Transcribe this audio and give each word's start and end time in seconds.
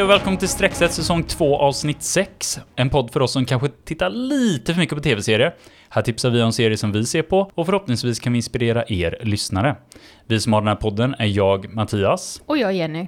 Hej 0.00 0.04
och 0.04 0.10
välkommen 0.10 0.38
till 0.38 0.48
Streckset 0.48 0.92
säsong 0.92 1.22
2 1.22 1.58
avsnitt 1.58 2.02
6. 2.02 2.60
En 2.76 2.90
podd 2.90 3.12
för 3.12 3.22
oss 3.22 3.32
som 3.32 3.44
kanske 3.44 3.68
tittar 3.68 4.10
lite 4.10 4.74
för 4.74 4.80
mycket 4.80 4.94
på 4.96 5.02
tv-serier. 5.02 5.54
Här 5.88 6.02
tipsar 6.02 6.30
vi 6.30 6.42
om 6.42 6.52
serier 6.52 6.76
som 6.76 6.92
vi 6.92 7.06
ser 7.06 7.22
på 7.22 7.50
och 7.54 7.66
förhoppningsvis 7.66 8.20
kan 8.20 8.32
vi 8.32 8.38
inspirera 8.38 8.84
er 8.88 9.18
lyssnare. 9.22 9.76
Vi 10.26 10.40
som 10.40 10.52
har 10.52 10.60
den 10.60 10.68
här 10.68 10.74
podden 10.74 11.14
är 11.18 11.26
jag, 11.26 11.74
Mattias. 11.74 12.42
Och 12.46 12.58
jag 12.58 12.74
Jenny. 12.74 13.06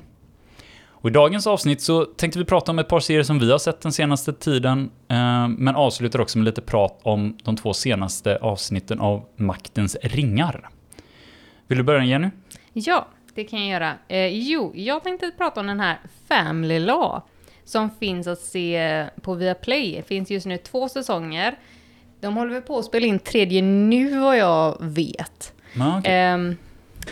Och 0.88 1.10
i 1.10 1.12
dagens 1.12 1.46
avsnitt 1.46 1.82
så 1.82 2.04
tänkte 2.04 2.38
vi 2.38 2.44
prata 2.44 2.70
om 2.70 2.78
ett 2.78 2.88
par 2.88 3.00
serier 3.00 3.22
som 3.22 3.38
vi 3.38 3.50
har 3.50 3.58
sett 3.58 3.80
den 3.80 3.92
senaste 3.92 4.32
tiden, 4.32 4.90
eh, 5.08 5.48
men 5.48 5.76
avslutar 5.76 6.20
också 6.20 6.38
med 6.38 6.44
lite 6.44 6.62
prat 6.62 7.00
om 7.02 7.38
de 7.44 7.56
två 7.56 7.74
senaste 7.74 8.36
avsnitten 8.36 9.00
av 9.00 9.24
Maktens 9.36 9.96
ringar. 10.02 10.68
Vill 11.66 11.78
du 11.78 11.84
börja 11.84 12.04
Jenny? 12.04 12.30
Ja, 12.72 13.08
det 13.34 13.44
kan 13.44 13.58
jag 13.60 13.68
göra. 13.68 13.94
Eh, 14.08 14.26
jo, 14.26 14.72
jag 14.74 15.02
tänkte 15.02 15.30
prata 15.38 15.60
om 15.60 15.66
den 15.66 15.80
här 15.80 15.98
Family 16.28 16.78
Law 16.78 17.20
som 17.64 17.90
finns 17.90 18.26
att 18.26 18.38
se 18.38 19.06
på 19.22 19.34
Viaplay. 19.34 19.94
Det 19.96 20.02
finns 20.02 20.30
just 20.30 20.46
nu 20.46 20.56
två 20.58 20.88
säsonger. 20.88 21.54
De 22.20 22.36
håller 22.36 22.52
väl 22.52 22.62
på 22.62 22.78
att 22.78 22.84
spela 22.84 23.06
in 23.06 23.18
tredje 23.18 23.62
nu 23.62 24.18
vad 24.20 24.36
jag 24.36 24.76
vet. 24.80 25.52
Ja, 25.74 25.98
okej. 25.98 26.12
Ehm, 26.14 26.56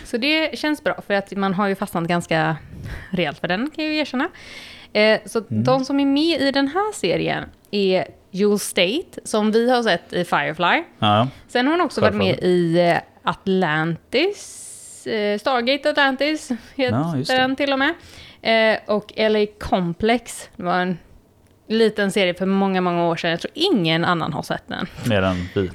så 0.03 0.17
det 0.17 0.59
känns 0.59 0.83
bra 0.83 1.01
för 1.07 1.13
att 1.13 1.31
man 1.31 1.53
har 1.53 1.67
ju 1.67 1.75
fastnat 1.75 2.03
ganska 2.03 2.57
rejält 3.09 3.39
för 3.39 3.47
den 3.47 3.69
kan 3.75 3.83
jag 3.85 3.93
ju 3.93 3.99
erkänna. 3.99 4.29
Eh, 4.93 5.19
så 5.25 5.43
de 5.47 5.85
som 5.85 5.99
är 5.99 6.05
med 6.05 6.41
i 6.41 6.51
den 6.51 6.67
här 6.67 6.93
serien 6.93 7.43
är 7.71 8.07
Jewel 8.31 8.59
State 8.59 9.19
som 9.23 9.51
vi 9.51 9.69
har 9.71 9.83
sett 9.83 10.13
i 10.13 10.25
Firefly. 10.25 10.83
Ja, 10.99 11.27
Sen 11.47 11.67
har 11.67 11.73
hon 11.73 11.81
också 11.81 12.01
varit 12.01 12.15
med 12.15 12.35
Firefly. 12.35 12.47
i 12.49 12.89
eh, 12.89 12.97
Atlantis, 13.23 14.60
Stargate 15.39 15.89
Atlantis 15.89 16.51
heter 16.75 17.17
det. 17.17 17.37
den 17.37 17.55
till 17.55 17.73
och 17.73 17.79
med. 17.79 17.93
Eh, 18.41 18.79
och 18.85 19.13
LA 19.15 19.45
Complex, 19.59 20.49
det 20.55 20.63
var 20.63 20.79
en 20.79 20.97
liten 21.67 22.11
serie 22.11 22.33
för 22.33 22.45
många, 22.45 22.81
många 22.81 23.05
år 23.05 23.15
sedan. 23.15 23.31
Jag 23.31 23.39
tror 23.39 23.51
ingen 23.55 24.05
annan 24.05 24.33
har 24.33 24.43
sett 24.43 24.63
den. 24.67 24.87
mer 25.09 25.21
än 25.21 25.35
vi. 25.55 25.69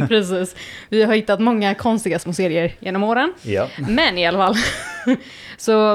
Precis. 0.08 0.56
Vi 0.88 1.02
har 1.02 1.14
hittat 1.14 1.40
många 1.40 1.74
konstiga 1.74 2.18
små 2.18 2.32
serier 2.32 2.74
genom 2.78 3.02
åren. 3.02 3.34
Ja. 3.42 3.68
Men 3.88 4.18
i 4.18 4.26
alla 4.26 4.38
fall. 4.38 4.56
så 5.56 5.94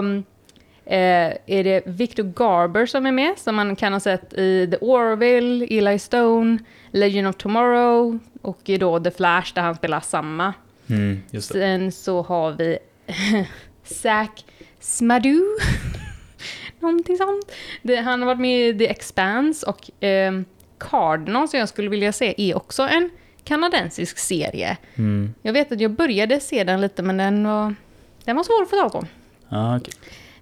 eh, 0.86 1.33
är 1.45 1.64
det 1.64 1.81
Victor 1.86 2.23
Garber 2.23 2.86
som 2.86 3.05
är 3.05 3.11
med, 3.11 3.33
som 3.38 3.55
man 3.55 3.75
kan 3.75 3.94
ha 3.94 4.00
sett 4.00 4.33
i 4.33 4.67
The 4.72 4.78
Orville, 4.78 5.66
Eli 5.70 6.00
Stone, 6.00 6.58
Legend 6.92 7.28
of 7.28 7.36
Tomorrow 7.36 8.20
och 8.42 8.59
då 8.80 9.00
The 9.00 9.11
Flash 9.11 9.53
där 9.53 9.61
han 9.61 9.75
spelar 9.75 10.00
samma. 10.00 10.53
Mm. 10.89 11.21
Sen 11.41 11.91
så 11.91 12.21
har 12.21 12.52
vi 12.52 12.77
Zack 13.83 14.45
Smadu. 14.80 15.41
Någonting 16.80 17.17
sånt. 17.17 17.52
Det, 17.81 17.95
han 17.95 18.21
har 18.21 18.25
varit 18.25 18.39
med 18.39 18.69
i 18.69 18.77
The 18.77 18.88
Expanse 18.88 19.65
och 19.65 20.03
eh, 20.03 20.33
Cardinal 20.77 21.47
som 21.47 21.59
jag 21.59 21.69
skulle 21.69 21.89
vilja 21.89 22.11
se 22.13 22.35
är 22.38 22.58
också 22.58 22.83
en 22.83 23.09
kanadensisk 23.43 24.17
serie. 24.17 24.77
Mm. 24.95 25.33
Jag 25.41 25.53
vet 25.53 25.71
att 25.71 25.81
jag 25.81 25.91
började 25.91 26.39
se 26.39 26.63
den 26.63 26.81
lite 26.81 27.03
men 27.03 27.17
den 27.17 27.47
var, 27.47 27.75
den 28.23 28.35
var 28.35 28.43
svår 28.43 28.61
att 28.61 28.69
få 28.69 28.75
tag 28.75 28.91
på. 28.91 29.08
Ja, 29.49 29.77
okej. 29.77 29.93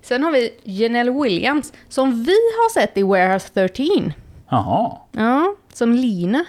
Sen 0.02 0.24
har 0.24 0.32
vi 0.32 0.54
Janelle 0.64 1.12
Williams 1.12 1.74
som 1.90 2.24
vi 2.24 2.32
har 2.32 2.74
sett 2.74 2.98
i 2.98 3.04
Warehouse 3.04 3.50
13. 3.54 4.14
Jaha. 4.50 4.98
Ja, 5.12 5.56
som 5.74 5.94
Lina. 5.94 6.46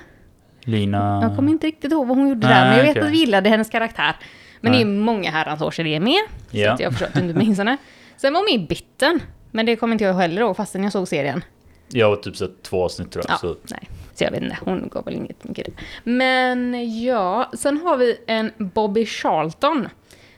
Lina... 0.66 1.18
Jag 1.22 1.36
kommer 1.36 1.50
inte 1.52 1.66
riktigt 1.66 1.92
ihåg 1.92 2.06
vad 2.06 2.16
hon 2.18 2.28
gjorde 2.28 2.46
Nej, 2.48 2.56
där, 2.60 2.68
men 2.68 2.76
jag 2.86 2.94
vet 2.94 3.04
att 3.04 3.10
vi 3.12 3.16
gillade 3.18 3.48
hennes 3.48 3.70
karaktär. 3.70 4.16
Men 4.60 4.72
Nej. 4.72 4.84
det 4.84 4.90
är 4.90 4.94
många 4.94 5.30
herrans 5.30 5.60
år 5.62 5.70
sedan 5.70 5.84
det 5.84 5.94
är 5.94 6.00
med, 6.00 6.20
så 6.50 6.56
Ja. 6.56 6.72
att 6.72 6.80
jag 6.80 6.92
förstår 6.92 7.06
att 7.06 7.14
du 7.14 7.20
inte 7.20 7.38
minns 7.38 7.58
henne. 7.58 7.76
Sen 8.16 8.32
var 8.32 8.40
hon 8.40 8.44
med 8.44 8.54
i 8.64 8.66
Bitten, 8.66 9.20
men 9.50 9.66
det 9.66 9.76
kommer 9.76 9.92
inte 9.94 10.04
jag 10.04 10.14
heller 10.14 10.42
ihåg 10.42 10.56
fastän 10.56 10.82
jag 10.82 10.92
såg 10.92 11.08
serien. 11.08 11.44
Jag 11.88 12.08
har 12.08 12.16
typ 12.16 12.36
sett 12.36 12.62
två 12.62 12.84
avsnitt 12.84 13.12
tror 13.12 13.24
jag. 13.28 13.34
Ja, 13.34 13.38
Så... 13.38 13.56
nej. 13.70 13.88
Så 14.14 14.24
jag 14.24 14.30
vet 14.30 14.42
inte, 14.42 14.56
hon 14.64 14.88
gav 14.88 15.04
väl 15.04 15.14
inget 15.14 15.44
mycket. 15.44 15.66
Men 16.04 16.74
ja, 17.02 17.50
sen 17.54 17.76
har 17.78 17.96
vi 17.96 18.16
en 18.26 18.52
Bobby 18.58 19.06
Charlton 19.06 19.88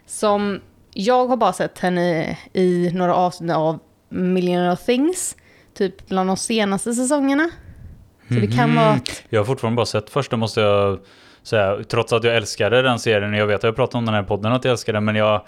som 0.06 0.60
jag 0.94 1.26
har 1.26 1.36
bara 1.36 1.52
sett 1.52 1.78
henne 1.78 2.36
i 2.52 2.90
några 2.94 3.14
avsnitt 3.14 3.52
av 3.52 3.78
Million 4.08 4.70
of 4.70 4.84
Things, 4.84 5.36
typ 5.74 6.08
bland 6.08 6.30
de 6.30 6.36
senaste 6.36 6.94
säsongerna. 6.94 7.50
Så 8.28 8.34
det 8.34 8.46
kan 8.56 8.74
vara... 8.76 8.90
Mhm. 8.92 9.00
Jag 9.28 9.40
har 9.40 9.44
fortfarande 9.44 9.76
bara 9.76 9.86
sett 9.86 10.10
första 10.10 10.36
måste 10.36 10.60
jag 10.60 10.98
säga. 11.42 11.78
Trots 11.88 12.12
att 12.12 12.24
jag 12.24 12.36
älskade 12.36 12.82
den 12.82 12.98
serien. 12.98 13.34
Jag 13.34 13.46
vet 13.46 13.56
att 13.56 13.62
jag 13.62 13.76
pratat 13.76 13.94
om 13.94 14.04
den 14.06 14.14
här 14.14 14.22
podden 14.22 14.52
att 14.52 14.64
jag 14.64 14.72
älskar 14.72 14.92
den. 14.92 15.04
Men 15.04 15.14
jag, 15.16 15.42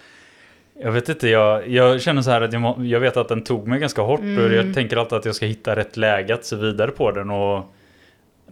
jag 0.82 0.92
vet 0.92 1.08
inte. 1.08 1.28
Jag, 1.28 1.68
jag 1.68 2.00
känner 2.02 2.22
så 2.22 2.30
här 2.30 2.40
att 2.40 2.52
jag, 2.52 2.86
jag 2.86 3.00
vet 3.00 3.16
att 3.16 3.28
den 3.28 3.44
tog 3.44 3.68
mig 3.68 3.80
ganska 3.80 4.02
hårt. 4.02 4.20
Och 4.20 4.24
Mm. 4.26 4.54
jag 4.54 4.74
tänker 4.74 4.96
alltid 4.96 5.18
att 5.18 5.24
jag 5.24 5.34
ska 5.34 5.46
hitta 5.46 5.76
rätt 5.76 5.96
läge 5.96 6.34
att 6.34 6.44
se 6.44 6.56
vidare 6.56 6.90
på 6.90 7.10
den. 7.10 7.30
Och 7.30 7.64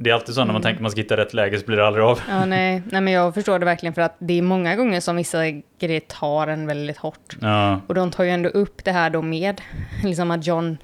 det 0.01 0.11
är 0.11 0.15
alltid 0.15 0.35
så 0.35 0.41
när 0.41 0.45
Mm. 0.45 0.53
man 0.53 0.63
tänker 0.63 0.77
att 0.79 0.83
man 0.83 0.91
ska 0.91 1.01
hitta 1.01 1.17
rätt 1.17 1.35
läge 1.35 1.59
så 1.59 1.67
blir 1.67 1.77
det 1.77 1.87
aldrig 1.87 2.05
av. 2.05 2.21
Ja, 2.29 2.45
nej, 2.45 2.83
nej, 2.91 3.01
men 3.01 3.13
jag 3.13 3.35
förstår 3.35 3.59
det 3.59 3.65
verkligen 3.65 3.93
för 3.95 4.03
att 4.03 4.17
det 4.19 4.39
är 4.39 4.43
många 4.43 4.77
gånger 4.77 5.01
som 5.01 5.17
vissa 5.17 5.39
grejer 5.81 6.01
tar 6.01 6.47
en 6.47 6.67
väldigt 6.67 6.97
hårt. 6.97 7.37
Ja, 7.41 7.81
Och 7.87 7.95
de 7.95 8.11
tar 8.11 8.25
ju 8.25 8.31
ändå 8.31 8.49
upp 8.49 8.85
det 8.85 8.93
här 8.93 9.11
då 9.11 9.23
med 9.23 9.61
liksom 10.05 10.31
att 10.31 10.47
John 10.47 10.79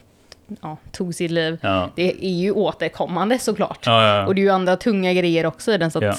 ja, 0.63 0.77
tog 0.93 1.15
sitt 1.15 1.31
liv. 1.31 1.59
ja, 1.63 1.91
Det 1.97 2.27
är 2.27 2.35
ju 2.35 2.51
återkommande 2.53 3.39
såklart. 3.39 3.79
ja. 3.87 4.27
Och 4.27 4.35
det 4.35 4.41
är 4.41 4.43
ju 4.43 4.51
andra 4.51 4.77
tunga 4.77 5.13
grejer 5.13 5.47
också 5.47 5.73
i 5.73 5.79
den, 5.79 5.91
så 5.91 6.01
det, 6.01 6.17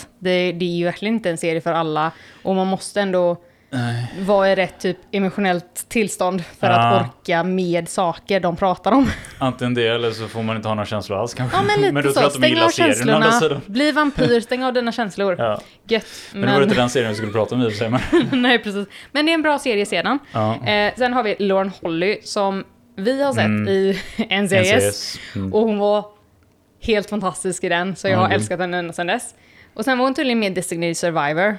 det 0.52 0.66
är 0.66 0.78
ju 0.78 0.86
verkligen 0.86 1.16
inte 1.16 1.30
en 1.30 1.38
serie 1.38 1.62
för 1.62 1.74
alla. 1.74 2.12
Och 2.44 2.56
man 2.56 2.68
måste 2.68 3.02
ändå 3.02 3.38
Nej. 3.70 4.14
vara 4.20 4.52
i 4.52 4.56
rätt 4.56 4.80
typ 4.80 4.98
emotionellt 5.12 5.86
tillstånd 5.90 6.44
för 6.60 6.68
att 6.68 7.02
orka 7.02 7.44
med 7.44 7.90
saker 7.90 8.40
de 8.40 8.56
pratar 8.56 8.92
om. 8.92 9.10
Antingen 9.38 9.74
det 9.74 9.88
eller 9.88 10.12
så 10.12 10.28
får 10.28 10.44
man 10.44 10.56
inte 10.56 10.68
ha 10.68 10.76
några 10.76 10.86
känslor 10.86 11.20
alls 11.20 11.34
kanske. 11.34 11.58
Ja, 11.58 11.64
men 11.64 11.82
lite 11.96 12.02
tror 12.02 12.12
så. 12.12 12.20
de 12.22 12.30
Stäng 12.30 12.60
av 12.62 12.70
känslorna, 12.70 13.62
bli 13.66 13.92
vampyr, 13.92 14.40
stäng 14.40 14.64
av 14.64 14.74
dina 14.74 14.92
känslor. 14.92 15.36
Ja. 15.40 15.62
Gött. 15.88 16.06
Men 16.34 16.42
det 16.42 16.54
var 16.56 16.62
inte 16.64 16.76
den 16.76 16.90
serien 16.90 17.10
vi 17.12 17.16
skulle 17.16 17.32
prata 17.32 17.56
om 17.56 17.62
i 17.62 17.68
och 17.68 17.72
för 17.72 17.78
sig. 17.78 17.90
Men... 17.90 18.02
Nej, 18.42 18.60
precis. 18.60 18.88
Men 19.12 19.26
det 19.26 19.32
är 19.32 19.34
en 19.34 19.42
bra 19.42 19.60
serie 19.60 19.86
sedan. 19.86 20.20
Eh, 20.66 20.94
sen 20.98 21.14
har 21.14 21.24
vi 21.24 21.36
Lauren 21.40 21.72
Holly 21.82 22.18
som 22.24 22.64
vi 22.96 23.24
har 23.24 23.34
sett 23.34 23.46
Mm. 23.46 23.68
i 23.68 24.00
NCIS. 24.42 24.74
NCIS. 24.74 25.20
Mm. 25.36 25.54
Och 25.54 25.62
hon 25.62 25.78
var 25.80 26.06
helt 26.82 27.10
fantastisk 27.10 27.64
i 27.64 27.70
den, 27.70 27.96
så 27.96 28.08
jag 28.08 28.14
Ja, 28.14 28.20
har 28.20 28.30
älskat 28.30 28.60
henne 28.60 28.78
ända 28.78 28.94
sedan 28.94 29.08
dess. 29.08 29.36
Och 29.74 29.86
sen 29.86 29.98
var 29.98 30.06
hon 30.06 30.14
tydligen 30.14 30.40
med 30.40 30.54
Designated 30.54 30.98
Survivor. 30.98 31.58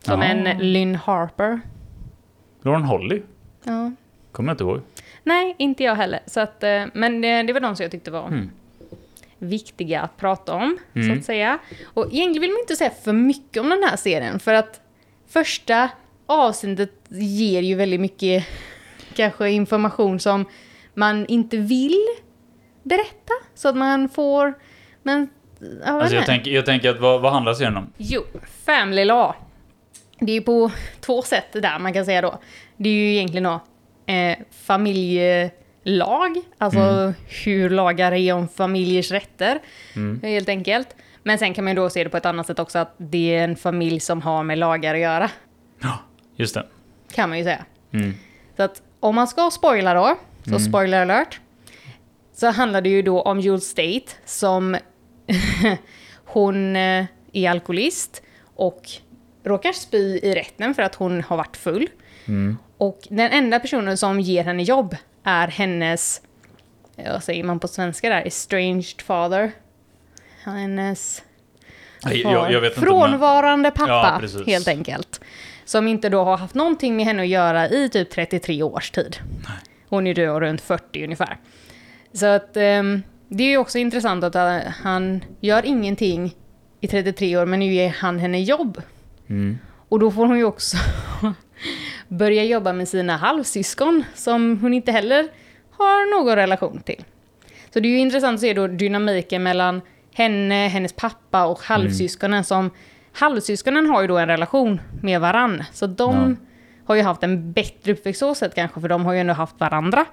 Som 0.00 0.20
Ja. 0.22 0.26
en 0.26 0.58
Lynn 0.72 0.94
Harper. 0.94 1.60
Lauren 2.62 2.82
Holly? 2.84 3.22
Ja. 3.64 3.92
Kommer 4.32 4.48
jag 4.50 4.54
inte 4.54 4.64
ihåg. 4.64 4.80
Nej, 5.24 5.54
inte 5.58 5.84
jag 5.84 5.94
heller. 5.94 6.20
Så 6.26 6.40
att, 6.40 6.62
eh, 6.62 6.84
men 6.94 7.20
det, 7.20 7.42
det 7.42 7.52
var 7.52 7.60
de 7.60 7.76
som 7.76 7.82
jag 7.84 7.90
tyckte 7.90 8.10
var 8.10 8.26
Mm. 8.26 8.50
viktiga 9.38 10.00
att 10.00 10.16
prata 10.16 10.54
om, 10.54 10.78
så 10.92 10.98
Mm. 10.98 11.18
att 11.18 11.24
säga. 11.24 11.58
Och 11.84 12.04
egentligen 12.12 12.40
vill 12.40 12.50
man 12.50 12.60
inte 12.60 12.76
säga 12.76 12.90
för 13.04 13.12
mycket 13.12 13.60
om 13.62 13.68
den 13.68 13.82
här 13.82 13.96
serien, 13.96 14.38
för 14.38 14.54
att 14.54 14.80
första 15.28 15.88
avsnittet 16.26 16.92
ger 17.08 17.60
ju 17.62 17.74
väldigt 17.74 18.00
mycket 18.00 18.46
kanske 19.12 19.50
information 19.50 20.20
som 20.20 20.44
man 20.94 21.26
inte 21.26 21.56
vill 21.56 22.00
berätta, 22.82 23.32
så 23.54 23.68
att 23.68 23.76
man 23.76 24.08
får... 24.08 24.54
Men, 25.02 25.28
ja, 25.60 25.92
vad 25.92 26.02
Alltså 26.02 26.16
jag, 26.16 26.26
tänker, 26.26 26.50
jag 26.50 26.66
tänker 26.66 26.90
att 26.90 27.00
vad, 27.00 27.20
vad 27.20 27.32
handlar 27.32 27.54
serien 27.54 27.76
om? 27.76 27.92
Jo, 27.96 28.22
Family 28.66 29.04
Law. 29.04 29.34
Det 30.20 30.32
är 30.32 30.36
ju 30.36 30.42
på 30.42 30.70
två 31.00 31.22
sätt 31.22 31.52
där 31.52 31.78
man 31.78 31.92
kan 31.92 32.04
säga 32.04 32.20
då. 32.22 32.38
Det 32.76 32.88
är 32.88 32.92
ju 32.94 33.12
egentligen 33.14 33.44
då 33.44 33.60
eh, 34.12 34.38
familjelag, 34.66 36.40
alltså 36.58 37.12
hur 37.44 37.70
lagar 37.70 38.12
är 38.12 38.32
om 38.34 38.48
familjers 38.48 39.10
rätter, 39.10 39.58
Mm. 39.96 40.20
helt 40.22 40.48
enkelt. 40.48 40.96
Men 41.22 41.38
sen 41.38 41.54
kan 41.54 41.64
man 41.64 41.70
ju 41.70 41.74
då 41.76 41.90
se 41.90 42.04
det 42.04 42.10
på 42.10 42.16
ett 42.16 42.26
annat 42.26 42.46
sätt 42.46 42.58
också, 42.58 42.78
att 42.78 42.94
det 42.96 43.34
är 43.34 43.44
en 43.44 43.56
familj 43.56 44.00
som 44.00 44.22
har 44.22 44.42
med 44.42 44.58
lagar 44.58 44.94
att 44.94 45.00
göra, 45.00 45.30
Ja, 45.82 45.98
just 46.36 46.54
det. 46.54 46.66
kan 47.14 47.28
man 47.28 47.38
ju 47.38 47.44
säga. 47.44 47.64
Mm. 47.92 48.14
Så 48.56 48.62
att 48.62 48.82
om 49.02 49.14
man 49.14 49.28
ska 49.28 49.50
spoila 49.50 49.94
då, 49.94 50.16
så 50.50 50.58
spoiler 50.58 51.02
alert, 51.02 51.40
så 52.34 52.50
handlar 52.50 52.80
det 52.80 52.88
ju 52.88 53.02
då 53.02 53.22
om 53.22 53.40
Jewel 53.40 53.60
State 53.60 54.12
som 54.24 54.76
hon 56.24 56.76
eh, 56.76 57.04
är 57.32 57.50
alkoholist 57.50 58.22
och 58.56 58.82
råkar 59.44 59.72
spy 59.72 60.18
i 60.18 60.34
rätten 60.34 60.74
för 60.74 60.82
att 60.82 60.94
hon 60.94 61.22
har 61.22 61.36
varit 61.36 61.56
full. 61.56 61.88
Mm. 62.26 62.58
Och 62.78 63.00
den 63.10 63.30
enda 63.30 63.60
personen 63.60 63.96
som 63.96 64.20
ger 64.20 64.44
henne 64.44 64.62
jobb 64.62 64.96
är 65.24 65.48
hennes, 65.48 66.22
eh, 66.96 67.12
vad 67.12 67.24
säger 67.24 67.44
man 67.44 67.60
på 67.60 67.68
svenska 67.68 68.08
där, 68.08 68.26
estranged 68.26 69.02
father. 69.02 69.52
Hennes. 70.44 71.22
Jag, 72.02 72.52
jag 72.52 72.60
vet 72.60 72.72
inte. 72.72 72.80
Frånvarande 72.80 73.70
pappa, 73.70 74.20
Ja, 74.22 74.42
helt 74.46 74.68
enkelt. 74.68 75.20
Som 75.72 75.88
inte 75.88 76.08
då 76.08 76.24
har 76.24 76.36
haft 76.36 76.54
någonting 76.54 76.96
med 76.96 77.04
henne 77.04 77.22
att 77.22 77.28
göra 77.28 77.68
i 77.68 77.88
typ 77.88 78.10
33 78.10 78.62
års 78.62 78.90
tid. 78.90 79.16
Hon 79.88 80.06
är 80.06 80.14
då 80.14 80.40
runt 80.40 80.60
40 80.60 81.04
ungefär. 81.04 81.36
Så 82.12 82.26
att 82.26 82.56
ehm, 82.56 83.02
det 83.28 83.44
är 83.44 83.48
ju 83.48 83.56
också 83.56 83.78
intressant 83.78 84.24
att 84.24 84.34
eh, 84.34 84.58
han 84.82 85.24
gör 85.40 85.66
ingenting 85.66 86.34
i 86.80 86.86
33 86.86 87.36
år, 87.36 87.46
men 87.46 87.60
nu 87.60 87.72
ger 87.72 87.88
han 87.88 88.18
henne 88.18 88.40
jobb. 88.40 88.82
Mm. 89.28 89.58
Och 89.88 89.98
då 89.98 90.10
får 90.10 90.26
hon 90.26 90.38
ju 90.38 90.44
också 90.44 90.76
börja 92.08 92.44
jobba 92.44 92.72
med 92.72 92.88
sina 92.88 93.16
halvsyskon, 93.16 94.04
som 94.14 94.58
hon 94.58 94.74
inte 94.74 94.92
heller 94.92 95.28
har 95.70 96.20
någon 96.20 96.36
relation 96.36 96.80
till. 96.80 97.04
Så 97.74 97.80
det 97.80 97.88
är 97.88 97.90
ju 97.90 97.98
intressant 97.98 98.34
att 98.34 98.40
se 98.40 98.54
då 98.54 98.66
dynamiken 98.66 99.42
mellan 99.42 99.80
henne, 100.14 100.68
hennes 100.68 100.92
pappa 100.92 101.44
och 101.44 101.62
halvsyskonen 101.62 102.44
som... 102.44 102.70
Halvsyskonen 103.12 103.86
har 103.86 104.02
ju 104.02 104.08
då 104.08 104.18
en 104.18 104.28
relation 104.28 104.80
med 105.02 105.20
varann. 105.20 105.64
Så 105.72 105.86
de 105.86 106.36
har 106.84 106.94
ju 106.94 107.02
haft 107.02 107.22
en 107.22 107.52
bättre 107.52 107.92
uppväxt 107.92 108.18
så 108.20 108.34
sätt 108.34 108.54
kanske, 108.54 108.80
för 108.80 108.88
de 108.88 109.04
har 109.04 109.12
ju 109.12 109.20
ändå 109.20 109.32
haft 109.34 109.60
varandra. 109.60 110.04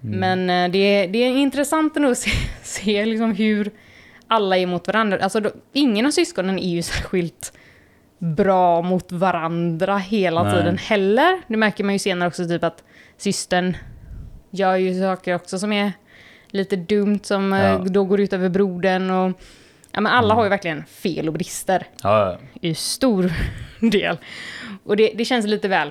Men 0.00 0.50
eh, 0.50 0.70
det, 0.70 0.78
är- 0.78 1.08
det 1.08 1.18
är 1.18 1.28
intressant 1.36 1.96
att 1.96 2.18
se, 2.18 2.30
se 2.62 3.06
liksom 3.06 3.32
hur 3.32 3.70
alla 4.26 4.56
är 4.58 4.66
mot 4.66 4.86
varandra. 4.86 5.18
Alltså, 5.22 5.40
då, 5.40 5.50
ingen 5.72 6.06
av 6.06 6.10
syskonen 6.10 6.58
är 6.58 6.68
ju 6.70 6.82
särskilt 6.92 7.52
bra 8.18 8.82
mot 8.82 9.12
varandra 9.12 9.98
hela 9.98 10.42
Nej. 10.42 10.52
tiden 10.52 10.78
heller. 10.78 11.40
Det 11.46 11.56
märker 11.56 11.84
man 11.84 11.92
ju 11.94 11.98
senare 11.98 12.28
också, 12.28 12.44
typ 12.48 12.64
att 12.64 12.82
systern 13.16 13.76
gör 14.50 14.76
ju 14.76 15.00
saker 15.00 15.34
också 15.34 15.58
som 15.58 15.72
är 15.72 15.92
lite 16.50 16.76
dumt, 16.76 17.20
som 17.22 17.52
eh, 17.52 17.60
Ja. 17.60 17.78
då 17.78 18.04
går 18.04 18.20
ut 18.20 18.32
över 18.32 18.48
brodern 18.48 19.10
och... 19.10 19.40
Ja, 19.92 20.00
men 20.00 20.12
alla 20.12 20.34
har 20.34 20.42
ju 20.44 20.48
verkligen 20.50 20.84
fel 20.84 21.28
och 21.28 21.34
brister 21.34 21.86
Ja, 22.02 22.38
i 22.60 22.74
stor 22.74 23.32
del. 23.90 24.16
Och 24.84 24.96
det, 24.96 25.12
det 25.14 25.24
känns 25.24 25.46
lite 25.46 25.68
väl 25.68 25.90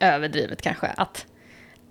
överdrivet 0.00 0.62
kanske, 0.62 0.86
att 0.86 1.26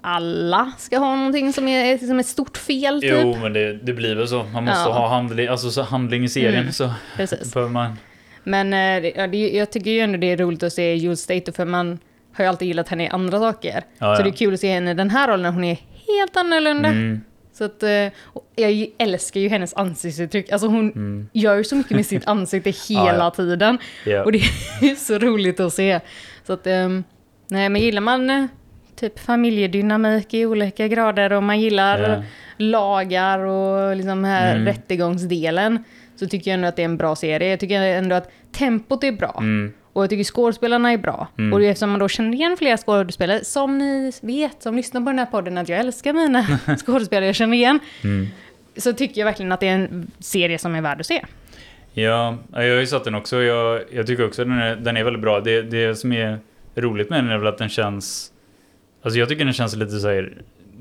alla 0.02 0.72
ska 0.78 0.98
ha 0.98 1.16
någonting 1.16 1.54
som 1.54 1.68
är 1.68 1.98
som 1.98 2.20
ett 2.20 2.26
stort 2.28 2.58
fel, 2.58 3.02
typ. 3.02 3.12
Jo, 3.22 3.38
men 3.42 3.54
det, 3.54 3.74
det 3.74 3.94
blir 3.94 4.16
väl 4.16 4.28
så. 4.28 4.44
Man 4.44 4.64
måste 4.66 4.80
Ja. 4.90 4.94
ha 4.94 5.08
handling, 5.08 5.48
alltså, 5.48 5.72
så 5.72 5.82
handling 5.82 6.24
i 6.24 6.30
serien 6.30 6.56
Mm. 6.62 6.72
så 6.72 6.92
Precis. 7.16 7.54
behöver 7.54 7.72
man... 7.72 7.98
Men 8.44 8.74
eh, 8.74 9.12
ja, 9.16 9.28
det, 9.28 9.50
jag 9.50 9.72
tycker 9.72 9.92
ju 9.92 10.00
ändå 10.00 10.18
det 10.18 10.32
är 10.32 10.38
roligt 10.38 10.64
att 10.64 10.74
se 10.74 10.96
Jules 10.96 11.22
Stater, 11.22 11.52
för 11.52 11.66
man 11.66 12.00
har 12.34 12.44
ju 12.46 12.50
alltid 12.50 12.68
gillat 12.68 12.90
henne 12.90 13.04
i 13.04 13.08
andra 13.08 13.40
saker. 13.40 13.84
Ja, 13.98 14.16
så 14.16 14.24
det 14.24 14.30
är 14.30 14.34
kul 14.34 14.54
att 14.54 14.60
se 14.60 14.74
henne 14.74 14.92
i 14.92 14.94
den 14.94 15.10
här 15.10 15.28
rollen, 15.28 15.54
hon 15.54 15.64
är 15.64 15.78
helt 16.08 16.38
annorlunda. 16.38 16.90
Mm, 16.90 17.22
Så 17.62 17.66
att, 17.66 17.84
eh, 17.84 18.08
jag 18.56 18.88
älskar 18.98 19.40
ju 19.40 19.50
hennes 19.50 19.74
ansiktsuttryck. 19.74 20.52
Alltså 20.52 20.68
hon 20.68 21.30
gör 21.34 21.56
ju 21.58 21.64
så 21.64 21.76
mycket 21.76 21.92
med 21.92 22.06
sitt 22.06 22.28
ansikte 22.28 22.70
hela 22.90 23.10
Mm. 23.10 23.20
Ja, 23.22 23.30
tiden. 23.32 23.78
ja. 24.06 24.24
Och 24.24 24.32
det 24.32 24.38
är 24.82 24.96
så 24.96 25.18
roligt 25.18 25.60
att 25.60 25.74
se. 25.74 26.00
Så 26.48 26.54
att, 26.54 26.68
ehm, 26.68 27.04
nej 27.48 27.70
men 27.70 27.82
gillar 27.82 28.02
man 28.02 28.30
eh, 28.30 28.46
typ 29.00 29.20
familjedynamik 29.20 30.34
i 30.34 30.46
olika 30.46 30.88
grader 30.88 31.34
och 31.34 31.44
man 31.44 31.60
gillar 31.60 32.00
Ja. 32.10 32.24
lagar 32.58 33.40
och 33.40 33.96
liksom 33.96 34.24
här 34.24 34.56
Mm. 34.56 34.66
rättegångsdelen 34.66 35.84
så 36.16 36.28
tycker 36.28 36.52
jag 36.52 36.56
ändå 36.56 36.68
att 36.68 36.76
det 36.76 36.82
är 36.82 36.86
en 36.86 36.98
bra 36.98 37.16
serie. 37.16 37.50
Jag 37.50 37.60
tycker 37.60 37.82
ändå 37.82 38.16
att 38.16 38.32
tempot 38.52 39.04
är 39.04 39.12
bra. 39.12 39.36
Mm, 39.38 39.74
Och 39.94 40.04
jag 40.04 40.10
tycker 40.10 40.24
skådespelarna 40.24 40.92
är 40.92 40.98
bra. 40.98 41.28
Mm. 41.38 41.54
Och 41.54 41.64
eftersom 41.64 41.90
man 41.90 42.00
då 42.00 42.08
känner 42.08 42.34
igen 42.34 42.58
flera 42.58 42.78
skådespelare, 42.78 43.44
som 43.44 43.78
ni 43.78 44.12
vet, 44.22 44.64
som 44.64 44.76
lyssnar 44.76 45.02
på 45.02 45.10
den 45.10 45.20
här 45.20 45.26
podden, 45.26 45.58
att 45.58 45.70
jag 45.70 45.80
älskar 45.80 46.14
mina 46.14 46.60
skådespelare 46.86 47.26
jag 47.26 47.36
känner 47.36 47.58
igen, 47.58 47.80
mm. 48.04 48.28
så 48.78 48.94
tycker 48.94 49.22
jag 49.22 49.26
verkligen 49.26 49.52
att 49.52 49.60
det 49.60 49.68
är 49.68 49.76
en 49.76 50.12
serie 50.20 50.58
som 50.58 50.76
är 50.76 50.82
värd 50.82 51.00
att 51.00 51.06
se. 51.06 51.26
Ja, 51.94 52.38
jag 52.52 52.60
har 52.60 52.66
ju 52.66 52.88
sett 52.88 53.04
den 53.04 53.16
också. 53.16 53.42
Jag, 53.42 53.82
jag 53.92 54.08
tycker 54.08 54.26
också 54.26 54.42
att 54.42 54.48
den 54.48 54.60
är, 54.60 54.76
den 54.76 54.98
är 54.98 55.04
väldigt 55.04 55.22
bra. 55.22 55.40
Det, 55.40 55.62
det 55.62 55.96
som 55.96 56.12
är 56.12 56.40
roligt 56.76 57.10
med 57.10 57.24
den 57.24 57.32
är 57.32 57.38
väl 57.38 57.48
att 57.48 57.58
den 57.58 57.70
känns... 57.70 58.32
Alltså 59.04 59.20
jag 59.20 59.30
tycker 59.30 59.46
den 59.46 59.54
känns 59.54 59.76
lite 59.76 60.00
så 60.00 60.08
här... 60.08 60.34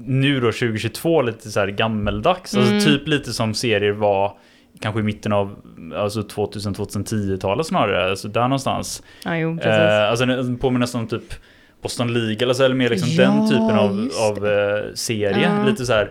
Nu 0.04 0.40
då 0.40 0.52
2022 0.52 1.22
lite 1.22 1.50
så 1.50 1.60
här 1.60 1.68
gammeldags. 1.68 2.54
Mm. 2.54 2.74
Alltså 2.74 2.90
typ 2.90 3.08
lite 3.08 3.32
som 3.32 3.54
serier 3.54 3.92
var 3.92 4.36
kanske 4.80 5.00
i 5.00 5.04
mitten 5.04 5.32
av 5.32 5.56
alltså 5.94 6.20
2000-2010-talet 6.20 7.66
snarare. 7.66 8.10
Alltså 8.10 8.28
där 8.28 8.42
någonstans. 8.42 9.02
Ja, 9.24 9.36
jo, 9.36 9.56
precis. 9.56 9.70
Eh, 9.70 10.10
alltså 10.10 10.26
den 10.26 10.56
påminner 10.58 10.80
nästan 10.80 11.00
om 11.00 11.08
typ 11.08 11.34
Boston 11.82 12.12
League 12.12 12.36
eller, 12.42 12.54
så, 12.54 12.64
eller 12.64 12.74
mer 12.74 12.88
liksom 12.90 13.08
Ja, 13.08 13.22
den 13.22 13.48
typen 13.48 13.78
av, 13.78 14.10
av 14.30 14.46
eh, 14.46 14.94
serie. 14.94 15.52
Ja. 15.56 15.64
Lite 15.70 15.86
så 15.86 15.92
här. 15.92 16.10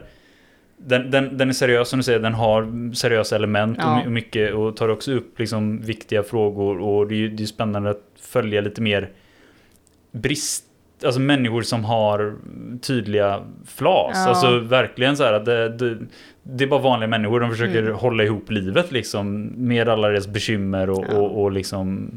Den, 0.78 1.12
den, 1.12 1.38
den 1.38 1.50
är 1.50 1.54
seriös 1.54 1.90
som 1.90 2.00
du 2.00 2.04
säger, 2.04 2.20
den 2.20 2.34
har 2.34 2.94
seriösa 2.96 3.36
element 3.36 3.78
och 3.78 3.84
Ja. 3.84 4.02
och 4.06 4.12
mycket 4.12 4.54
och 4.54 4.76
tar 4.78 4.90
också 4.90 5.12
upp 5.12 5.40
liksom 5.40 5.82
viktiga 5.82 6.24
frågor 6.24 6.80
och 6.82 7.08
det 7.08 7.16
är 7.26 7.30
det 7.30 7.44
är 7.44 7.48
spännande 7.48 7.90
att 7.90 8.04
följa 8.22 8.62
lite 8.62 8.82
mer 8.82 9.10
brist, 10.12 10.64
alltså 11.06 11.20
människor 11.20 11.62
som 11.62 11.86
har 11.86 12.36
tydliga 12.82 13.44
flas. 13.66 14.12
Ja. 14.14 14.28
Alltså 14.28 14.60
verkligen 14.60 15.18
så 15.18 15.24
här 15.24 15.34
att 15.34 15.46
det, 15.46 15.70
det, 15.70 15.98
det 16.56 16.64
är 16.64 16.68
bara 16.68 16.80
vanliga 16.82 17.08
människor, 17.08 17.40
de 17.40 17.52
försöker 17.52 17.80
Mm. 17.84 17.94
hålla 17.96 18.24
ihop 18.24 18.52
livet 18.52 18.92
liksom 18.92 19.42
med 19.58 19.90
alla 19.90 20.08
deras 20.08 20.28
bekymmer 20.28 20.90
och, 20.90 21.06
Ja. 21.10 21.18
och, 21.18 21.42
och 21.44 21.52
liksom 21.52 22.12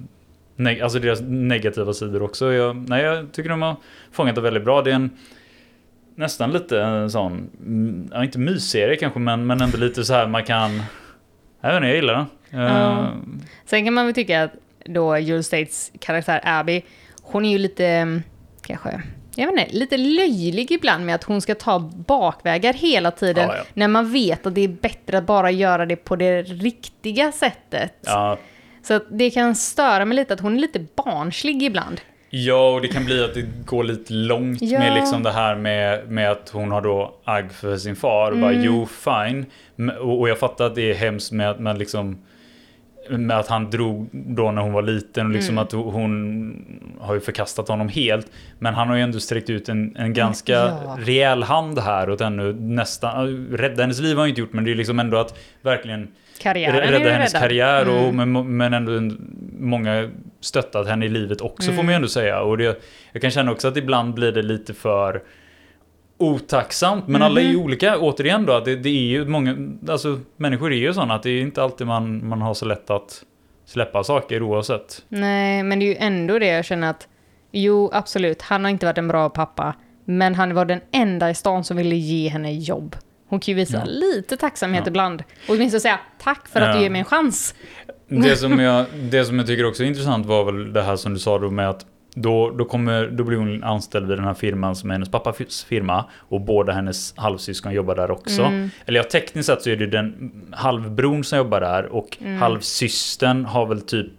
neg- 0.56 0.82
alltså 0.82 0.98
deras 0.98 1.20
negativa 1.20 1.92
sidor 1.92 2.22
också. 2.22 2.52
Jag, 2.52 2.88
nej, 2.88 3.02
jag 3.04 3.32
tycker 3.32 3.50
de 3.50 3.62
har 3.62 3.76
fångat 4.12 4.34
det 4.34 4.40
väldigt 4.40 4.64
bra. 4.64 4.82
Det 4.82 4.90
är 4.90 4.94
en 4.94 5.10
nästan 6.14 6.52
lite 6.52 6.80
en 6.82 7.10
sån, 7.10 7.50
mm, 7.66 8.08
ja, 8.12 8.24
inte 8.24 8.38
mysserie 8.38 8.96
kanske, 8.96 9.18
men, 9.20 9.46
men 9.46 9.60
ändå 9.60 9.78
lite 9.78 10.04
så 10.04 10.12
här 10.14 10.26
man 10.26 10.44
kan, 10.44 10.82
jag 11.60 11.68
vet 11.68 11.76
inte, 11.76 11.86
jag 11.86 11.96
gillar 11.96 12.14
den. 12.14 12.26
Ja. 12.60 12.98
Eh, 13.02 13.08
Sen 13.66 13.84
kan 13.84 13.94
man 13.94 14.04
väl 14.06 14.14
tycka 14.14 14.42
att 14.42 14.52
då 14.84 15.18
Jules 15.18 15.46
States 15.46 15.92
karaktär 16.00 16.40
Abby, 16.44 16.82
hon 17.22 17.44
är 17.44 17.50
ju 17.50 17.58
lite, 17.58 17.86
mm, 17.86 18.22
kanske, 18.66 19.02
jag 19.36 19.52
vet 19.52 19.60
inte, 19.60 19.78
lite 19.78 19.96
löjlig 19.96 20.70
ibland 20.72 21.06
med 21.06 21.14
att 21.14 21.24
hon 21.24 21.40
ska 21.40 21.54
ta 21.54 21.78
bakvägar 22.06 22.72
hela 22.72 23.10
tiden. 23.10 23.48
Ja, 23.48 23.56
ja. 23.56 23.62
När 23.74 23.88
man 23.88 24.12
vet 24.12 24.46
att 24.46 24.54
det 24.54 24.60
är 24.60 24.68
bättre 24.68 25.18
att 25.18 25.24
bara 25.26 25.50
göra 25.50 25.86
det 25.86 25.96
på 25.96 26.16
det 26.16 26.42
riktiga 26.42 27.32
sättet. 27.32 27.94
ja, 28.00 28.38
Så 28.82 29.00
det 29.10 29.30
kan 29.30 29.54
störa 29.54 30.04
mig 30.04 30.16
lite 30.16 30.34
att 30.34 30.40
hon 30.40 30.56
är 30.56 30.60
lite 30.60 30.86
barnslig 31.04 31.62
ibland. 31.62 32.00
Ja, 32.34 32.70
och 32.74 32.80
det 32.82 32.88
kan 32.88 33.04
bli 33.04 33.24
att 33.24 33.34
det 33.34 33.42
går 33.64 33.84
lite 33.84 34.12
långt 34.12 34.60
med 34.60 34.94
liksom 34.94 35.22
det 35.22 35.30
här 35.32 35.54
med, 35.56 36.08
med 36.10 36.30
att 36.30 36.50
hon 36.52 36.70
har 36.70 36.80
då 36.80 37.14
agg 37.24 37.52
för 37.52 37.76
sin 37.76 37.96
far. 37.96 38.30
Och 38.30 38.36
Mm. 38.36 38.40
bara, 38.40 38.52
jo, 38.64 38.86
fine. 38.86 39.46
Och 40.00 40.28
jag 40.28 40.38
fattar 40.38 40.66
att 40.66 40.74
det 40.74 40.90
är 40.90 40.94
hemskt 40.94 41.32
med 41.32 41.50
att 41.50 41.60
man 41.60 41.78
liksom 41.78 42.18
med 43.10 43.38
att 43.38 43.48
han 43.48 43.70
drog 43.70 44.08
då 44.12 44.50
när 44.50 44.62
hon 44.62 44.72
var 44.72 44.82
liten 44.82 45.26
och 45.26 45.32
liksom 45.32 45.54
Mm. 45.54 45.64
att 45.64 45.72
hon 45.72 46.96
har 47.00 47.14
ju 47.14 47.20
förkastat 47.20 47.68
honom 47.68 47.88
helt. 47.88 48.26
Men 48.58 48.74
han 48.74 48.88
har 48.88 48.96
ju 48.96 49.02
ändå 49.02 49.20
sträckt 49.20 49.50
ut 49.50 49.68
en, 49.68 49.96
en 49.96 50.12
ganska 50.12 50.52
Ja. 50.52 50.96
rejäl 51.00 51.42
hand 51.42 51.78
här 51.78 52.10
åt 52.10 52.20
henne. 52.20 52.42
Nästan, 52.52 53.46
rädda 53.52 53.82
hennes 53.82 54.00
liv 54.00 54.14
har 54.16 54.20
han 54.22 54.28
inte 54.28 54.40
gjort 54.40 54.52
men 54.52 54.64
det 54.64 54.70
är 54.70 54.74
liksom 54.74 54.98
ändå 54.98 55.16
att 55.16 55.38
verkligen 55.62 56.08
Karriären 56.40 56.76
rädda 56.90 57.10
hennes 57.10 57.34
räddad. 57.34 57.42
karriär 57.48 57.88
och, 57.88 58.08
Mm. 58.08 58.32
men, 58.32 58.56
men 58.56 58.74
ändå 58.74 59.16
många 59.58 60.10
stöttat 60.40 60.88
henne 60.88 61.06
i 61.06 61.08
livet 61.08 61.40
också 61.40 61.66
får 61.66 61.72
Mm. 61.72 61.86
man 61.86 61.92
ju 61.92 61.96
ändå 61.96 62.08
säga. 62.08 62.40
Och 62.40 62.58
det, 62.58 62.82
jag 63.12 63.22
kan 63.22 63.30
känna 63.30 63.52
också 63.52 63.68
att 63.68 63.76
ibland 63.76 64.14
blir 64.14 64.32
det 64.32 64.42
lite 64.42 64.74
för 64.74 65.22
otacksamt. 66.22 67.08
Men 67.08 67.22
alla 67.22 67.40
är 67.40 67.44
ju 67.44 67.52
Mhm. 67.56 67.62
olika. 67.64 67.98
Återigen 67.98 68.46
då, 68.46 68.52
att 68.52 68.64
det, 68.64 68.76
det 68.76 68.88
är 68.88 69.02
ju 69.02 69.24
många, 69.24 69.56
alltså 69.88 70.20
människor 70.36 70.72
är 70.72 70.76
ju 70.76 70.92
sådana 70.94 71.14
att 71.14 71.22
det 71.22 71.30
är 71.30 71.40
inte 71.42 71.62
alltid 71.62 71.86
man, 71.86 72.28
man 72.28 72.42
har 72.42 72.54
så 72.54 72.64
lätt 72.64 72.90
att 72.90 73.22
släppa 73.66 74.04
saker 74.04 74.42
oavsett. 74.42 75.04
Nej, 75.08 75.62
men 75.62 75.78
det 75.78 75.84
är 75.84 75.88
ju 75.88 75.96
ändå 75.96 76.38
det 76.38 76.46
jag 76.46 76.64
känner 76.64 76.90
att 76.90 77.08
jo, 77.52 77.90
absolut, 77.92 78.42
han 78.42 78.64
har 78.64 78.70
inte 78.70 78.86
varit 78.86 78.98
en 78.98 79.08
bra 79.08 79.28
pappa, 79.30 79.74
men 80.04 80.34
han 80.34 80.54
var 80.54 80.64
den 80.64 80.80
enda 80.92 81.30
i 81.30 81.34
stan 81.34 81.64
som 81.64 81.76
ville 81.76 81.96
ge 81.96 82.28
henne 82.28 82.52
jobb. 82.52 82.96
Hon 83.28 83.40
kan 83.40 83.52
ju 83.52 83.56
visa 83.56 83.76
Ja. 83.78 83.84
lite 83.84 84.36
tacksamhet 84.36 84.82
Ja. 84.84 84.88
ibland. 84.90 85.20
Och 85.48 85.54
åtminstone 85.54 85.80
säga 85.80 85.98
tack 86.22 86.48
för 86.48 86.60
att 86.60 86.68
Ja. 86.68 86.74
du 86.76 86.82
ger 86.82 86.90
mig 86.90 86.98
en 86.98 87.04
chans. 87.04 87.54
Det 88.08 88.36
som, 88.36 88.58
jag, 88.58 88.84
det 89.10 89.24
som 89.24 89.38
jag 89.38 89.46
tycker 89.46 89.66
också 89.66 89.82
är 89.82 89.86
intressant 89.86 90.26
var 90.26 90.44
väl 90.44 90.72
det 90.72 90.82
här 90.82 90.96
som 90.96 91.12
du 91.14 91.18
sa 91.18 91.38
då 91.38 91.50
med 91.50 91.70
att 91.70 91.86
då, 92.14 92.50
då, 92.50 92.64
kommer, 92.64 93.06
då 93.06 93.24
blir 93.24 93.38
hon 93.38 93.64
anställd 93.64 94.08
vid 94.08 94.18
den 94.18 94.24
här 94.24 94.34
firman 94.34 94.76
som 94.76 94.90
är 94.90 94.94
hennes 94.94 95.10
pappas 95.10 95.64
firma 95.64 96.04
och 96.18 96.40
båda 96.40 96.72
hennes 96.72 97.14
halvsyskon 97.16 97.72
jobbar 97.72 97.94
där 97.96 98.10
också. 98.10 98.42
Mm. 98.42 98.70
Eller 98.86 99.00
ja, 99.00 99.04
tekniskt 99.04 99.46
sett 99.46 99.62
så 99.62 99.70
är 99.70 99.76
det 99.76 99.86
den 99.86 100.32
halvbron 100.52 101.24
som 101.24 101.38
jobbar 101.38 101.60
där 101.60 101.86
och 101.86 102.18
Mm. 102.20 102.38
halvsystern 102.40 103.44
har 103.44 103.66
väl 103.66 103.80
typ 103.80 104.12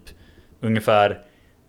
ungefär 0.60 1.18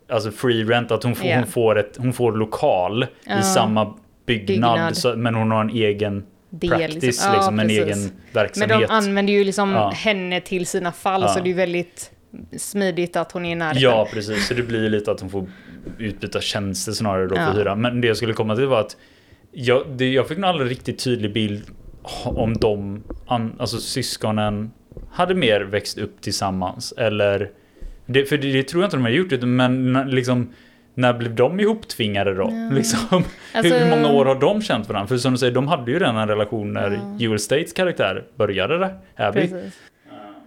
alltså 0.10 0.32
free 0.32 0.64
rent, 0.64 0.92
att 0.92 1.04
hon 1.04 1.16
får, 1.16 1.28
Ja. 1.28 1.36
hon 1.36 1.46
får, 1.48 1.80
ett, 1.80 1.98
hon 1.98 2.14
får 2.14 2.32
lokal 2.32 3.06
Ja. 3.26 3.40
i 3.40 3.44
samma 3.44 3.94
byggnad, 4.26 4.48
Byggnad. 4.74 4.98
Så, 4.98 5.16
men 5.16 5.36
hon 5.36 5.52
har 5.52 5.62
en 5.62 5.70
egen 5.70 6.24
Del, 6.50 6.70
practice, 6.70 7.24
Ja, 7.26 7.34
liksom, 7.34 7.60
en 7.60 7.70
egen 7.70 8.00
Men 8.00 8.12
verksamhet. 8.34 8.80
de 8.80 8.86
använder 8.86 9.34
ju 9.34 9.44
liksom 9.44 9.72
Ja. 9.72 9.90
henne 9.90 10.42
till 10.42 10.66
sina 10.66 10.92
fall, 10.92 11.22
Ja. 11.22 11.28
så 11.28 11.40
det 11.40 11.50
är 11.50 11.54
väldigt 11.54 12.12
smidigt 12.58 13.16
att 13.16 13.32
hon 13.32 13.46
är 13.46 13.52
i 13.52 13.56
närheten. 13.56 13.82
Ja, 13.82 14.08
precis. 14.14 14.48
Så 14.48 14.54
det 14.54 14.64
blir 14.64 14.90
lite 14.90 15.12
att 15.12 15.20
hon 15.22 15.30
får 15.30 15.46
utbyta 15.98 16.42
tjänster 16.42 16.92
snarare 16.92 17.28
då 17.28 17.36
Ja. 17.36 17.52
hyra. 17.52 17.76
Men 17.76 18.02
det 18.02 18.08
jag 18.08 18.18
skulle 18.18 18.34
komma 18.34 18.56
till 18.56 18.66
var 18.66 18.80
att 18.80 18.98
jag, 19.52 19.84
det, 19.96 20.14
jag 20.14 20.28
fick 20.28 20.38
nog 20.38 20.50
aldrig 20.50 20.72
riktigt 20.72 21.04
tydlig 21.04 21.34
bild 21.34 21.64
om 22.24 22.54
de, 22.54 23.04
alltså 23.28 23.78
syskonen, 23.78 24.72
hade 25.12 25.36
mer 25.36 25.62
växt 25.62 25.98
upp 25.98 26.22
tillsammans. 26.22 26.92
Eller, 26.98 27.52
det, 28.06 28.26
för 28.26 28.38
det, 28.38 28.52
det 28.52 28.64
tror 28.64 28.84
jag 28.84 28.88
inte 28.88 28.98
de 28.98 29.04
har 29.04 29.10
gjort, 29.10 29.42
men 29.42 29.94
liksom, 30.10 30.54
när 30.94 31.14
blev 31.14 31.36
de 31.36 31.60
ihoptvingade 31.60 32.34
då? 32.34 32.50
Ja. 32.52 32.70
Liksom, 32.76 33.24
Alltså- 33.54 33.76
hur, 33.76 33.90
många 33.90 34.12
år 34.12 34.26
har 34.26 34.36
de 34.36 34.62
känt 34.62 34.90
varandra? 34.90 35.08
För 35.08 35.18
som 35.18 35.32
du 35.32 35.38
säger, 35.38 35.54
de 35.54 35.68
hade 35.68 35.92
ju 35.92 36.00
redan 36.00 36.18
en 36.18 36.28
relation 36.28 36.74
när 36.74 37.00
Ja. 37.20 37.38
States 37.38 37.74
karaktär 37.74 38.24
började 38.36 38.78
där. 38.78 38.96
Abby. 39.16 39.40
Precis. 39.40 39.74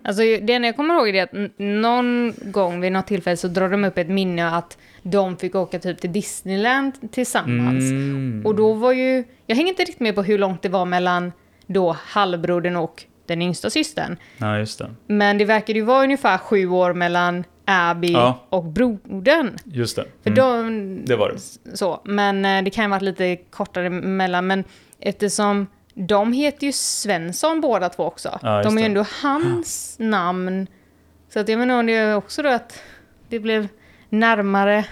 Alltså 0.08 0.22
det 0.22 0.52
enda 0.52 0.68
jag 0.68 0.76
kommer 0.76 0.94
ihåg 0.94 1.08
är 1.08 1.22
att 1.22 1.50
någon 1.58 2.34
gång 2.40 2.80
vid 2.80 2.92
något 2.92 3.06
tillfälle 3.06 3.36
så 3.36 3.48
drar 3.48 3.68
de 3.68 3.84
upp 3.84 3.98
ett 3.98 4.08
minne 4.08 4.50
att 4.50 4.78
de 5.02 5.36
fick 5.36 5.54
åka 5.54 5.78
typ 5.78 6.00
till 6.00 6.12
Disneyland 6.12 7.12
tillsammans. 7.12 7.90
Mm. 7.90 8.42
Och 8.46 8.54
då 8.54 8.72
var 8.72 8.92
ju, 8.92 9.24
jag 9.46 9.56
hänger 9.56 9.68
inte 9.68 9.82
riktigt 9.82 10.00
med 10.00 10.14
på 10.14 10.22
hur 10.22 10.38
långt 10.38 10.62
det 10.62 10.68
var 10.68 10.84
mellan 10.84 11.32
då 11.66 11.96
halvbrodern 11.98 12.76
och 12.76 13.04
den 13.26 13.42
yngsta 13.42 13.70
systern. 13.70 14.16
Ja, 14.38 14.58
just 14.58 14.78
det. 14.78 14.90
Men 15.06 15.38
det 15.38 15.44
verkade 15.44 15.78
ju 15.78 15.84
vara 15.84 16.02
ungefär 16.04 16.38
sju 16.38 16.68
år 16.68 16.92
mellan 16.94 17.44
Abby 17.64 18.12
Ja. 18.12 18.46
och 18.48 18.64
brodern. 18.64 19.56
Just 19.64 19.96
det. 19.96 20.04
För 20.22 20.30
Mm. 20.30 20.34
de, 20.36 21.04
Det 21.04 21.16
var 21.16 21.28
det. 21.32 21.76
Så, 21.76 22.00
men 22.04 22.44
eh, 22.44 22.62
det 22.64 22.70
kan 22.70 22.84
ju 22.84 22.88
ha 22.88 22.96
varit 22.96 23.02
lite 23.02 23.36
kortare 23.36 23.90
mellan. 23.90 24.46
Men 24.46 24.64
eftersom 25.00 25.66
de 25.98 26.32
heter 26.32 26.66
ju 26.66 26.72
Svensson 26.72 27.60
båda 27.60 27.88
två 27.88 28.04
också. 28.04 28.38
Ja, 28.42 28.62
de 28.62 28.76
är 28.78 28.80
ju 28.82 28.86
ändå 28.86 29.04
hans 29.22 29.96
namn. 29.98 30.66
Så 31.28 31.40
att 31.40 31.48
jag 31.48 31.58
menar 31.58 31.78
om 31.80 31.86
det 31.86 31.92
är 31.94 32.14
också 32.14 32.42
då 32.42 32.48
att 32.48 32.82
det 33.28 33.38
blev 33.40 33.68
närmare. 34.08 34.84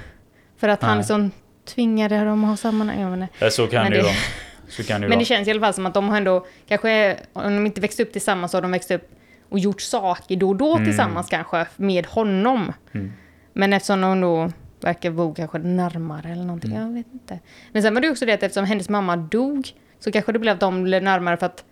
För 0.56 0.68
att 0.68 0.82
han 0.82 0.90
Nej. 0.90 0.98
liksom 0.98 1.30
tvingade 1.64 2.24
dem 2.24 2.44
att 2.44 2.50
ha 2.50 2.56
samma 2.56 2.84
namn. 2.84 3.26
Ja, 3.38 3.50
så 3.50 3.66
kan 3.66 3.82
Men 3.82 3.90
det 3.92 3.96
ju 3.96 4.02
vara. 4.02 4.98
Men 5.08 5.18
det 5.18 5.24
känns 5.24 5.48
i 5.48 5.50
alla 5.50 5.60
fall 5.60 5.74
som 5.74 5.86
att 5.86 5.94
de 5.94 6.08
har 6.08 6.16
ändå, 6.16 6.46
kanske, 6.68 7.16
om 7.32 7.42
de 7.42 7.66
inte 7.66 7.80
växte 7.80 8.02
upp 8.02 8.12
tillsammans 8.12 8.52
så 8.52 8.56
har 8.56 8.62
de 8.62 8.70
växt 8.70 8.90
upp 8.90 9.10
och 9.48 9.58
gjort 9.58 9.80
saker 9.80 10.36
då 10.36 10.48
och 10.48 10.56
då 10.56 10.76
tillsammans 10.76 11.28
kanske 11.30 11.66
med 11.76 12.06
honom. 12.06 12.72
Mm. 12.92 13.12
Men 13.52 13.72
eftersom 13.72 14.00
de 14.00 14.20
då 14.20 14.50
verkar 14.80 15.10
bo 15.10 15.34
kanske 15.34 15.58
närmare 15.58 16.32
eller 16.32 16.44
någonting, 16.44 16.70
Mm. 16.72 16.82
jag 16.86 16.94
vet 16.94 17.06
inte. 17.12 17.38
Men 17.72 17.82
sen 17.82 17.94
var 17.94 18.00
det 18.00 18.10
också 18.10 18.26
det 18.26 18.32
att 18.32 18.42
eftersom 18.42 18.64
hennes 18.64 18.88
mamma 18.88 19.16
dog 19.16 19.68
så 20.00 20.12
kanske 20.12 20.32
det 20.32 20.38
blev 20.38 20.54
att 20.54 20.60
de 20.60 20.82
blev 20.84 21.02
närmare 21.02 21.36
för 21.36 21.46
att 21.46 21.64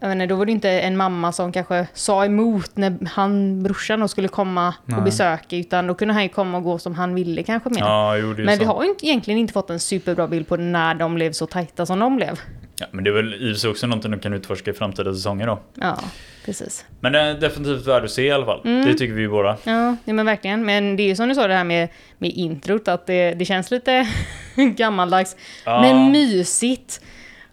jag 0.00 0.12
inte, 0.12 0.26
då 0.26 0.36
var 0.36 0.46
det 0.46 0.52
inte 0.52 0.70
en 0.70 0.96
mamma 0.96 1.32
som 1.32 1.52
kanske 1.52 1.86
sa 1.94 2.24
emot 2.24 2.76
när 2.76 3.06
han, 3.06 3.62
brorsan 3.62 4.00
då 4.00 4.08
skulle 4.08 4.28
komma 4.28 4.74
Nej. 4.84 4.98
och 4.98 5.04
besöka 5.04 5.56
utan 5.56 5.86
då 5.86 5.94
kunde 5.94 6.14
han 6.14 6.22
ju 6.22 6.28
komma 6.28 6.58
och 6.58 6.64
gå 6.64 6.78
som 6.78 6.94
han 6.94 7.14
ville 7.14 7.42
kanske 7.42 7.70
mer. 7.70 7.78
Ja, 7.80 8.16
jo, 8.16 8.26
Men 8.26 8.46
sant. 8.46 8.60
vi 8.60 8.64
har 8.64 8.84
ju 8.84 8.94
egentligen 9.02 9.40
inte 9.40 9.52
fått 9.52 9.70
en 9.70 9.80
superbra 9.80 10.28
bild 10.28 10.48
på 10.48 10.56
när 10.56 10.94
de 10.94 11.14
blev 11.14 11.32
så 11.32 11.46
tajta 11.46 11.86
som 11.86 11.98
de 11.98 12.16
blev. 12.16 12.40
Ja, 12.80 12.86
men 12.90 13.04
det 13.04 13.10
är 13.10 13.14
väl 13.14 13.50
i 13.50 13.54
sig 13.54 13.70
också 13.70 13.86
någonting 13.86 14.10
de 14.10 14.20
kan 14.20 14.32
utforska 14.32 14.70
i 14.70 14.74
framtida 14.74 15.14
säsonger 15.14 15.46
då. 15.46 15.60
Ja, 15.74 15.98
precis. 16.44 16.84
Men 17.00 17.12
det 17.12 17.20
är 17.20 17.34
definitivt 17.34 17.86
värd 17.86 18.04
att 18.04 18.10
se 18.10 18.22
i 18.22 18.30
alla 18.30 18.46
fall. 18.46 18.60
Mm. 18.64 18.86
Det 18.86 18.94
tycker 18.94 19.14
vi 19.14 19.22
ju 19.22 19.28
båda. 19.28 19.56
Ja, 19.64 19.96
ja, 20.04 20.12
men 20.12 20.26
verkligen. 20.26 20.64
Men 20.64 20.96
det 20.96 21.02
är 21.02 21.08
ju 21.08 21.16
som 21.16 21.28
du 21.28 21.34
sa 21.34 21.46
det 21.46 21.54
här 21.54 21.64
med, 21.64 21.88
med 22.18 22.30
introt, 22.30 22.88
att 22.88 23.06
det, 23.06 23.34
det 23.34 23.44
känns 23.44 23.70
lite 23.70 24.08
gammaldags. 24.76 25.36
Ja. 25.64 25.80
Men 25.80 26.12
mysigt. 26.12 27.00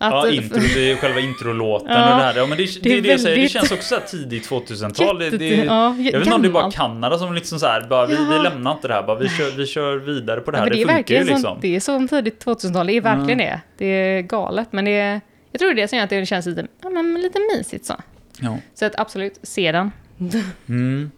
Att, 0.08 0.14
Ja, 0.14 0.30
intro, 0.32 0.60
det 0.76 0.92
är 0.92 0.96
själva 0.96 1.20
introlåten 1.20 1.88
Ja, 1.92 2.12
och 2.14 2.18
det 2.20 2.24
här. 2.24 2.36
Ja, 2.38 2.46
men 2.46 2.58
det, 2.58 2.64
det, 2.66 2.80
det 2.84 2.90
är 2.90 2.98
är 2.98 3.02
det, 3.02 3.16
det 3.16 3.24
väldigt- 3.30 3.52
känns 3.52 3.72
också 3.72 3.96
så 3.96 4.02
tidigt 4.18 4.50
2000-tal. 4.50 5.20
Det, 5.20 5.30
det, 5.30 5.56
ja, 5.56 5.96
jag 5.96 6.04
vet 6.04 6.16
inte 6.16 6.36
om 6.36 6.42
det 6.42 6.48
är 6.48 6.52
bara. 6.52 6.72
Kanada 6.72 7.18
som 7.18 7.34
liksom 7.34 7.60
så 7.60 7.66
här, 7.66 7.88
bara, 7.90 8.06
vi, 8.06 8.16
vi 8.16 8.38
lämnar 8.44 8.72
inte 8.72 8.88
det 8.88 8.94
här, 8.94 9.04
bara, 9.04 9.18
vi, 9.20 9.30
kör, 9.30 9.58
vi 9.58 9.66
kör 9.68 9.98
vidare 9.98 10.40
på 10.42 10.52
det 10.52 10.58
här. 10.58 10.70
det, 10.70 10.82
är 10.82 10.88
funkar 10.88 11.16
ju 11.16 11.20
liksom. 11.24 11.42
som, 11.42 11.58
det 11.62 11.76
är 11.76 11.80
som 11.80 12.08
tidigt 12.08 12.46
2000-tal, 12.46 12.88
det 12.88 12.94
är 12.94 13.02
verkligen 13.02 13.38
det. 13.38 13.62
Det 13.78 13.86
är 13.86 14.22
galet, 14.22 14.68
men 14.72 14.86
det 14.86 14.92
är, 14.92 15.22
jag 15.52 15.60
tror 15.60 15.70
det 15.70 15.74
är 15.74 15.82
det 15.82 15.88
som 15.88 15.98
gör 15.98 16.04
att 16.04 16.10
det 16.10 16.26
känns 16.26 16.46
lite, 16.46 16.68
ja, 16.84 16.90
men 16.90 17.22
lite 17.22 17.40
mysigt 17.58 17.86
så. 17.86 17.94
Så 18.74 18.86
att 18.86 19.00
absolut, 19.00 19.40
se 19.44 19.72
den. 19.72 19.92
Mm. 20.70 21.12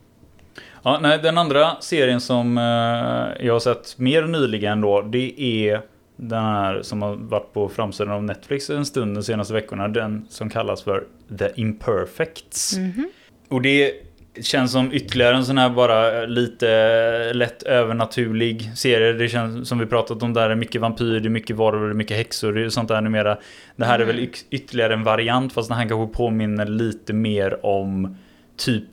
Ja, 0.83 0.99
nej, 1.01 1.19
den 1.23 1.37
andra 1.37 1.75
serien 1.79 2.21
som 2.21 2.57
eh, 2.57 3.45
jag 3.45 3.53
har 3.53 3.59
sett 3.59 3.97
mer 3.97 4.23
nyligen 4.23 4.81
då, 4.81 5.01
det 5.01 5.41
är 5.41 5.81
den 6.17 6.43
här 6.43 6.81
som 6.81 7.01
har 7.01 7.15
varit 7.15 7.53
på 7.53 7.69
framsidan 7.69 8.13
av 8.13 8.23
Netflix 8.23 8.69
en 8.69 8.85
stund 8.85 9.15
de 9.15 9.23
senaste 9.23 9.53
veckorna. 9.53 9.87
Den 9.87 10.25
som 10.29 10.49
kallas 10.49 10.83
för 10.83 11.03
The 11.39 11.49
Imperfects. 11.55 12.77
Mhm. 12.77 13.09
Och 13.49 13.61
det 13.61 13.93
känns 14.41 14.71
som 14.71 14.93
ytterligare 14.93 15.35
en 15.35 15.45
sån 15.45 15.57
här 15.57 15.69
bara 15.69 16.25
lite 16.25 17.33
lätt 17.33 17.63
övernaturlig 17.63 18.77
serie. 18.77 19.13
Det 19.13 19.29
känns 19.29 19.69
som 19.69 19.79
vi 19.79 19.85
pratat 19.85 20.23
om 20.23 20.33
där, 20.33 20.47
det 20.47 20.53
är 20.53 20.55
mycket 20.55 20.81
vampyr, 20.81 21.19
det 21.19 21.27
är 21.27 21.29
mycket 21.29 21.55
varulvar, 21.55 21.87
det 21.87 21.93
är 21.93 21.95
mycket 21.95 22.17
häxor, 22.17 22.57
är 22.57 22.69
sånt 22.69 22.87
där 22.87 23.01
numera. 23.01 23.37
Det 23.75 23.85
här 23.85 23.99
är 23.99 24.05
väl 24.05 24.19
yx- 24.19 24.45
ytterligare 24.49 24.93
en 24.93 25.03
variant 25.03 25.53
fast 25.53 25.69
den 25.69 25.77
här 25.77 25.89
kanske 25.89 26.17
påminner 26.17 26.65
lite 26.65 27.13
mer 27.13 27.65
om 27.65 28.17
typ 28.57 28.89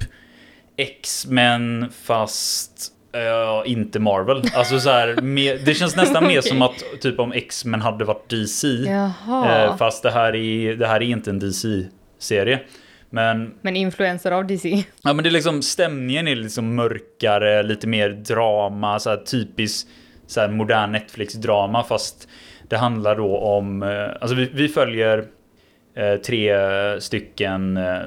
X-Men 0.76 1.86
fast 2.02 2.93
eh, 3.14 3.70
inte 3.72 3.98
Marvel. 3.98 4.42
Alltså 4.54 4.80
så 4.80 4.90
här, 4.90 5.20
mer, 5.20 5.58
det 5.64 5.74
känns 5.74 5.96
nästan 5.96 6.26
mer 6.26 6.40
som 6.40 6.62
att 6.62 6.84
typ 7.00 7.18
om 7.18 7.32
X-Men 7.32 7.80
hade 7.80 8.04
varit 8.04 8.30
DC. 8.30 8.68
Jaha. 8.68 9.64
Eh, 9.64 9.76
fast 9.76 10.02
det 10.02 10.10
här, 10.10 10.34
är, 10.34 10.74
det 10.74 10.86
här 10.86 10.96
är 10.96 11.06
inte 11.06 11.30
en 11.30 11.38
DC-serie. 11.38 12.60
Men, 13.10 13.54
Men 13.62 13.76
influenser 13.76 14.30
av 14.30 14.46
DC. 14.46 14.84
ja, 15.02 15.12
men 15.12 15.22
det 15.22 15.28
är 15.28 15.32
liksom, 15.32 15.62
stämningen 15.62 16.28
är 16.28 16.36
liksom 16.36 16.74
mörkare, 16.74 17.62
lite 17.62 17.86
mer 17.86 18.08
drama, 18.08 18.98
så 18.98 19.10
här 19.10 19.16
typiskt 19.16 19.88
så 20.26 20.40
här 20.40 20.48
modern 20.48 20.92
Netflix-drama. 20.92 21.82
Fast 21.82 22.28
det 22.68 22.76
handlar 22.76 23.16
då 23.16 23.38
om, 23.38 23.82
eh, 23.82 24.08
alltså 24.20 24.34
vi, 24.36 24.50
vi 24.52 24.68
följer 24.68 25.24
eh, 25.94 26.16
tre 26.16 26.54
stycken 27.00 27.76
eh, 27.76 28.02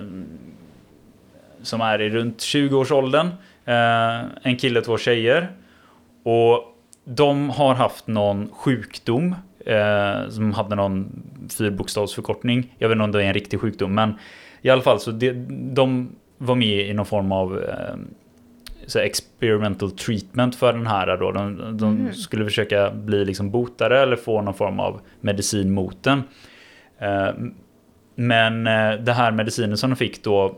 som 1.61 1.81
är 1.81 2.01
i 2.01 2.09
runt 2.09 2.37
20-årsåldern. 2.37 3.29
Eh, 3.67 4.25
en 4.41 4.57
kille 4.57 4.79
och 4.79 4.86
två 4.86 4.97
tjejer. 4.97 5.51
Och 6.24 6.63
de 7.05 7.50
har 7.50 7.75
haft 7.75 8.07
någon 8.07 8.50
sjukdom 8.51 9.36
eh, 9.65 10.29
som 10.29 10.53
hade 10.53 10.75
någon 10.75 11.24
fyrbokstavsförkortning. 11.57 12.75
Jag 12.77 12.89
vet 12.89 12.95
inte 12.95 13.03
om 13.03 13.12
det 13.12 13.24
är 13.24 13.27
en 13.27 13.33
riktig 13.33 13.59
sjukdom, 13.59 13.93
men 13.93 14.13
i 14.62 14.69
alla 14.69 14.81
fall 14.81 15.00
så 15.00 15.12
det, 15.12 15.31
de 15.50 16.09
var 16.38 16.55
med 16.55 16.89
i 16.89 16.93
någon 16.93 17.05
form 17.05 17.31
av 17.31 17.63
eh, 17.63 17.95
så 18.88 19.00
experimental 19.00 19.91
treatment 19.91 20.55
för 20.55 20.74
den 20.74 20.88
här 20.88 21.17
då. 21.17 21.31
De, 21.31 21.77
de 21.77 22.13
skulle 22.13 22.45
försöka 22.45 22.91
bli 22.91 23.25
liksom 23.25 23.51
botare 23.51 24.01
eller 24.01 24.15
få 24.15 24.41
någon 24.41 24.53
form 24.53 24.79
av 24.79 25.01
medicin 25.21 25.71
mot 25.71 26.03
den. 26.03 26.24
Eh, 27.00 27.29
men 28.15 28.67
eh, 28.67 28.91
det 28.91 29.13
här 29.13 29.31
medicinen 29.31 29.77
som 29.77 29.89
de 29.89 29.95
fick 29.95 30.24
då 30.24 30.55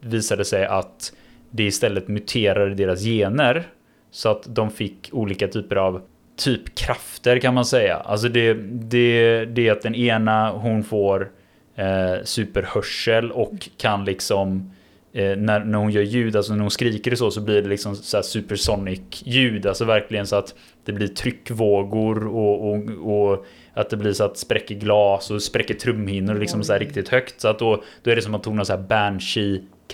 visade 0.00 0.44
sig 0.44 0.66
att 0.66 1.12
det 1.56 1.64
istället 1.64 2.08
muterade 2.08 2.74
deras 2.74 3.04
gener 3.04 3.66
så 4.10 4.28
att 4.28 4.54
de 4.54 4.70
fick 4.70 5.10
olika 5.12 5.48
typer 5.48 5.76
av 5.76 6.02
typ 6.36 6.74
krafter 6.74 7.38
kan 7.38 7.54
man 7.54 7.64
säga. 7.64 7.96
Alltså 7.96 8.28
det, 8.28 8.54
det, 8.70 9.44
det 9.44 9.68
är 9.68 9.72
att 9.72 9.82
den 9.82 9.94
ena 9.94 10.50
hon 10.50 10.84
får 10.84 11.30
eh, 11.76 12.24
superhörsel 12.24 13.32
och 13.32 13.68
kan 13.76 14.04
liksom 14.04 14.72
eh, 15.12 15.36
när, 15.36 15.64
när 15.64 15.78
hon 15.78 15.90
gör 15.90 16.02
ljud, 16.02 16.36
alltså 16.36 16.54
när 16.54 16.60
hon 16.60 16.70
skriker 16.70 17.12
och 17.12 17.18
så, 17.18 17.30
så 17.30 17.40
blir 17.40 17.62
det 17.62 17.68
liksom 17.68 17.96
så 17.96 18.16
här 18.16 18.22
supersonic 18.22 19.22
ljud. 19.24 19.66
Alltså 19.66 19.84
verkligen 19.84 20.26
så 20.26 20.36
att 20.36 20.54
det 20.84 20.92
blir 20.92 21.08
tryckvågor 21.08 22.26
och, 22.26 22.70
och, 22.70 22.82
och 23.12 23.46
att 23.74 23.90
det 23.90 23.96
blir 23.96 24.12
så 24.12 24.24
att 24.24 24.38
spräcker 24.38 24.74
glas 24.74 25.30
och 25.30 25.42
spräcker 25.42 25.74
trumhinnor 25.74 26.34
liksom 26.34 26.64
så 26.64 26.72
här 26.72 26.80
riktigt 26.80 27.08
högt. 27.08 27.40
Så 27.40 27.48
att 27.48 27.58
då, 27.58 27.82
då 28.02 28.10
är 28.10 28.16
det 28.16 28.22
som 28.22 28.34
att 28.34 28.44
hon 28.44 28.58
har 28.58 28.64
så 28.64 28.72
här 28.72 28.82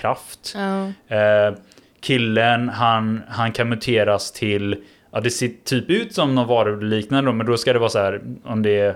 banshee-kraft. 0.02 0.54
Ja. 0.54 1.16
Eh, 1.16 1.54
killen, 2.00 2.68
han, 2.68 3.22
han 3.28 3.52
kan 3.52 3.68
muteras 3.68 4.32
till, 4.32 4.76
ja 5.12 5.20
det 5.20 5.30
ser 5.30 5.50
typ 5.64 5.90
ut 5.90 6.14
som 6.14 6.34
någon 6.34 6.46
varuliknande 6.46 7.32
men 7.32 7.46
då 7.46 7.56
ska 7.56 7.72
det 7.72 7.78
vara 7.78 7.90
så 7.90 7.98
här 7.98 8.20
om 8.44 8.62
det 8.62 8.78
är 8.80 8.94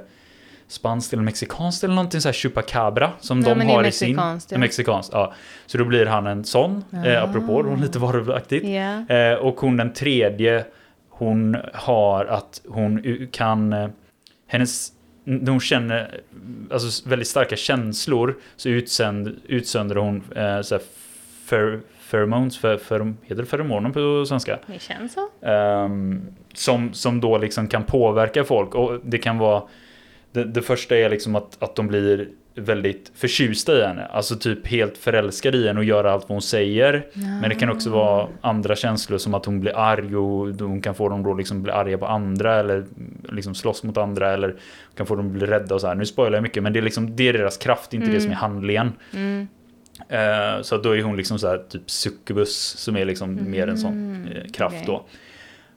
spanskt 0.68 1.12
eller 1.12 1.22
mexikanskt 1.22 1.84
eller 1.84 1.94
någonting 1.94 2.20
så 2.20 2.28
här 2.28 2.32
chupacabra 2.32 3.10
som 3.20 3.40
Ja, 3.40 3.54
de 3.54 3.60
har 3.68 3.84
i 3.84 3.92
sin. 3.92 4.16
ja. 4.50 4.58
Mexikanskt, 4.58 5.12
ja. 5.12 5.32
Så 5.66 5.78
då 5.78 5.84
blir 5.84 6.06
han 6.06 6.26
en 6.26 6.44
sån, 6.44 6.84
eh, 7.04 7.22
Ah. 7.22 7.26
apropå, 7.26 7.62
då, 7.62 7.74
lite 7.74 7.98
varulvaktigt. 7.98 8.66
Ja. 8.68 9.14
Eh, 9.16 9.34
och 9.34 9.60
hon 9.60 9.76
den 9.76 9.92
tredje, 9.92 10.64
hon 11.10 11.56
har 11.74 12.24
att 12.24 12.60
hon 12.68 13.02
kan, 13.32 13.72
eh, 13.72 13.88
hennes, 14.46 14.88
när 15.24 15.50
hon 15.50 15.60
känner 15.60 16.20
alltså 16.70 17.08
väldigt 17.08 17.28
starka 17.28 17.56
känslor 17.56 18.38
så 18.56 18.68
utsänd, 18.68 19.40
utsöndrar 19.46 20.00
hon 20.00 20.16
eh, 20.36 20.60
så 20.60 20.74
här, 20.74 20.82
fer, 21.44 21.80
pheromones, 22.10 22.58
för, 22.58 22.76
för, 22.76 23.14
heter 23.22 23.42
det 23.42 23.46
feromoner 23.46 23.90
på 23.90 24.26
svenska? 24.26 24.58
Det 24.66 24.82
känns 24.82 25.12
så. 25.12 25.46
Ehm, 25.46 26.22
som, 26.54 26.94
som 26.94 27.20
då 27.20 27.38
liksom 27.38 27.68
kan 27.68 27.84
påverka 27.84 28.44
folk 28.44 28.74
och 28.74 29.00
det 29.02 29.18
kan 29.18 29.38
vara 29.38 29.62
det, 30.32 30.44
det 30.44 30.62
första 30.62 30.96
är 30.96 31.10
liksom 31.10 31.34
att, 31.34 31.62
att 31.62 31.76
de 31.76 31.86
blir 31.86 32.28
väldigt 32.54 33.12
förtjusta 33.14 33.78
i 33.78 33.84
henne, 33.84 34.06
alltså 34.06 34.36
typ 34.36 34.66
helt 34.66 34.98
förälskade 34.98 35.58
i 35.58 35.66
henne 35.66 35.78
och 35.78 35.84
gör 35.84 36.04
allt 36.04 36.22
vad 36.22 36.34
hon 36.34 36.42
säger. 36.42 37.06
Men 37.14 37.48
det 37.48 37.54
kan 37.54 37.70
också 37.70 37.90
vara 37.90 38.28
andra 38.40 38.76
känslor 38.76 39.18
som 39.18 39.34
att 39.34 39.46
hon 39.46 39.60
blir 39.60 39.78
arg 39.78 40.16
och 40.16 40.60
hon 40.60 40.80
kan 40.80 40.94
få 40.94 41.08
dem 41.08 41.22
då 41.22 41.34
liksom 41.34 41.62
bli 41.62 41.72
arga 41.72 41.98
på 41.98 42.06
andra 42.06 42.54
eller 42.54 42.84
liksom 43.28 43.54
slåss 43.54 43.82
mot 43.82 43.96
andra 43.96 44.32
eller 44.32 44.54
kan 44.96 45.06
få 45.06 45.16
dem 45.16 45.32
bli 45.32 45.46
rädda 45.46 45.74
och 45.74 45.80
så 45.80 45.86
här. 45.86 45.94
Nu 45.94 46.06
spoilar 46.06 46.36
jag 46.36 46.42
mycket 46.42 46.62
men 46.62 46.72
det 46.72 46.78
är 46.78 46.82
liksom 46.82 47.16
det 47.16 47.28
är 47.28 47.32
deras 47.32 47.56
kraft, 47.56 47.94
inte 47.94 48.10
det 48.10 48.20
som 48.20 48.30
är 48.30 48.34
handlingen. 48.34 48.92
Mm. 49.12 49.48
Eh, 50.08 50.62
så 50.62 50.76
då 50.76 50.96
är 50.96 51.02
hon 51.02 51.16
liksom 51.16 51.38
så 51.38 51.48
här 51.48 51.58
typ 51.68 51.90
succubus 51.90 52.56
som 52.78 52.96
är 52.96 53.04
liksom 53.04 53.50
mer 53.50 53.68
en 53.68 53.78
sån 53.78 54.28
eh, 54.32 54.52
kraft 54.52 54.74
okej. 54.74 54.86
då. 54.86 55.04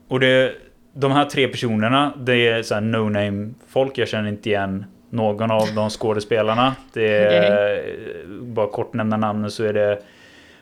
Och 0.07 0.19
det, 0.19 0.53
de 0.93 1.12
här 1.12 1.25
tre 1.25 1.48
personerna, 1.48 2.13
det 2.17 2.48
är 2.48 2.63
så 2.63 2.74
här 2.74 2.81
no-name 2.81 3.53
folk. 3.67 3.98
Jag 3.98 4.07
känner 4.07 4.29
inte 4.29 4.50
igen 4.50 4.86
någon 5.09 5.51
av 5.51 5.67
de 5.75 5.89
skådespelarna. 5.89 6.75
Det 6.93 7.17
är, 7.17 7.83
bara 8.41 8.67
kort 8.67 8.93
nämna 8.93 9.17
namnen 9.17 9.51
så 9.51 9.63
är 9.63 9.73
det 9.73 9.99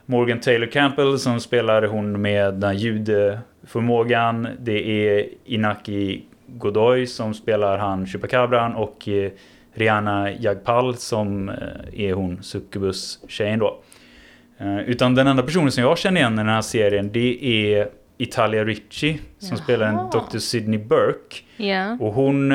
Morgan 0.05 0.39
Taylor 0.39 0.67
Campbell 0.67 1.19
som 1.19 1.39
spelar 1.39 1.83
hon 1.83 2.21
med 2.21 2.53
den 2.53 2.77
ljudförmågan. 2.77 4.47
Det 4.59 5.07
är 5.09 5.25
Inaki 5.45 6.21
Godoy 6.47 7.07
som 7.07 7.33
spelar 7.33 7.77
han 7.77 8.07
Chupacabran 8.07 8.75
och 8.75 9.07
eh, 9.07 9.31
Rihanna 9.73 10.31
Jagpal 10.31 10.95
som 10.95 11.49
eh, 11.49 11.55
är 12.01 12.13
hon 12.13 12.43
Succubus-tjejen 12.43 13.59
då. 13.59 13.79
Eh, 14.57 14.79
Utan 14.79 15.15
den 15.15 15.27
enda 15.27 15.43
personen 15.43 15.71
som 15.71 15.83
jag 15.83 15.97
känner 15.97 16.21
igen 16.21 16.33
i 16.33 16.37
den 16.37 16.49
här 16.49 16.61
serien 16.61 17.09
det 17.11 17.45
är 17.45 17.87
Italia 18.17 18.63
Ricci 18.63 19.19
som 19.39 19.49
Jaha. 19.49 19.57
spelar 19.63 19.87
en 19.87 19.95
Dr. 19.95 20.37
Sidney 20.37 20.79
Burke. 20.79 21.35
Ja. 21.57 21.97
Och 21.99 22.13
hon, 22.13 22.53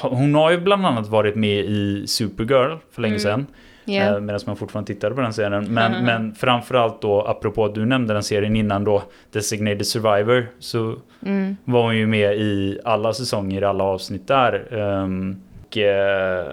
hon 0.00 0.34
har 0.34 0.50
ju 0.50 0.60
bland 0.60 0.86
annat 0.86 1.08
varit 1.08 1.34
med 1.34 1.64
i 1.64 2.06
Supergirl 2.06 2.76
för 2.90 3.02
länge 3.02 3.12
Mm. 3.14 3.20
sedan. 3.20 3.46
Eh, 3.86 4.20
Medan 4.20 4.40
man 4.46 4.56
fortfarande 4.56 4.94
tittade 4.94 5.14
på 5.14 5.20
den 5.20 5.32
serien. 5.32 5.74
Men, 5.74 5.92
Mhm. 5.92 6.04
men 6.04 6.34
framförallt 6.34 7.02
då, 7.02 7.22
apropå 7.22 7.64
att 7.64 7.74
du 7.74 7.86
nämnde 7.86 8.14
den 8.14 8.22
serien 8.22 8.56
innan 8.56 8.84
då, 8.84 9.02
Designated 9.32 9.86
Survivor, 9.86 10.46
så 10.58 10.96
Mm. 11.26 11.56
var 11.64 11.82
hon 11.82 11.96
ju 11.96 12.06
med 12.06 12.36
i 12.36 12.78
alla 12.84 13.12
säsonger, 13.12 13.62
alla 13.62 13.84
avsnitt 13.84 14.26
där. 14.28 14.74
Um, 14.74 15.40
och, 15.66 15.78
eh, 15.78 16.46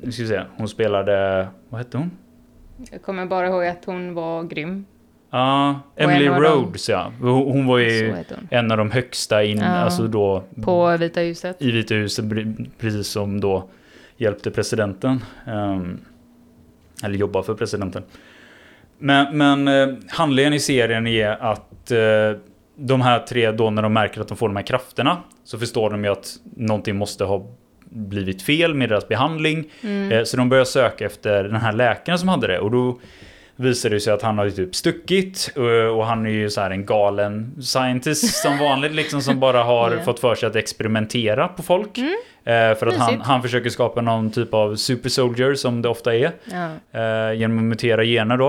nu 0.00 0.12
ska 0.12 0.22
vi 0.22 0.28
se, 0.28 0.40
hon 0.56 0.68
spelade, 0.68 1.46
vad 1.68 1.78
hette 1.78 1.96
hon? 1.98 2.10
Jag 2.92 3.02
kommer 3.02 3.26
bara 3.26 3.46
ihåg 3.46 3.66
att 3.66 3.84
hon 3.84 4.14
var 4.14 4.42
grym. 4.42 4.84
Ja, 5.38 5.80
Emily 5.96 6.28
Rhodes 6.28 6.88
ja. 6.88 7.12
Hon, 7.20 7.66
var 7.66 7.78
ju 7.78 8.14
en 8.50 8.70
av 8.70 8.76
de 8.78 8.90
högsta 8.90 9.44
in, 9.44 9.58
Ja. 9.58 9.64
alltså 9.66 10.06
då 10.06 10.44
På 10.62 10.96
Vita 10.96 11.20
huset. 11.20 11.56
i 11.62 11.70
Vita 11.70 11.94
huset, 11.94 12.24
pre- 12.24 12.66
precis 12.78 13.08
som 13.08 13.40
då 13.40 13.68
hjälpte 14.16 14.50
presidenten. 14.50 15.24
ehm, 15.46 15.98
eller 17.04 17.14
jobbar 17.18 17.42
för 17.42 17.54
presidenten. 17.54 18.02
Men, 18.98 19.38
men 19.38 19.68
eh, 19.68 19.94
handlingen 20.08 20.52
i 20.52 20.60
serien 20.60 21.06
är 21.06 21.28
att 21.42 21.90
eh, 21.90 21.98
de 22.76 23.00
här 23.00 23.18
tre 23.18 23.50
då 23.50 23.70
när 23.70 23.82
de 23.82 23.92
märker 23.92 24.20
att 24.20 24.28
de 24.28 24.36
får 24.36 24.48
de 24.48 24.56
här 24.56 24.62
krafterna 24.62 25.16
så 25.44 25.58
förstår 25.58 25.90
de 25.90 26.04
ju 26.04 26.10
att 26.10 26.36
någonting 26.56 26.96
måste 26.96 27.24
ha 27.24 27.46
blivit 27.84 28.42
fel 28.42 28.74
med 28.74 28.88
deras 28.88 29.08
behandling. 29.08 29.64
Mm. 29.82 30.12
Eh, 30.12 30.24
Så 30.24 30.36
de 30.36 30.48
börjar 30.48 30.64
söka 30.64 31.06
efter 31.06 31.44
den 31.44 31.56
här 31.60 31.72
läkaren 31.72 32.18
som 32.18 32.28
hade 32.28 32.46
det 32.46 32.58
och 32.58 32.70
då 32.70 32.98
visar 33.56 33.90
det 33.90 34.00
sig 34.00 34.12
att 34.12 34.22
han 34.22 34.38
har 34.38 34.44
ju 34.44 34.50
typ 34.50 34.74
stuckit 34.74 35.52
eh, 35.56 35.62
och 35.96 36.06
han 36.06 36.26
är 36.26 36.30
ju 36.30 36.50
så 36.50 36.60
här 36.60 36.70
en 36.70 36.86
galen 36.86 37.54
scientist 37.62 38.34
som 38.42 38.58
vanligt 38.60 38.92
liksom 38.92 39.20
som 39.22 39.40
bara 39.40 39.62
har 39.62 39.92
Ja. 39.92 40.02
fått 40.04 40.20
för 40.20 40.34
sig 40.34 40.46
att 40.46 40.56
experimentera 40.56 41.48
på 41.48 41.62
folk. 41.62 41.98
Eh, 41.98 42.74
För 42.74 42.86
att 42.86 42.96
han, 42.96 43.20
han 43.20 43.42
försöker 43.42 43.70
skapa 43.70 44.00
någon 44.00 44.30
typ 44.30 44.54
av 44.54 44.76
super 44.76 45.08
soldier 45.08 45.54
som 45.54 45.82
det 45.82 45.88
ofta 45.88 46.14
är. 46.16 46.32
Ja. 46.92 47.00
Eh, 47.00 47.32
genom 47.38 47.58
att 47.58 47.64
mutera 47.64 48.04
gener 48.04 48.36
då. 48.36 48.48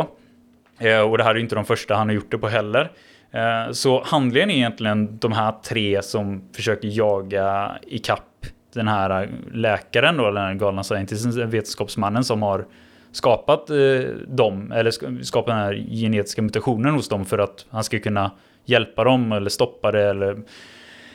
Och 1.10 1.18
det 1.18 1.24
här 1.24 1.32
är 1.32 1.36
ju 1.36 1.42
inte 1.42 1.56
de 1.56 1.66
första 1.66 1.96
han 1.96 2.08
har 2.08 2.14
gjort 2.16 2.32
det 2.32 2.38
på 2.38 2.48
heller. 2.48 2.92
Så 3.72 4.04
handlingen 4.04 4.50
är 4.50 4.56
egentligen 4.56 5.18
de 5.18 5.32
här 5.32 5.54
tre 5.66 6.02
som 6.02 6.50
försöker 6.56 6.88
jaga 6.92 7.72
ikapp 7.88 8.46
den 8.74 8.88
här 8.88 9.30
läkaren 9.54 10.18
då, 10.18 10.28
eller 10.28 10.42
den 10.42 10.50
här 10.50 10.56
galna 10.56 10.84
scientisten, 10.84 11.50
vetenskapsmannen 11.50 12.24
som 12.24 12.42
har 12.42 12.66
skapat 13.16 13.70
eh, 13.70 13.76
dem, 14.28 14.72
eller 14.72 14.92
skapat 15.24 15.46
den 15.46 15.58
här 15.58 15.74
genetiska 15.74 16.42
mutationen 16.42 16.94
hos 16.94 17.10
dem 17.10 17.26
för 17.26 17.38
att 17.38 17.66
han 17.70 17.84
ska 17.84 18.00
kunna 18.00 18.32
hjälpa 18.66 19.04
dem 19.04 19.32
eller 19.32 19.50
stoppa 19.50 19.92
det 19.92 20.04
eller 20.04 20.38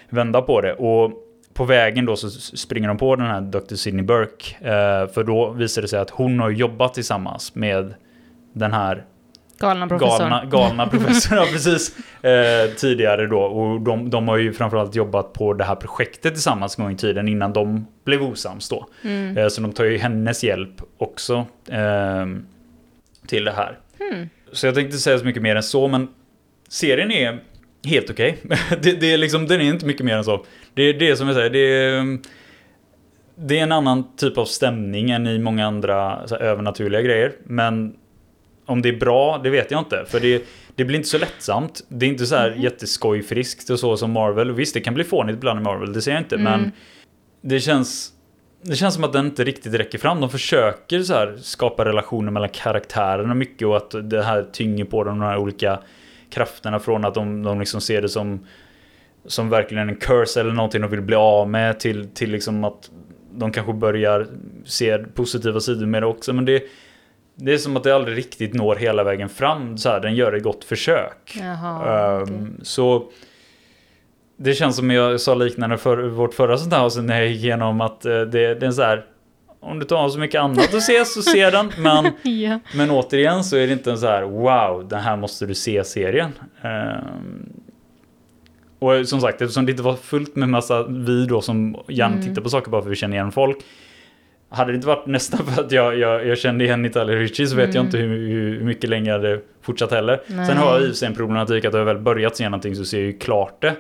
vända 0.09 0.43
på 0.43 0.61
det. 0.61 0.75
Och 0.75 1.13
på 1.55 1.65
vägen 1.65 2.07
då 2.07 2.17
så 2.17 2.31
springer 2.31 2.89
de 2.89 2.97
på 2.97 3.17
den 3.17 3.27
här 3.27 3.41
Dr. 3.41 3.75
Sidney 3.75 4.05
Burke. 4.05 4.57
Eh, 4.61 5.09
för 5.13 5.25
då 5.25 5.51
visar 5.51 5.83
det 5.83 5.89
sig 5.89 6.01
att 6.01 6.11
hon 6.11 6.41
har 6.41 6.51
jobbat 6.51 6.95
tillsammans 6.95 7.55
med 7.55 7.95
den 8.53 8.73
här 8.73 9.05
Galna 9.61 9.89
professorn. 9.89 10.31
galna, 10.31 10.45
galna 10.45 10.87
professorn, 10.87 11.39
ja, 11.39 11.47
precis, 11.53 11.97
eh, 12.23 12.71
tidigare 12.77 13.27
då. 13.27 13.41
Och 13.41 13.81
de, 13.81 14.11
de 14.11 14.29
har 14.29 14.37
ju 14.37 14.53
framförallt 14.53 14.95
jobbat 14.95 15.33
på 15.33 15.53
det 15.55 15.65
här 15.65 15.75
projektet 15.75 16.35
tillsammans 16.35 16.79
en 16.79 16.85
gång 16.85 16.93
i 16.95 16.97
tiden 16.97 17.29
innan 17.29 17.53
de 17.53 17.87
blev 18.05 18.23
osams 18.23 18.69
då. 18.69 18.87
Mm. 19.05 19.39
Eh, 19.39 19.49
så 19.49 19.61
de 19.61 19.73
tar 19.73 19.85
ju 19.85 19.99
hennes 19.99 20.45
hjälp 20.45 20.83
också 20.99 21.47
eh, 21.69 22.27
till 23.27 23.45
det 23.45 23.53
här. 23.53 23.79
Hmm. 23.99 24.29
Så 24.53 24.67
jag 24.67 24.75
tänkte 24.75 24.99
säga 24.99 25.19
så 25.19 25.25
mycket 25.25 25.43
mer 25.43 25.57
än 25.57 25.63
så, 25.63 25.89
men 25.89 26.09
serien 26.69 27.11
är 27.11 27.39
helt 27.85 28.11
okej. 28.11 28.37
det, 28.83 28.93
det 28.93 29.13
är 29.13 29.19
liksom, 29.19 29.47
den 29.47 29.61
är 29.61 29.65
inte 29.65 29.87
mycket 29.87 30.07
mer 30.07 30.17
än 30.17 30.25
så. 30.25 30.45
Det, 30.75 30.93
det 30.93 31.11
är 31.11 31.15
som 31.15 31.27
jag 31.27 31.37
säger, 31.37 31.51
det 31.51 31.59
är, 31.59 32.19
det 33.35 33.59
är 33.59 33.63
en 33.63 33.73
annan 33.73 34.17
typ 34.17 34.39
av 34.39 34.45
stämning 34.45 35.11
än 35.11 35.27
i 35.27 35.39
många 35.39 35.67
andra 35.67 36.09
här, 36.31 36.43
övernaturliga 36.43 37.03
grejer. 37.03 37.33
Men 37.45 37.97
om 38.71 38.83
det 38.83 38.89
är 38.89 38.97
bra, 38.97 39.41
det 39.45 39.51
vet 39.51 39.71
jag 39.71 39.81
inte. 39.81 40.05
För 40.09 40.21
det, 40.21 40.43
det 40.75 40.85
blir 40.85 40.97
inte 40.97 41.09
så 41.09 41.19
lättsamt. 41.19 41.85
Det 41.89 42.07
är 42.07 42.11
inte 42.11 42.27
så 42.27 42.37
här 42.37 42.51
jätteskojfriskt 42.51 43.71
och 43.71 43.79
så 43.81 43.97
som 43.97 44.11
Marvel. 44.13 44.53
Visst, 44.53 44.75
det 44.75 44.81
kan 44.81 44.95
bli 44.95 45.05
fånigt 45.05 45.37
ibland 45.37 45.61
i 45.61 45.63
Marvel, 45.63 45.93
det 45.93 46.03
säger 46.03 46.17
jag 46.17 46.25
inte. 46.25 46.37
Men 46.37 46.61
Mm. 46.61 46.71
det 47.43 47.61
känns... 47.61 48.13
Det 48.63 48.77
känns 48.77 48.95
som 48.95 49.05
att 49.05 49.13
den 49.13 49.27
inte 49.27 49.45
riktigt 49.45 49.75
räcker 49.75 49.99
fram. 49.99 50.21
De 50.21 50.31
försöker 50.31 51.03
så 51.03 51.15
här 51.15 51.37
skapa 51.41 51.85
relationer 51.85 52.31
mellan 52.31 52.49
karaktärerna 52.49 53.35
mycket 53.35 53.69
och 53.69 53.77
att 53.77 54.11
det 54.11 54.23
här 54.23 54.43
tynger 54.53 54.85
på 54.85 55.05
dem, 55.05 55.19
de 55.19 55.25
här 55.25 55.37
olika 55.37 55.79
krafterna 56.31 56.79
från 56.79 57.05
att 57.05 57.15
de, 57.15 57.43
de 57.43 57.61
liksom 57.61 57.81
ser 57.81 58.03
det 58.03 58.09
som 58.09 58.47
som 59.27 59.51
verkligen 59.51 59.89
en 59.89 59.97
curse 59.97 60.41
eller 60.41 60.53
någonting 60.53 60.81
de 60.81 60.91
vill 60.91 61.01
bli 61.01 61.17
av 61.17 61.49
med 61.51 61.81
till, 61.81 62.09
till 62.09 62.31
liksom 62.31 62.65
att 62.65 62.91
de 63.35 63.53
kanske 63.53 63.73
börjar 63.73 64.27
se 64.65 64.99
positiva 64.99 65.61
sidor 65.61 65.87
med 65.87 66.03
det 66.03 66.07
också. 66.07 66.33
Men 66.33 66.45
det, 66.45 66.63
det 67.41 67.53
är 67.53 67.59
som 67.59 67.77
att 67.77 67.83
det 67.85 67.95
aldrig 67.95 68.19
riktigt 68.19 68.55
når 68.55 68.77
hela 68.77 69.05
vägen 69.05 69.29
fram. 69.29 69.79
Så 69.79 69.89
här, 69.89 70.01
den 70.01 70.15
gör 70.15 70.33
ett 70.33 70.43
gott 70.43 70.65
försök. 70.65 71.37
Jaha, 71.41 72.23
okej. 72.23 72.37
Ehm, 72.37 72.61
Så 72.63 73.05
det 74.37 74.55
känns 74.55 74.77
som 74.77 74.91
jag 74.91 75.21
sa 75.21 75.35
liknande 75.35 75.79
för 75.79 75.97
vårt 75.99 76.35
förra 76.35 76.59
sånt 76.59 76.73
här 76.73 76.81
avsnitt 76.85 77.05
när 77.05 77.21
jag 77.21 77.29
gick 77.29 77.45
igenom 77.45 77.81
att 77.81 78.05
eh, 78.05 78.21
det, 78.21 78.55
det 78.55 78.67
är 78.67 78.71
så 78.71 78.83
här 78.83 79.05
om 79.63 79.79
du 79.79 79.85
tar 79.87 80.09
så 80.09 80.19
mycket 80.19 80.41
annat 80.41 80.75
att 80.75 80.83
se 80.83 81.05
så 81.05 81.23
se 81.23 81.51
den. 81.51 81.73
Men, 81.79 82.05
Ja. 82.23 82.59
men 82.75 82.91
återigen 82.91 83.45
så 83.45 83.57
är 83.57 83.67
det 83.67 83.73
inte 83.73 83.91
en 83.91 83.99
så 83.99 84.07
här 84.07 84.23
wow, 84.23 84.89
den 84.89 85.01
här 85.01 85.17
måste 85.17 85.47
du 85.47 85.55
se 85.55 85.85
serien. 85.85 86.33
Ehm, 86.63 87.53
och 88.79 89.09
som 89.09 89.21
sagt, 89.21 89.43
eftersom 89.43 89.67
det 89.67 89.71
inte 89.73 89.83
var 89.83 89.97
fullt 89.97 90.37
med 90.37 90.49
massa 90.49 90.83
vi 90.83 91.27
då 91.27 91.41
som 91.41 91.77
gärna 91.89 92.15
Mm. 92.15 92.27
tittar 92.29 92.43
på 92.43 92.49
saker 92.49 92.71
bara 92.71 92.83
för 92.83 92.89
att 92.89 92.93
vi 92.93 92.97
känner 92.97 93.17
igen 93.17 93.33
folk. 93.33 93.57
Hade 94.53 94.73
det 94.73 94.77
inte 94.77 94.87
varit 94.89 95.07
nästan 95.07 95.47
för 95.47 95.63
att 95.63 95.73
jag, 95.73 95.99
jag, 95.99 96.27
jag 96.27 96.39
kände 96.39 96.65
igen 96.65 96.83
Natalia 96.83 97.17
Ritchie 97.17 97.47
så 97.47 97.57
vet 97.57 97.75
jag 97.75 97.81
Mm. 97.81 97.87
inte 97.87 97.99
hur, 97.99 98.29
hur 98.29 98.65
mycket 98.65 98.91
längre 98.91 99.07
jag 99.07 99.15
hade 99.15 99.41
fortsatt 99.63 99.91
heller. 99.91 100.21
Nej. 100.27 100.47
Sen 100.47 100.57
har 100.57 100.79
jag 100.81 100.89
i 100.89 100.95
sig 100.95 101.09
en 101.09 101.15
problematik 101.15 101.65
att 101.65 101.75
jag 101.75 101.85
väl 101.85 101.99
börjat 101.99 102.37
se 102.37 102.45
någonting 102.49 102.75
så 102.77 102.85
ser 102.85 102.99
jag 102.99 103.07
ju 103.07 103.19
klart 103.19 103.63
det. 103.63 103.77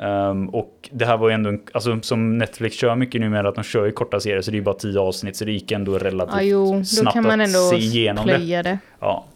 Ehm, 0.00 0.48
och 0.48 0.88
det 0.92 1.04
här 1.04 1.16
var 1.16 1.28
ju 1.28 1.34
ändå, 1.34 1.50
en, 1.50 1.60
alltså 1.72 1.98
som 2.02 2.38
Netflix 2.38 2.76
kör 2.76 2.96
mycket 2.96 3.20
numera, 3.20 3.48
att 3.48 3.54
de 3.54 3.64
kör 3.64 3.84
ju 3.84 3.92
korta 3.92 4.20
serier 4.20 4.40
så 4.42 4.50
det 4.50 4.54
är 4.54 4.58
ju 4.58 4.64
bara 4.64 4.74
tio 4.74 5.00
avsnitt 5.00 5.36
så 5.36 5.44
det 5.44 5.52
gick 5.52 5.72
ändå 5.72 5.98
relativt 5.98 6.34
ja, 6.36 6.42
jo, 6.42 6.84
snabbt 6.84 7.14
kan 7.14 7.26
man 7.26 7.40
att 7.40 7.50
se 7.50 7.76
igenom 7.76 8.26
det. 8.26 8.62
det. 8.62 8.78
Ja. 9.00 9.26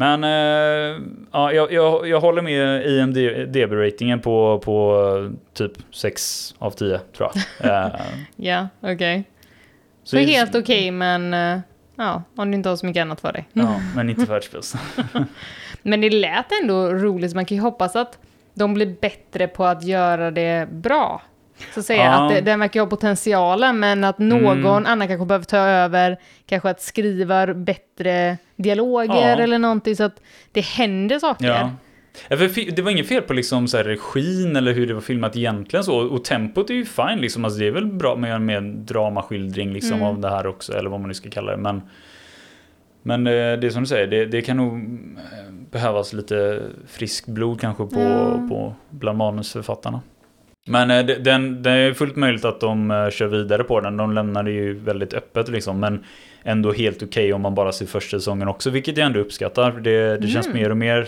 Men 0.00 0.24
eh, 0.24 1.00
ja, 1.32 1.52
jag, 1.52 1.72
jag, 1.72 2.08
jag 2.08 2.20
håller 2.20 2.42
med 2.42 2.86
IMDB-ratingen 2.86 4.20
på, 4.20 4.58
på 4.64 4.94
eh, 5.24 5.38
typ 5.54 5.72
6 5.94 6.54
av 6.58 6.70
10 6.70 6.98
tror 7.16 7.30
jag. 7.60 7.70
Eh, 7.86 7.90
Ja, 8.36 8.68
okej. 8.80 9.24
så 10.04 10.10
Så 10.10 10.16
det- 10.16 10.22
helt 10.24 10.54
okej, 10.54 10.90
men 10.90 11.34
eh, 11.34 11.58
ja, 11.96 12.22
om 12.36 12.50
du 12.50 12.54
inte 12.56 12.68
har 12.68 12.76
så 12.76 12.86
mycket 12.86 13.00
annat 13.02 13.20
för 13.20 13.32
dig. 13.32 13.48
Ja, 13.52 13.80
men 13.96 14.10
inte 14.10 14.24
världsbäst. 14.24 14.74
Men 15.82 16.00
det 16.00 16.10
lät 16.10 16.46
ändå 16.62 16.92
roligt, 16.92 17.30
så 17.30 17.36
man 17.36 17.44
kan 17.44 17.56
ju 17.56 17.62
hoppas 17.62 17.96
att 17.96 18.18
de 18.54 18.74
blir 18.74 18.94
bättre 19.00 19.48
på 19.48 19.64
att 19.64 19.84
göra 19.84 20.30
det 20.30 20.68
bra. 20.72 21.22
Så 21.74 21.80
att 21.80 21.86
säga, 21.86 22.04
Ja. 22.04 22.10
att 22.24 22.30
det, 22.34 22.40
den 22.40 22.60
verkar 22.60 22.80
ha 22.80 22.86
potentialen, 22.86 23.78
men 23.80 24.04
att 24.04 24.18
någon 24.18 24.86
annan 24.86 25.08
kanske 25.08 25.26
behöver 25.26 25.44
ta 25.44 25.56
över, 25.58 26.18
kanske 26.46 26.70
att 26.70 26.80
skriva 26.80 27.54
bättre 27.54 28.36
dialoger 28.56 29.14
Ja. 29.14 29.42
eller 29.42 29.58
någonting, 29.58 29.96
så 29.96 30.04
att 30.04 30.20
det 30.52 30.60
händer 30.60 31.18
saker. 31.18 31.46
Ja. 31.46 31.70
Det 32.28 32.82
var 32.82 32.90
inget 32.90 33.08
fel 33.08 33.22
på 33.22 33.32
liksom 33.32 33.68
så 33.68 33.76
här 33.76 33.84
regin 33.84 34.56
eller 34.56 34.72
hur 34.72 34.86
det 34.86 34.94
var 34.94 35.00
filmat 35.00 35.36
egentligen 35.36 35.84
så. 35.84 35.98
Och 35.98 36.24
tempot 36.24 36.70
är 36.70 36.74
ju 36.74 36.84
fine 36.84 37.18
liksom. 37.20 37.44
Alltså 37.44 37.60
det 37.60 37.66
är 37.66 37.70
väl 37.70 37.86
bra 37.86 38.16
med, 38.16 38.56
en 38.56 38.86
dramaskildring 38.86 39.72
liksom 39.72 39.92
Mm. 39.92 40.02
av 40.06 40.20
det 40.20 40.28
här 40.30 40.46
också. 40.46 40.72
Eller 40.72 40.90
vad 40.90 41.00
man 41.00 41.08
nu 41.08 41.14
ska 41.14 41.30
kalla 41.30 41.50
det. 41.52 41.56
Men, 41.56 41.82
men 43.02 43.26
eh, 43.26 43.32
det 43.32 43.66
är 43.66 43.70
som 43.70 43.82
du 43.82 43.86
säger, 43.86 44.06
det, 44.06 44.26
det 44.26 44.42
kan 44.42 44.56
nog 44.56 44.74
eh, 44.76 45.52
behövas 45.70 46.12
lite 46.12 46.62
frisk 46.88 47.26
blod 47.26 47.60
kanske 47.60 47.84
på, 47.86 48.00
Ja. 48.00 48.46
på 48.48 48.74
bland 48.90 49.18
manusförfattarna. 49.18 50.00
Men 50.68 50.90
eh, 50.90 51.06
det, 51.06 51.14
den, 51.14 51.62
det 51.62 51.70
är 51.70 51.94
fullt 51.94 52.16
möjligt 52.16 52.44
att 52.44 52.60
de 52.60 52.90
eh, 52.90 53.10
kör 53.10 53.26
vidare 53.26 53.64
på 53.64 53.80
den. 53.80 53.96
De 53.96 54.12
lämnar 54.12 54.42
det 54.42 54.50
ju 54.50 54.74
väldigt 54.78 55.14
öppet 55.14 55.48
liksom. 55.48 55.80
Men 55.80 56.04
ändå 56.42 56.72
helt 56.72 57.02
okej 57.02 57.32
om 57.32 57.40
man 57.42 57.54
bara 57.54 57.72
ser 57.72 57.86
första 57.86 58.18
säsongen 58.18 58.48
också. 58.48 58.70
Vilket 58.70 58.96
jag 58.96 59.06
ändå 59.06 59.20
uppskattar. 59.20 59.72
Det, 59.72 60.16
det 60.16 60.28
känns 60.28 60.46
Mm. 60.46 60.58
mer 60.62 60.70
och 60.70 60.76
mer 60.76 61.06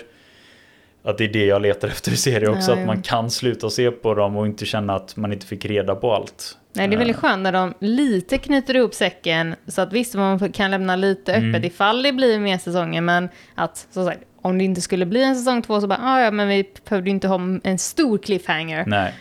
att 1.04 1.18
det 1.18 1.24
är 1.24 1.28
det 1.28 1.44
jag 1.46 1.62
letar 1.62 1.88
efter 1.88 2.12
i 2.12 2.16
serier 2.16 2.50
också. 2.50 2.70
Ja, 2.70 2.78
att 2.80 2.86
man 2.86 3.02
kan 3.02 3.30
sluta 3.30 3.70
se 3.70 3.90
på 3.90 4.14
dem 4.14 4.36
och 4.36 4.46
inte 4.46 4.66
känna 4.66 4.94
att 4.94 5.16
man 5.16 5.32
inte 5.32 5.46
fick 5.46 5.64
reda 5.64 5.94
på 5.94 6.14
allt. 6.14 6.56
Nej, 6.72 6.88
det 6.88 6.94
är 6.94 6.98
väldigt 6.98 7.16
Eh, 7.16 7.20
skönt 7.20 7.42
när 7.42 7.52
de 7.52 7.74
lite 7.80 8.38
knyter 8.38 8.76
ihop 8.76 8.94
säcken 8.94 9.54
så 9.66 9.82
att 9.82 9.92
visst, 9.92 10.14
man 10.14 10.52
kan 10.52 10.70
lämna 10.70 10.96
lite 10.96 11.32
öppet 11.32 11.44
Mm. 11.44 11.64
ifall 11.64 12.02
det 12.02 12.12
blir 12.12 12.38
mer 12.38 12.58
säsonger, 12.58 13.00
men 13.00 13.28
att 13.54 13.86
som 13.90 14.06
sagt, 14.06 14.20
om 14.42 14.58
det 14.58 14.64
inte 14.64 14.80
skulle 14.80 15.06
bli 15.06 15.22
en 15.22 15.36
säsong 15.36 15.62
två 15.62 15.80
så 15.80 15.86
bara, 15.86 15.98
ah, 16.02 16.20
ja, 16.20 16.30
men 16.30 16.48
vi 16.48 16.70
behövde 16.88 17.10
ju 17.10 17.14
inte 17.14 17.28
ha 17.28 17.40
en 17.64 17.78
stor 17.78 18.18
cliffhanger. 18.18 18.84
Nej. 18.86 19.14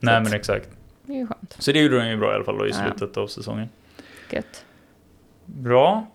Nej 0.00 0.20
men 0.22 0.32
exakt. 0.32 0.68
Det 1.02 1.12
är 1.12 1.16
ju 1.16 1.26
skönt. 1.26 1.56
Så 1.58 1.72
det 1.72 1.80
gjorde 1.80 1.98
de 1.98 2.08
ju 2.08 2.16
bra 2.16 2.32
i 2.32 2.34
alla 2.34 2.44
fall 2.44 2.58
då 2.58 2.66
i 2.66 2.70
Ja. 2.70 2.76
slutet 2.76 3.16
av 3.16 3.26
säsongen. 3.26 3.68
Gött. 4.30 4.64
Bra. 5.44 6.06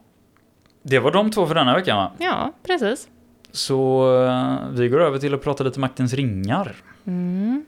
Det 0.83 0.99
var 0.99 1.11
de 1.11 1.31
två 1.31 1.47
för 1.47 1.55
denna 1.55 1.75
veckan 1.75 1.97
va? 1.97 2.11
Ja, 2.19 2.53
precis. 2.63 3.07
Så 3.51 4.09
eh, 4.25 4.69
vi 4.71 4.87
går 4.89 5.01
över 5.01 5.19
till 5.19 5.33
att 5.33 5.43
prata 5.43 5.63
lite 5.63 5.79
Maktens 5.79 6.13
ringar. 6.13 6.75
Mm. 7.05 7.65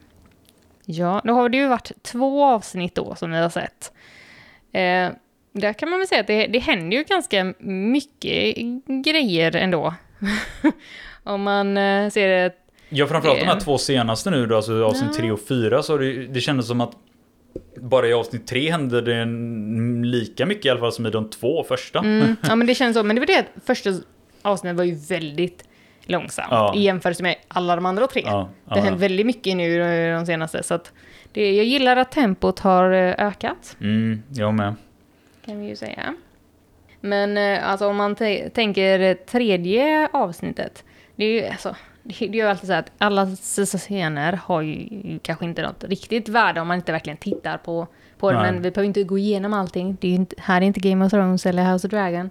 Ja, 0.85 1.21
då 1.23 1.33
har 1.33 1.49
det 1.49 1.57
ju 1.57 1.67
varit 1.67 1.91
två 2.01 2.43
avsnitt 2.45 2.95
då 2.95 3.15
som 3.15 3.31
vi 3.31 3.37
har 3.37 3.49
sett. 3.49 3.91
Eh, 4.71 5.09
där 5.51 5.73
kan 5.73 5.89
man 5.89 5.99
väl 5.99 6.07
säga 6.07 6.21
att 6.21 6.27
det, 6.27 6.47
det 6.47 6.59
händer 6.59 6.97
ju 6.97 7.03
ganska 7.03 7.53
mycket 7.59 8.55
grejer 9.05 9.55
ändå. 9.55 9.93
Om 11.23 11.43
man 11.43 11.77
eh, 11.77 12.09
ser 12.09 12.27
det 12.29 12.53
Ja, 12.93 13.07
framförallt 13.07 13.39
de 13.39 13.45
här 13.45 13.55
Det- 13.55 13.61
två 13.61 13.77
senaste 13.77 14.29
nu 14.31 14.45
då, 14.45 14.55
alltså 14.55 14.83
avsnitt 14.85 15.09
Ja. 15.13 15.17
tre 15.21 15.31
och 15.31 15.39
fyra, 15.47 15.83
så 15.83 15.97
det, 15.97 16.27
det 16.27 16.41
kändes 16.41 16.67
som 16.67 16.81
att 16.81 16.91
bara 17.81 18.07
i 18.07 18.13
avsnitt 18.13 18.47
tre 18.47 18.71
hände 18.71 19.01
det 19.01 19.25
lika 20.07 20.45
mycket 20.45 20.65
i 20.65 20.69
alla 20.69 20.79
fall 20.79 20.91
som 20.91 21.05
i 21.05 21.09
de 21.09 21.29
två 21.29 21.63
första. 21.63 21.99
Mm, 21.99 22.35
ja, 22.47 22.55
men 22.55 22.67
det 22.67 22.75
känns 22.75 22.95
så. 22.97 23.03
Men 23.03 23.15
det 23.15 23.19
var 23.19 23.27
det 23.27 23.39
att 23.39 23.65
första 23.65 23.89
avsnittet 24.41 24.77
var 24.77 24.83
ju 24.83 24.95
väldigt 24.95 25.63
långsamt 26.05 26.47
Ja. 26.51 26.75
i 26.75 26.81
jämförelse 26.81 27.23
med 27.23 27.35
alla 27.47 27.75
de 27.75 27.85
andra 27.85 28.07
tre. 28.07 28.21
Ja, 28.25 28.49
det 28.65 28.71
har 28.71 28.77
ja, 28.77 28.83
hänt 28.83 29.01
väldigt 29.01 29.25
mycket 29.25 29.57
nu 29.57 29.79
de 30.15 30.25
senaste. 30.25 30.63
Så 30.63 30.73
att 30.73 30.91
det, 31.31 31.51
jag 31.55 31.65
gillar 31.65 31.97
att 31.97 32.11
tempot 32.11 32.59
har 32.59 32.91
eh, 32.91 33.15
ökat, 33.27 33.77
Mm, 33.81 34.23
jag 34.29 34.53
med. 34.53 34.75
kan 35.45 35.59
vi 35.59 35.67
ju 35.67 35.75
säga. 35.75 36.15
Men 37.01 37.37
eh, 37.37 37.69
alltså 37.69 37.87
om 37.87 37.95
man 37.95 38.15
tänker 38.53 39.13
tredje 39.13 40.09
avsnittet, 40.13 40.83
det 41.15 41.25
är 41.25 41.29
ju 41.29 41.45
alltså, 41.47 41.75
det 42.03 42.21
är 42.25 42.33
ju 42.33 42.41
alltid 42.41 42.67
så 42.67 42.73
att 42.73 42.91
alla 42.97 43.27
scener 43.65 44.33
har 44.33 44.61
ju 44.61 44.89
kanske 45.19 45.45
inte 45.45 45.61
något 45.61 45.83
riktigt 45.83 46.29
värde 46.29 46.61
om 46.61 46.67
man 46.67 46.77
inte 46.77 46.91
verkligen 46.91 47.17
tittar 47.17 47.57
på, 47.57 47.87
på 48.19 48.31
det. 48.31 48.37
Nej. 48.41 48.51
Men 48.51 48.61
vi 48.61 48.71
behöver 48.71 48.87
inte 48.87 49.03
gå 49.03 49.17
igenom 49.17 49.53
allting. 49.53 49.97
Det 50.01 50.07
är 50.07 50.15
inte, 50.15 50.35
här 50.39 50.61
är 50.61 50.65
inte 50.65 50.79
Game 50.79 51.05
of 51.05 51.11
Thrones 51.11 51.45
eller 51.45 51.71
House 51.71 51.87
of 51.87 51.91
Dragon. 51.91 52.29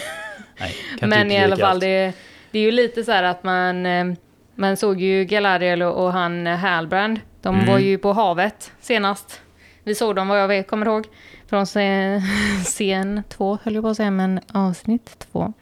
Nej, 0.60 0.74
Men 1.00 1.30
i 1.30 1.38
alla 1.38 1.56
fall, 1.56 1.80
det, 1.80 2.12
det 2.50 2.58
är 2.58 2.62
ju 2.62 2.70
lite 2.70 3.04
så 3.04 3.12
här 3.12 3.22
att 3.22 3.44
man, 3.44 3.86
eh, 3.86 4.06
man 4.54 4.76
såg 4.76 5.00
ju 5.00 5.24
Galadriel 5.24 5.82
och, 5.82 6.12
han 6.12 6.46
eh, 6.46 6.56
Halbrand. 6.56 7.20
De 7.42 7.54
Mm. 7.54 7.66
var 7.66 7.78
ju 7.78 7.98
på 7.98 8.12
havet 8.12 8.72
senast. 8.80 9.40
Vi 9.84 9.94
såg 9.94 10.16
dem 10.16 10.28
vad 10.28 10.40
jag 10.40 10.48
vet, 10.48 10.68
kommer 10.68 10.86
ihåg. 10.86 11.06
Från 11.46 11.66
scen, 11.66 12.20
scen 12.64 13.22
två 13.28 13.58
höll 13.62 13.74
jag 13.74 13.84
på 13.84 13.88
att 13.90 13.96
säga, 13.96 14.10
men 14.10 14.40
avsnitt 14.52 15.26
två. 15.32 15.52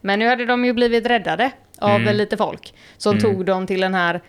Men 0.00 0.18
nu 0.18 0.28
hade 0.28 0.46
de 0.46 0.64
ju 0.64 0.72
blivit 0.72 1.06
räddade 1.06 1.50
av 1.80 2.00
Mm. 2.00 2.16
lite 2.16 2.36
folk. 2.36 2.74
Som 2.96 3.12
Mm. 3.18 3.22
tog 3.22 3.44
dem 3.46 3.66
till 3.66 3.80
den 3.80 3.94
här 3.94 4.20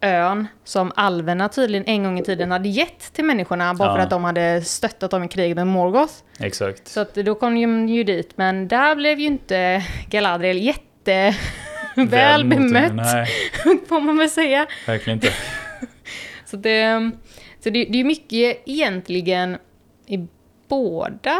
ön 0.00 0.46
som 0.64 0.92
alverna 0.96 1.48
tydligen 1.48 1.84
en 1.86 2.04
gång 2.04 2.18
i 2.18 2.22
tiden 2.22 2.50
hade 2.50 2.68
gett 2.68 3.12
till 3.12 3.24
människorna 3.24 3.74
bara 3.74 3.92
för 3.92 3.98
Ja. 3.98 4.04
att 4.04 4.10
de 4.10 4.24
hade 4.24 4.62
stöttat 4.62 5.10
dem 5.10 5.24
i 5.24 5.28
kriget 5.28 5.56
med 5.56 5.66
Morgoth. 5.66 6.12
Exakt. 6.40 6.88
Så 6.88 7.00
att 7.00 7.14
då 7.14 7.34
kom 7.34 7.54
de 7.60 7.88
ju 7.88 8.04
dit, 8.04 8.32
men 8.36 8.68
där 8.68 8.94
blev 8.96 9.18
ju 9.20 9.26
inte 9.26 9.82
Galadriel 10.10 10.58
jätte 10.58 11.34
väl 11.96 12.44
bemött, 12.44 12.92
får 13.88 14.00
man 14.00 14.18
väl 14.18 14.30
säga. 14.30 14.66
verkligen 14.86 15.16
inte. 15.16 15.32
Så 16.44 16.56
det, 16.56 17.10
så 17.64 17.70
det, 17.70 17.84
det 17.84 18.00
är 18.00 18.04
mycket 18.04 18.62
egentligen 18.66 19.56
i 20.06 20.26
båda 20.68 21.30
eh, 21.30 21.38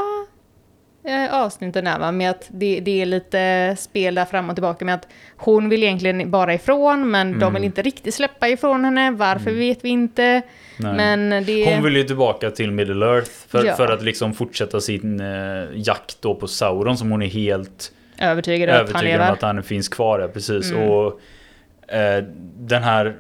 avsnitten 1.33 1.85
där, 1.85 1.99
va? 1.99 2.13
med 2.13 2.31
att 2.31 2.47
det, 2.49 2.81
det 2.81 3.03
är 3.03 3.07
lite 3.07 3.77
spel 3.79 4.15
där 4.15 4.25
fram 4.25 4.49
och 4.51 4.57
tillbaka 4.57 4.85
med 4.85 4.95
att 4.95 5.09
hon 5.37 5.69
vill 5.69 5.83
egentligen 5.83 6.31
bara 6.31 6.55
ifrån, 6.55 7.11
men 7.11 7.33
de 7.33 7.43
Mm. 7.43 7.55
vill 7.55 7.65
inte 7.65 7.83
riktigt 7.83 8.15
släppa 8.15 8.49
ifrån 8.49 8.85
henne. 8.85 9.11
Varför 9.11 9.51
vet 9.51 9.85
vi 9.85 9.89
inte. 9.89 10.43
Nej. 10.77 10.95
Men 10.97 11.45
det... 11.45 11.75
Hon 11.75 11.83
vill 11.85 11.97
ju 11.97 12.03
tillbaka 12.05 12.51
till 12.51 12.71
Middle 12.71 13.07
Earth 13.07 13.31
för, 13.49 13.65
Ja. 13.65 13.75
för 13.77 13.93
att 13.93 14.03
liksom 14.03 14.35
fortsätta 14.35 14.81
sin 14.81 15.21
eh, 15.21 15.67
jakt 15.75 16.23
då 16.23 16.35
på 16.35 16.47
Sauron 16.49 16.97
som 16.99 17.11
hon 17.11 17.23
är 17.23 17.27
helt 17.27 17.93
övertygad 18.21 18.69
att 18.69 18.75
han 18.77 18.81
övertygad 18.85 19.05
lever. 19.13 19.27
om 19.29 19.33
att 19.33 19.43
han 19.43 19.63
finns 19.63 19.89
kvar 19.89 20.19
där, 20.19 20.29
precis. 20.29 20.71
Mm. 20.73 20.83
Och 20.89 21.21
eh, 21.93 22.25
den 22.59 22.83
här 22.83 23.17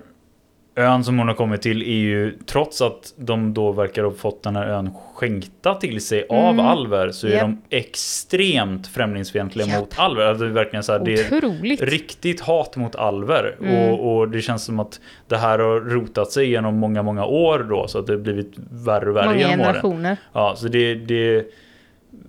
ön 0.79 1.05
som 1.05 1.19
hon 1.19 1.29
har 1.29 1.35
kommit 1.35 1.62
till 1.62 1.83
är 1.83 1.87
ju, 1.87 2.38
trots 2.47 2.83
att 2.83 3.14
de 3.17 3.55
då 3.55 3.73
verkar 3.73 4.03
ha 4.05 4.11
fått 4.11 4.43
den 4.43 4.57
här 4.57 4.67
ön 4.67 4.91
skänkta 5.14 5.75
till 5.75 6.01
sig 6.01 6.27
av 6.31 6.53
Mm. 6.55 6.67
alver, 6.67 7.11
så 7.11 7.27
är 7.27 7.31
Japp. 7.31 7.41
de 7.41 7.77
extremt 7.77 8.87
främlingsfientliga 8.87 9.67
Japp. 9.67 9.81
mot 9.81 9.99
alver. 9.99 10.23
Alltså 10.27 10.45
det 10.45 10.51
är 10.51 10.55
verkligen 10.55 10.83
så 10.83 10.93
här, 10.93 10.99
det 10.99 11.14
är 11.14 11.37
Otroligt. 11.37 11.83
riktigt 11.83 12.41
hat 12.41 12.77
mot 12.77 12.97
alver. 12.97 13.57
Mm. 13.61 13.91
Och, 13.93 14.17
och 14.19 14.29
det 14.29 14.41
känns 14.41 14.64
som 14.64 14.81
att 14.81 15.01
det 15.29 15.37
här 15.37 15.59
har 15.59 15.81
rotat 15.81 16.33
sig 16.33 16.51
genom 16.51 16.77
många, 16.79 17.03
många 17.03 17.25
år 17.25 17.67
då, 17.71 17.87
så 17.88 17.99
att 17.99 18.07
det 18.07 18.12
har 18.12 18.21
blivit 18.21 18.53
värre 18.71 19.11
och 19.11 19.17
värre 19.17 19.27
Många 19.27 19.38
genom 19.38 19.53
åren. 19.53 19.64
generationer. 19.67 20.17
Ja, 20.33 20.55
så 20.57 20.69
det, 20.69 20.95
det 20.95 21.45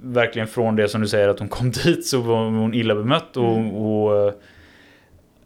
verkligen 0.04 0.48
från 0.48 0.76
det 0.76 0.88
som 0.88 1.02
du 1.02 1.08
säger 1.08 1.28
att 1.30 1.40
hon 1.40 1.48
kom 1.50 1.72
dit 1.84 2.06
så 2.06 2.22
var 2.22 2.36
hon 2.46 2.74
illa 2.74 2.96
bemött 2.96 3.38
och, 3.38 3.58
Mm. 3.58 3.76
och 3.76 4.28
eh, 4.28 4.34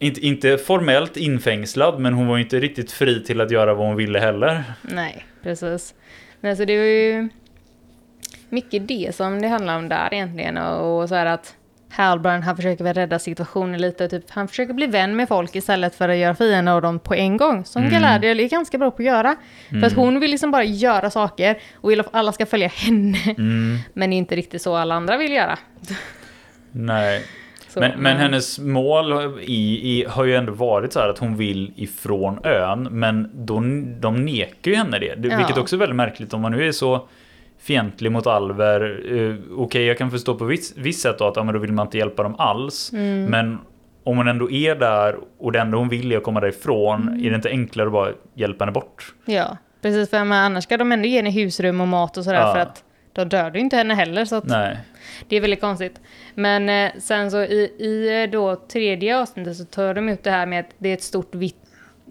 inte, 0.04 0.26
inte 0.28 0.58
formellt 0.58 1.18
infängslad 1.18 2.00
men 2.00 2.14
hon 2.14 2.28
var 2.28 2.38
ju 2.38 2.44
inte 2.44 2.60
riktigt 2.60 2.92
fri 2.92 3.24
till 3.24 3.42
att 3.42 3.52
göra 3.52 3.74
vad 3.74 3.88
hon 3.88 3.96
ville 3.96 4.20
heller. 4.20 4.64
Nej, 4.82 5.26
precis. 5.44 5.94
Men 6.42 6.58
så 6.58 6.66
det 6.66 6.78
var 6.78 6.86
ju 6.86 7.30
mycket 8.50 8.88
det 8.88 9.16
som 9.16 9.42
det 9.42 9.48
handlar 9.48 9.78
om 9.78 9.90
där 9.90 10.14
egentligen. 10.14 10.58
Och, 10.58 11.10
så 11.10 11.16
här 11.16 11.26
att 11.26 11.56
Halbrand, 11.90 12.44
han 12.44 12.56
försöker 12.56 12.84
väl 12.84 12.94
rädda 12.94 13.20
situationen 13.20 13.82
lite. 13.82 14.08
Typ, 14.10 14.24
han 14.30 14.48
försöker 14.48 14.74
bli 14.74 14.88
vän 14.88 15.16
med 15.16 15.28
folk 15.28 15.56
istället 15.56 15.96
för 15.96 16.10
att 16.10 16.18
göra 16.18 16.36
fiender 16.36 16.72
av 16.74 16.82
dem 16.82 17.00
på 17.00 17.14
en 17.16 17.38
gång. 17.38 17.66
Som 17.66 17.82
Mm. 17.84 17.94
Galadriel 17.94 18.40
är 18.40 18.50
ganska 18.50 18.78
bra 18.78 18.92
på 18.92 18.98
att 19.02 19.06
göra. 19.06 19.36
För 19.70 19.78
att 19.78 19.94
Mm. 19.94 19.96
hon 20.06 20.20
vill 20.20 20.32
liksom 20.32 20.52
bara 20.52 20.64
göra 20.64 21.10
saker 21.10 21.58
och 21.76 21.92
vill 21.92 22.00
att 22.00 22.16
alla 22.16 22.32
ska 22.32 22.46
följa 22.46 22.68
henne. 22.68 23.18
Mm, 23.38 23.78
Men 23.94 24.10
det 24.10 24.16
är 24.16 24.18
inte 24.18 24.36
riktigt 24.36 24.62
så 24.62 24.76
alla 24.76 24.96
andra 24.96 25.18
vill 25.18 25.32
göra. 25.32 25.58
nej. 26.72 27.24
Så, 27.74 27.80
Men, 27.80 27.92
men 27.98 28.18
hennes 28.18 28.60
mål 28.60 29.40
i, 29.42 29.92
i, 29.92 30.06
har 30.10 30.24
ju 30.24 30.36
ändå 30.36 30.52
varit 30.54 30.94
så 30.94 31.00
här 31.00 31.10
att 31.10 31.18
hon 31.18 31.38
vill 31.38 31.74
ifrån 31.76 32.40
ön 32.44 32.88
men 32.92 33.30
då, 33.34 33.54
de 34.00 34.26
nekar 34.26 34.72
ju 34.72 34.76
henne 34.76 35.00
det. 35.00 35.06
Ja. 35.30 35.38
Vilket 35.38 35.58
också 35.58 35.76
är 35.76 35.78
väldigt 35.78 35.96
märkligt 35.96 36.34
om 36.34 36.42
man 36.42 36.52
nu 36.52 36.68
är 36.68 36.72
så 36.72 37.08
fientlig 37.60 38.12
mot 38.12 38.28
alver. 38.28 39.12
Uh, 39.12 39.36
Okej, 39.58 39.86
jag 39.86 39.98
kan 39.98 40.12
förstå 40.12 40.36
på 40.36 40.46
viss, 40.46 40.78
viss 40.78 41.02
sätt 41.02 41.20
då 41.20 41.28
att 41.28 41.36
ja, 41.36 41.44
men 41.44 41.54
då 41.54 41.60
vill 41.60 41.72
man 41.74 41.88
inte 41.88 41.98
hjälpa 41.98 42.24
dem 42.24 42.36
alls. 42.38 42.94
Mm. 42.94 43.26
Men 43.26 43.58
om 44.04 44.18
hon 44.18 44.28
ändå 44.28 44.52
är 44.52 44.76
där 44.76 45.16
och 45.40 45.52
det 45.52 45.60
enda 45.60 45.78
hon 45.78 45.90
vill 45.90 46.12
är 46.12 46.18
att 46.18 46.24
komma 46.24 46.40
därifrån, 46.40 47.02
Mm. 47.02 47.26
är 47.26 47.30
det 47.30 47.36
inte 47.36 47.50
enklare 47.50 47.88
att 47.88 47.94
bara 47.94 48.10
hjälpa 48.34 48.64
henne 48.66 48.72
bort? 48.72 49.14
Ja, 49.26 49.58
precis. 49.82 50.10
För 50.10 50.18
annars 50.18 50.64
ska 50.64 50.78
de 50.78 50.92
ändå 50.92 51.08
ge 51.08 51.18
henne 51.18 51.32
husrum 51.32 51.82
och 51.82 51.88
mat 51.88 52.18
och 52.18 52.24
sådär. 52.24 52.40
Ja. 52.40 52.54
För 52.54 52.60
att 52.60 52.84
de 53.14 53.30
dödar 53.30 53.54
ju 53.54 53.60
inte 53.60 53.78
henne 53.78 53.94
heller. 53.94 54.26
Så. 54.26 54.42
Det 55.28 55.36
är 55.36 55.42
väldigt 55.42 55.62
konstigt. 55.62 56.00
Men 56.36 56.70
eh, 56.70 56.92
sen 57.00 57.32
så 57.32 57.42
i, 57.42 57.72
i 57.80 58.24
eh, 58.24 58.32
då 58.32 58.56
tredje 58.56 59.20
avsnittet 59.20 59.58
så 59.58 59.66
tar 59.66 59.94
de 59.94 60.10
ut 60.10 60.24
det 60.24 60.32
här 60.32 60.46
med 60.46 60.60
att 60.60 60.72
det 60.78 60.90
är 60.90 60.94
ett 60.94 61.04
stort 61.04 61.36
vitt 61.36 61.58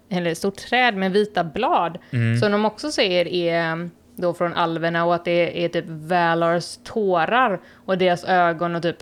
eller 0.09 0.31
ett 0.31 0.37
stort 0.37 0.55
träd 0.57 0.95
med 0.95 1.11
vita 1.11 1.43
blad. 1.43 1.97
Mm. 2.11 2.39
Som 2.39 2.51
de 2.51 2.65
också 2.65 2.91
säger 2.91 3.27
är 3.27 3.71
eh, 3.71 3.87
då 4.15 4.33
från 4.33 4.53
alverna 4.53 5.05
och 5.05 5.15
att 5.15 5.25
det 5.25 5.65
är 5.65 5.69
typ 5.69 5.85
Valars 5.87 6.77
tårar 6.83 7.59
och 7.85 7.97
deras 7.97 8.23
ögon 8.23 8.75
och 8.75 8.81
typ 8.81 8.97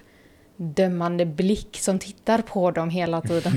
dömande 0.56 1.26
blick 1.26 1.78
som 1.80 2.00
tittar 2.00 2.42
på 2.42 2.72
dem 2.72 2.90
hela 2.90 3.22
tiden. 3.22 3.54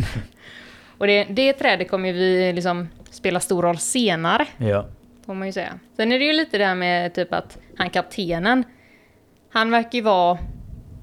och 0.98 1.06
det, 1.06 1.24
det 1.24 1.52
trädet 1.52 1.90
kommer 1.90 2.12
vi 2.12 2.52
liksom 2.52 2.88
spela 3.10 3.40
stor 3.40 3.62
roll 3.62 3.78
senare 3.78 4.46
Ja. 4.56 4.86
Får 5.26 5.34
man 5.34 5.46
ju 5.48 5.52
säga. 5.52 5.78
Sen 5.96 6.12
är 6.12 6.18
det 6.18 6.24
ju 6.24 6.32
lite 6.32 6.58
det 6.58 6.64
här 6.64 6.74
med 6.74 7.14
typ 7.14 7.32
att 7.32 7.58
han 7.78 7.90
kaptenen, 7.90 8.64
han 9.52 9.70
verkar 9.70 9.90
ju 9.98 10.00
vara 10.00 10.38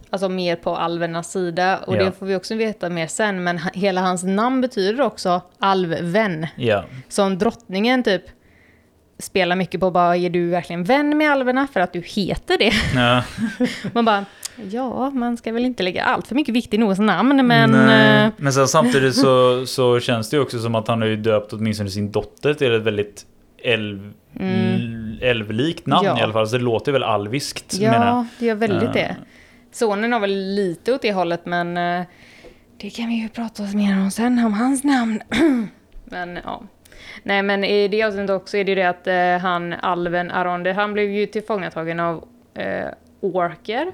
alltså 0.10 0.30
mer 0.30 0.56
på 0.56 0.76
alvernas 0.76 1.32
sida 1.32 1.78
och 1.78 1.96
Ja. 1.96 2.04
det 2.06 2.12
får 2.12 2.26
vi 2.26 2.36
också 2.36 2.56
veta 2.56 2.90
mer 2.90 3.08
sen, 3.08 3.44
men 3.44 3.60
hela 3.74 4.02
hans 4.02 4.24
namn 4.24 4.62
betyder 4.62 5.02
också 5.04 5.42
alvvän. 5.60 6.48
Ja. 6.56 6.84
Som 7.10 7.38
drottningen 7.38 8.04
typ 8.04 8.22
spelar 9.20 9.56
mycket 9.56 9.80
på 9.80 9.92
bara, 9.92 10.18
är 10.18 10.30
du 10.30 10.50
verkligen 10.50 10.84
vän 10.84 11.18
med 11.18 11.32
alverna 11.32 11.68
för 11.74 11.80
att 11.80 11.94
du 11.94 12.00
heter 12.02 12.58
det? 12.58 12.74
ja. 12.96 13.24
Man 13.94 14.06
bara, 14.06 14.26
ja, 14.72 15.10
man 15.10 15.38
ska 15.38 15.52
väl 15.54 15.66
inte 15.66 15.84
lägga 15.84 16.04
allt 16.04 16.28
för 16.28 16.36
mycket 16.36 16.56
vikt 16.56 16.74
i 16.74 16.78
någons 16.78 17.00
namn, 17.00 17.48
men... 17.48 17.72
Nej. 17.72 18.26
eh, 18.26 18.32
Men 18.38 18.54
sen 18.54 18.68
samtidigt 18.68 19.16
så, 19.22 19.66
så 19.66 20.00
känns 20.00 20.30
det 20.30 20.38
ju 20.38 20.44
också 20.44 20.60
som 20.60 20.76
att 20.76 20.88
han 20.88 21.02
har 21.02 21.08
ju 21.08 21.16
döpt 21.16 21.54
åtminstone 21.54 21.90
sin 21.90 22.12
dotter 22.12 22.54
till 22.54 22.76
ett 22.76 22.82
väldigt 22.84 23.26
älv, 23.64 24.14
Mm. 24.40 25.18
älvlikt 25.22 25.86
namn 25.86 26.06
Ja. 26.06 26.20
i 26.20 26.22
alla 26.22 26.34
fall. 26.34 26.48
Så 26.48 26.58
det 26.58 26.64
låter 26.64 26.92
väl 26.92 27.04
alviskt 27.04 27.80
menar. 27.80 28.06
Ja, 28.08 28.26
det 28.40 28.46
gör 28.46 28.56
väldigt 28.56 28.84
Eh. 28.90 28.94
det. 28.94 29.16
Sonen 29.72 30.14
har 30.14 30.20
väl 30.20 30.32
lite 30.56 30.94
åt 30.94 31.02
det 31.02 31.14
hållet, 31.14 31.46
men 31.46 31.78
eh, 31.78 32.04
det 32.78 32.90
kan 32.90 33.08
vi 33.08 33.14
ju 33.22 33.30
prata 33.30 33.64
mer 33.64 33.98
om 34.02 34.12
sen, 34.12 34.46
om 34.46 34.54
hans 34.54 34.84
namn. 34.84 35.22
men 36.06 36.40
ja. 36.44 36.62
Nej 37.24 37.44
men 37.44 37.64
i 37.64 37.88
det 37.88 38.04
avsnittet 38.04 38.30
också 38.30 38.58
är 38.58 38.64
det 38.64 38.72
ju 38.72 38.76
det 38.76 38.90
att 38.90 39.08
eh, 39.08 39.38
han, 39.50 39.74
alven 39.74 40.32
Aronde, 40.32 40.74
han 40.74 40.94
blev 40.94 41.10
ju 41.10 41.26
tillfångatagen 41.26 42.00
av 42.00 42.28
orker. 43.22 43.92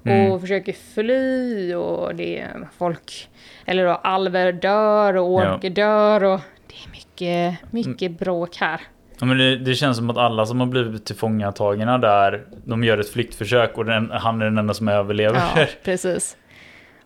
Och 0.00 0.10
Mm. 0.10 0.40
försöker 0.40 0.72
fly 0.94 1.74
och 1.74 2.14
det 2.14 2.40
är 2.40 2.68
folk, 2.78 3.28
eller 3.64 3.84
då 3.84 3.90
alver 3.90 4.52
dör 4.52 5.16
och 5.16 5.28
orker 5.34 5.70
dör 5.70 6.24
och 6.24 6.40
det 6.66 6.74
är 6.74 6.90
mycket, 6.90 7.72
mycket 7.72 8.18
bråk 8.18 8.56
här. 8.56 8.80
Ja, 9.24 9.28
men 9.28 9.38
det, 9.38 9.56
det 9.56 9.74
känns 9.74 9.96
som 9.96 10.10
att 10.10 10.16
alla 10.16 10.46
som 10.46 10.60
har 10.60 10.66
blivit 10.66 11.04
tillfångatagna 11.06 11.98
där, 11.98 12.44
de 12.64 12.84
gör 12.84 12.98
ett 12.98 13.12
flyktförsök 13.12 13.78
och 13.78 13.84
den, 13.84 14.10
han 14.10 14.40
är 14.40 14.44
den 14.44 14.58
enda 14.58 14.74
som 14.74 14.88
överlever. 14.88 15.42
Ja, 15.56 15.66
precis. 15.84 16.36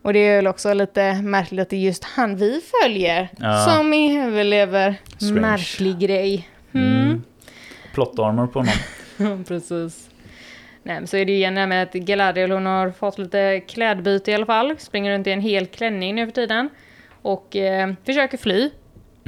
Och 0.02 0.12
det 0.12 0.18
är 0.18 0.36
väl 0.36 0.46
också 0.46 0.74
lite 0.74 1.14
märkligt 1.22 1.60
att 1.60 1.70
det 1.70 1.76
är 1.76 1.80
just 1.80 2.04
han 2.04 2.36
vi 2.36 2.60
följer 2.82 3.28
Ja. 3.36 3.56
som 3.58 3.92
överlever. 4.26 4.94
Strange. 5.16 5.40
Märklig 5.40 5.98
grej. 5.98 6.48
Mm. 6.72 7.02
Mm. 7.02 7.22
Plot 7.94 8.18
armor 8.18 8.46
på 8.46 8.58
honom. 9.18 9.44
Precis. 9.48 10.10
Nej, 10.82 11.06
så 11.06 11.16
är 11.16 11.24
det 11.24 11.32
igen 11.32 11.54
det 11.54 11.60
här 11.60 11.68
med 11.68 11.82
att 11.82 11.92
Galadriel 11.92 12.50
hon 12.50 12.66
har 12.66 12.90
fått 12.90 13.18
lite 13.18 13.60
klädbyte 13.60 14.30
i 14.30 14.34
alla 14.34 14.46
fall. 14.46 14.74
Springer 14.78 15.12
runt 15.12 15.26
i 15.26 15.30
en 15.32 15.40
hel 15.40 15.66
klänning 15.66 16.14
nu 16.14 16.26
för 16.26 16.32
tiden. 16.32 16.68
Och 17.22 17.56
eh, 17.56 17.92
försöker 18.06 18.38
fly. 18.38 18.70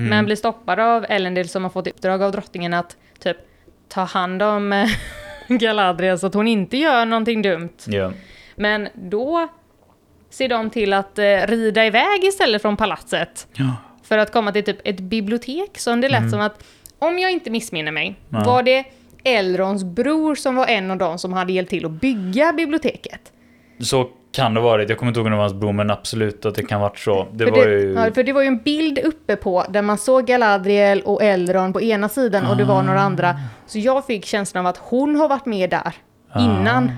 Mm. 0.01 0.11
Men 0.11 0.25
blir 0.25 0.37
stoppad 0.37 0.81
av 0.81 1.07
Elendil 1.09 1.49
som 1.49 1.63
har 1.63 1.71
fått 1.71 1.87
i 1.87 1.91
uppdrag 1.91 2.23
av 2.23 2.33
drottningen 2.33 2.75
att 2.75 2.97
typ 3.19 3.37
ta 3.89 4.01
hand 4.05 4.43
om 4.43 4.73
eh, 4.73 4.89
Galadriel 5.49 6.19
så 6.19 6.27
att 6.27 6.35
hon 6.35 6.49
inte 6.49 6.77
gör 6.77 7.05
någonting 7.07 7.43
dumt. 7.43 7.69
Ja. 7.87 8.13
Men 8.57 8.89
då 8.95 9.49
ser 10.31 10.49
de 10.49 10.71
till 10.71 10.93
att 10.93 11.19
eh, 11.19 11.25
rida 11.47 11.87
iväg 11.87 12.25
istället 12.25 12.63
från 12.63 12.77
palatset. 12.77 13.47
Ja. 13.53 13.77
För 14.03 14.19
att 14.19 14.33
komma 14.33 14.53
till 14.53 14.65
typ 14.65 14.81
ett 14.85 15.01
bibliotek 15.01 15.79
som 15.79 16.01
det 16.01 16.09
lät 16.09 16.19
Mm. 16.19 16.31
som 16.31 16.41
att, 16.41 16.65
om 16.99 17.19
jag 17.19 17.31
inte 17.33 17.51
missminner 17.51 17.93
mig, 17.93 18.15
Ja. 18.29 18.45
var 18.45 18.63
det 18.63 18.85
Elrons 19.25 19.85
bror 19.85 20.35
som 20.35 20.57
var 20.57 20.67
en 20.67 20.91
av 20.91 20.97
dem 20.99 21.19
som 21.19 21.33
hade 21.33 21.53
hjälpt 21.53 21.71
till 21.71 21.85
att 21.87 21.91
bygga 21.93 22.53
biblioteket. 22.53 23.33
Så 23.81 24.11
kan 24.33 24.55
det 24.55 24.61
varit. 24.61 24.89
Jag 24.89 24.99
kommer 24.99 25.11
inte 25.11 25.21
ihåg 25.21 25.27
om 25.27 25.31
det 25.33 25.37
var 25.37 25.45
hans 25.45 25.55
bror, 25.55 25.73
men 25.73 25.91
absolut 25.91 26.47
att 26.47 26.55
det 26.55 26.63
kan 26.63 26.81
varit 26.81 26.99
så. 26.99 27.27
Det 27.33 27.45
för, 27.45 27.51
var 27.53 27.67
det, 27.67 27.81
ju... 27.81 27.93
ja, 27.93 28.11
för 28.15 28.23
det 28.23 28.33
var 28.33 28.41
ju 28.43 28.47
en 28.47 28.59
bild 28.59 28.99
uppe 28.99 29.37
på 29.37 29.65
där 29.69 29.83
man 29.83 29.99
såg 29.99 30.27
Galadriel 30.27 31.01
och 31.03 31.23
Elrond 31.23 31.75
på 31.75 31.81
ena 31.81 32.09
sidan 32.09 32.47
och 32.47 32.57
det 32.57 32.65
var 32.65 32.83
några 32.83 33.01
andra. 33.01 33.41
Så 33.67 33.79
jag 33.79 34.07
fick 34.07 34.25
känslan 34.27 34.67
av 34.67 34.71
att 34.71 34.77
hon 34.77 35.17
har 35.17 35.29
varit 35.29 35.47
med 35.47 35.71
där 35.71 35.95
innan. 36.39 36.85
Ah. 36.85 36.91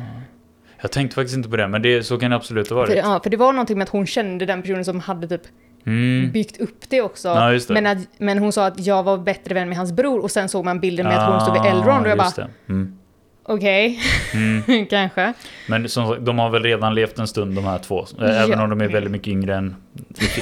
Jag 0.81 0.91
tänkte 0.91 1.15
faktiskt 1.15 1.37
inte 1.37 1.49
på 1.49 1.57
det, 1.57 1.69
men 1.69 1.83
det, 1.83 2.03
så 2.03 2.19
kan 2.19 2.31
det 2.31 2.37
absolut 2.37 2.71
ha 2.71 2.87
För, 2.87 2.93
varit. 2.93 3.05
ja, 3.05 3.21
för 3.23 3.31
det 3.31 3.37
var 3.37 3.53
någonting 3.53 3.79
med 3.79 3.83
att 3.85 3.89
hon 3.89 4.07
kände 4.07 4.47
den 4.47 4.63
personen 4.63 4.85
som 4.85 5.01
hade 5.01 5.29
typ 5.29 5.43
Mm. 5.87 6.31
byggt 6.33 6.61
upp 6.61 6.79
det 6.89 7.03
också. 7.03 7.29
Ja, 7.29 7.51
det. 7.51 7.71
Men, 7.71 7.87
att, 7.87 7.99
men 8.19 8.39
hon 8.39 8.53
sa 8.53 8.67
att 8.67 8.87
jag 8.87 9.03
var 9.03 9.19
bättre 9.19 9.55
vän 9.55 9.69
med 9.69 9.79
hans 9.79 9.93
bror 9.93 10.23
och 10.23 10.31
sen 10.31 10.49
såg 10.49 10.65
man 10.65 10.81
bilden 10.81 11.07
med 11.07 11.19
att 11.19 11.31
hon 11.31 11.41
stod 11.41 11.53
vid 11.63 11.73
Elrond 11.73 12.05
och 12.05 12.11
jag 12.11 12.19
bara 12.19 12.29
Ah. 12.39 12.49
Mm. 12.69 12.99
Okej, 13.45 14.01
Mm. 14.35 14.87
kanske. 14.91 15.33
Men 15.69 15.89
som 15.89 16.25
de 16.25 16.39
har 16.39 16.51
väl 16.51 16.63
redan 16.63 16.95
levt 16.95 17.19
en 17.19 17.27
stund 17.29 17.55
de 17.55 17.65
här 17.65 17.79
två. 17.79 18.07
Ja. 18.19 18.25
Även 18.27 18.61
om 18.61 18.71
de 18.71 18.81
är 18.81 18.89
väldigt 18.89 19.11
mycket 19.13 19.29
yngre 19.29 19.55
än 19.57 19.77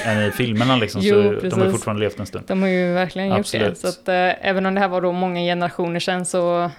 än 0.05 0.21
i 0.27 0.31
filmerna 0.31 0.75
liksom. 0.75 1.01
Jo, 1.03 1.15
så 1.15 1.21
de 1.21 1.27
har 1.27 1.39
precis. 1.39 1.71
fortfarande 1.71 2.03
levt 2.03 2.19
en 2.19 2.25
stund. 2.25 2.45
De 2.47 2.61
har 2.61 2.69
ju 2.69 2.93
verkligen 2.93 3.27
gjort 3.29 3.39
Absolut. 3.39 3.69
det. 3.69 3.75
Så 3.75 3.87
att, 3.87 4.07
eh, 4.07 4.47
även 4.49 4.65
om 4.65 4.73
det 4.73 4.79
här 4.81 4.87
var 4.87 5.01
då 5.01 5.11
många 5.11 5.39
generationer 5.41 5.99
sedan 5.99 6.25
så, 6.25 6.71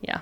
ja. 0.00 0.14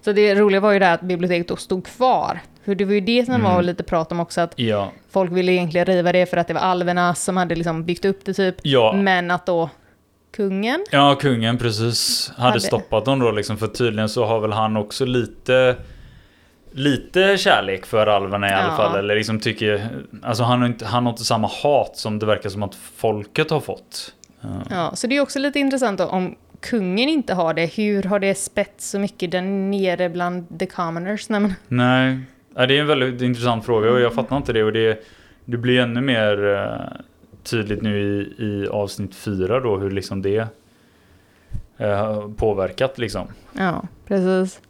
Så 0.00 0.12
det 0.12 0.34
roliga 0.34 0.60
var 0.60 0.72
ju 0.72 0.78
det 0.78 0.92
att 0.92 1.00
biblioteket 1.00 1.48
då 1.48 1.56
stod 1.56 1.86
kvar. 1.86 2.40
För 2.64 2.74
det 2.74 2.84
var 2.84 2.92
ju 2.92 3.00
det 3.00 3.24
som 3.24 3.34
Mm. 3.34 3.44
var 3.54 3.62
lite 3.62 3.82
prat 3.82 4.12
om 4.12 4.20
också, 4.20 4.40
att 4.40 4.52
Ja, 4.56 4.92
folk 5.10 5.32
ville 5.32 5.52
egentligen 5.52 5.84
riva 5.86 6.12
det 6.12 6.26
för 6.26 6.36
att 6.36 6.48
det 6.48 6.54
var 6.54 6.60
alverna 6.60 7.14
som 7.14 7.36
hade 7.36 7.54
liksom 7.54 7.84
byggt 7.84 8.04
upp 8.04 8.24
det 8.24 8.34
typ. 8.34 8.54
ja. 8.62 8.92
Men 8.92 9.30
att 9.30 9.46
då 9.46 9.70
kungen, 10.36 10.84
Ja, 10.90 11.14
kungen 11.20 11.58
precis 11.58 12.32
hade, 12.36 12.48
Hade- 12.48 12.60
stoppat 12.60 13.04
dem 13.04 13.18
då 13.18 13.30
liksom. 13.30 13.56
För 13.56 13.66
tydligen 13.66 14.08
så 14.08 14.24
har 14.24 14.40
väl 14.40 14.52
han 14.52 14.76
också 14.76 15.04
lite 15.04 15.76
Lite 16.72 17.36
kärlek 17.38 17.86
för 17.86 18.06
alverna 18.06 18.48
i 18.50 18.52
alla 18.52 18.68
Ja. 18.68 18.76
fall. 18.76 18.98
Eller 18.98 19.16
liksom 19.16 19.40
tycker 19.40 19.88
Alltså 20.22 20.42
han 20.42 20.60
har, 20.60 20.66
inte, 20.68 20.86
han 20.86 21.04
har 21.06 21.10
inte 21.12 21.24
samma 21.24 21.48
hat 21.62 21.96
som 21.96 22.18
det 22.18 22.26
verkar 22.26 22.48
som 22.50 22.62
att 22.62 22.74
folket 22.74 23.50
har 23.50 23.60
fått. 23.60 24.14
Ja. 24.40 24.48
ja. 24.70 24.90
Så 24.94 25.06
det 25.06 25.16
är 25.16 25.20
också 25.20 25.38
lite 25.38 25.58
intressant 25.60 25.98
då, 25.98 26.04
om 26.04 26.34
kungen 26.60 27.08
inte 27.08 27.34
har 27.34 27.54
det, 27.54 27.66
hur 27.76 28.02
har 28.02 28.18
det 28.18 28.34
spett 28.34 28.74
så 28.78 28.98
mycket 28.98 29.30
där 29.30 29.42
nere 29.42 30.08
bland 30.08 30.58
the 30.58 30.66
commoners? 30.66 31.28
Nej, 31.28 31.40
men, 31.40 31.54
Nej, 31.68 32.18
Ja, 32.54 32.66
det 32.66 32.76
är 32.76 32.80
en 32.80 32.86
väldigt 32.86 33.22
intressant 33.22 33.66
fråga 33.66 33.90
och 33.90 34.00
jag 34.00 34.14
fattar 34.14 34.36
inte 34.36 34.52
det. 34.52 34.64
Och 34.64 34.72
det, 34.72 35.04
det 35.44 35.56
blir 35.56 35.80
ännu 35.80 36.00
mer 36.00 36.54
eh, 36.54 36.96
tydligt 37.46 37.82
nu 37.82 37.98
i, 38.38 38.44
i 38.44 38.68
avsnitt 38.68 39.14
fyra 39.14 39.60
då 39.60 39.76
hur 39.78 39.90
liksom 39.90 40.22
det 40.22 40.48
eh, 41.78 42.28
påverkat 42.36 42.98
liksom. 42.98 43.26
Ja, 43.52 43.82
precis. 44.06 44.60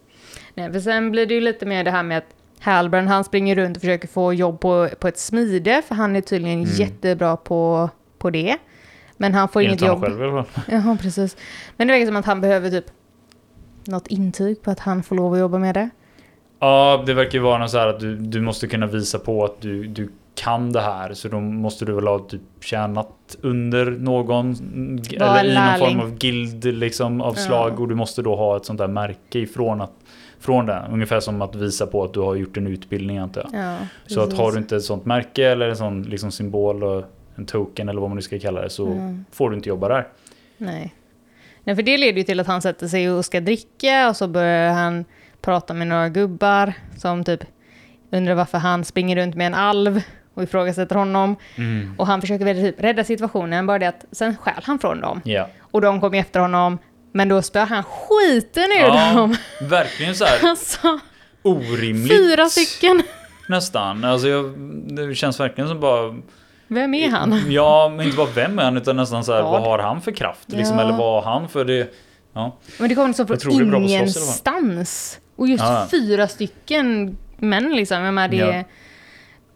Nej, 0.53 0.71
för 0.73 0.79
sen 0.79 1.11
blir 1.11 1.25
det 1.25 1.33
ju 1.33 1.41
lite 1.41 1.65
mer 1.65 1.83
det 1.83 1.91
här 1.91 2.03
med 2.03 2.17
att 2.17 2.25
Halbrand 2.59 3.07
han 3.07 3.23
springer 3.23 3.55
runt 3.55 3.77
och 3.77 3.81
försöker 3.81 4.07
få 4.07 4.33
jobb 4.33 4.59
på, 4.59 4.89
på 4.99 5.07
ett 5.07 5.17
smide, 5.19 5.81
för 5.87 5.95
han 5.95 6.15
är 6.15 6.21
tydligen 6.21 6.59
Mm. 6.63 6.69
jättebra 6.75 7.37
på, 7.37 7.89
på 8.17 8.29
det. 8.29 8.57
Men 9.17 9.33
han 9.33 9.49
får 9.49 9.61
Enligt 9.61 9.81
inget 9.81 9.91
jobb. 9.93 10.01
själv 10.03 10.21
i 10.21 10.23
alla 10.23 10.43
fall. 10.43 10.63
Jaha, 10.71 10.97
precis. 11.01 11.37
Men 11.77 11.87
det 11.87 11.93
verkar 11.93 12.05
som 12.05 12.15
att 12.15 12.25
han 12.25 12.41
behöver 12.41 12.69
typ 12.69 12.85
något 13.87 14.07
intyg 14.07 14.61
på 14.61 14.71
att 14.71 14.79
han 14.79 15.03
får 15.03 15.15
lov 15.15 15.33
att 15.33 15.39
jobba 15.39 15.57
med 15.57 15.75
det. 15.75 15.89
Ja, 16.59 17.03
det 17.05 17.13
verkar 17.13 17.31
ju 17.31 17.39
vara 17.39 17.57
något 17.57 17.71
så 17.71 17.77
här 17.77 17.87
att 17.87 17.99
du, 17.99 18.15
du 18.15 18.41
måste 18.41 18.67
kunna 18.67 18.87
visa 18.87 19.19
på 19.19 19.45
att 19.45 19.61
du, 19.61 19.83
du 19.87 20.09
kan 20.37 20.71
det 20.71 20.81
här. 20.81 21.13
Så 21.13 21.27
då 21.27 21.39
måste 21.39 21.85
du 21.85 21.93
väl 21.93 22.07
ha 22.07 22.19
typ 22.19 22.41
tjänat 22.61 23.35
under 23.41 23.85
någon 23.85 24.53
Vara 25.19 25.39
eller 25.39 25.51
i 25.51 25.79
någon 25.79 25.89
form 25.89 25.99
av 25.99 26.17
guild 26.17 26.63
liksom 26.65 27.21
av 27.21 27.33
Ja. 27.37 27.41
slag. 27.43 27.79
Och 27.79 27.87
du 27.87 27.95
måste 27.95 28.21
då 28.21 28.35
ha 28.35 28.57
ett 28.57 28.65
sånt 28.65 28.77
där 28.79 28.87
märke 28.87 29.39
ifrån 29.39 29.81
att, 29.81 29.91
från 30.39 30.65
det. 30.65 30.83
Ungefär 30.91 31.19
som 31.19 31.41
att 31.41 31.55
visa 31.55 31.87
på 31.87 32.03
att 32.03 32.13
du 32.13 32.19
har 32.19 32.35
gjort 32.35 32.57
en 32.57 32.67
utbildning 32.67 33.17
antar 33.17 33.45
jag. 33.53 33.61
Ja, 33.63 33.77
Så 34.07 34.21
att 34.21 34.33
har 34.33 34.51
du 34.51 34.57
inte 34.57 34.75
ett 34.75 34.83
sånt 34.83 35.05
märke 35.05 35.47
eller 35.51 35.69
en 35.69 35.77
sån 35.77 36.03
liksom 36.03 36.31
symbol 36.31 36.83
och 36.83 37.03
en 37.35 37.45
token 37.45 37.89
eller 37.89 38.01
vad 38.01 38.09
man 38.09 38.15
nu 38.15 38.21
ska 38.21 38.39
kalla 38.39 38.61
det 38.61 38.69
så 38.69 38.85
Mm. 38.87 39.25
får 39.31 39.49
du 39.49 39.55
inte 39.55 39.69
jobba 39.69 39.87
där. 39.87 40.07
Nej. 40.57 40.93
Nej, 41.63 41.75
för 41.75 41.83
det 41.83 41.97
leder 41.97 42.17
ju 42.17 42.23
till 42.23 42.39
att 42.39 42.47
han 42.47 42.61
sätter 42.61 42.87
sig 42.87 43.11
och 43.11 43.25
ska 43.25 43.39
dricka 43.41 44.09
och 44.09 44.15
så 44.17 44.27
börjar 44.27 44.73
han 44.73 45.05
prata 45.41 45.73
med 45.73 45.87
några 45.87 46.09
gubbar 46.09 46.73
som 46.97 47.23
typ 47.23 47.39
undrar 48.11 48.35
varför 48.35 48.57
han 48.57 48.85
springer 48.85 49.15
runt 49.15 49.35
med 49.35 49.47
en 49.47 49.53
alv 49.53 50.01
och 50.37 50.43
ifrågasätter 50.43 50.95
honom. 50.95 51.35
Och 51.97 52.07
han 52.07 52.21
försöker 52.21 52.45
väl 52.45 52.55
typ 52.57 52.83
rädda 52.83 53.03
situationen, 53.03 53.67
bara 53.67 53.79
det 53.79 53.85
att 53.87 54.05
sen 54.11 54.37
stjäl 54.37 54.61
han 54.63 54.79
från 54.79 55.01
dem. 55.01 55.21
Ja, 55.25 55.49
Och 55.61 55.81
de 55.81 56.01
kommer 56.01 56.17
efter 56.19 56.39
honom, 56.39 56.77
men 57.11 57.29
då 57.29 57.41
spöar 57.41 57.65
han 57.65 57.83
skiten 57.83 58.63
ur 58.63 58.87
ja 58.87 59.13
dem. 59.13 59.35
verkligen 59.61 60.15
så 60.15 60.25
här 60.25 60.39
Alltså, 60.49 60.99
orimligt. 61.41 62.11
fyra 62.17 62.45
stycken. 62.49 63.01
Nästan. 63.49 64.03
Alltså 64.03 64.27
jag, 64.27 64.45
det 64.95 65.15
känns 65.15 65.39
verkligen 65.39 65.67
som 65.67 65.79
bara... 65.79 66.15
Vem 66.67 66.93
är 66.93 67.09
han? 67.09 67.41
Ja, 67.51 67.93
men 67.95 68.05
inte 68.05 68.17
bara 68.17 68.27
vem 68.35 68.59
är 68.59 68.63
han 68.63 68.77
utan 68.77 68.95
nästan 68.95 69.23
så 69.23 69.33
här, 69.33 69.41
vad 69.43 69.61
har 69.61 69.79
han 69.79 70.01
för 70.01 70.11
kraft? 70.11 70.51
Liksom, 70.51 70.75
Ja. 70.77 70.83
Eller 70.83 70.97
vad 70.97 71.23
har 71.23 71.31
han 71.39 71.49
för 71.49 71.65
det? 71.65 71.93
Ja. 72.33 72.57
Men 72.79 72.89
det 72.89 72.95
kommer 72.95 73.07
liksom 73.07 73.27
från 73.27 73.75
ingenstans. 73.83 75.19
Och 75.35 75.47
just 75.47 75.63
Ja. 75.63 75.87
fyra 75.91 76.27
stycken 76.27 77.17
män 77.37 77.75
liksom. 77.75 78.01
Jag 78.03 78.13
menar, 78.13 78.27
det, 78.27 78.37
Ja. 78.37 78.63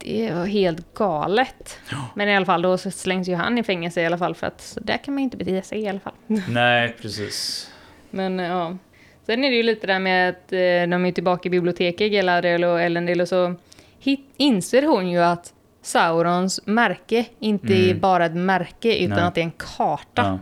Det 0.03 0.31
var 0.33 0.45
helt 0.45 0.93
galet. 0.93 1.79
Men 2.15 2.29
i 2.29 2.35
alla 2.35 2.45
fall, 2.45 2.61
då 2.61 2.77
slängs 2.77 3.27
ju 3.29 3.35
han 3.35 3.57
i 3.57 3.63
fängelse 3.63 4.01
i 4.01 4.05
alla 4.05 4.17
fall. 4.17 4.35
För 4.35 4.47
att 4.47 4.61
så 4.61 4.79
där 4.79 4.97
kan 4.97 5.13
man 5.13 5.21
ju 5.21 5.23
inte 5.23 5.37
bete 5.37 5.61
sig 5.61 5.79
i 5.79 5.87
alla 5.87 5.99
fall. 5.99 6.13
Nej, 6.49 6.95
precis. 7.01 7.69
Men 8.09 8.39
ja. 8.39 8.77
Sen 9.25 9.43
är 9.43 9.49
det 9.49 9.55
ju 9.55 9.63
lite 9.63 9.87
där 9.87 9.99
med 9.99 10.29
att 10.29 10.53
eh, 10.53 10.57
de 10.91 11.05
är 11.05 11.11
tillbaka 11.11 11.47
i 11.47 11.49
biblioteket, 11.49 12.11
Galadriel 12.11 12.63
och 12.63 12.81
Elendil, 12.81 13.21
och 13.21 13.27
så 13.27 13.55
hit, 13.99 14.25
inser 14.37 14.83
hon 14.83 15.11
ju 15.11 15.19
att 15.19 15.53
Saurons 15.81 16.61
märke 16.65 17.25
inte 17.39 17.73
är 17.73 17.85
Mm. 17.85 17.99
bara 17.99 18.25
ett 18.25 18.35
märke, 18.35 18.95
utan 18.97 19.17
Nej. 19.17 19.25
att 19.27 19.35
det 19.35 19.41
är 19.41 19.45
en 19.45 19.51
karta. 19.77 20.01
Ja, 20.15 20.39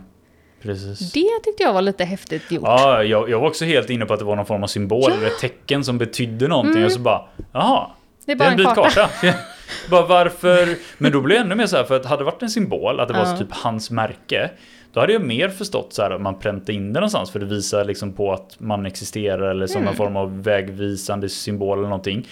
precis. 0.62 1.12
Det 1.12 1.26
tyckte 1.44 1.62
jag 1.62 1.72
var 1.72 1.82
lite 1.82 2.04
häftigt 2.04 2.50
gjort. 2.52 2.62
Ja, 2.64 3.02
jag, 3.04 3.30
jag 3.30 3.40
var 3.40 3.46
också 3.48 3.64
helt 3.64 3.90
inne 3.90 4.06
på 4.06 4.12
att 4.12 4.18
det 4.18 4.24
var 4.24 4.36
någon 4.36 4.46
form 4.46 4.62
av 4.62 4.66
symbol 4.66 5.02
Ja. 5.02 5.10
Mm. 5.10 5.20
eller 5.26 5.34
tecken 5.36 5.84
som 5.84 5.98
betydde 5.98 6.48
någonting 6.48 6.84
och 6.84 6.92
så 6.92 7.00
bara, 7.00 7.28
jaha, 7.52 7.90
det 8.38 8.44
är 8.44 8.50
det 8.56 8.64
bara 8.64 8.74
är 8.74 8.76
en 8.76 8.78
en 8.84 8.84
bit 8.90 8.94
karta. 8.94 9.08
karta. 9.20 9.38
bara 9.90 10.06
varför? 10.06 10.68
Men 10.98 11.12
då 11.12 11.20
blev 11.20 11.36
jag 11.36 11.44
ännu 11.46 11.54
mer 11.54 11.66
så 11.66 11.76
här, 11.76 11.84
för 11.84 11.96
att 11.96 12.06
hade 12.06 12.20
det 12.20 12.24
varit 12.24 12.42
en 12.42 12.50
symbol, 12.50 13.00
att 13.00 13.08
det 13.08 13.14
var 13.14 13.20
Ja. 13.26 13.36
typ 13.36 13.48
hans 13.52 13.90
märke, 13.90 14.50
då 14.92 15.00
hade 15.00 15.12
jag 15.12 15.22
mer 15.22 15.48
förstått 15.48 15.92
så 15.92 16.02
här 16.02 16.10
att 16.10 16.20
man 16.20 16.38
präntar 16.38 16.72
in 16.72 16.92
det 16.92 17.00
någonstans 17.00 17.30
för 17.30 17.38
det 17.38 17.46
visar 17.46 17.84
liksom 17.84 18.12
på 18.12 18.32
att 18.32 18.56
man 18.60 18.86
existerar 18.86 19.50
eller 19.50 19.66
som 19.66 19.76
Mm. 19.80 19.88
en 19.90 19.96
form 19.96 20.16
av 20.16 20.42
vägvisande 20.42 21.28
symbol 21.28 21.78
eller 21.78 21.88
någonting. 21.88 22.28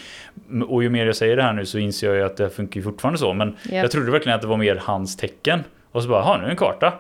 Och 0.69 0.83
ju 0.83 0.91
mer 0.91 1.07
jag 1.07 1.17
säger 1.17 1.37
det 1.37 1.43
här 1.43 1.53
nu 1.53 1.67
så 1.67 1.79
inser 1.79 2.07
jag 2.07 2.17
ju 2.17 2.23
att 2.23 2.37
det 2.37 2.51
funkar 2.51 2.81
fortfarande 2.81 3.19
så, 3.19 3.33
men 3.35 3.49
Japp. 3.49 3.73
jag 3.73 3.91
trodde 3.91 4.11
verkligen 4.11 4.37
att 4.37 4.43
det 4.43 4.49
var 4.49 4.57
mer 4.57 4.81
hans 4.85 5.17
tecken. 5.17 5.65
Och 5.93 6.03
så 6.03 6.09
bara, 6.09 6.23
ha 6.23 6.37
nu 6.37 6.43
är 6.43 6.47
det 6.47 6.53
en 6.53 6.57
karta. 6.57 6.93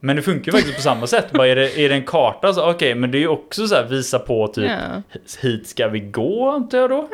Men 0.00 0.16
det 0.16 0.22
funkar 0.22 0.52
ju 0.52 0.58
faktiskt 0.58 0.76
på 0.76 0.82
samma 0.82 1.06
sätt. 1.06 1.32
Bara, 1.32 1.48
är, 1.48 1.56
det, 1.56 1.78
är 1.78 1.88
det 1.88 1.94
en 1.94 2.04
karta 2.04 2.52
så 2.52 2.70
okej, 2.70 2.94
men 2.94 3.10
det 3.10 3.18
är 3.18 3.20
ju 3.20 3.28
också 3.28 3.66
så 3.66 3.74
här 3.74 3.84
visa 3.84 4.18
på 4.18 4.48
typ 4.48 4.70
Ja. 4.70 5.18
hit 5.42 5.66
ska 5.66 5.88
vi 5.88 6.00
gå 6.00 6.50
antar 6.50 6.78
jag 6.78 6.90
då. 6.90 7.08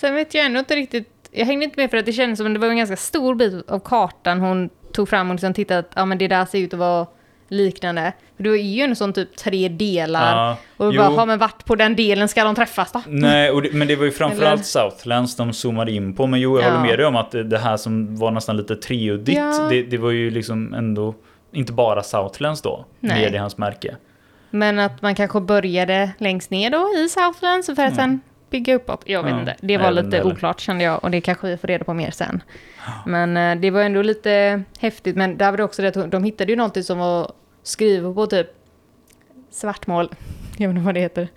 Sen 0.00 0.14
vet 0.14 0.34
jag 0.34 0.44
ändå 0.46 0.58
inte 0.58 0.76
riktigt 0.76 1.08
jag 1.32 1.46
hängde 1.46 1.64
inte 1.64 1.80
med 1.80 1.90
för 1.90 1.96
att 1.96 2.06
det 2.06 2.12
kändes 2.12 2.38
som 2.38 2.46
att 2.46 2.54
det 2.54 2.60
var 2.60 2.68
en 2.68 2.76
ganska 2.76 2.96
stor 2.96 3.34
bit 3.34 3.70
av 3.70 3.78
kartan 3.78 4.40
hon 4.40 4.70
tog 4.92 5.08
fram 5.08 5.28
och 5.30 5.34
liksom 5.34 5.54
tittade 5.54 5.80
att 5.80 5.92
ja, 5.96 6.04
men 6.04 6.18
det 6.18 6.28
där 6.28 6.44
ser 6.44 6.58
ut 6.58 6.72
att 6.72 6.78
vara 6.78 7.06
liknande. 7.48 8.12
För 8.36 8.42
det 8.44 8.50
är 8.50 8.56
ju 8.62 8.82
en 8.82 8.96
sån 8.96 9.12
typ 9.12 9.36
tre 9.36 9.68
delar. 9.68 10.36
Ja, 10.48 10.56
och 10.86 10.94
bara, 10.94 11.08
har 11.08 11.26
men 11.26 11.38
vart 11.38 11.64
på 11.64 11.74
den 11.74 11.96
delen 11.96 12.28
ska 12.28 12.44
de 12.44 12.54
träffas 12.54 12.92
då? 12.92 13.02
Nej, 13.06 13.60
det, 13.62 13.72
men 13.72 13.88
det 13.88 13.96
var 13.96 14.04
ju 14.04 14.10
framförallt 14.10 14.66
Southlands 14.66 15.36
de 15.36 15.52
zoomade 15.52 15.92
in 15.92 16.14
på. 16.14 16.26
Men 16.26 16.40
jo, 16.40 16.56
jag 16.58 16.66
Ja. 16.66 16.70
håller 16.70 16.88
med 16.88 16.98
dig 16.98 17.06
om 17.06 17.16
att 17.16 17.30
det- 17.30 17.58
här 17.58 17.76
som 17.76 18.16
var 18.16 18.30
nästan 18.30 18.56
lite 18.56 18.76
treuddigt, 18.76 19.36
Ja. 19.36 19.66
det, 19.70 19.82
det 19.82 19.98
var 19.98 20.10
ju 20.10 20.30
liksom 20.30 20.74
ändå 20.74 21.14
inte 21.52 21.72
bara 21.72 22.02
Southlands 22.02 22.62
då, 22.62 22.84
Nej. 23.00 23.22
med 23.22 23.34
i 23.34 23.36
hans 23.36 23.58
märke. 23.58 23.96
Men 24.50 24.78
att 24.78 25.02
man 25.02 25.14
kanske 25.14 25.40
började 25.40 26.10
längst 26.18 26.50
ner 26.50 26.70
då 26.70 26.88
i 27.04 27.08
Southlands 27.08 27.66
för 27.66 27.84
att 27.84 27.94
sen 27.94 28.20
bygga 28.50 28.74
uppåt. 28.74 29.02
Jag 29.06 29.22
vet 29.22 29.32
Ja, 29.32 29.40
inte. 29.40 29.56
Det 29.60 29.78
var 29.78 29.90
lite 29.90 30.22
oklart 30.22 30.60
kände 30.60 30.84
jag 30.84 31.04
och 31.04 31.10
det 31.10 31.20
kanske 31.20 31.46
vi 31.48 31.56
får 31.56 31.68
reda 31.68 31.84
på 31.84 31.94
mer 31.94 32.10
sen. 32.10 32.42
Men 33.06 33.36
eh, 33.36 33.60
det 33.60 33.70
var 33.70 33.82
ändå 33.82 34.02
lite 34.02 34.62
häftigt. 34.78 35.16
Men 35.16 35.36
där 35.38 35.50
var 35.50 35.56
det 35.56 35.64
också 35.64 35.82
det 35.82 35.96
att 35.96 36.10
de 36.10 36.24
hittade 36.24 36.52
ju 36.52 36.56
någonting 36.56 36.82
som 36.82 36.98
var 36.98 37.32
skrivet 37.62 38.14
på 38.14 38.26
typ 38.26 38.46
svartmål. 39.50 40.08
Jag 40.56 40.68
vet 40.68 40.74
inte 40.76 40.84
vad 40.86 40.94
det 40.94 41.00
heter. 41.00 41.28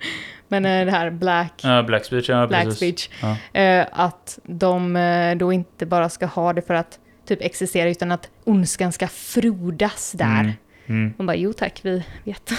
Men 0.48 0.64
eh, 0.66 0.84
det 0.84 0.90
här 0.90 1.10
black, 1.10 1.52
Ja, 1.64 1.82
Black 1.82 2.04
Speech, 2.04 2.28
ja 2.28 2.46
black 2.46 2.72
speech. 2.72 3.08
Ja. 3.22 3.60
Eh, 3.60 3.86
att 3.92 4.38
de 4.44 4.98
då 5.38 5.52
inte 5.52 5.86
bara 5.86 6.08
ska 6.08 6.26
ha 6.26 6.52
det 6.52 6.62
för 6.62 6.74
att 6.74 6.98
typ 7.26 7.42
existera 7.42 7.88
utan 7.90 8.12
att 8.12 8.30
ondskan 8.44 8.92
ska 8.92 9.08
frodas 9.08 10.12
där. 10.12 10.40
Mm, 10.40 10.52
mm, 10.86 11.14
Man 11.18 11.26
bara, 11.26 11.36
jo 11.36 11.52
tack, 11.52 11.80
vi 11.82 12.04
vet. 12.24 12.50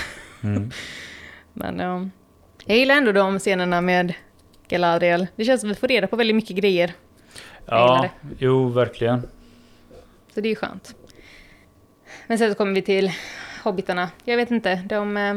mm. 0.43 0.71
Men 1.53 1.79
ja. 1.79 2.07
Jag 2.65 2.77
gillar 2.77 2.95
ändå 2.95 3.11
de 3.11 3.39
scenerna 3.39 3.81
med 3.81 4.13
Galadriel. 4.73 5.27
Det 5.35 5.45
känns 5.45 5.61
som 5.61 5.71
att 5.71 5.77
vi 5.77 5.79
får 5.79 5.87
reda 5.87 6.07
på 6.07 6.15
väldigt 6.15 6.35
mycket 6.35 6.55
grejer. 6.55 6.93
Ja, 7.65 8.09
jo, 8.39 8.69
verkligen. 8.69 9.21
Så 10.33 10.41
det 10.41 10.47
är 10.47 10.49
ju 10.49 10.55
skönt. 10.55 10.95
Men 12.27 12.37
sen 12.37 12.51
så 12.51 12.57
kommer 12.57 12.73
vi 12.73 12.81
till 12.81 13.11
hobbitarna. 13.63 14.09
Jag 14.23 14.37
vet 14.37 14.51
inte, 14.51 14.75
de... 14.75 15.17
eh, 15.17 15.35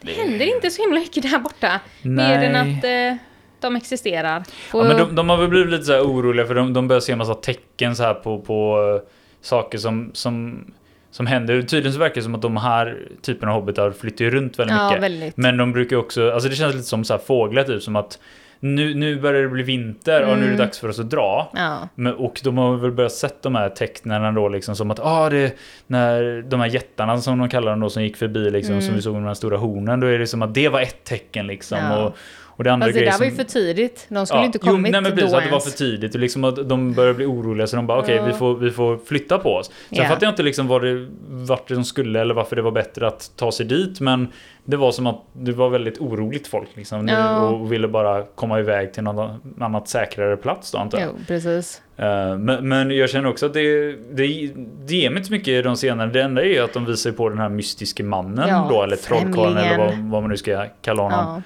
Det 0.00 0.12
händer 0.12 0.54
inte 0.54 0.70
så 0.70 0.82
himla 0.82 1.00
mycket 1.00 1.22
där 1.22 1.38
borta. 1.38 1.80
Mer 2.02 2.38
än 2.42 2.52
Nej. 2.52 2.78
att 2.78 2.84
eh, 2.84 3.24
de 3.60 3.76
existerar. 3.76 4.44
Ja, 4.72 4.78
Och- 4.78 4.86
men 4.86 4.96
de, 4.96 5.14
de 5.14 5.28
har 5.28 5.36
väl 5.36 5.48
blivit 5.48 5.70
lite 5.70 5.84
så 5.84 5.92
här 5.92 6.02
oroliga 6.02 6.46
för 6.46 6.54
de, 6.54 6.72
de 6.72 6.88
börjar 6.88 7.00
se 7.00 7.12
en 7.12 7.18
massa 7.18 7.34
tecken 7.34 7.96
så 7.96 8.02
här 8.02 8.14
på, 8.14 8.40
på 8.40 8.78
eh, 9.04 9.08
saker 9.40 9.78
som, 9.78 10.10
som, 10.14 10.64
som 11.12 11.26
händer. 11.26 11.62
Tydligen 11.62 11.92
så 11.92 11.98
verkar 11.98 12.14
det 12.14 12.22
som 12.22 12.34
att 12.34 12.42
de 12.42 12.56
här 12.56 12.98
typen 13.22 13.48
av 13.48 13.54
hobbitar 13.54 13.90
flyttar 13.90 14.24
runt 14.24 14.58
väldigt 14.58 14.76
ja, 14.76 14.88
mycket. 14.88 15.02
väldigt. 15.02 15.36
Men 15.36 15.56
de 15.56 15.72
brukar 15.72 15.96
också, 15.96 16.30
alltså 16.32 16.48
det 16.48 16.54
känns 16.56 16.74
lite 16.74 16.86
som 16.86 17.04
så 17.04 17.12
här 17.14 17.20
fåglar 17.20 17.62
typ, 17.64 17.82
som 17.82 17.96
att 17.96 18.18
nu, 18.60 18.94
nu 18.94 19.20
börjar 19.20 19.42
det 19.42 19.48
bli 19.48 19.62
vinter 19.62 20.20
och 20.22 20.26
nu 20.28 20.32
är 20.32 20.38
det 20.38 20.44
Mm. 20.46 20.56
dags 20.58 20.78
för 20.80 20.88
oss 20.88 20.98
att 20.98 21.10
dra. 21.10 21.50
Ja, 21.54 21.88
Men, 21.94 22.14
och 22.14 22.40
de 22.44 22.58
har 22.58 22.76
väl 22.76 22.92
börjat 22.92 23.12
sett 23.12 23.42
de 23.42 23.54
här 23.54 23.68
tecknen 23.68 24.34
då 24.34 24.48
liksom 24.48 24.76
som 24.76 24.90
att 24.90 25.00
ah, 25.00 25.30
det, 25.30 25.56
när 25.86 26.42
de 26.42 26.60
här 26.60 26.66
jättarna 26.68 27.18
som 27.20 27.38
de 27.38 27.48
kallar 27.48 27.70
dem 27.70 27.80
då 27.80 27.90
som 27.90 28.02
gick 28.02 28.16
förbi 28.16 28.50
liksom 28.50 28.74
som 28.80 28.84
Mm. 28.84 28.94
vi 28.96 29.02
såg 29.02 29.12
med 29.12 29.22
de 29.22 29.26
här 29.26 29.34
stora 29.34 29.56
hornen 29.56 30.00
då 30.00 30.06
är 30.06 30.18
det 30.18 30.26
som 30.26 30.42
att 30.42 30.54
det 30.54 30.68
var 30.68 30.80
ett 30.80 31.04
tecken 31.04 31.46
liksom 31.46 31.78
Ja. 31.78 32.04
och, 32.04 32.16
och 32.56 32.64
det 32.64 32.72
andra 32.72 32.86
fast 32.86 32.94
det 32.94 33.00
grejer 33.00 33.12
där 33.12 33.18
var 33.18 33.24
ju 33.24 33.30
som- 33.30 33.36
för 33.44 33.44
tidigt. 33.52 34.06
De 34.08 34.26
skulle 34.26 34.40
Ja, 34.40 34.46
inte 34.46 34.58
jo, 34.62 34.70
kommit 34.72 34.92
nej, 34.92 35.00
men 35.00 35.12
precis, 35.12 35.30
då 35.30 35.36
att 35.36 35.44
det 35.44 35.50
var 35.50 35.60
för 35.60 35.70
tidigt 35.70 36.14
och 36.14 36.20
liksom 36.20 36.44
att 36.44 36.68
de 36.68 36.92
börjar 36.92 37.14
bli 37.14 37.24
oroliga 37.26 37.66
så 37.66 37.76
de 37.76 37.86
bara 37.86 37.98
okej 37.98 38.16
Ja. 38.16 38.24
vi, 38.24 38.32
får, 38.32 38.54
vi 38.54 38.70
får 38.70 38.96
flytta 39.06 39.38
på 39.38 39.54
oss. 39.54 39.66
Sen 39.66 39.98
Ja. 39.98 40.04
fattar 40.04 40.26
jag 40.26 40.32
inte 40.32 40.42
liksom 40.42 40.66
vad 40.68 40.82
det, 40.84 41.06
vart 41.28 41.68
de 41.68 41.84
skulle 41.84 42.20
eller 42.20 42.34
varför 42.34 42.56
det 42.56 42.62
var 42.62 42.70
bättre 42.70 43.06
att 43.06 43.30
ta 43.36 43.52
sig 43.52 43.66
dit 43.66 44.00
men 44.00 44.28
det 44.64 44.76
var 44.76 44.92
som 44.92 45.06
att 45.06 45.20
det 45.32 45.52
var 45.52 45.68
väldigt 45.68 45.98
oroligt 45.98 46.46
folk 46.46 46.68
liksom 46.74 47.08
Ja. 47.08 47.40
och 47.48 47.72
ville 47.72 47.88
bara 47.88 48.22
komma 48.34 48.60
iväg 48.60 48.92
till 48.92 49.02
någon 49.02 49.40
annat 49.60 49.88
säkrare 49.88 50.36
plats 50.36 50.72
då 50.72 50.78
antar 50.78 50.98
jag. 50.98 51.08
Jo, 51.18 51.24
precis. 51.28 51.82
Eh, 51.96 52.38
men, 52.38 52.68
men 52.68 52.90
jag 52.90 53.10
känner 53.10 53.28
också 53.28 53.46
att 53.46 53.52
det, 53.54 53.92
det, 53.92 54.50
det 54.86 54.94
ger 54.96 55.10
mig 55.10 55.16
inte 55.18 55.26
så 55.26 55.32
mycket 55.32 55.48
i 55.48 55.62
de 55.62 55.74
scenerna. 55.76 56.06
Det 56.12 56.22
enda 56.22 56.42
är 56.42 56.46
ju 56.46 56.58
att 56.58 56.72
de 56.72 56.84
visar 56.86 57.12
på 57.12 57.28
den 57.28 57.38
här 57.38 57.48
mystiske 57.48 58.02
mannen 58.02 58.48
Ja, 58.48 58.66
då 58.70 58.82
eller 58.82 58.96
trollkarlen 58.96 59.56
eller 59.56 59.78
vad, 59.78 59.98
vad 59.98 60.22
man 60.22 60.30
nu 60.30 60.36
ska 60.36 60.66
kalla 60.82 61.02
honom. 61.02 61.18
Ja. 61.36 61.42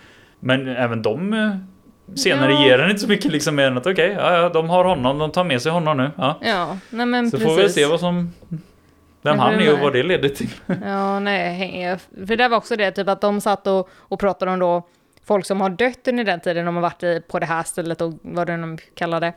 Men 0.47 0.69
även 0.69 1.03
de 1.03 1.33
eh, 1.33 1.51
senare 2.17 2.53
Ja. 2.53 2.65
ger 2.67 2.79
den 2.79 2.91
inte 2.91 3.03
så 3.03 3.09
mycket 3.09 3.33
liksom 3.33 3.55
mer 3.55 3.67
än 3.67 3.77
att 3.79 3.87
okej, 3.87 4.17
ja, 4.19 4.37
ja, 4.37 4.49
de 4.49 4.69
har 4.69 4.85
honom, 4.85 5.19
de 5.19 5.33
tar 5.33 5.45
med 5.45 5.63
sig 5.63 5.73
honom 5.73 5.97
nu. 5.97 6.11
Ja. 6.17 6.39
ja, 6.41 6.79
nej 6.91 7.07
men 7.07 7.31
Så 7.31 7.37
precis. 7.37 7.55
får 7.57 7.63
vi 7.63 7.69
se 7.69 7.87
vad 7.87 8.01
som... 8.01 8.33
Vem 9.23 9.39
han 9.39 9.55
är 9.55 9.73
och 9.73 9.79
vad 9.79 9.93
det 9.93 10.03
leder 10.03 10.29
till. 10.29 10.51
Ja, 10.85 11.19
nej, 11.21 11.97
för 12.27 12.37
det 12.37 12.49
var 12.49 12.57
också 12.57 12.77
det, 12.77 12.91
typ 12.91 13.09
att 13.09 13.21
de 13.21 13.41
satt 13.41 13.67
och, 13.67 13.89
och 13.95 14.21
pratade 14.21 14.51
om 14.51 14.59
då 14.59 14.87
folk 15.25 15.47
som 15.47 15.61
har 15.61 15.71
dött 15.71 16.09
under 16.09 16.25
den 16.25 16.41
tiden 16.41 16.67
de 16.67 16.75
har 16.75 16.83
varit 16.83 17.03
i, 17.03 17.21
på 17.29 17.39
det 17.39 17.47
här 17.47 17.63
stället 17.63 18.01
och 18.01 18.13
vad 18.23 18.47
det 18.47 18.57
de 18.57 18.79
kallar 18.95 19.21
det. 19.21 19.33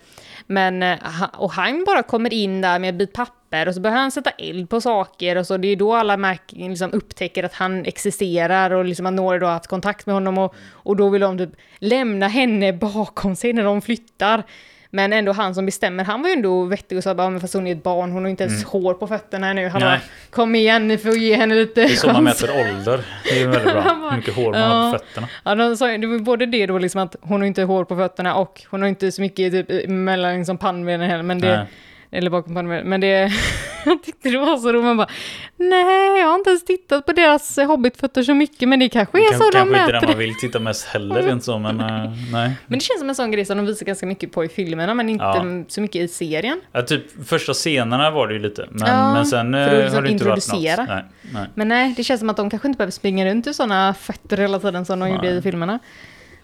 Men, 0.48 0.84
eh, 0.84 0.98
och 1.38 1.52
han 1.52 1.84
bara 1.88 2.04
kommer 2.04 2.34
in 2.34 2.62
där 2.62 2.80
med 2.80 2.89
en 2.89 2.98
bit 2.98 3.13
papper 3.13 3.38
och 3.67 3.75
så 3.75 3.81
börjar 3.81 3.97
han 3.97 4.12
sätta 4.12 4.29
eld 4.29 4.69
på 4.69 4.81
saker 4.81 5.35
och 5.35 5.47
så 5.47 5.57
det 5.57 5.67
är 5.67 5.75
då 5.75 5.95
alla 5.95 6.17
märk, 6.17 6.41
liksom 6.47 6.93
upptäcker 6.93 7.43
att 7.43 7.53
han 7.53 7.85
existerar 7.85 8.71
och 8.71 8.85
liksom 8.85 9.05
att 9.05 9.13
Nori 9.13 9.39
då 9.39 9.45
har 9.45 9.53
haft 9.53 9.67
kontakt 9.67 10.05
med 10.05 10.15
honom 10.15 10.38
och, 10.38 10.55
och 10.71 10.95
då 10.95 11.09
vill 11.09 11.21
de 11.21 11.38
typ 11.38 11.49
lämna 11.79 12.27
henne 12.27 12.73
bakom 12.73 13.35
sig 13.35 13.53
när 13.53 13.63
de 13.63 13.81
flyttar. 13.81 14.43
Men 14.91 15.13
ändå 15.13 15.31
han 15.31 15.55
som 15.55 15.65
bestämmer, 15.65 16.03
han 16.03 16.21
var 16.21 16.29
ju 16.29 16.33
ändå 16.33 16.63
vettig 16.63 16.97
och 16.97 17.03
sa 17.03 17.15
bara, 17.15 17.29
men 17.29 17.41
fast 17.41 17.53
hon 17.53 17.67
är 17.67 17.71
ett 17.71 17.83
barn, 17.83 18.12
hon 18.12 18.23
har 18.23 18.29
inte 18.29 18.43
ens 18.43 18.63
hår 18.63 18.93
på 18.93 19.07
fötterna 19.07 19.53
nu. 19.53 19.67
Han 19.67 19.81
Nej. 19.81 19.89
bara, 19.89 19.99
kom 20.29 20.55
igen, 20.55 20.88
ni 20.88 20.97
får 20.97 21.17
ge 21.17 21.35
henne 21.35 21.55
lite 21.55 21.81
Det 21.81 21.88
är 21.88 21.95
så 21.95 22.07
man 22.07 22.15
chans." 22.15 22.41
mäter 22.41 22.59
ålder. 22.59 23.05
Det 23.23 23.29
är 23.29 23.39
ju 23.39 23.47
väldigt 23.47 23.73
bra. 23.73 23.81
Hur 24.12 24.17
mycket 24.17 24.35
hår 24.35 24.51
man 24.51 24.62
har 24.62 24.91
på 24.91 24.95
ja. 24.95 24.99
fötterna. 24.99 25.27
Ja, 25.43 25.55
de 25.55 25.77
sa, 25.77 25.97
det 25.97 26.07
var 26.07 26.19
både 26.19 26.45
det 26.45 26.65
då 26.65 26.77
liksom 26.77 27.01
att 27.01 27.15
hon 27.21 27.41
har 27.41 27.47
inte 27.47 27.63
hår 27.63 27.85
på 27.85 27.95
fötterna 27.95 28.35
och 28.35 28.63
hon 28.69 28.81
har 28.81 28.89
inte 28.89 29.12
så 29.12 29.21
mycket 29.21 29.51
typ 29.51 29.89
mellan 29.89 30.38
liksom 30.38 30.57
pannbenen 30.57 31.09
heller, 31.09 31.23
men 31.23 31.41
det, 31.41 31.57
Nej. 31.57 31.65
Eller 32.12 32.30
bakom 32.30 32.56
pannbenen, 32.56 32.89
men 32.89 33.02
det, 33.02 33.32
jag 33.86 34.04
tyckte 34.04 34.30
det 34.30 34.38
var 34.38 34.58
så 34.58 34.72
roligt, 34.72 34.84
man 34.84 34.98
bara, 34.98 35.10
nej, 35.58 36.19
jag 36.22 36.28
har 36.28 36.36
inte 36.36 36.50
ens 36.50 36.65
tittat 36.65 37.06
på 37.06 37.13
deras 37.13 37.58
hobbitfötter 37.58 38.24
så 38.24 38.34
mycket, 38.34 38.69
men 38.69 38.80
det 38.80 38.89
kanske 38.89 39.17
är 39.19 39.34
så 39.34 39.43
de 39.43 39.52
kanske 39.52 39.60
inte 39.60 39.72
mäter 39.72 39.91
den 39.93 40.02
det. 40.02 40.08
man 40.08 40.17
vill 40.17 40.36
titta 40.36 40.60
mest 40.60 40.86
heller, 40.88 41.22
rent 41.22 41.43
så, 41.43 41.60
men 41.60 41.80
eh, 41.80 42.12
nej. 42.32 42.52
Men 42.67 42.80
det 42.80 42.86
känns 42.86 43.00
som 43.00 43.10
en 43.10 43.15
sån 43.15 43.32
grej 43.32 43.45
som 43.45 43.58
de 43.58 43.65
visar 43.65 43.86
ganska 43.86 44.06
mycket 44.06 44.32
på 44.32 44.45
i 44.45 44.48
filmerna, 44.48 44.93
men 44.93 45.10
inte 45.10 45.24
Ja. 45.26 45.45
så 45.67 45.82
mycket 45.82 46.02
i 46.02 46.08
serien. 46.08 46.62
Ja, 46.72 46.82
typ 46.82 47.28
första 47.28 47.54
scenerna 47.54 48.12
var 48.12 48.28
det 48.28 48.34
ju 48.34 48.39
lite, 48.39 48.67
men, 48.72 48.88
Ja, 48.88 49.13
men 49.13 49.26
sen 49.26 49.54
för 49.54 49.78
liksom 49.78 49.95
har 49.95 50.02
det 50.02 50.12
inte 50.12 50.26
varit 50.26 50.54
något. 50.54 50.62
Nej, 50.88 51.04
nej. 51.34 51.45
Men 51.56 51.67
nej, 51.67 51.93
det 51.98 52.04
känns 52.04 52.19
som 52.19 52.30
att 52.30 52.38
de 52.38 52.50
kanske 52.50 52.67
inte 52.67 52.78
behöver 52.78 52.91
springa 52.91 53.26
runt 53.26 53.48
i 53.48 53.54
sådana 53.54 53.93
fötter 53.93 54.38
hela 54.38 54.60
tiden 54.60 54.86
som 54.86 55.00
de 55.00 55.10
gjorde 55.10 55.30
Nej. 55.30 55.38
i 55.38 55.41
filmerna. 55.41 55.80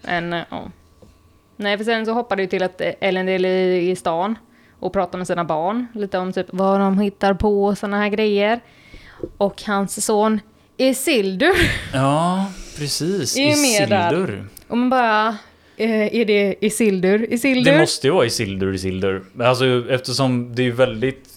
Men 0.02 0.32
ja. 0.50 0.72
Nej, 1.58 1.78
för 1.78 1.86
sen 1.86 2.06
så 2.06 2.14
hoppade 2.14 2.44
det 2.44 2.48
till 2.48 2.64
att 2.64 2.82
Elendil 3.00 3.46
är 3.46 3.50
i 3.68 3.96
stan 3.96 4.36
och 4.80 4.94
pratar 4.94 5.18
med 5.18 5.28
sina 5.28 5.44
barn. 5.44 5.88
Lite 5.94 6.18
om 6.18 6.34
typ 6.34 6.48
vad 6.50 6.80
de 6.80 7.00
hittar 7.00 7.34
på 7.34 7.66
och 7.66 7.78
sådana 7.78 7.98
här 7.98 8.10
grejer. 8.10 8.60
Och 9.38 9.62
hans 9.68 10.06
son 10.06 10.40
Isildur. 10.78 11.54
Ja, 11.94 12.46
precis. 12.78 13.38
Är 13.38 13.46
med. 13.46 13.54
Isildur. 14.12 14.46
Och 14.68 14.78
man 14.78 14.90
bara, 14.90 15.28
eh, 15.78 16.16
är 16.16 16.26
det 16.26 16.56
Isildur? 16.62 17.34
Isildur? 17.34 17.72
Det 17.72 17.80
måste 17.80 18.08
ju 18.08 18.14
vara 18.14 18.26
Isildur, 18.26 18.74
Isildur. 18.74 19.24
Alltså 19.40 19.66
eftersom 19.90 20.56
det 20.56 20.68
är 20.68 20.72
väldigt 20.72 21.30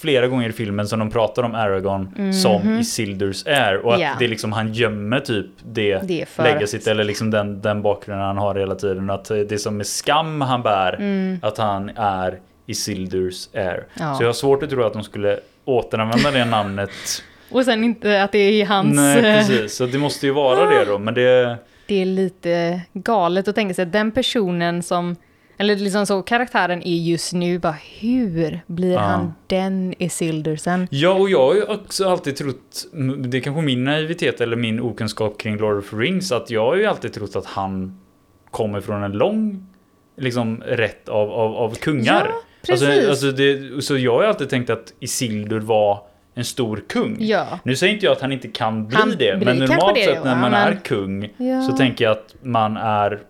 flera 0.00 0.26
gånger 0.26 0.48
i 0.48 0.52
filmen 0.52 0.88
som 0.88 0.98
de 0.98 1.10
pratar 1.10 1.42
om 1.42 1.54
Aragorn 1.54 2.32
som 2.32 2.78
Isildurs 2.78 3.42
är. 3.46 3.76
Och 3.86 3.94
att. 3.94 4.00
Ja. 4.00 4.10
det 4.18 4.24
är 4.24 4.28
liksom 4.28 4.52
han 4.52 4.72
gömmer 4.74 5.20
typ 5.20 5.46
det, 5.64 6.00
Det 6.04 6.22
är 6.22 6.26
för 6.26 6.42
att- 6.64 6.86
eller 6.86 7.04
liksom 7.04 7.30
den, 7.30 7.60
den 7.62 7.82
bakgrunden 7.82 8.26
han 8.26 8.38
har 8.38 8.54
hela 8.54 8.74
tiden. 8.74 9.10
Att 9.10 9.24
det 9.24 9.52
är 9.52 9.56
som 9.58 9.76
med 9.76 9.86
skam 9.86 10.40
han 10.40 10.62
bär, 10.62 10.98
att 11.42 11.58
han 11.58 11.90
är 11.96 12.38
Isildurs 12.66 13.48
är. 13.52 13.74
Mm. 13.74 13.84
Ja. 13.94 14.14
Så 14.14 14.22
jag 14.22 14.28
har 14.28 14.32
svårt 14.34 14.62
att 14.62 14.70
tro 14.70 14.82
att 14.82 14.92
de 14.92 15.02
skulle 15.04 15.40
återanvända 15.64 16.30
det 16.30 16.44
namnet. 16.44 16.90
Och 17.50 17.64
sen 17.64 17.84
inte 17.84 18.22
att 18.22 18.32
det 18.32 18.38
är 18.38 18.66
hans... 18.66 18.96
Nej, 18.96 19.18
eh, 19.18 19.22
precis. 19.22 19.76
Så 19.76 19.86
det 19.86 19.98
måste 19.98 20.26
ju 20.26 20.32
vara 20.32 20.70
det 20.70 20.84
då. 20.84 20.98
Men 20.98 21.14
det... 21.14 21.56
det 21.86 22.02
är 22.02 22.04
lite 22.04 22.80
galet 22.92 23.48
att 23.48 23.54
tänka 23.54 23.74
sig 23.74 23.82
att 23.82 23.92
den 23.92 24.10
personen 24.12 24.82
som, 24.82 25.16
eller 25.58 25.76
liksom 25.76 26.06
så 26.06 26.22
karaktären 26.22 26.82
är 26.82 26.96
just 26.96 27.32
nu, 27.32 27.58
bara 27.58 27.76
hur 28.00 28.60
blir 28.66 28.92
Ja. 28.92 29.00
han 29.00 29.34
den 29.46 29.94
Isildur 29.98 30.56
sen? 30.56 30.88
Ja, 30.90 31.10
och 31.12 31.30
jag 31.30 31.46
har 31.46 31.54
ju 31.54 31.62
också 31.62 32.08
alltid 32.08 32.36
trott, 32.36 32.86
det 33.18 33.38
är 33.38 33.40
kanske 33.40 33.62
min 33.62 33.84
naivitet 33.84 34.40
eller 34.40 34.56
min 34.56 34.80
okunskap 34.80 35.38
kring 35.38 35.56
Lord 35.56 35.78
of 35.78 35.90
the 35.90 35.96
Rings, 35.96 36.32
att 36.32 36.50
jag 36.50 36.66
har 36.66 36.76
ju 36.76 36.86
alltid 36.86 37.12
trott 37.12 37.36
att 37.36 37.46
han 37.46 38.00
kommer 38.50 38.80
från 38.80 39.02
en 39.02 39.12
lång 39.12 39.66
liksom, 40.16 40.62
rätt 40.66 41.08
av, 41.08 41.30
av, 41.30 41.54
av 41.56 41.74
kungar. 41.74 42.26
Ja, 42.30 42.42
precis. 42.66 42.88
Alltså, 42.88 43.08
alltså 43.10 43.30
det, 43.32 43.82
så 43.84 43.96
jag 43.98 44.12
har 44.14 44.22
ju 44.22 44.28
alltid 44.28 44.48
tänkt 44.48 44.70
att 44.70 44.92
Isildur 45.00 45.60
var 45.60 46.02
en 46.34 46.44
stor 46.44 46.82
kung. 46.88 47.16
Ja. 47.20 47.46
Nu 47.64 47.76
säger 47.76 47.92
inte 47.94 48.06
jag 48.06 48.12
att 48.12 48.20
han 48.20 48.32
inte 48.32 48.48
kan 48.48 48.86
bli 48.86 48.96
Han 48.96 49.14
det, 49.18 49.36
men 49.44 49.56
normalt 49.58 49.98
sett 49.98 50.24
när 50.24 50.34
man 50.40 50.50
men- 50.50 50.54
är 50.72 50.80
kung 50.84 51.28
Ja. 51.36 51.62
så 51.62 51.76
tänker 51.76 52.04
jag 52.04 52.12
att 52.12 52.34
man 52.42 52.76
är 52.76 53.20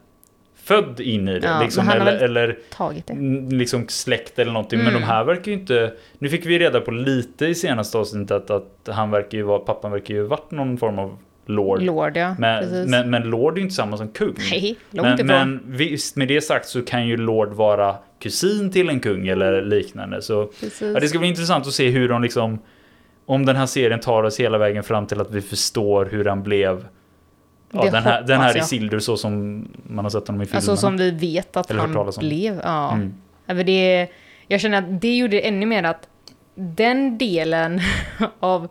född 0.64 1.00
in 1.00 1.28
i 1.28 1.38
det. 1.38 1.58
Liksom, 1.62 1.86
men 1.86 2.00
eller, 2.00 2.12
eller 2.18 2.58
det. 3.06 3.10
Mm, 3.12 3.48
liksom 3.48 3.84
släkt 3.88 4.38
eller 4.38 4.52
någonting. 4.52 4.78
Men 4.78 4.88
Mm. 4.88 5.00
de 5.00 5.06
här 5.06 5.24
verkar 5.24 5.46
ju 5.46 5.52
inte... 5.52 5.92
Nu 6.18 6.28
fick 6.28 6.46
vi 6.46 6.58
reda 6.58 6.80
på 6.80 6.90
lite 6.90 7.46
i 7.46 7.54
senaste 7.54 7.98
avsnittet 7.98 8.50
att, 8.50 8.50
att 8.86 8.94
han 8.94 9.10
verkar 9.10 9.38
ju 9.38 9.44
vara, 9.44 9.58
pappan 9.58 9.92
verkar 9.92 10.14
ju 10.14 10.22
varit 10.22 10.50
någon 10.50 10.78
form 10.78 10.98
av 10.98 11.18
Lord. 11.46 11.82
Lord, 11.82 12.16
ja. 12.16 12.34
men, 12.38 12.90
men, 12.90 13.10
men 13.10 13.22
Lord 13.22 13.54
är 13.54 13.56
ju 13.56 13.62
inte 13.62 13.74
samma 13.74 13.96
som 13.96 14.08
kung. 14.08 14.34
Nej, 14.50 14.76
långt 14.90 15.06
Men, 15.06 15.14
ifrån. 15.14 15.26
men 15.26 15.62
visst, 15.66 16.16
med 16.16 16.28
det 16.28 16.40
sagt 16.40 16.68
så 16.68 16.82
kan 16.82 17.06
ju 17.06 17.16
Lord 17.16 17.52
vara 17.52 17.96
kusin 18.18 18.72
till 18.72 18.88
en 18.88 19.00
kung 19.00 19.28
eller 19.28 19.62
liknande. 19.62 20.22
Så 20.22 20.50
ja, 20.80 21.00
det 21.00 21.08
ska 21.08 21.18
bli 21.18 21.28
intressant 21.28 21.66
att 21.66 21.72
se 21.72 21.88
hur 21.88 22.08
de 22.08 22.22
liksom, 22.22 22.58
om 23.26 23.46
den 23.46 23.56
här 23.56 23.66
serien 23.66 24.00
tar 24.00 24.22
oss 24.22 24.40
hela 24.40 24.58
vägen 24.58 24.82
fram 24.82 25.06
till 25.06 25.20
att 25.20 25.30
vi 25.30 25.40
förstår 25.40 26.04
hur 26.04 26.24
han 26.24 26.42
blev 26.42 26.86
ja, 27.70 27.84
Det 27.84 27.90
den 27.90 28.02
här, 28.02 28.22
den 28.22 28.40
här. 28.40 28.58
Isildur 28.58 28.98
så 28.98 29.16
som 29.16 29.64
man 29.82 30.04
har 30.04 30.10
sett 30.10 30.26
honom 30.26 30.42
i 30.42 30.46
filmerna. 30.46 30.56
Alltså 30.58 30.76
som 30.76 30.96
vi 30.96 31.10
vet 31.10 31.56
att 31.56 31.70
Eller 31.70 31.80
han 31.80 32.12
blev. 32.18 32.60
Ja. 32.64 32.92
Mm. 32.92 33.14
Men 33.46 33.66
det, 33.66 34.08
jag 34.48 34.60
känner 34.60 34.78
att 34.78 35.00
det 35.00 35.16
gjorde 35.16 35.40
ännu 35.40 35.66
mer 35.66 35.82
att 35.82 36.08
den 36.54 37.18
delen 37.18 37.80
av 38.40 38.68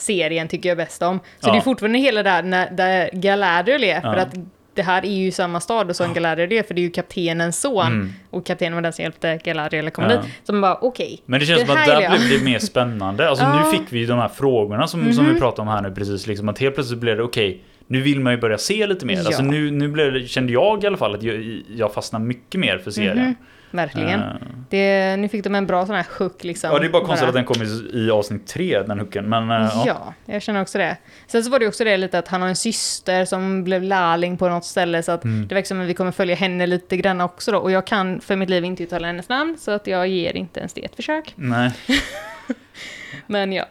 serien 0.00 0.48
tycker 0.48 0.68
jag 0.68 0.78
bäst 0.78 1.02
om. 1.02 1.18
Så 1.40 1.48
Ja. 1.48 1.52
det 1.52 1.58
är 1.58 1.62
fortfarande 1.62 1.98
hela 1.98 2.22
där 2.22 2.42
när, 2.42 2.70
där 2.70 3.10
Galadriel 3.12 3.84
är, 3.84 4.00
för 4.00 4.16
att 4.16 4.34
det 4.74 4.82
här 4.82 5.04
är 5.04 5.10
ju 5.12 5.30
samma 5.30 5.60
stad 5.60 5.90
och 5.90 5.96
som 5.96 6.14
Galadriel 6.14 6.52
är, 6.52 6.62
för 6.62 6.74
det 6.74 6.80
är 6.80 6.82
ju 6.82 6.90
kaptenens 6.90 7.60
son. 7.60 7.86
Mm. 7.86 8.12
Och 8.30 8.46
kaptenen 8.46 8.74
var 8.74 8.82
den 8.82 8.92
som 8.92 9.02
hjälpte 9.02 9.40
Galadriel 9.44 9.86
att 9.86 9.92
komma 9.92 10.12
Ja. 10.12 10.16
dit. 10.22 10.30
Så 10.44 10.52
man 10.52 10.60
bara, 10.60 10.74
okej. 10.82 11.22
Men 11.26 11.40
det 11.40 11.46
känns 11.46 11.60
Det 11.60 11.66
som 11.66 11.76
att 11.76 11.86
där 11.86 12.00
jag. 12.02 12.12
blev 12.20 12.38
det 12.38 12.44
mer 12.44 12.58
spännande. 12.58 13.28
Alltså 13.28 13.44
Ja. 13.44 13.54
Mhm. 13.56 13.64
nu 13.72 13.78
fick 13.78 13.92
vi 13.92 13.98
ju 13.98 14.06
de 14.06 14.18
här 14.18 14.28
frågorna 14.28 14.86
som, 14.86 15.12
som 15.12 15.34
vi 15.34 15.40
pratade 15.40 15.62
om 15.62 15.68
här 15.68 15.82
nu 15.82 15.94
precis. 15.94 16.26
Liksom 16.26 16.48
att 16.48 16.58
helt 16.58 16.74
plötsligt 16.74 17.00
blev 17.00 17.16
det 17.16 17.22
okej, 17.22 17.62
nu 17.86 18.00
vill 18.00 18.20
man 18.20 18.32
ju 18.32 18.38
börja 18.40 18.58
se 18.58 18.86
lite 18.86 19.06
mer. 19.06 19.14
Ja. 19.14 19.26
Alltså 19.26 19.42
nu, 19.42 19.70
nu 19.70 19.88
blev 19.88 20.12
det, 20.12 20.26
kände 20.28 20.52
jag 20.52 20.84
i 20.84 20.86
alla 20.86 20.96
fall 20.96 21.14
att 21.14 21.22
jag, 21.22 21.62
jag 21.76 21.94
fastnade 21.94 22.24
mycket 22.24 22.60
mer 22.60 22.78
för 22.78 22.90
serien. 22.90 23.18
Mhm. 23.18 23.34
Verkligen. 23.70 24.20
Eh, 24.20 24.32
Det, 24.70 25.16
nu 25.16 25.28
fick 25.28 25.44
de 25.44 25.54
en 25.54 25.66
bra 25.66 25.86
sån 25.86 25.94
här 25.94 26.06
hook 26.18 26.44
liksom. 26.44 26.70
ja, 26.72 26.78
det 26.78 26.86
är 26.86 26.90
bara 26.90 27.04
konstigt 27.04 27.28
att 27.28 27.34
den 27.34 27.44
kom 27.44 27.62
i, 27.62 27.90
i 27.94 28.10
avsnitt 28.10 28.46
tre, 28.46 28.82
den 28.82 28.98
hooken. 29.00 29.28
Men 29.28 29.50
eh, 29.50 29.56
ja. 29.56 29.82
Ja, 29.86 30.14
jag 30.32 30.42
känner 30.42 30.62
också 30.62 30.78
det. 30.78 30.96
Sen 31.26 31.44
så 31.44 31.50
var 31.50 31.58
det 31.58 31.68
också 31.68 31.84
det 31.84 31.96
lite 31.96 32.18
att 32.18 32.28
han 32.28 32.42
har 32.42 32.48
en 32.48 32.56
syster 32.56 33.24
som 33.24 33.64
blev 33.64 33.82
lärling 33.82 34.36
på 34.36 34.48
något 34.48 34.64
ställe 34.64 35.02
så 35.02 35.12
att 35.12 35.24
Mm. 35.24 35.48
det 35.48 35.54
verkar 35.54 35.66
som 35.66 35.80
att 35.80 35.86
vi 35.86 35.94
kommer 35.94 36.10
följa 36.12 36.34
henne 36.36 36.66
lite 36.66 36.96
grann 36.96 37.20
också 37.20 37.52
då. 37.52 37.58
Och 37.58 37.70
jag 37.70 37.86
kan 37.86 38.20
för 38.20 38.36
mitt 38.36 38.50
liv 38.50 38.64
inte 38.64 38.82
uttala 38.82 39.06
hennes 39.06 39.28
namn 39.28 39.56
så 39.58 39.70
att 39.70 39.86
jag 39.86 40.08
ger 40.08 40.36
inte 40.36 40.60
ens 40.60 40.72
det 40.72 40.84
ett 40.84 40.96
försök. 40.96 41.32
Nej. 41.36 41.72
Men 43.26 43.52
ja. 43.52 43.64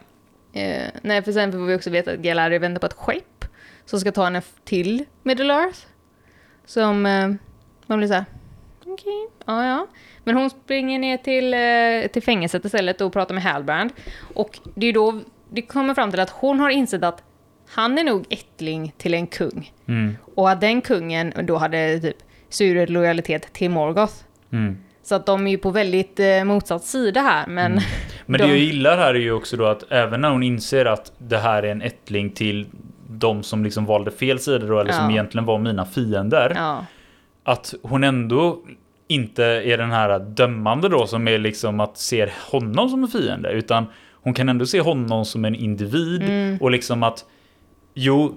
Eh, 0.52 0.88
nej, 1.02 1.22
för 1.22 1.32
sen 1.32 1.52
får 1.52 1.58
vi 1.58 1.74
också 1.76 1.90
veta 1.90 2.10
att 2.10 2.18
Galadriel 2.18 2.60
väntar 2.60 2.80
på 2.80 2.86
ett 2.86 2.92
skepp 2.92 3.44
som 3.86 4.00
ska 4.00 4.12
ta 4.12 4.24
henne 4.24 4.42
till 4.64 5.04
Middle 5.22 5.54
Earth. 5.54 5.78
Som 6.66 7.02
man 7.86 7.98
blir 7.98 8.08
såhär, 8.08 8.24
okej, 8.92 9.28
ja 9.46 9.66
ja. 9.66 9.86
Men 10.24 10.36
hon 10.36 10.50
springer 10.50 10.98
ner 10.98 11.16
till, 11.16 11.54
eh, 11.54 12.12
till 12.12 12.22
fängelset 12.22 12.64
istället 12.64 13.00
och 13.00 13.12
pratar 13.12 13.34
med 13.34 13.42
Halbrand. 13.44 13.90
Och 14.34 14.58
det 14.74 14.86
är 14.86 14.92
då 14.92 15.20
det 15.50 15.62
kommer 15.62 15.94
fram 15.94 16.10
till 16.10 16.20
att 16.20 16.30
hon 16.30 16.60
har 16.60 16.70
insett 16.70 17.04
att 17.04 17.22
han 17.70 17.98
är 17.98 18.04
nog 18.04 18.24
ättling 18.30 18.92
till 18.98 19.14
en 19.14 19.26
kung. 19.26 19.72
Mm. 19.88 20.16
Och 20.34 20.50
att 20.50 20.60
den 20.60 20.80
kungen 20.80 21.32
då 21.42 21.56
hade 21.56 22.00
typ 22.00 22.16
sur 22.48 22.86
lojalitet 22.86 23.52
till 23.52 23.70
Morgoth. 23.70 24.12
Mm. 24.52 24.78
Så 25.02 25.14
att 25.14 25.26
de 25.26 25.46
är 25.46 25.50
ju 25.50 25.58
på 25.58 25.70
väldigt 25.70 26.20
eh, 26.20 26.44
motsatt 26.44 26.84
sida 26.84 27.20
här, 27.20 27.46
men... 27.46 27.72
Men 28.26 28.38
De- 28.40 28.44
det 28.46 28.50
jag 28.50 28.58
gillar 28.58 28.96
här 28.96 29.14
är 29.14 29.18
ju 29.18 29.32
också 29.32 29.56
då 29.56 29.64
att 29.66 29.84
även 29.92 30.20
när 30.20 30.30
hon 30.30 30.42
inser 30.42 30.84
att 30.84 31.12
det 31.18 31.38
här 31.38 31.62
är 31.62 31.70
en 31.72 31.82
ättling 31.82 32.30
till 32.30 32.66
de 33.10 33.42
som 33.42 33.64
liksom 33.64 33.84
valde 33.86 34.10
fel 34.10 34.38
sida 34.38 34.66
då, 34.66 34.80
eller 34.80 34.92
som 34.92 35.04
Ja. 35.04 35.10
egentligen 35.10 35.44
var 35.44 35.58
mina 35.58 35.84
fiender. 35.86 36.52
ja. 36.56 36.84
Att 37.48 37.74
hon 37.82 38.04
ändå 38.04 38.58
inte 39.08 39.44
är 39.44 39.78
den 39.78 39.90
här 39.90 40.18
dömande 40.18 40.88
då 40.88 41.06
som 41.06 41.28
är 41.28 41.38
liksom 41.38 41.80
att 41.80 41.96
se 41.98 42.28
honom 42.50 42.88
som 42.88 43.02
en 43.02 43.08
fiende. 43.08 43.50
Utan 43.52 43.86
hon 44.12 44.34
kan 44.34 44.48
ändå 44.48 44.66
se 44.66 44.80
honom 44.80 45.24
som 45.24 45.44
en 45.44 45.54
individ 45.54 46.22
Mm. 46.22 46.58
och 46.60 46.70
liksom 46.70 47.02
att 47.02 47.24
jo, 47.94 48.34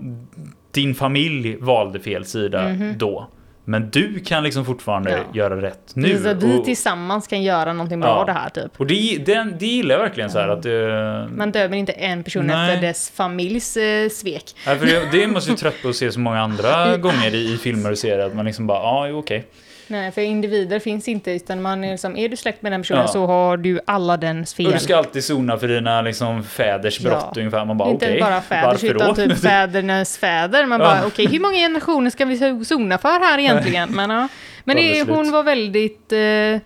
din 0.72 0.95
familj 0.95 1.55
valde 1.59 1.99
fel 1.99 2.26
sida 2.26 2.70
Mhm. 2.70 2.97
då. 2.97 3.28
Men 3.66 3.89
du 3.89 4.20
kan 4.20 4.43
liksom 4.43 4.66
fortfarande 4.66 5.12
Ja. 5.12 5.18
göra 5.34 5.62
rätt 5.62 5.91
nu. 5.95 6.18
Så 6.24 6.30
att 6.30 6.43
vi 6.43 6.59
och, 6.59 6.66
tillsammans 6.66 7.28
kan 7.28 7.43
göra 7.43 7.74
någonting 7.74 7.99
bra 7.99 8.09
Ja. 8.09 8.16
av 8.16 8.26
det 8.26 8.32
här 8.32 8.49
typ. 8.49 8.72
och 8.80 8.88
det, 8.88 9.18
det, 9.26 9.47
det 9.59 9.66
gillar 9.66 9.95
jag 9.95 10.01
verkligen 10.01 10.30
så 10.30 10.39
här 10.39 10.47
att... 10.47 10.66
eh, 10.66 11.36
Man 11.38 11.51
dömer 11.51 11.78
inte 11.78 11.91
en 11.91 12.24
person 12.24 12.47
Nej. 12.47 12.70
efter 12.76 12.88
dess 12.88 13.09
familjs 13.16 13.78
eh, 13.78 14.09
svek. 14.09 14.43
Nej, 14.66 14.78
för 14.80 14.86
det, 14.86 15.09
det 15.12 15.28
måste 15.28 15.51
ju 15.51 15.57
trött 15.57 15.76
på 15.82 15.89
att 15.89 15.95
se 15.95 16.12
så 16.12 16.20
många 16.20 16.39
andra 16.41 16.97
gånger 16.97 17.36
i, 17.36 17.53
i 17.53 17.57
filmer 17.57 17.91
och 17.91 17.97
serier 17.97 18.20
att 18.26 18.36
man 18.36 18.45
liksom 18.45 18.68
bara, 18.68 18.80
ja, 18.80 19.07
jo, 19.07 19.18
okej. 19.20 19.45
Nej, 19.92 20.12
för 20.12 20.22
individer 20.22 20.80
finns 20.80 21.08
inte, 21.08 21.32
utan 21.32 21.62
man 21.62 21.84
är 21.84 21.92
liksom, 21.92 22.18
är 22.18 22.30
du 22.30 22.38
släkt 22.38 22.62
med 22.62 22.72
den 22.72 22.82
personen 22.82 23.02
Ja. 23.02 23.08
så 23.08 23.26
har 23.26 23.58
du 23.58 23.80
alla 23.88 24.18
dens 24.18 24.54
fel. 24.54 24.66
Och 24.68 24.74
du 24.74 24.80
ska 24.80 24.98
alltid 24.98 25.24
sona 25.24 25.58
för 25.58 25.68
dina 25.68 26.02
liksom, 26.02 26.44
fäders 26.44 27.00
Ja. 27.02 27.10
brott 27.10 27.38
ungefär. 27.38 27.66
Man 27.66 27.78
bara, 27.78 27.89
inte 27.89 28.06
okej, 28.06 28.22
bara 28.22 28.42
fäders, 28.42 28.66
varför 28.66 28.88
utan 28.96 29.08
då? 29.08 29.16
typ 29.16 29.38
fädernas 29.42 30.18
fäder. 30.18 30.66
Man 30.66 30.80
Ja. 30.80 30.86
bara, 30.86 31.08
okej, 31.08 31.26
hur 31.28 31.39
många 31.39 31.54
generationer 31.56 32.10
ska 32.10 32.26
vi 32.26 32.66
sona 32.66 32.98
för 32.98 33.20
här 33.20 33.38
egentligen? 33.39 33.89
Men, 33.96 34.10
ja. 34.10 34.28
Men 34.64 34.76
det, 34.78 35.10
hon 35.10 35.32
var 35.32 35.44
väldigt, 35.44 36.12
eh, 36.12 36.62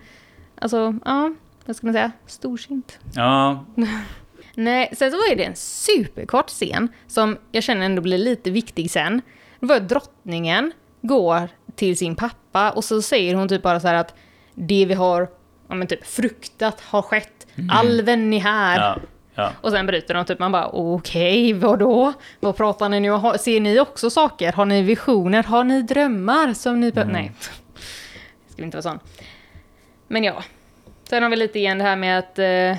alltså, 0.60 0.94
ja, 1.04 1.34
vad 1.66 1.76
ska 1.76 1.86
man 1.86 1.94
säga, 1.94 2.12
storsint. 2.26 2.98
Ja, 3.14 3.64
Nej, 4.54 4.90
sen 4.96 5.10
så 5.10 5.16
var 5.16 5.36
det 5.36 5.44
en 5.44 5.56
superkort 5.56 6.48
scen 6.48 6.88
som 7.06 7.36
jag 7.52 7.62
känner 7.62 7.86
ändå 7.86 8.02
blir 8.02 8.18
lite 8.18 8.50
viktig 8.50 8.90
sen. 8.90 9.22
Det 9.60 9.66
var 9.66 9.80
drottningen 9.80 10.72
går 11.02 11.48
till 11.76 11.96
sin 11.96 12.16
pappa 12.16 12.70
och 12.70 12.84
så 12.84 13.02
säger 13.02 13.34
hon 13.34 13.48
typ 13.48 13.62
bara 13.62 13.80
så 13.80 13.88
här 13.88 13.94
att 13.94 14.14
det 14.54 14.86
vi 14.86 14.94
har 14.94 15.28
ja, 15.68 15.74
men 15.74 15.86
typ 15.86 16.06
fruktat 16.06 16.80
har 16.80 17.02
skett. 17.02 17.46
Alven 17.70 18.32
är 18.32 18.40
här. 18.40 18.78
ja, 18.78 18.98
ja. 19.34 19.52
Och 19.60 19.70
sen 19.70 19.86
bryter 19.86 20.14
de 20.14 20.24
typ, 20.24 20.38
man 20.38 20.52
bara 20.52 20.68
okej, 20.68 21.52
vadå? 21.52 22.12
Vad 22.40 22.56
pratar 22.56 22.88
ni 22.88 23.00
nu 23.00 23.10
om? 23.10 23.38
Ser 23.38 23.60
ni 23.60 23.80
också 23.80 24.10
saker? 24.10 24.52
Har 24.52 24.64
ni 24.64 24.82
visioner? 24.82 25.42
Har 25.42 25.64
ni 25.64 25.82
drömmar 25.82 26.52
som 26.52 26.80
ni... 26.80 26.92
Mm. 26.96 27.08
Nej, 27.08 27.32
det 28.46 28.52
skulle 28.52 28.64
inte 28.64 28.76
vara 28.76 28.82
sån. 28.82 28.98
Men 30.08 30.24
ja, 30.24 30.42
sen 31.08 31.22
har 31.22 31.30
vi 31.30 31.36
lite 31.36 31.58
igen 31.58 31.78
det 31.78 31.84
här 31.84 31.96
med 31.96 32.18
att 32.18 32.38
eh, 32.38 32.76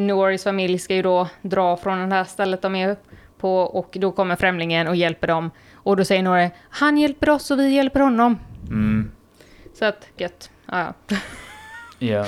Noris 0.00 0.44
familj 0.44 0.78
ska 0.78 0.94
ju 0.94 1.02
då 1.02 1.28
dra 1.42 1.76
från 1.76 2.08
det 2.08 2.14
här 2.14 2.24
stället 2.24 2.62
de 2.62 2.74
är 2.74 2.96
på 3.38 3.58
och 3.58 3.96
då 4.00 4.12
kommer 4.12 4.36
främlingen 4.36 4.88
och 4.88 4.96
hjälper 4.96 5.26
dem. 5.26 5.50
Och 5.86 5.96
då 5.96 6.04
säger 6.04 6.22
Nori, 6.22 6.50
han 6.70 6.98
hjälper 6.98 7.30
oss 7.30 7.50
och 7.50 7.58
vi 7.58 7.68
hjälper 7.68 8.00
honom. 8.00 8.38
Mm, 8.68 9.10
Så 9.74 9.84
att, 9.84 10.08
gött. 10.16 10.50
Ja, 10.66 10.94
ja. 11.08 11.16
ja. 11.98 12.26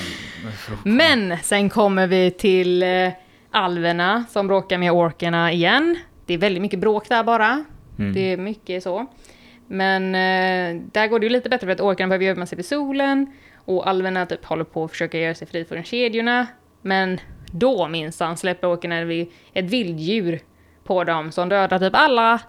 Men 0.84 1.38
sen 1.42 1.70
kommer 1.70 2.06
vi 2.06 2.30
till 2.30 2.82
eh, 2.82 3.10
alverna 3.50 4.24
som 4.30 4.46
bråkar 4.46 4.78
med 4.78 4.92
orkerna 4.92 5.52
igen. 5.52 5.98
Det 6.26 6.34
är 6.34 6.38
väldigt 6.38 6.62
mycket 6.62 6.78
bråk 6.78 7.08
där 7.08 7.24
bara. 7.24 7.64
Mm. 7.98 8.12
Det 8.14 8.32
är 8.32 8.36
mycket 8.36 8.82
så. 8.82 9.06
Men 9.66 10.04
eh, 10.14 10.82
där 10.92 11.06
går 11.06 11.18
det 11.18 11.26
ju 11.26 11.30
lite 11.32 11.48
bättre 11.48 11.66
för 11.66 11.72
att 11.72 11.80
orkarna 11.80 12.08
behöver 12.08 12.24
gömma 12.24 12.46
sig 12.46 12.56
vid 12.56 12.66
solen. 12.66 13.32
Och 13.54 13.88
alverna 13.88 14.26
typ 14.26 14.44
håller 14.44 14.64
på 14.64 14.84
att 14.84 14.90
försöka 14.90 15.18
göra 15.18 15.34
sig 15.34 15.48
fri 15.48 15.64
från 15.64 15.84
kedjorna. 15.84 16.46
Men 16.82 17.20
då 17.52 17.88
minsann 17.88 18.36
släpper 18.36 18.68
orkarna 18.74 19.26
ett 19.52 19.70
vilddjur 19.70 20.40
på 20.84 21.04
dem 21.04 21.32
som 21.32 21.48
dödar 21.48 21.78
typ 21.78 21.94
alla 21.94 22.40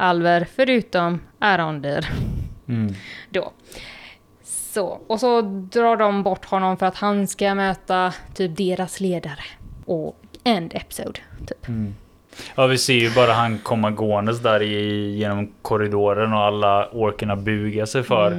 alver 0.00 0.46
förutom 0.54 1.20
Arondir 1.38 2.08
Mm. 2.68 2.94
då. 3.30 3.52
Så, 4.42 4.86
och 5.06 5.20
så 5.20 5.40
drar 5.72 5.96
de 5.96 6.22
bort 6.22 6.44
honom 6.44 6.76
för 6.76 6.86
att 6.86 6.96
han 6.96 7.26
ska 7.26 7.54
möta 7.54 8.12
typ 8.34 8.56
deras 8.56 9.00
ledare. 9.00 9.44
Och 9.84 10.16
end 10.44 10.72
episode, 10.74 11.20
typ. 11.46 11.66
Ja, 12.54 12.66
vi 12.66 12.78
ser 12.78 12.94
ju 12.94 13.14
bara 13.14 13.32
han 13.32 13.58
komma 13.58 13.90
gåendes 13.90 14.40
där 14.40 14.62
i, 14.62 15.10
genom 15.16 15.52
korridoren 15.62 16.32
och 16.32 16.40
alla 16.40 16.88
orkerna 16.92 17.36
bugar 17.36 17.86
sig 17.86 18.02
för 18.02 18.36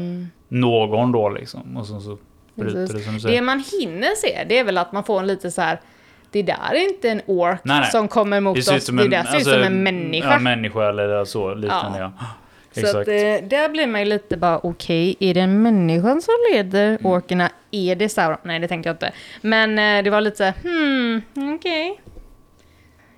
någon 0.48 1.12
då 1.12 1.30
liksom. 1.30 1.78
Och 1.78 1.86
så, 1.88 2.00
så 2.00 2.18
bryter 2.56 2.76
Precis. 2.80 2.96
det 2.96 3.02
som 3.04 3.12
du 3.14 3.18
Det 3.18 3.22
säger. 3.24 3.42
man 3.42 3.64
hinner 3.82 4.16
se, 4.16 4.46
det 4.50 4.60
är 4.60 4.64
väl 4.64 4.78
att 4.78 4.92
man 4.92 5.04
får 5.04 5.20
en 5.20 5.28
lite 5.28 5.52
så 5.52 5.62
här. 5.62 5.80
Det 6.32 6.44
där 6.44 6.72
är 6.74 6.90
inte 6.90 7.10
en 7.10 7.22
ork 7.26 7.60
Nej, 7.64 7.80
nej. 7.80 7.92
som 7.92 8.08
kommer 8.08 8.40
mot 8.40 8.56
Det 8.56 8.76
oss, 8.76 8.86
som 8.86 8.96
det 8.96 9.04
en, 9.04 9.10
där 9.10 9.24
ser 9.24 9.30
ut 9.30 9.36
alltså, 9.36 9.52
som 9.52 9.64
en 9.64 9.84
människa. 9.84 10.32
Ja, 10.34 10.40
människa 10.40 10.90
eller 10.90 11.26
så 11.26 11.54
liknande 11.54 12.00
ja. 12.00 12.12
Så 12.74 12.88
att, 13.00 13.08
eh, 13.08 13.14
där 13.50 13.70
blir 13.70 13.88
man 13.88 14.02
ju 14.02 14.06
lite 14.06 14.38
bara, 14.38 14.60
okej, 14.64 15.16
är 15.20 15.34
det 15.34 15.40
en 15.42 15.62
människa 15.62 16.22
som 16.22 16.34
leder 16.54 16.88
Mm. 16.90 17.06
orkerna? 17.06 17.50
Är 17.72 17.96
det 17.96 18.10
Sauron? 18.10 18.38
Nej, 18.44 18.60
det 18.60 18.68
tänkte 18.68 18.90
jag 18.90 18.94
inte. 18.94 19.12
Men 19.42 19.80
eh, 19.80 20.04
det 20.04 20.10
var 20.10 20.22
lite 20.22 20.38
så 20.38 20.68
hmm, 20.68 21.22
okej. 21.56 22.02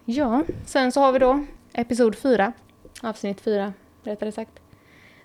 Ja, 0.06 0.44
sen 0.66 0.92
så 0.92 1.00
har 1.02 1.12
vi 1.12 1.20
då 1.20 1.46
episod 1.74 2.16
4, 2.16 2.54
avsnitt 3.02 3.42
4, 3.42 3.74
rättare 4.04 4.32
sagt. 4.32 4.52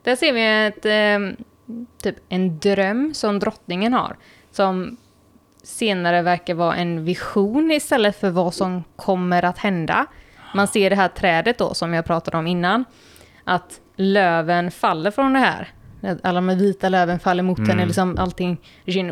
Där 0.02 0.16
ser 0.16 0.32
vi 0.32 0.66
ett, 0.66 0.86
eh, 0.86 1.44
typ 2.02 2.16
en 2.28 2.58
dröm 2.58 3.14
som 3.14 3.38
drottningen 3.38 3.92
har, 3.92 4.16
som 4.50 4.96
senare 5.62 6.22
verkar 6.22 6.54
vara 6.54 6.76
en 6.76 7.04
vision 7.04 7.70
istället 7.70 8.16
för 8.20 8.30
vad 8.30 8.54
som 8.54 8.84
kommer 8.96 9.44
att 9.44 9.58
hända. 9.58 10.06
Man 10.54 10.68
ser 10.68 10.90
det 10.90 10.96
här 10.96 11.08
trädet 11.08 11.58
då, 11.58 11.74
som 11.74 11.94
jag 11.94 12.04
pratade 12.04 12.36
om 12.36 12.46
innan, 12.46 12.84
att 13.44 13.80
löven 13.96 14.70
faller 14.70 15.10
från 15.10 15.32
det 15.32 15.38
här. 15.38 15.68
Alla 16.22 16.40
de 16.40 16.58
vita 16.58 16.88
löven 16.88 17.18
faller 17.18 17.42
mot 17.42 17.58
Mm. 17.58 17.70
henne, 17.70 17.86
liksom 17.86 18.16
allting. 18.18 18.58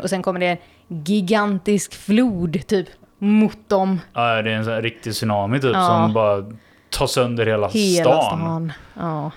Och 0.03 0.11
sen 0.11 0.23
kommer 0.23 0.41
det 0.41 0.47
en 0.47 0.59
gigantisk 1.05 1.95
flod, 1.95 2.67
typ, 2.67 2.87
mot 3.19 3.69
dem. 3.69 4.01
Ja, 4.13 4.43
det 4.43 4.51
är 4.51 4.55
en 4.57 4.65
sån 4.65 4.83
riktig 4.83 5.13
tsunami 5.13 5.61
typ 5.61 5.75
Ja. 5.75 5.87
som 5.87 6.13
bara 6.13 6.45
ta 6.91 7.07
sönder 7.07 7.47
hela, 7.47 7.69
Hela 7.69 8.05
stan. 8.23 8.23
stan. 8.41 8.73
Ja. 8.95 9.31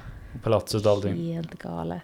Palatset 0.43 0.86
och 0.86 0.91
allting. 0.91 1.34
Helt 1.34 1.53
galet. 1.60 2.01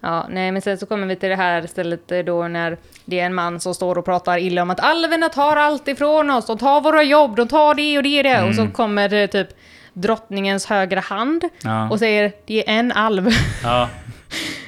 Ja, 0.00 0.26
nej 0.30 0.52
men 0.52 0.62
sen 0.62 0.78
så 0.78 0.86
kommer 0.86 1.06
vi 1.06 1.16
till 1.16 1.28
det 1.28 1.36
här 1.36 1.66
stället 1.66 2.12
eh, 2.12 2.18
då 2.18 2.48
när 2.48 2.76
det 3.04 3.20
är 3.20 3.26
en 3.26 3.34
man 3.34 3.60
som 3.60 3.74
står 3.74 3.98
och 3.98 4.04
pratar 4.04 4.38
illa 4.38 4.62
om 4.62 4.70
att 4.70 4.80
alverna 4.80 5.28
tar 5.28 5.56
allt 5.56 5.88
ifrån 5.88 6.30
oss, 6.30 6.46
de 6.46 6.58
tar 6.58 6.80
våra 6.80 7.02
jobb, 7.02 7.36
de 7.36 7.48
tar 7.48 7.74
det 7.74 7.96
och 7.96 8.02
det 8.02 8.18
och 8.18 8.24
det. 8.24 8.42
Och 8.48 8.54
så 8.54 8.66
kommer 8.68 9.08
det 9.08 9.26
typ 9.26 9.48
drottningens 9.92 10.66
högra 10.66 11.00
hand 11.00 11.44
Ja. 11.62 11.90
och 11.90 11.98
säger 11.98 12.32
det 12.46 12.68
är 12.70 12.78
en 12.78 12.92
alv. 12.92 13.28
Ja. 13.62 13.88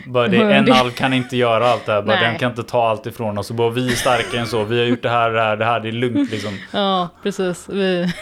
Bara 0.07 0.29
det, 0.29 0.37
en 0.37 0.73
alv 0.81 0.91
kan 0.91 1.13
inte 1.13 1.37
göra 1.37 1.71
allt 1.71 1.87
det 1.87 1.93
här. 1.93 2.03
Bara, 2.03 2.21
den 2.21 2.39
kan 2.39 2.51
inte 2.51 2.63
ta 2.63 2.89
allt 2.89 3.07
ifrån 3.07 3.39
oss. 3.39 3.51
Och 3.51 3.57
bara, 3.57 3.71
vi 3.71 3.87
är 3.93 3.97
starkare 3.97 4.41
än 4.41 4.47
så. 4.47 4.65
Vi 4.65 4.79
har 4.79 4.87
gjort 4.87 5.03
det 5.03 5.11
här, 5.11 5.31
det 5.31 5.41
här, 5.43 5.57
det 5.57 5.65
här. 5.65 5.81
Det 5.81 5.89
är 5.89 5.93
lugnt 5.93 6.31
liksom. 6.31 6.59
ja, 6.73 7.09
precis. 7.23 7.69
Vi 7.69 8.13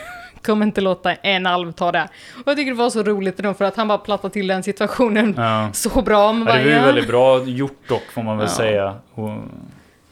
kommer 0.43 0.67
inte 0.67 0.81
låta 0.81 1.15
en 1.15 1.47
alv 1.47 1.73
ta 1.73 1.93
det. 1.93 2.09
Och 2.35 2.43
jag 2.51 2.57
tycker 2.57 2.71
det 2.73 2.77
var 2.79 2.91
så 2.91 3.03
roligt 3.03 3.37
då 3.37 3.55
för 3.55 3.65
att 3.65 3.77
han 3.77 3.89
bara 3.89 3.99
plattade 3.99 4.33
till 4.33 4.47
den 4.47 4.63
situationen 4.63 5.35
Ja. 5.37 5.71
så 5.73 6.03
bra. 6.03 6.33
Man 6.33 6.47
Ja, 6.49 6.55
det 6.55 6.59
bara, 6.59 6.63
var 6.65 6.71
ju 6.71 6.77
ja. 6.77 6.85
väldigt 6.87 7.09
bra 7.09 7.45
gjort 7.45 7.89
dock 7.89 8.03
får 8.13 8.23
man 8.23 8.39
väl 8.39 8.47
Ja. 8.51 8.55
säga. 8.57 8.95
Och, 9.15 9.29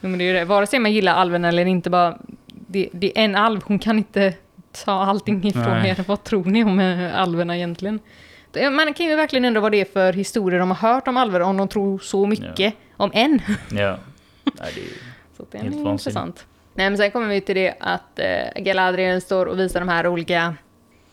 Jo, 0.00 0.08
men 0.08 0.18
det 0.18 0.24
är 0.30 0.34
det. 0.34 0.44
Vare 0.44 0.66
sig 0.66 0.78
man 0.78 0.92
gillar 0.92 1.12
alven 1.14 1.44
eller 1.44 1.64
inte, 1.66 1.90
bara, 1.90 2.18
det, 2.46 2.88
det 2.92 3.18
är 3.18 3.24
en 3.24 3.36
alv, 3.36 3.60
hon 3.64 3.78
kan 3.78 3.98
inte 3.98 4.34
ta 4.84 4.92
allting 4.92 5.46
ifrån 5.46 5.62
Nej. 5.62 5.90
er. 5.90 6.04
Vad 6.06 6.24
tror 6.24 6.44
ni 6.44 6.64
om 6.64 6.78
eh, 6.80 7.20
alverna 7.20 7.56
egentligen? 7.56 7.98
Det- 8.50 8.70
Man 8.70 8.94
kan 8.94 9.06
ju 9.06 9.16
verkligen 9.16 9.44
undra 9.44 9.60
vad 9.60 9.72
det 9.72 9.80
är 9.80 9.84
för 9.84 10.12
historier 10.12 10.58
de 10.60 10.70
har 10.70 10.92
hört 10.92 11.08
om 11.08 11.16
alver, 11.16 11.40
om 11.40 11.56
de 11.56 11.68
tror 11.68 11.98
så 11.98 12.26
mycket 12.26 12.74
om 12.96 13.10
en. 13.14 13.40
ja. 13.70 13.96
Nej, 14.44 14.72
det 14.74 14.80
är, 14.80 14.86
Så 15.36 15.44
det 15.50 15.58
är 15.58 15.62
Helt 15.62 15.76
intressant. 15.76 16.46
Nej, 16.76 16.90
men 16.90 16.96
sen 16.96 17.10
kommer 17.10 17.28
vi 17.28 17.40
till 17.40 17.54
det 17.54 17.74
att 17.80 18.18
eh, 18.18 18.62
Galadriel 18.62 19.20
står 19.20 19.46
och 19.46 19.58
visar 19.58 19.80
de 19.80 19.88
här 19.88 20.06
olika 20.06 20.54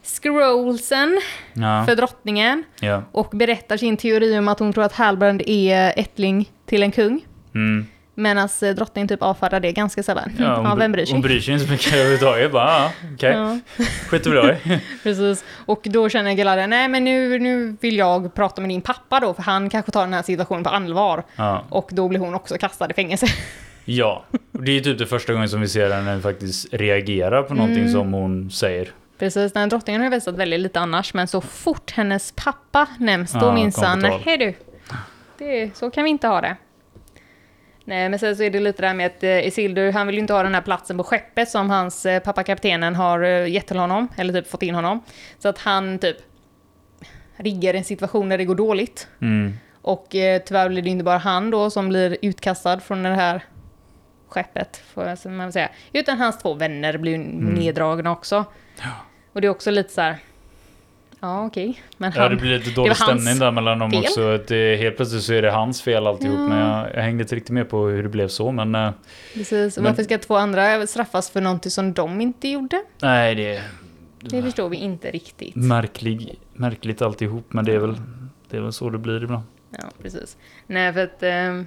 scrollsen 0.03 1.21
ja, 1.53 1.85
för 1.85 1.95
drottningen 1.95 2.63
ja. 2.79 3.03
och 3.11 3.29
berättar 3.31 3.77
sin 3.77 3.97
teori 3.97 4.37
om 4.37 4.47
att 4.47 4.59
hon 4.59 4.73
tror 4.73 4.83
att 4.83 4.93
Halbrand 4.93 5.41
är 5.45 5.93
ättling 5.99 6.51
till 6.65 6.83
en 6.83 6.91
kung. 6.91 7.25
Mm. 7.55 7.87
Medan 8.15 8.49
eh, 8.61 8.69
drottningen 8.69 9.07
typ 9.07 9.21
avfärdar 9.21 9.59
det 9.59 9.71
ganska 9.71 10.03
sällan. 10.03 10.31
Ja, 10.39 10.63
Ja, 10.63 10.75
vem 10.75 10.91
bryr 10.91 11.05
sig? 11.05 11.13
hon 11.13 11.21
bryr 11.21 11.39
sig 11.39 11.53
inte 11.53 11.65
så 11.65 11.71
mycket 11.71 11.93
överhuvudtaget. 11.93 12.51
Bara, 12.51 12.67
ja, 12.67 12.91
okej. 13.13 13.31
Ja. 13.31 13.59
Skiter 14.09 14.51
i. 14.51 14.79
Precis. 15.03 15.45
Och 15.65 15.81
då 15.83 16.09
känner 16.09 16.33
Galadriel, 16.33 16.69
nej 16.69 16.87
men 16.87 17.03
nu, 17.03 17.39
nu 17.39 17.77
vill 17.81 17.97
jag 17.97 18.33
prata 18.33 18.61
med 18.61 18.69
din 18.69 18.81
pappa 18.81 19.19
då, 19.19 19.33
för 19.33 19.43
han 19.43 19.69
kanske 19.69 19.91
tar 19.91 20.01
den 20.01 20.13
här 20.13 20.21
situationen 20.21 20.63
på 20.63 20.69
allvar. 20.69 21.23
Ja. 21.35 21.63
Och 21.69 21.89
då 21.91 22.07
blir 22.07 22.19
hon 22.19 22.33
också 22.33 22.57
kastad 22.57 22.89
i 22.89 22.93
fängelse. 22.93 23.27
ja. 23.85 24.23
Det 24.51 24.71
är 24.71 24.81
typ 24.81 24.97
det 24.97 25.05
första 25.05 25.33
gången 25.33 25.49
som 25.49 25.61
vi 25.61 25.67
ser 25.67 25.89
henne 25.91 26.21
faktiskt 26.21 26.73
reagera 26.73 27.43
på 27.43 27.53
någonting 27.53 27.79
Mm. 27.81 27.91
som 27.93 28.13
hon 28.13 28.51
säger. 28.51 28.91
Precis, 29.19 29.53
den 29.53 29.69
drottningen 29.69 30.01
har 30.01 30.09
ju 30.09 30.15
visat 30.15 30.35
väldigt 30.37 30.59
lite 30.59 30.79
annars, 30.79 31.13
men 31.13 31.27
så 31.27 31.41
fort 31.41 31.91
hennes 31.91 32.31
pappa 32.35 32.87
nämns, 32.99 33.31
då 33.31 33.39
Ja, 33.39 33.53
minsann, 33.53 34.03
hej 34.03 34.37
du, 34.37 34.53
det, 35.37 35.77
så 35.77 35.91
kan 35.91 36.03
vi 36.03 36.09
inte 36.09 36.27
ha 36.27 36.41
det. 36.41 36.55
Nej, 37.85 38.09
men 38.09 38.19
sen 38.19 38.35
så 38.35 38.43
är 38.43 38.49
det 38.49 38.59
lite 38.59 38.81
där 38.81 38.93
med 38.93 39.05
att 39.05 39.23
eh, 39.23 39.47
Isildur, 39.47 39.91
han 39.91 40.07
vill 40.07 40.15
ju 40.15 40.21
inte 40.21 40.33
ha 40.33 40.43
den 40.43 40.53
här 40.53 40.61
platsen 40.61 40.97
på 40.97 41.03
skeppet 41.03 41.49
som 41.49 41.69
hans 41.69 42.05
eh, 42.05 42.19
pappa 42.19 42.43
kaptenen 42.43 42.95
har 42.95 43.23
eh, 43.23 43.47
gett 43.47 43.67
till 43.67 43.77
honom, 43.77 44.07
eller 44.17 44.33
typ 44.33 44.49
fått 44.51 44.63
in 44.63 44.75
honom. 44.75 45.03
Så 45.39 45.49
att 45.49 45.57
han 45.57 45.99
typ 45.99 46.17
riggar 47.37 47.73
en 47.73 47.83
situation 47.83 48.29
där 48.29 48.37
det 48.37 48.45
går 48.45 48.55
dåligt. 48.55 49.07
Mm. 49.21 49.53
Och 49.81 50.15
eh, 50.15 50.41
tyvärr 50.45 50.69
blir 50.69 50.81
det 50.81 50.89
inte 50.89 51.03
bara 51.03 51.17
han 51.17 51.51
då 51.51 51.69
som 51.69 51.89
blir 51.89 52.17
utkastad 52.21 52.79
från 52.79 53.03
det 53.03 53.09
här 53.15 53.43
skeppet, 54.33 54.77
får 54.93 55.29
man 55.29 55.51
säga. 55.51 55.69
Utan 55.93 56.17
hans 56.17 56.37
två 56.37 56.53
vänner 56.53 56.97
blir 56.97 57.17
neddragna 57.17 58.11
också. 58.11 58.45
Och 59.33 59.41
det 59.41 59.47
är 59.47 59.51
också 59.51 59.71
lite 59.71 59.93
så 59.93 60.01
här. 60.01 60.17
Ja, 61.19 61.45
okej. 61.45 61.81
Men 61.97 62.11
han... 62.11 62.23
Ja, 62.23 62.29
det 62.29 62.35
blir 62.35 62.59
lite 62.59 62.69
dålig 62.71 62.95
stämning 62.97 63.39
där 63.39 63.51
mellan 63.51 63.79
dem 63.79 63.91
fel. 63.91 63.99
också. 63.99 64.35
Att 64.35 64.47
det, 64.47 64.75
helt 64.75 64.95
plötsligt 64.95 65.23
så 65.23 65.33
är 65.33 65.41
det 65.41 65.51
hans 65.51 65.81
fel 65.81 66.07
alltihop. 66.07 66.37
Ja. 66.39 66.47
Men 66.47 66.57
jag, 66.57 66.87
jag 66.95 67.01
hängde 67.01 67.21
inte 67.23 67.35
riktigt 67.35 67.51
med 67.51 67.69
på 67.69 67.87
hur 67.87 68.03
det 68.03 68.09
blev 68.09 68.27
så. 68.27 68.51
Men 68.51 68.75
eh, 68.75 68.91
Precis. 69.33 69.77
Och 69.77 69.83
Men- 69.83 69.91
varför 69.91 70.03
ska 70.03 70.17
två 70.17 70.35
andra 70.35 70.87
straffas 70.87 71.29
för 71.29 71.41
någonting 71.41 71.71
som 71.71 71.93
de 71.93 72.21
inte 72.21 72.47
gjorde? 72.47 72.83
nej, 73.01 73.35
det 73.35 73.61
Det 74.21 74.41
förstår 74.41 74.69
vi 74.69 74.77
inte 74.77 75.11
riktigt. 75.11 75.55
märklig, 75.55 76.39
märkligt 76.53 77.01
alltihop. 77.01 77.45
Men 77.53 77.65
det 77.65 77.73
är 77.73 77.79
väl, 77.79 77.95
det 78.49 78.57
är 78.57 78.61
väl 78.61 78.73
så 78.73 78.89
det 78.89 78.97
blir 78.97 79.23
ibland. 79.23 79.43
Ja, 79.69 79.83
precis. 80.01 80.37
Nej, 80.67 80.93
för 80.93 81.03
att... 81.03 81.23
Eh, 81.23 81.61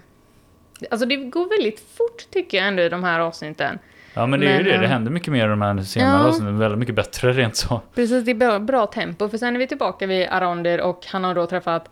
alltså 0.91 1.07
det 1.07 1.17
går 1.17 1.49
väldigt 1.49 1.81
fort 1.81 2.31
tycker 2.31 2.59
jag 2.59 2.67
ändå 2.69 2.83
i 2.83 2.89
de 2.89 3.05
här 3.05 3.21
avsnitten. 3.21 3.79
Ja, 4.15 4.27
men 4.27 4.41
det 4.41 4.47
är 4.47 4.59
ju 4.59 4.65
det. 4.65 4.79
Det 4.79 4.85
eh, 4.85 4.91
händer 4.91 5.11
mycket 5.11 5.33
mer 5.33 5.45
i 5.47 5.49
de 5.49 5.63
här 5.63 5.83
senare 5.83 6.23
ja. 6.23 6.29
avsnitten. 6.29 6.59
Väldigt 6.59 6.79
mycket 6.79 6.95
bättre 6.95 7.33
rent 7.33 7.57
så. 7.57 7.81
Precis, 7.95 8.25
det 8.25 8.31
är 8.31 8.35
bra, 8.35 8.59
bra 8.59 8.87
tempo. 8.87 9.29
För 9.29 9.39
sen 9.39 9.55
är 9.55 9.59
vi 9.59 9.67
tillbaka 9.67 10.07
vid 10.07 10.29
Arondir 10.31 10.81
och 10.81 11.07
han 11.07 11.25
har 11.25 11.35
då 11.35 11.47
träffat 11.47 11.89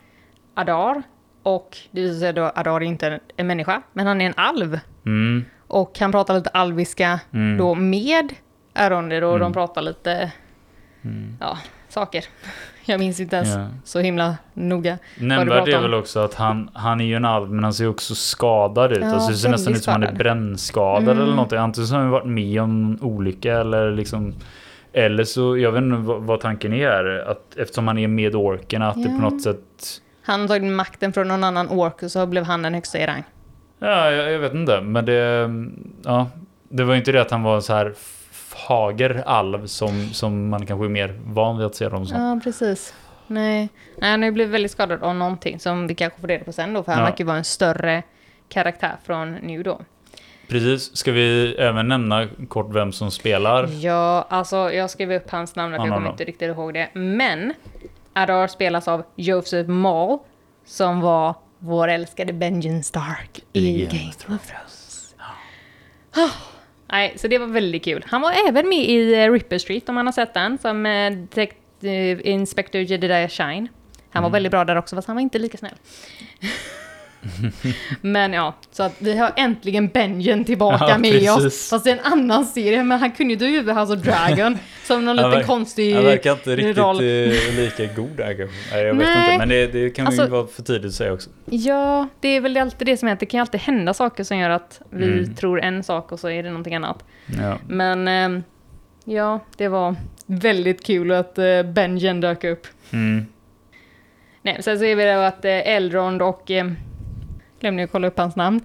Adar. 0.55 1.03
Och 1.43 1.77
det 1.91 2.01
visar 2.01 2.21
sig 2.21 2.33
då 2.33 2.43
att 2.43 2.59
Adar 2.59 2.77
är 2.77 2.81
inte 2.81 3.21
en 3.37 3.47
människa, 3.47 3.83
men 3.93 4.07
han 4.07 4.21
är 4.21 4.27
en 4.27 4.35
alv. 4.37 4.79
Mm. 5.07 5.45
Och 5.69 5.99
han 6.01 6.13
pratar 6.13 6.35
lite 6.35 6.51
alviska 6.51 7.21
Mm. 7.33 7.59
då 7.59 7.75
med 7.75 8.33
Arondir 8.73 9.25
och 9.25 9.31
Mm. 9.37 9.41
de 9.41 9.53
pratar 9.53 9.83
lite, 9.83 10.33
Mm. 11.05 11.37
ja, 11.41 11.59
saker. 11.89 12.25
Jag 12.87 13.01
minns 13.01 13.21
inte 13.21 13.37
ens 13.37 13.49
Ja. 13.55 13.67
så 13.85 13.99
himla 14.01 14.37
noga. 14.55 14.99
Nämnvärt 15.19 15.69
är 15.69 15.81
väl 15.83 15.95
också 15.95 16.21
att 16.21 16.35
han, 16.35 16.71
han 16.75 17.01
är 17.01 17.05
ju 17.05 17.15
en 17.15 17.25
alv 17.25 17.51
men 17.53 17.65
han 17.65 17.75
ser 17.75 17.89
också 17.89 18.15
skadad 18.15 18.93
ut. 18.93 18.99
Ja, 19.01 19.13
alltså, 19.13 19.31
det 19.31 19.37
ser 19.37 19.49
nästan 19.51 19.73
ut 19.75 19.85
som 19.85 19.93
han 19.93 20.03
är 20.03 20.07
skadad. 20.07 20.19
brännskadad 20.19 21.03
Mm. 21.09 21.19
eller 21.23 21.31
någonting. 21.35 21.59
Antingen 21.59 21.87
så 21.89 21.95
har 21.95 22.01
han 22.03 22.11
varit 22.11 22.27
med 22.27 22.63
om 22.63 22.71
en 22.71 22.99
olycka 23.03 23.61
eller 23.61 23.91
liksom 23.91 24.35
eller 24.93 25.25
så, 25.25 25.59
jag 25.59 25.73
vet 25.73 25.83
inte 25.83 25.97
vad, 25.97 26.41
tanken 26.41 26.73
är 26.73 26.89
här, 26.91 27.25
att 27.31 27.57
eftersom 27.57 27.87
han 27.89 27.99
är 27.99 28.09
med 28.09 28.35
orken 28.35 28.83
att 28.83 28.95
det 28.95 29.01
Ja. 29.01 29.07
på 29.21 29.31
något 29.31 29.43
sätt 29.43 29.61
Han 30.23 30.49
tagit 30.49 30.73
makten 30.73 31.13
från 31.13 31.29
någon 31.29 31.45
annan 31.45 31.69
ork 31.69 32.03
och 32.03 32.11
så 32.11 32.27
blev 32.27 32.45
han 32.45 32.63
den 32.63 32.75
högsta 32.75 32.99
i 32.99 33.07
rang. 33.07 33.25
Ja, 33.79 34.11
jag, 34.11 34.33
jag 34.33 34.39
vet 34.39 34.55
inte, 34.55 34.81
men 34.81 35.05
det 35.05 35.51
ja, 36.05 36.27
det 36.69 36.85
var 36.85 36.95
ju 36.95 36.99
inte 36.99 37.13
det 37.13 37.21
att 37.23 37.31
han 37.31 37.43
var 37.43 37.61
så 37.61 37.73
här 37.75 37.93
f- 38.65 38.69
fager 38.69 39.23
alv 39.27 39.67
som, 39.67 40.09
som 40.13 40.49
man 40.49 40.67
kanske 40.67 40.85
är 40.87 40.89
mer 40.89 41.21
van 41.27 41.57
vid 41.59 41.67
att 41.67 41.75
se 41.75 41.89
dem 41.89 42.07
som. 42.07 42.21
Ja, 42.23 42.41
precis. 42.45 42.95
Nej, 43.27 43.69
Nej 43.99 44.11
han 44.11 44.23
har 44.23 44.27
ju 44.27 44.33
blivit 44.33 44.55
väldigt 44.55 44.71
skadad 44.73 45.03
av 45.03 45.15
någonting 45.15 45.61
som 45.61 45.87
vi 45.87 45.95
kanske 45.95 46.21
får 46.21 46.29
reda 46.29 46.45
på 46.45 46.53
sen 46.53 46.73
då, 46.75 46.83
för 46.83 46.93
han 46.93 47.01
Ja. 47.01 47.07
verkar 47.07 47.25
vara 47.25 47.37
en 47.37 47.45
större 47.45 48.03
karaktär 48.49 48.97
från 49.05 49.33
nu 49.33 49.63
då. 49.63 49.81
Precis, 50.49 50.97
ska 50.97 51.13
vi 51.13 51.55
även 51.55 51.89
nämna 51.89 52.29
kort 52.49 52.75
vem 52.75 52.93
som 52.93 53.11
spelar? 53.11 53.69
Ja, 53.81 54.27
alltså 54.31 54.57
jag 54.73 54.91
skrev 54.91 55.13
upp 55.13 55.31
hans 55.31 55.57
namn 55.57 55.73
för 55.73 55.79
Ja, 55.79 55.87
jag 55.87 55.95
kommer 55.95 56.11
inte 56.11 56.25
riktigt 56.25 56.49
ihåg 56.49 56.75
det. 56.75 56.89
Men 56.95 57.55
Adar 58.13 58.47
spelas 58.47 58.89
av 58.89 59.03
Joseph 59.17 59.71
Mall 59.71 60.19
som 60.67 61.01
var 61.01 61.35
vår 61.59 61.89
älskade 61.89 62.33
Benjen 62.33 62.83
Stark 62.83 63.41
i 63.53 63.85
Game 63.87 64.09
of 64.11 64.17
Thrones. 64.47 65.15
Ah, 66.17 66.29
Nej, 66.93 67.13
så 67.17 67.29
det 67.29 67.39
var 67.39 67.47
väldigt 67.47 67.85
kul. 67.85 68.05
Han 68.09 68.21
var 68.21 68.33
även 68.49 68.69
med 68.69 68.79
i 68.79 69.15
eh, 69.15 69.33
Ripper 69.33 69.59
Street 69.59 69.89
om 69.89 69.95
man 69.95 70.07
har 70.07 70.13
sett 70.13 70.35
den, 70.35 70.59
som 70.59 70.87
eh, 70.87 71.11
Detective 71.13 72.23
Inspector 72.23 72.81
Jedediah 72.81 73.29
Shine. 73.29 73.69
Han 74.11 74.23
var 74.23 74.29
Mm. 74.29 74.33
väldigt 74.33 74.51
bra 74.51 74.65
där 74.65 74.77
också, 74.77 74.97
fast 74.97 75.09
han 75.09 75.17
var 75.17 75.21
inte 75.23 75.39
lika 75.39 75.59
snäll. 75.59 75.75
men 78.01 78.33
ja, 78.33 78.55
så 78.71 78.83
att 78.83 78.95
vi 78.99 79.19
har 79.19 79.33
äntligen 79.37 79.89
Benjen 79.89 80.45
tillbaka 80.45 80.85
Ja, 80.89 80.99
med 80.99 81.13
precis. 81.13 81.31
oss. 81.31 81.71
Fast 81.71 81.85
det 81.85 81.91
är 81.91 81.97
en 81.97 82.13
annan 82.13 82.45
serie, 82.47 82.83
men 82.85 82.99
han 82.99 83.11
kunde 83.11 83.35
ju 83.35 83.59
över 83.59 83.75
House 83.75 83.93
of 83.93 84.01
Dragon 84.01 84.59
som 84.85 85.05
någon 85.05 85.17
liten 85.17 85.45
konstig 85.45 85.95
Han 85.95 86.05
verkar 86.05 86.33
inte 86.33 86.57
riktigt 86.57 86.79
roll. 86.79 86.97
eh, 86.97 87.57
lika 87.57 87.87
god 87.97 88.11
där 88.17 88.35
kanske. 88.37 88.57
Nej, 88.73 88.85
jag 88.85 88.95
vet 88.95 89.07
Nej. 89.07 89.25
inte, 89.35 89.39
men 89.39 89.49
det, 89.49 89.67
det 89.67 89.91
kan 89.91 90.07
Alltså- 90.07 90.23
ju 90.25 90.29
vara 90.31 90.47
för 90.47 90.63
tidigt 90.63 90.85
att 90.87 90.93
säga 90.95 91.13
också. 91.13 91.31
Ja, 91.47 92.09
det 92.21 92.29
är 92.29 92.41
väl 92.41 92.57
alltid 92.57 92.87
det 92.87 92.97
som 92.97 93.09
att 93.09 93.21
det 93.21 93.27
kan 93.27 93.41
alltid 93.41 93.61
hända 93.61 93.95
saker 93.95 94.25
som 94.25 94.39
gör 94.39 94.51
att 94.51 94.81
vi 94.91 95.05
Mm. 95.07 95.35
tror 95.35 95.61
en 95.61 95.83
sak 95.83 96.13
och 96.13 96.21
så 96.21 96.29
är 96.31 96.43
det 96.43 96.49
någonting 96.49 96.75
annat. 96.75 97.05
Ja. 97.41 97.59
Men 97.69 98.09
ehm, 98.09 98.43
ja, 99.05 99.41
det 99.57 99.69
var 99.69 99.95
väldigt 100.27 100.85
kul 100.87 101.13
att 101.13 101.39
uh, 101.39 101.63
Benjen 101.73 102.21
dök 102.21 102.45
upp. 102.45 102.67
Mm. 102.93 103.27
Nej, 104.43 104.63
sen 104.63 104.79
så 104.79 104.85
är 104.85 104.97
vi 104.97 105.05
det 105.05 105.27
att 105.27 105.45
uh, 105.45 105.51
Elrond 105.51 106.23
och, 106.23 106.51
uh, 106.51 106.73
glömde 107.61 107.83
jag 107.83 107.91
kolla 107.93 108.07
upp 108.07 108.19
hans 108.19 108.37
namn, 108.37 108.61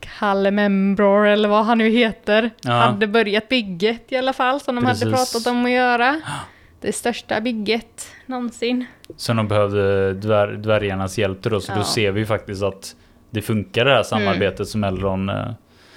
Kalemembror 0.00 1.26
eller 1.26 1.48
vad 1.48 1.64
han 1.64 1.78
nu 1.78 1.88
heter, 1.88 2.50
Ja. 2.62 2.70
hade 2.72 3.06
börjat 3.06 3.48
bygget 3.48 4.12
i 4.12 4.16
alla 4.16 4.32
fall 4.32 4.60
som 4.60 4.74
de 4.74 4.84
hade 4.84 5.00
Precis. 5.00 5.32
pratat 5.32 5.52
om 5.52 5.64
att 5.64 5.70
göra. 5.70 6.20
Det 6.80 6.92
största 6.92 7.40
bygget 7.40 8.08
någonsin. 8.26 8.84
Så 9.16 9.32
de 9.32 9.48
behövde 9.48 10.14
dvär, 10.14 10.46
dvärgarnas 10.46 11.18
hjälp 11.18 11.42
då, 11.42 11.60
så 11.60 11.72
Ja. 11.72 11.76
då 11.76 11.84
ser 11.84 12.10
vi 12.12 12.26
faktiskt 12.26 12.62
att 12.62 12.96
det 13.30 13.42
funkar 13.42 13.84
det 13.84 13.90
här 13.94 14.02
samarbetet 14.02 14.68
som 14.68 14.84
Elrond 14.84 15.30
eh, 15.30 15.50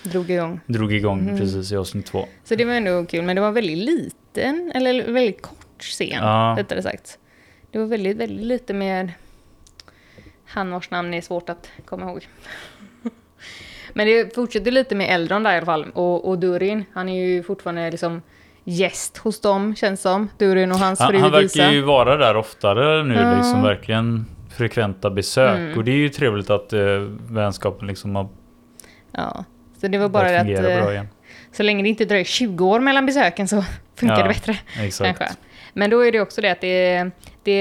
Drog 0.04 0.30
igång. 0.32 0.60
drog 0.68 0.94
igång 0.94 1.20
Mm. 1.20 1.38
precis 1.40 1.72
i 1.72 1.76
avsnitt 1.78 2.06
två. 2.06 2.26
Så 2.44 2.56
det 2.56 2.66
var 2.66 2.74
ändå 2.74 3.06
kul, 3.06 3.22
men 3.26 3.36
det 3.36 3.42
var 3.42 3.52
väldigt 3.52 3.78
liten, 3.78 4.72
eller 4.76 5.12
väldigt 5.12 5.42
kort 5.42 5.82
scen, 5.84 6.08
Ja. 6.22 6.56
rättare 6.58 6.82
sagt. 6.82 7.20
Det 7.72 7.80
var 7.80 7.86
väldigt, 7.86 8.18
väldigt 8.18 8.46
lite 8.46 8.74
med 8.74 9.12
han 10.46 10.72
vars 10.72 10.90
namn 10.92 11.14
är 11.14 11.22
svårt 11.22 11.50
att 11.50 11.70
komma 11.86 12.06
ihåg. 12.06 12.28
men 13.94 14.08
det 14.08 14.36
fortsätter 14.36 14.72
lite 14.72 14.96
med 14.96 15.10
Eldron 15.10 15.44
där 15.44 15.54
i 15.54 15.58
alla 15.58 15.66
fall, 15.66 15.86
och, 15.94 16.30
och 16.30 16.40
Durin, 16.40 16.86
han 16.94 17.10
är 17.10 17.26
ju 17.26 17.44
fortfarande 17.44 17.92
liksom 17.92 18.22
gäst 18.64 19.18
hos 19.18 19.42
dem, 19.42 19.76
känns 19.76 20.02
som. 20.02 20.30
Durin 20.38 20.72
och 20.72 20.78
hans 20.78 21.00
Han, 21.00 21.10
fru 21.12 21.20
han 21.20 21.32
verkar 21.32 21.72
ju 21.72 21.82
vara 21.82 22.18
där 22.18 22.36
oftare 22.36 23.04
nu, 23.04 23.14
Ja. 23.16 23.36
liksom 23.38 23.64
verkligen 23.64 24.26
frekventa 24.58 25.10
besök. 25.10 25.58
Mm. 25.58 25.78
Och 25.78 25.84
det 25.84 25.92
är 25.92 25.96
ju 25.98 26.10
trevligt 26.10 26.50
att 26.50 26.74
eh, 26.74 26.80
vänskapen 27.30 27.88
liksom 27.88 28.16
har 28.16 28.28
Ja. 29.12 29.46
Så 29.82 29.88
det 29.88 29.98
var 29.98 30.10
bara 30.10 30.32
det 30.32 30.40
att 30.40 30.98
eh, 31.00 31.04
så 31.52 31.64
länge 31.64 31.84
det 31.84 31.90
inte 31.90 32.06
dröjer 32.06 32.26
20 32.26 32.66
år 32.66 32.80
mellan 32.80 33.06
besöken 33.06 33.48
så 33.48 33.64
funkar 33.96 34.18
Ja. 34.18 34.24
det 34.24 34.30
bättre. 34.30 34.58
Exakt. 34.82 35.18
Kanske. 35.20 35.38
Men 35.74 35.90
då 35.90 36.00
är 36.06 36.12
det 36.12 36.22
också 36.22 36.42
det 36.42 36.50
att 36.52 36.62
det, 36.62 37.10
det 37.44 37.52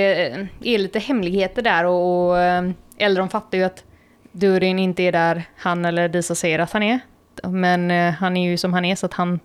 är 0.63 0.79
lite 0.79 0.99
hemligheter 0.99 1.63
där 1.63 1.85
och, 1.85 2.29
och 2.31 2.39
eh, 2.39 2.71
Eldron 2.99 3.29
fattar 3.29 3.59
ju 3.59 3.65
att 3.65 3.85
Durin 4.33 4.79
inte 4.79 5.03
är 5.03 5.13
där 5.13 5.43
han 5.57 5.85
eller 5.85 6.09
Disa 6.09 6.35
säger 6.35 6.59
att 6.59 6.73
han 6.73 6.83
är. 6.83 7.01
Men 7.43 7.91
eh, 7.91 8.13
han 8.13 8.37
är 8.37 8.51
ju 8.51 8.57
som 8.57 8.73
han 8.73 8.85
är 8.85 8.97
så 8.97 9.07
att 9.07 9.15
han, 9.15 9.41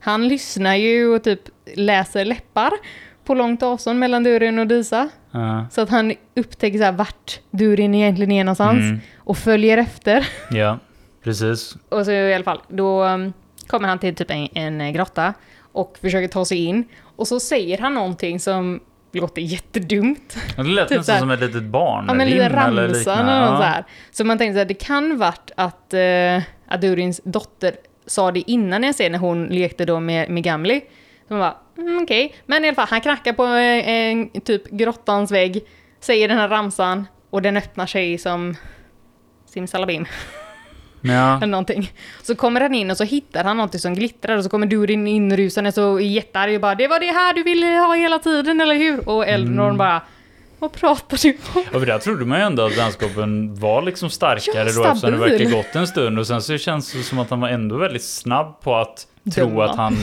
han 0.00 0.28
lyssnar 0.28 0.74
ju 0.74 1.08
och 1.08 1.24
typ 1.24 1.40
läser 1.74 2.24
läppar 2.24 2.70
på 3.24 3.34
långt 3.34 3.62
avstånd 3.62 3.98
mellan 3.98 4.24
Durin 4.24 4.58
och 4.58 4.66
Disa. 4.66 5.08
Ja. 5.30 5.66
Så 5.70 5.80
att 5.80 5.90
han 5.90 6.12
upptäcker 6.36 6.78
så 6.78 6.84
här 6.84 6.92
vart 6.92 7.40
Durin 7.50 7.94
egentligen 7.94 8.32
är 8.32 8.44
någonstans 8.44 8.78
Mm. 8.80 9.00
och 9.18 9.38
följer 9.38 9.78
efter. 9.78 10.28
ja, 10.50 10.78
precis. 11.22 11.76
Och 11.88 12.04
så 12.04 12.10
i 12.10 12.34
alla 12.34 12.44
fall, 12.44 12.60
då 12.68 13.04
um, 13.04 13.32
kommer 13.66 13.88
han 13.88 13.98
till 13.98 14.14
typ 14.14 14.30
en, 14.30 14.48
en 14.54 14.92
grotta 14.92 15.34
och 15.72 15.98
försöker 16.00 16.28
ta 16.28 16.44
sig 16.44 16.64
in. 16.64 16.84
Och 17.16 17.28
så 17.28 17.40
säger 17.40 17.78
han 17.78 17.94
någonting 17.94 18.40
som 18.40 18.80
låter 19.12 19.42
jättedumt. 19.42 20.36
Det 20.56 20.62
lät 20.62 20.88
Typ 20.88 20.98
nästan 20.98 21.18
som 21.18 21.30
ett 21.30 21.40
litet 21.40 21.62
barn. 21.62 22.04
Ja 22.08 22.14
men 22.14 22.30
lite 22.30 22.48
ramsa 22.48 22.82
liknande. 22.82 23.32
eller 23.32 23.50
något 23.50 23.58
så 23.58 23.64
här. 23.64 23.84
Så 24.12 24.24
man 24.24 24.38
tänkte 24.38 24.62
att 24.62 24.68
det 24.68 24.74
kan 24.74 25.18
varit 25.18 25.50
att 25.56 25.94
uh, 25.94 26.42
Adurins 26.68 27.20
dotter 27.24 27.74
sa 28.06 28.32
det 28.32 28.50
innan 28.50 28.82
jag 28.82 28.94
ser 28.94 29.10
när 29.10 29.18
hon 29.18 29.46
lekte 29.46 29.84
då 29.84 30.00
med, 30.00 30.30
med 30.30 30.42
Gamli. 30.42 30.80
Så 31.28 31.34
man 31.34 31.40
bara, 31.40 31.56
mm, 31.78 32.02
okej. 32.02 32.34
Men 32.46 32.64
i 32.64 32.68
alla 32.68 32.74
fall, 32.74 32.86
han 32.90 33.00
knackar 33.00 33.32
på 33.32 33.44
eh, 33.44 33.88
en, 33.88 34.30
typ 34.40 34.70
grottans 34.70 35.30
vägg, 35.30 35.64
säger 36.00 36.28
den 36.28 36.38
här 36.38 36.48
ramsan 36.48 37.06
och 37.30 37.42
den 37.42 37.56
öppnar 37.56 37.86
sig 37.86 38.18
som 38.18 38.56
simsalabim. 39.46 40.06
Ja. 41.06 41.36
eller 41.36 41.46
någonting. 41.46 41.92
Så 42.22 42.34
kommer 42.34 42.60
han 42.60 42.74
in 42.74 42.90
och 42.90 42.96
så 42.96 43.04
hittar 43.04 43.44
han 43.44 43.56
någonting 43.56 43.80
som 43.80 43.94
glittrar 43.94 44.36
och 44.36 44.44
så 44.44 44.50
kommer 44.50 44.66
Durin 44.66 45.06
inrusande 45.06 45.72
så 45.72 46.00
jättearg 46.00 46.54
och 46.54 46.60
bara 46.60 46.74
Det 46.74 46.88
var 46.88 47.00
det 47.00 47.06
här 47.12 47.34
du 47.34 47.42
ville 47.42 47.66
ha 47.66 47.94
hela 47.94 48.18
tiden, 48.18 48.60
eller 48.60 48.74
hur? 48.74 49.08
Och 49.08 49.26
Eldnorn 49.26 49.64
Mm. 49.66 49.76
bara 49.76 50.00
Vad 50.58 50.72
pratar 50.72 51.18
du 51.22 51.36
om? 51.54 51.64
Ja, 51.72 51.78
för 51.78 51.86
där 51.86 51.98
trodde 51.98 52.24
man 52.24 52.38
ju 52.38 52.44
ändå 52.44 52.66
att 52.66 52.78
vänskapen 52.78 53.54
var 53.54 53.82
liksom 53.82 54.10
starkare 54.10 54.68
Ja, 54.70 54.72
då 54.74 54.84
eftersom 54.84 55.10
det 55.10 55.16
verkar 55.16 55.50
gått 55.50 55.74
en 55.76 55.86
stund 55.86 56.18
och 56.18 56.26
sen 56.26 56.42
så 56.42 56.58
känns 56.58 56.92
det 56.92 57.02
som 57.02 57.18
att 57.18 57.30
han 57.30 57.40
var 57.40 57.48
ändå 57.48 57.76
väldigt 57.76 58.04
snabb 58.04 58.60
på 58.60 58.76
att 58.76 59.06
tro 59.34 59.46
Döma. 59.46 59.64
att 59.64 59.76
han 59.76 59.96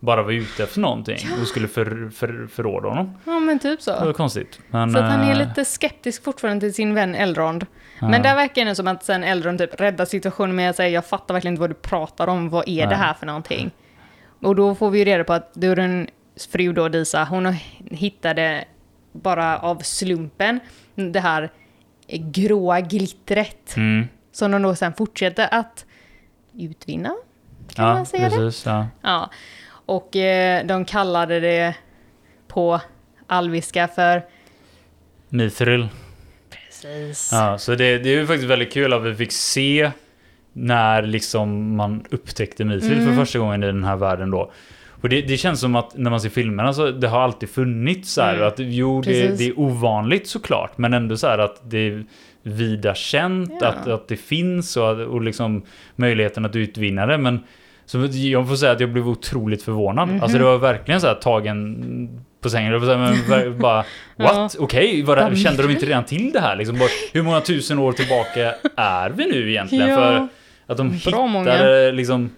bara 0.00 0.22
var 0.22 0.32
ute 0.32 0.62
efter 0.62 0.80
någonting 0.80 1.18
och 1.40 1.46
skulle 1.46 1.68
för, 1.68 2.10
för, 2.14 2.46
förråda 2.54 2.88
honom. 2.88 3.14
Ja 3.24 3.38
men 3.38 3.58
typ 3.58 3.84
Det 3.84 3.90
var 3.90 4.06
så. 4.06 4.12
konstigt. 4.12 4.58
Men, 4.70 4.92
Så 4.92 4.98
att 4.98 5.04
han 5.10 5.20
är 5.20 5.30
eh, 5.32 5.48
lite 5.48 5.64
skeptisk 5.64 6.24
fortfarande 6.24 6.60
till 6.60 6.74
sin 6.74 6.94
vän 6.94 7.14
Eldrond. 7.14 7.66
Ja. 8.00 8.08
Men 8.08 8.22
där 8.22 8.34
verkar 8.34 8.64
det 8.64 8.74
som 8.74 8.88
att 8.88 9.04
sen 9.04 9.24
Eldrond 9.24 9.58
typ 9.58 9.80
räddar 9.80 10.04
situationen 10.04 10.56
med 10.56 10.70
att 10.70 10.76
säga 10.76 10.88
jag 10.88 11.06
fattar 11.06 11.34
verkligen 11.34 11.52
inte 11.54 11.60
vad 11.60 11.70
du 11.70 11.74
pratar 11.74 12.26
om, 12.28 12.48
vad 12.48 12.68
är 12.68 12.82
det 12.82 12.86
Nej. 12.86 12.96
här 12.98 13.14
för 13.14 13.26
någonting? 13.26 13.70
Och 14.42 14.56
då 14.56 14.74
får 14.74 14.90
vi 14.90 14.98
ju 14.98 15.04
reda 15.04 15.24
på 15.24 15.32
att 15.32 15.54
Durins 15.54 16.08
fru 16.52 16.72
då, 16.72 16.88
Disa, 16.88 17.24
hon 17.24 17.52
hittade 17.90 18.64
bara 19.12 19.58
av 19.58 19.78
slumpen 19.78 20.60
det 20.94 21.20
här 21.20 21.50
gråa 22.08 22.80
glittret 22.80 23.76
Mm. 23.76 24.08
som 24.32 24.50
de 24.50 24.62
då 24.62 24.74
sen 24.74 24.92
fortsätter 24.92 25.48
att 25.50 25.84
utvinna. 26.58 27.08
Kan 27.74 27.86
Ja, 27.86 27.94
man 27.94 28.06
säga 28.06 28.28
det? 28.28 28.36
precis. 28.36 28.66
Ja. 28.66 28.86
Ja. 29.02 29.30
Och 29.86 30.16
eh, 30.16 30.66
de 30.66 30.84
kallade 30.84 31.40
det 31.40 31.74
på 32.48 32.80
alviska 33.26 33.88
för... 33.88 34.22
Mithril. 35.28 35.88
Precis. 36.82 37.28
Ja, 37.32 37.58
så 37.58 37.74
det, 37.74 37.98
det 37.98 38.08
är 38.14 38.20
ju 38.20 38.26
faktiskt 38.26 38.50
väldigt 38.50 38.72
kul 38.72 38.92
att 38.92 39.02
vi 39.02 39.14
fick 39.14 39.32
se 39.32 39.90
när 40.52 41.02
liksom 41.02 41.76
man 41.76 42.04
upptäckte 42.10 42.64
Mithril 42.64 42.92
Mm. 42.92 43.06
för 43.08 43.14
första 43.24 43.38
gången 43.38 43.62
i 43.62 43.66
den 43.66 43.84
här 43.84 43.96
världen 43.96 44.30
då. 44.30 44.52
Och 45.02 45.08
det, 45.08 45.22
det 45.22 45.36
känns 45.36 45.60
som 45.60 45.76
att 45.76 45.96
när 45.96 46.10
man 46.10 46.20
ser 46.20 46.28
filmerna 46.28 46.72
så 46.72 46.90
det 46.90 47.08
har 47.08 47.20
alltid 47.20 47.50
funnits 47.50 48.12
så 48.12 48.22
här 48.22 48.34
Mm. 48.34 48.46
att 48.48 48.54
jo 48.58 49.00
det, 49.02 49.38
det 49.38 49.46
är 49.48 49.58
ovanligt 49.60 50.26
såklart 50.26 50.78
men 50.78 50.94
ändå 50.94 51.16
så 51.16 51.26
här 51.26 51.38
att 51.38 51.70
det 51.70 51.78
är 51.78 52.04
vida 52.42 52.94
känt 52.94 53.52
Ja. 53.60 53.66
att, 53.68 53.88
att 53.88 54.08
det 54.08 54.16
finns 54.16 54.76
och, 54.76 55.00
och 55.00 55.22
liksom 55.22 55.62
möjligheten 55.96 56.44
att 56.44 56.56
utvinna 56.56 57.06
det 57.06 57.18
men 57.18 57.40
så 57.86 58.08
jag 58.12 58.48
får 58.48 58.56
säga 58.56 58.72
att 58.72 58.80
jag 58.80 58.90
blev 58.92 59.08
otroligt 59.08 59.62
förvånad. 59.62 60.08
Mhm. 60.08 60.22
Alltså 60.22 60.38
det 60.38 60.44
var 60.44 60.58
verkligen 60.58 61.00
så 61.00 61.06
här 61.06 61.14
tagen 61.14 62.20
på 62.40 62.50
sängen. 62.50 62.80
Men 63.28 63.58
bara 63.58 63.84
what? 64.16 64.56
Okej, 64.58 65.02
var 65.02 65.16
det, 65.16 65.22
Vad 65.22 65.38
kände 65.38 65.62
de 65.62 65.72
inte 65.72 65.86
redan 65.86 66.04
till 66.04 66.32
det 66.32 66.40
här? 66.40 66.56
Liksom, 66.56 66.78
bara, 66.78 66.88
hur 67.12 67.22
många 67.22 67.40
tusen 67.40 67.78
år 67.78 67.92
tillbaka 67.92 68.54
är 68.76 69.10
vi 69.10 69.26
nu 69.26 69.50
egentligen? 69.50 69.88
Ja. 69.88 69.96
För 69.96 70.28
att 70.72 70.76
de 70.78 70.88
Bra 70.88 70.96
hittade 70.96 71.28
många. 71.28 71.90
liksom 71.92 72.30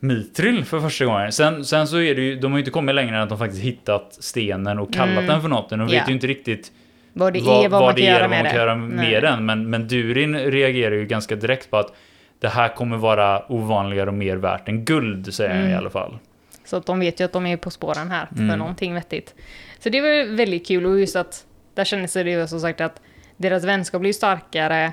Mithril 0.00 0.64
för 0.64 0.80
första 0.80 1.04
gången. 1.04 1.32
Sen, 1.32 1.64
sen 1.64 1.86
så 1.88 2.00
är 2.00 2.14
det 2.14 2.20
ju, 2.22 2.36
de 2.40 2.52
har 2.52 2.58
ju 2.58 2.60
inte 2.60 2.70
kommit 2.70 2.94
längre 2.94 3.16
än 3.16 3.22
att 3.22 3.28
de 3.28 3.38
faktiskt 3.38 3.62
hittat 3.62 4.16
stenen 4.20 4.78
och 4.78 4.92
kallat 4.94 5.08
Mm. 5.10 5.26
den 5.26 5.42
för 5.42 5.48
något. 5.48 5.70
De 5.70 5.80
vet 5.86 5.92
Ja. 5.92 6.02
ju 6.06 6.12
inte 6.14 6.26
riktigt 6.26 6.72
Vad 7.12 7.32
det 7.32 7.40
vad, 7.40 7.64
är, 7.64 7.68
vad, 7.68 7.82
man 7.82 7.94
kan 7.94 8.04
göra 8.04 8.20
vad 8.20 8.30
med 8.30 8.42
man 8.44 8.50
kan 8.52 8.60
göra 8.60 8.74
med 8.76 9.22
den. 9.22 9.46
Men, 9.46 9.70
men 9.70 9.88
Durin 9.88 10.36
reagerar 10.38 10.94
ju 10.94 11.06
ganska 11.06 11.36
direkt 11.36 11.70
på 11.70 11.76
att 11.76 11.92
det 12.40 12.48
här 12.48 12.68
kommer 12.74 12.96
vara 12.96 13.52
ovanligare 13.52 14.08
och 14.10 14.14
mer 14.14 14.36
värt 14.36 14.68
än 14.68 14.84
guld, 14.84 15.34
säger 15.34 15.50
han 15.54 15.62
i 15.62 15.66
Mm. 15.66 15.78
alla 15.78 15.90
fall. 15.90 16.18
Så 16.64 16.76
att 16.76 16.86
de 16.86 17.00
vet 17.00 17.20
ju 17.20 17.24
att 17.24 17.32
de 17.32 17.46
är 17.46 17.56
på 17.56 17.70
spåren 17.70 18.10
här 18.10 18.26
för 18.26 18.42
Mm. 18.42 18.58
någonting 18.58 18.94
vettigt. 18.94 19.34
Så 19.78 19.88
det 19.88 20.00
var 20.00 20.36
väldigt 20.36 20.66
kul 20.66 20.86
och 20.86 21.00
just 21.00 21.16
att 21.16 21.44
där 21.74 21.84
kändes 21.84 22.12
det 22.12 22.30
ju 22.30 22.46
som 22.46 22.60
sagt 22.60 22.80
att 22.80 23.00
deras 23.36 23.64
vänskap 23.64 24.00
blir 24.00 24.12
starkare 24.12 24.92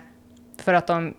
för 0.63 0.73
att 0.73 0.87
de 0.87 1.13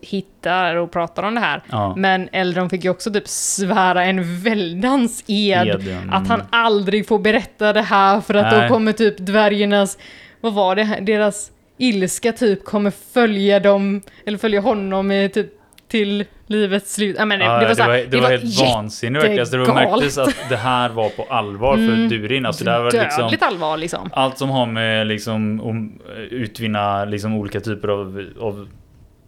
hittar 0.00 0.74
och 0.74 0.90
pratar 0.90 1.22
om 1.22 1.34
det 1.34 1.40
här. 1.40 1.62
Ja. 1.70 1.94
Men 1.96 2.28
Eldron 2.32 2.70
fick 2.70 2.84
ju 2.84 2.90
också 2.90 3.12
typ 3.12 3.28
svära 3.28 4.04
en 4.04 4.40
väldans 4.42 5.24
ed 5.26 5.66
Ed. 5.68 5.88
Mm. 5.88 6.10
att 6.12 6.28
han 6.28 6.42
aldrig 6.50 7.08
får 7.08 7.18
berätta 7.18 7.72
det 7.72 7.82
här 7.82 8.20
för 8.20 8.34
att 8.34 8.52
Nej. 8.52 8.62
då 8.68 8.74
kommer 8.74 8.92
typ 8.92 9.16
dvärgarnas, 9.18 9.98
vad 10.40 10.54
var 10.54 10.76
det, 10.76 10.98
deras 11.02 11.50
ilska 11.78 12.32
typ 12.32 12.64
kommer 12.64 12.90
följa 13.12 13.60
dem, 13.60 14.02
eller 14.26 14.38
följa 14.38 14.60
honom 14.60 15.10
i 15.12 15.28
typ 15.28 15.46
till 15.88 16.24
livets 16.46 16.94
slut. 16.94 17.16
Ja, 17.18 17.24
men, 17.24 17.40
Ja, 17.40 17.58
det 17.60 17.66
var, 17.66 17.74
så 17.74 17.82
här, 17.82 17.88
det 17.90 18.04
var, 18.04 18.10
det 18.10 18.20
var 18.20 18.30
helt 18.30 18.60
vansinnigt. 18.60 19.24
Alltså, 19.40 19.56
det 19.56 19.74
märktes 19.74 20.18
att 20.18 20.34
det 20.48 20.56
här 20.56 20.88
var 20.88 21.08
på 21.08 21.26
allvar 21.30 21.76
för 21.76 21.82
Mm. 21.82 22.08
Durin. 22.08 22.46
Alltså, 22.46 22.64
det 22.64 22.70
här 22.70 22.80
var 22.80 22.92
liksom, 22.92 23.30
allvar 23.40 23.76
liksom. 23.76 24.10
allt 24.12 24.38
som 24.38 24.50
har 24.50 24.66
med 24.66 25.06
liksom, 25.06 25.60
om, 25.60 25.98
utvinna 26.30 27.04
liksom, 27.04 27.34
olika 27.34 27.60
typer 27.60 27.88
av, 27.88 28.24
av 28.40 28.68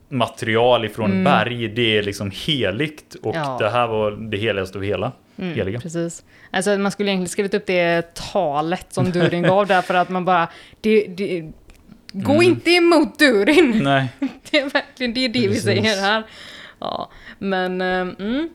material 0.08 0.84
ifrån 0.84 1.10
Mm. 1.10 1.24
berg, 1.24 1.68
det 1.68 1.98
är 1.98 2.02
liksom 2.02 2.30
heligt. 2.46 3.16
Och 3.22 3.36
Ja. 3.36 3.56
det 3.60 3.70
här 3.70 3.86
var 3.86 4.10
det 4.10 4.36
heligaste 4.36 4.78
av 4.78 4.84
hela. 4.84 5.12
Mm, 5.38 5.54
Heliga. 5.54 5.80
Precis. 5.80 6.24
Alltså 6.50 6.78
man 6.78 6.90
skulle 6.92 7.10
egentligen 7.10 7.28
skrivit 7.28 7.54
upp 7.54 7.66
det 7.66 8.14
talet 8.14 8.86
som 8.90 9.10
Durin 9.10 9.42
gav 9.42 9.66
där 9.66 9.82
för 9.82 9.94
att 9.94 10.08
man 10.08 10.24
bara, 10.24 10.48
det, 10.80 11.06
det, 11.06 11.52
gå 12.12 12.32
Mm. 12.32 12.42
inte 12.42 12.70
emot 12.70 13.18
Durin. 13.18 13.78
Nej. 13.84 14.08
Det 14.50 14.58
är 14.60 14.70
verkligen 14.70 15.14
det, 15.14 15.24
är 15.24 15.28
det 15.28 15.48
vi 15.48 15.56
säger 15.56 16.00
här. 16.00 16.24
Ja, 16.78 17.10
men 17.38 17.80
eh, 17.80 18.00
mm, 18.00 18.48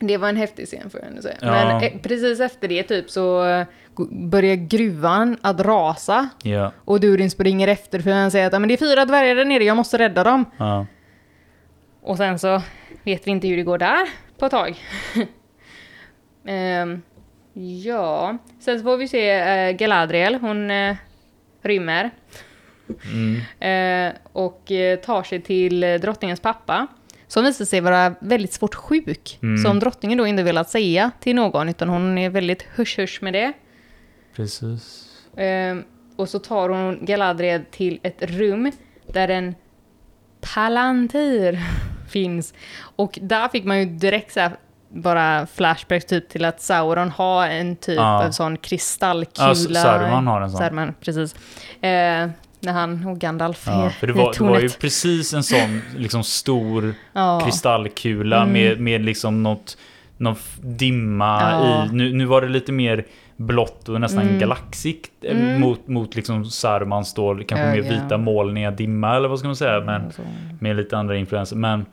det 0.00 0.16
var 0.16 0.28
en 0.28 0.36
häftig 0.36 0.66
scen 0.66 0.90
får 0.90 1.00
jag 1.00 1.08
ändå 1.08 1.22
säga. 1.22 1.36
Ja. 1.40 1.50
Men 1.50 1.82
eh, 1.84 1.92
precis 2.02 2.40
efter 2.40 2.68
det 2.68 2.82
typ 2.82 3.10
så 3.10 3.44
eh, 3.46 3.66
börjar 4.10 4.54
gruvan 4.56 5.36
att 5.42 5.60
rasa 5.60 6.28
Ja. 6.42 6.72
och 6.84 7.00
Durin 7.00 7.30
springer 7.30 7.68
efter 7.68 8.00
för 8.00 8.10
han 8.10 8.30
säger 8.30 8.46
att 8.46 8.52
"Ja, 8.52 8.58
men 8.58 8.68
det 8.68 8.74
är 8.74 8.78
fyra 8.78 9.04
dvärgar 9.04 9.34
där 9.34 9.44
nere, 9.44 9.64
jag 9.64 9.76
måste 9.76 9.98
rädda 9.98 10.24
dem. 10.24 10.44
ja. 10.56 10.86
Och 12.02 12.16
sen 12.16 12.38
så 12.38 12.62
vet 13.04 13.26
vi 13.26 13.30
inte 13.30 13.48
hur 13.48 13.56
det 13.56 13.62
går 13.62 13.78
där 13.78 14.08
på 14.38 14.46
ett 14.46 14.50
tag. 14.50 14.76
Ehm, 16.46 17.02
ja, 17.84 18.38
sen 18.60 18.78
så 18.78 18.84
får 18.84 18.96
vi 18.96 19.08
se 19.08 19.40
uh, 19.70 19.76
Galadriel, 19.76 20.34
hon 20.34 20.70
uh, 20.70 20.96
rymmer. 21.62 22.10
Mm. 23.04 23.40
Eh, 24.08 24.14
och 24.32 24.70
eh, 24.72 24.98
tar 24.98 25.22
sig 25.22 25.40
till 25.42 25.84
eh, 25.84 25.94
drottningens 25.94 26.40
pappa. 26.40 26.86
Som 27.26 27.44
visar 27.44 27.64
sig 27.64 27.80
vara 27.80 28.14
väldigt 28.20 28.52
svårt 28.52 28.74
sjuk. 28.74 29.38
Mm. 29.42 29.62
Som 29.64 29.78
drottningen 29.78 30.18
då 30.18 30.26
inte 30.26 30.42
velat 30.42 30.70
säga 30.70 31.10
till 31.20 31.36
någon, 31.36 31.68
utan 31.68 31.88
hon 31.88 32.18
är 32.18 32.30
väldigt 32.30 32.66
hush-hush 32.76 33.24
med 33.24 33.32
det. 33.32 33.52
Precis. 34.36 35.08
Eh, 35.36 35.76
och 36.16 36.28
så 36.28 36.38
tar 36.38 36.68
hon 36.68 36.98
Galadriel 37.04 37.62
till 37.70 38.00
ett 38.02 38.22
rum 38.22 38.72
där 39.12 39.28
en 39.28 39.54
palantir 40.54 41.60
finns. 42.10 42.54
Och 42.96 43.18
där 43.22 43.48
fick 43.48 43.64
man 43.64 43.78
ju 43.78 43.84
direkt 43.84 44.32
så 44.32 44.40
här, 44.40 44.52
bara 44.88 45.46
flashback 45.46 46.06
typ 46.06 46.28
till 46.28 46.44
att 46.44 46.60
Sauron 46.60 47.10
har 47.10 47.48
en 47.48 47.76
typ 47.76 47.96
Ja. 47.96 48.24
av 48.26 48.30
sån 48.30 48.56
kristallkula. 48.56 49.48
Ja, 49.48 49.82
Saruman 49.82 50.26
har 50.26 50.40
en 50.40 50.50
sån. 50.50 50.58
Saruman, 50.58 50.94
precis. 51.00 51.34
Eh, 51.82 52.28
när 52.62 52.72
han 52.72 53.06
och 53.06 53.18
Gandalf 53.18 53.64
Ja, 53.66 53.84
är 53.86 53.90
för 53.90 54.06
det 54.06 54.12
var, 54.12 54.32
det 54.38 54.44
var 54.44 54.60
ju 54.60 54.68
precis 54.68 55.34
en 55.34 55.42
sån 55.42 55.80
liksom 55.96 56.22
stor 56.24 56.94
Ja. 57.12 57.40
kristallkula 57.44 58.36
Mm. 58.42 58.52
med, 58.52 58.80
med 58.80 59.04
liksom 59.04 59.42
något, 59.42 59.76
någon 60.16 60.36
dimma 60.60 61.40
Ja. 61.40 61.86
i, 61.86 61.94
nu, 61.94 62.12
nu 62.12 62.24
var 62.24 62.40
det 62.42 62.48
lite 62.48 62.72
mer 62.72 63.06
blått 63.36 63.88
och 63.88 64.00
nästan 64.00 64.22
Mm. 64.22 64.38
galaxigt 64.38 65.10
eh, 65.22 65.36
Mm. 65.36 65.60
mot, 65.60 65.88
mot 65.88 66.16
liksom 66.16 66.44
Sarmans 66.44 67.14
då, 67.14 67.34
kanske 67.48 67.66
mer 67.70 67.82
vita 67.82 68.18
molniga 68.18 68.70
dimma 68.70 69.16
eller 69.16 69.28
vad 69.28 69.38
ska 69.38 69.48
man 69.48 69.56
säga, 69.56 69.80
men 69.80 70.02
med 70.60 70.76
lite 70.76 70.96
andra 70.98 71.16
influenser. 71.16 71.56
Men, 71.56 71.86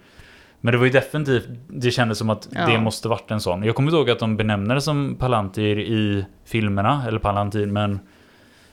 men 0.62 0.72
det 0.72 0.78
var 0.78 0.86
ju 0.86 0.92
definitivt, 0.92 1.48
det 1.68 1.92
kändes 1.92 2.18
som 2.18 2.30
att 2.30 2.48
Ja. 2.52 2.66
det 2.68 2.78
måste 2.80 3.08
varit 3.08 3.32
en 3.32 3.42
sån. 3.42 3.64
Jag 3.64 3.76
kommer 3.76 3.92
ihåg 3.92 4.10
att 4.10 4.20
de 4.20 4.38
benämner 4.38 4.76
det 4.76 4.82
som 4.82 5.16
Palantir 5.20 5.80
i 5.80 6.26
filmerna, 6.46 7.04
eller 7.08 7.20
Palantir, 7.20 7.66
men 7.66 8.00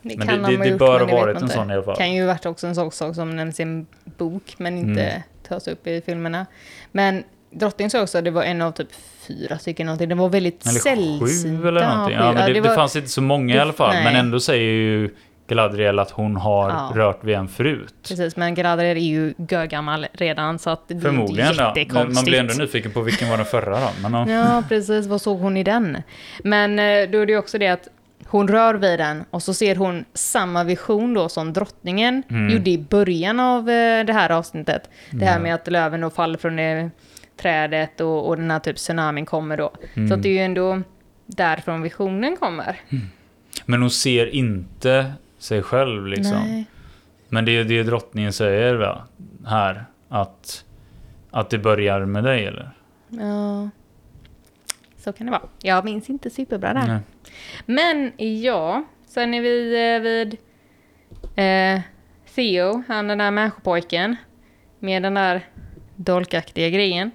Det 0.09 0.17
Men 0.19 0.27
kan 0.27 0.43
det- 0.43 0.49
de 0.49 0.57
det- 0.57 0.63
det 0.63 0.69
gjort, 0.69 0.79
bör 0.79 1.01
men 1.01 1.09
ha 1.09 1.17
varit 1.21 1.37
en 1.37 1.43
inte. 1.43 1.55
sån 1.55 1.71
i 1.71 1.75
alla 1.75 1.83
fall. 1.83 1.97
kan 1.97 2.13
ju 2.15 2.27
varit 2.27 2.47
också 2.47 2.67
en 2.67 2.75
sån 2.75 2.91
sak 2.91 3.15
som 3.15 3.37
nämns 3.37 3.61
i 3.61 3.63
en 3.63 3.87
bok, 4.05 4.55
men 4.59 4.79
inte 4.79 5.03
Mm. 5.03 5.23
tas 5.49 5.69
upp 5.69 5.87
i 5.87 6.01
filmerna. 6.07 6.47
Men 6.93 7.25
drottning 7.51 7.91
sa 7.91 8.03
också 8.03 8.19
att 8.19 8.25
det 8.25 8.31
var 8.31 8.43
en 8.43 8.63
av 8.63 8.73
typ 8.73 8.89
fyra 9.29 9.59
stycken 9.59 9.87
någonting. 9.87 10.09
Det 10.09 10.15
var 10.15 10.29
väldigt 10.29 10.67
Eller 10.67 10.81
sällsynta. 10.81 11.27
sju 11.63 11.69
eller 11.69 11.89
någonting. 11.89 12.17
Ja, 12.17 12.33
men 12.33 12.53
det, 12.55 12.61
var- 12.61 12.69
det 12.69 12.75
fanns 12.75 12.97
inte 12.97 13.09
så 13.09 13.23
många 13.23 13.55
i 13.55 13.57
det- 13.57 13.63
alla 13.63 13.73
fall. 13.73 13.95
Men 13.95 14.05
nej. 14.05 14.17
ändå 14.17 14.41
säger 14.41 14.63
ju 14.73 15.11
Galadriel 15.49 15.99
att 15.99 16.11
hon 16.11 16.37
har 16.37 16.69
Ja. 16.71 16.93
rört 16.95 17.25
vid 17.25 17.35
en 17.35 17.49
förut. 17.49 17.95
Precis, 18.09 18.37
men 18.37 18.55
Galadriel 18.55 18.97
är 18.97 19.01
ju 19.01 19.35
gögammal 19.49 20.07
redan 20.13 20.59
så 20.59 20.71
att 20.71 20.89
det 20.89 21.01
Förmodligen 21.01 21.49
är 21.51 21.55
ja. 21.59 21.75
Men 21.93 22.15
man 22.15 22.25
blir 22.25 22.39
ändå 22.41 22.55
nyfiken 22.55 22.93
på 22.93 23.01
vilken 23.01 23.29
var 23.31 23.37
den 23.37 23.47
förra 23.47 23.81
då. 23.81 24.09
Men, 24.09 24.13
ja. 24.15 24.29
Ja, 24.55 24.63
precis. 24.69 25.07
Vad 25.07 25.21
såg 25.21 25.39
hon 25.39 25.57
i 25.57 25.63
den? 25.63 26.03
Men 26.45 26.79
eh, 26.79 27.11
då 27.11 27.19
är 27.19 27.27
det 27.27 27.33
ju 27.33 27.39
också 27.39 27.59
det 27.59 27.69
att 27.69 27.89
hon 28.29 28.49
rör 28.49 28.75
vid 28.75 28.99
den 28.99 29.25
och 29.31 29.43
så 29.43 29.55
ser 29.55 29.77
hon 29.77 30.05
samma 30.15 30.65
vision 30.65 31.15
då 31.15 31.29
som 31.29 31.53
drottningen 31.53 32.23
Mm. 32.31 32.49
gjorde 32.51 32.71
i 32.71 32.79
början 32.79 33.41
av 33.41 33.71
eh, 33.71 34.05
det 34.05 34.13
här 34.13 34.31
avsnittet. 34.31 34.91
Det 35.11 35.25
här 35.25 35.41
med 35.41 35.55
att 35.55 35.69
löven 35.69 36.01
då 36.01 36.11
faller 36.11 36.39
från 36.39 36.57
det 36.57 36.91
trädet 37.37 38.01
och, 38.01 38.29
och 38.29 38.37
den 38.37 38.51
här 38.51 38.59
typ 38.59 38.77
tsunamin 38.77 39.27
kommer 39.27 39.57
då. 39.57 39.71
Så 39.95 40.01
Mm. 40.01 40.13
att 40.13 40.23
det 40.23 40.29
är 40.29 40.33
ju 40.33 40.39
ändå 40.39 40.83
därifrån 41.27 41.83
visionen 41.83 42.37
kommer. 42.37 42.81
Men 43.65 43.81
hon 43.81 43.91
ser 43.91 44.27
inte 44.35 45.13
sig 45.39 45.63
själv 45.63 46.07
liksom. 46.07 46.39
Nej. 46.47 46.65
Men 47.29 47.45
det 47.45 47.53
är 47.53 47.65
det 47.65 47.83
drottningen 47.83 48.33
säger 48.33 48.75
va? 48.75 49.03
här. 49.47 49.85
Att, 50.09 50.65
att 51.31 51.51
det 51.51 51.59
börjar 51.59 52.05
med 52.05 52.25
dig 52.25 52.47
eller? 52.47 52.71
Ja. 53.09 53.71
Så 55.07 55.13
kan 55.13 55.27
det 55.27 55.31
vara. 55.31 55.49
Jag 55.63 55.85
minns 55.85 56.11
inte 56.11 56.31
superbra 56.31 56.75
där. 56.75 56.87
Nej. 56.87 56.99
Men 57.67 58.13
ja, 58.43 58.85
sen 59.07 59.35
är 59.35 59.41
vi 59.41 59.91
eh, 59.95 60.01
vid 60.01 60.37
eh, 61.37 61.81
Theo, 62.35 62.83
han 62.89 63.09
den 63.09 63.19
där 63.19 63.31
människopojken. 63.31 64.17
Med 64.79 65.03
den 65.03 65.15
där 65.15 65.41
dolkaktiga 65.97 66.69
grejen. 66.71 67.11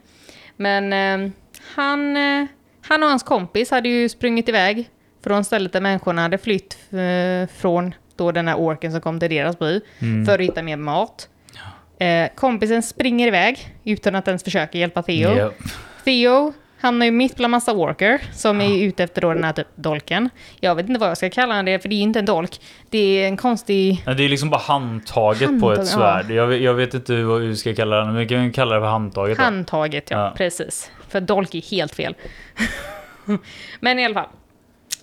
Men 0.56 0.94
eh, 0.94 1.32
han, 1.76 2.18
eh, 2.18 2.46
han 2.82 3.04
och 3.04 3.10
hans 3.10 3.24
kompis 3.24 3.72
hade 3.72 3.90
ju 3.90 4.10
sprungit 4.10 4.50
iväg 4.50 4.90
från 5.24 5.44
stället 5.44 5.74
där 5.74 5.82
människorna 5.82 6.22
hade 6.22 6.38
flytt 6.38 6.78
eh, 6.92 7.50
från 7.56 7.96
då 8.16 8.32
den 8.32 8.48
här 8.48 8.56
orken 8.60 8.92
som 8.92 9.02
kom 9.02 9.20
till 9.20 9.30
deras 9.30 9.60
by. 9.60 9.82
Mm. 10.00 10.26
För 10.26 10.34
att 10.34 10.46
hitta 10.46 10.64
mer 10.64 10.78
mat. 10.78 11.30
Eh, 12.00 12.30
kompisen 12.36 12.84
springer 12.84 13.28
iväg 13.28 13.76
utan 13.84 14.16
att 14.16 14.28
ens 14.28 14.44
försöka 14.44 14.78
hjälpa 14.78 15.04
Theo. 15.04 15.38
Ja. 15.38 15.52
Theo 16.04 16.54
hamnar 16.82 17.06
ju 17.06 17.12
mitt 17.12 17.36
bland 17.36 17.52
massa 17.52 17.74
walker 17.74 18.22
som 18.34 18.62
är 18.62 18.84
ute 18.86 19.04
efter 19.04 19.22
då 19.22 19.34
den 19.34 19.44
här 19.44 19.54
typ 19.54 19.68
dolken. 19.76 20.30
Jag 20.60 20.76
vet 20.76 20.88
inte 20.90 21.00
vad 21.00 21.10
jag 21.10 21.18
ska 21.18 21.30
kalla 21.30 21.64
det, 21.64 21.80
för 21.80 21.90
det 21.90 21.96
är 21.96 21.98
ju 21.98 22.04
inte 22.04 22.20
en 22.20 22.26
dolk. 22.26 22.62
Det 22.90 22.98
är 23.24 23.28
en 23.28 23.38
konstig... 23.38 24.04
Ja, 24.06 24.14
det 24.14 24.24
är 24.26 24.30
liksom 24.30 24.50
bara 24.50 24.62
handtaget 24.62 25.40
på 25.60 25.68
Handtag, 25.68 25.80
ett 25.80 25.88
svärd. 25.88 26.32
Jag, 26.32 26.48
vet- 26.48 26.62
jag 26.62 26.74
vet 26.74 26.94
inte 26.94 27.24
vad 27.24 27.42
vi 27.42 27.56
ska 27.56 27.76
kalla 27.76 27.96
det, 27.96 28.06
men 28.06 28.16
vi 28.16 28.28
kan 28.28 28.52
kalla 28.52 28.76
det 28.76 28.82
för 28.82 28.88
handtaget. 28.88 29.38
då. 29.38 29.44
Handtaget, 29.44 30.12
ja, 30.12 30.18
Ja. 30.18 30.34
Precis. 30.38 30.92
För 31.10 31.22
dolk 31.22 31.56
är 31.56 31.62
helt 31.72 31.96
fel. 31.96 32.16
Men 33.80 34.00
i 34.00 34.06
alla 34.06 34.14
fall. 34.14 34.30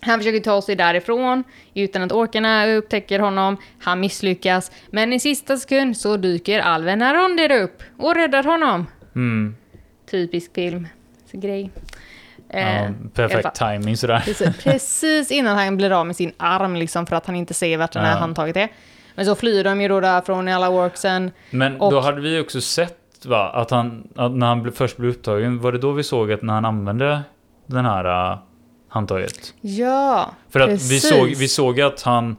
Han 0.00 0.18
försöker 0.20 0.40
ta 0.40 0.62
sig 0.62 0.76
därifrån 0.76 1.44
utan 1.74 2.02
att 2.02 2.12
orkarna 2.12 2.66
upptäcker 2.66 3.18
honom. 3.18 3.56
Han 3.82 4.00
misslyckas. 4.00 4.70
Men 4.90 5.12
i 5.12 5.20
sista 5.20 5.56
sekund 5.56 5.96
så 5.96 6.16
dyker 6.16 6.60
alven 6.60 7.02
Aronder 7.02 7.50
upp 7.62 7.82
och 7.98 8.14
räddar 8.14 8.42
honom. 8.44 8.86
Mm. 9.14 9.56
Typisk 10.10 10.54
film. 10.54 10.88
Grej. 11.32 11.70
Eh, 12.50 12.82
Ja, 12.82 12.86
alla 12.86 12.94
perfekt 13.14 13.54
timing 13.54 13.96
sådär. 13.96 14.20
Precis, 14.24 14.62
precis 14.64 15.30
innan 15.30 15.56
han 15.58 15.76
blir 15.76 15.90
av 15.90 16.06
med 16.06 16.16
sin 16.16 16.32
arm 16.36 16.76
liksom 16.76 17.06
för 17.06 17.16
att 17.16 17.26
han 17.26 17.36
inte 17.36 17.54
ser 17.54 17.78
vart 17.78 17.92
det 17.92 18.00
här 18.00 18.10
Ja. 18.12 18.18
handtaget 18.18 18.56
är. 18.56 18.68
Men 19.14 19.26
så 19.26 19.34
flyr 19.34 19.64
de 19.64 19.80
ju 19.80 19.88
då 19.88 20.00
därifrån 20.00 20.48
i 20.48 20.52
alla 20.52 20.70
worksen. 20.70 21.30
Men 21.50 21.80
Och- 21.80 21.92
då 21.92 22.00
hade 22.00 22.20
vi 22.20 22.40
också 22.40 22.60
sett 22.60 23.26
va, 23.26 23.50
att 23.54 23.70
han, 23.70 24.08
att 24.16 24.32
när 24.32 24.46
han 24.46 24.72
först 24.72 24.96
blev 24.96 25.10
upptagen, 25.10 25.60
var 25.60 25.72
det 25.72 25.78
då 25.78 25.92
vi 25.92 26.02
såg 26.02 26.32
att 26.32 26.42
när 26.42 26.54
han 26.54 26.64
använde 26.64 27.20
den 27.66 27.84
här 27.84 28.30
uh, 28.32 28.38
handtaget? 28.88 29.54
Ja, 29.60 30.30
För 30.50 30.60
att 30.60 30.68
precis. 30.68 30.92
vi 30.92 31.00
såg, 31.00 31.26
vi 31.28 31.48
såg 31.48 31.80
att 31.80 32.02
han, 32.02 32.36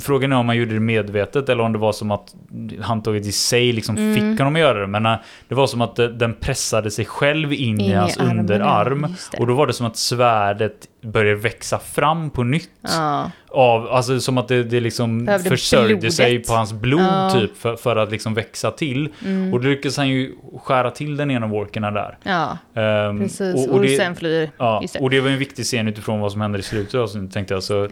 frågan 0.00 0.32
är 0.32 0.36
om 0.36 0.48
han 0.48 0.56
gjorde 0.56 0.74
det 0.74 0.80
medvetet 0.80 1.48
eller 1.48 1.62
om 1.64 1.72
det 1.72 1.78
var 1.78 1.92
som 1.92 2.10
att 2.10 2.34
handtaget 2.80 3.26
i 3.26 3.32
sig 3.32 3.72
liksom 3.72 3.96
Mm. 3.96 4.14
fick 4.14 4.40
honom 4.40 4.54
att 4.54 4.60
göra 4.60 4.80
det. 4.80 4.86
Men 4.86 5.06
uh, 5.06 5.14
det 5.48 5.54
var 5.54 5.66
som 5.66 5.80
att 5.80 5.96
det, 5.96 6.08
den 6.12 6.34
pressade 6.34 6.90
sig 6.90 7.04
själv 7.04 7.52
in, 7.52 7.60
In 7.60 7.80
i 7.80 7.92
hans 7.92 8.18
armen, 8.18 8.38
underarm. 8.38 9.14
Och 9.38 9.46
då 9.46 9.54
var 9.54 9.66
det 9.66 9.72
som 9.72 9.86
att 9.86 9.96
svärdet 9.96 10.88
började 11.02 11.36
växa 11.40 11.78
fram 11.78 12.30
på 12.30 12.42
nytt. 12.42 12.70
Ja, 12.82 13.30
Av, 13.48 13.88
alltså 13.88 14.20
som 14.20 14.38
att 14.38 14.48
det, 14.48 14.62
det 14.64 14.80
liksom 14.80 15.24
Behövde 15.24 15.50
försörjde 15.50 15.88
blodet. 15.94 16.14
sig 16.14 16.38
på 16.44 16.52
hans 16.52 16.72
blod 16.72 17.00
Ja. 17.00 17.30
typ 17.40 17.56
för, 17.56 17.76
för 17.76 17.96
att 17.96 18.10
liksom 18.10 18.34
växa 18.34 18.70
till. 18.70 19.08
Och 19.52 19.60
då 19.62 19.68
lyckades 19.68 19.96
han 19.96 20.08
ju 20.08 20.32
skära 20.62 20.90
till 20.90 21.16
den 21.16 21.30
ena 21.30 21.46
walkerna 21.46 21.90
där. 21.90 22.18
ja 22.22 22.58
Ehm, 22.82 23.20
precis. 23.20 23.54
Och, 23.54 23.68
och, 23.68 23.74
och, 23.76 23.82
det, 23.82 23.96
sen 23.96 24.16
flyr... 24.16 24.50
ja, 24.58 24.82
och 25.00 25.10
det 25.10 25.20
var 25.20 25.30
en 25.30 25.38
viktig 25.38 25.64
scen 25.64 25.88
utifrån 25.88 26.20
vad 26.20 26.32
som 26.32 26.40
hände 26.40 26.58
i 26.58 26.62
slutet 26.62 26.94
av 26.94 27.00
avsnittet 27.02 27.33
tänkte 27.34 27.54
jag. 27.54 27.62
Så, 27.62 27.88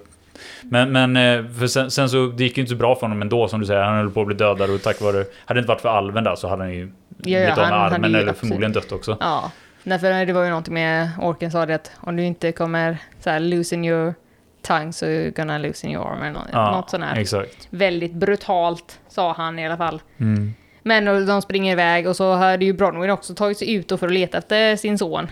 men, 0.63 0.93
men 0.93 1.17
eh, 1.17 1.53
för 1.59 1.67
sen, 1.67 1.91
sen 1.91 2.09
så, 2.09 2.27
det 2.27 2.45
gick 2.45 2.57
ju 2.57 2.61
inte 2.61 2.71
så 2.71 2.77
bra 2.77 2.95
för 2.95 3.01
honom 3.03 3.23
ändå 3.23 3.49
som 3.49 3.61
du 3.61 3.67
säger. 3.67 3.83
Han 3.83 3.97
höll 3.97 4.11
på 4.11 4.21
att 4.21 4.27
bli 4.27 4.37
dödad 4.37 4.71
och 4.71 4.83
tack 4.83 5.01
vare, 5.01 5.25
hade 5.45 5.59
det 5.59 5.59
inte 5.59 5.69
varit 5.69 5.81
för 5.81 5.89
alven 5.89 6.25
där 6.25 6.35
så 6.35 6.49
hade 6.49 6.63
han 6.63 6.75
ju 6.75 6.93
blivit 7.09 7.51
av 7.51 7.57
med 7.57 7.73
armen 7.73 8.05
eller 8.05 8.19
absolut- 8.19 8.39
förmodligen 8.39 8.73
dött 8.73 8.93
också. 8.93 9.17
Ja, 9.21 9.51
därför 9.85 10.27
det 10.27 10.33
var 10.33 10.43
ju 10.43 10.49
någonting 10.49 10.75
med 10.75 11.09
orken 11.21 11.51
sa 11.51 11.67
det 11.67 11.75
att 11.75 11.91
om 12.01 12.17
du 12.17 12.23
inte 12.25 12.53
kommer 12.53 12.99
så 13.21 13.31
här 13.31 13.41
loosen 13.41 13.85
your 13.85 14.15
tongue 14.63 14.93
så 14.93 15.07
you're 15.07 15.37
gonna 15.37 15.59
loosen 15.59 15.91
your 15.91 16.07
arm 16.13 16.23
eller 16.23 16.33
något, 16.33 16.49
Ja, 16.53 16.71
något 16.71 16.91
sånt 16.91 17.05
här. 17.05 17.17
Exakt. 17.17 17.69
Väldigt 17.71 18.13
brutalt 18.13 19.01
sa 19.09 19.33
han 19.33 19.59
i 19.59 19.67
alla 19.67 19.77
fall. 19.77 20.03
Mm. 20.19 20.55
Men 20.83 21.09
och 21.09 21.27
de 21.27 21.43
springer 21.43 21.73
iväg 21.73 22.07
och 22.09 22.17
så 22.17 22.35
hade 22.35 22.65
ju 22.65 22.73
Bronwyn 22.73 23.11
också 23.11 23.35
tagit 23.35 23.59
sig 23.59 23.75
ut 23.75 23.89
för 23.89 24.07
att 24.07 24.13
leta 24.13 24.39
efter 24.39 24.77
sin 24.77 24.99
son. 24.99 25.27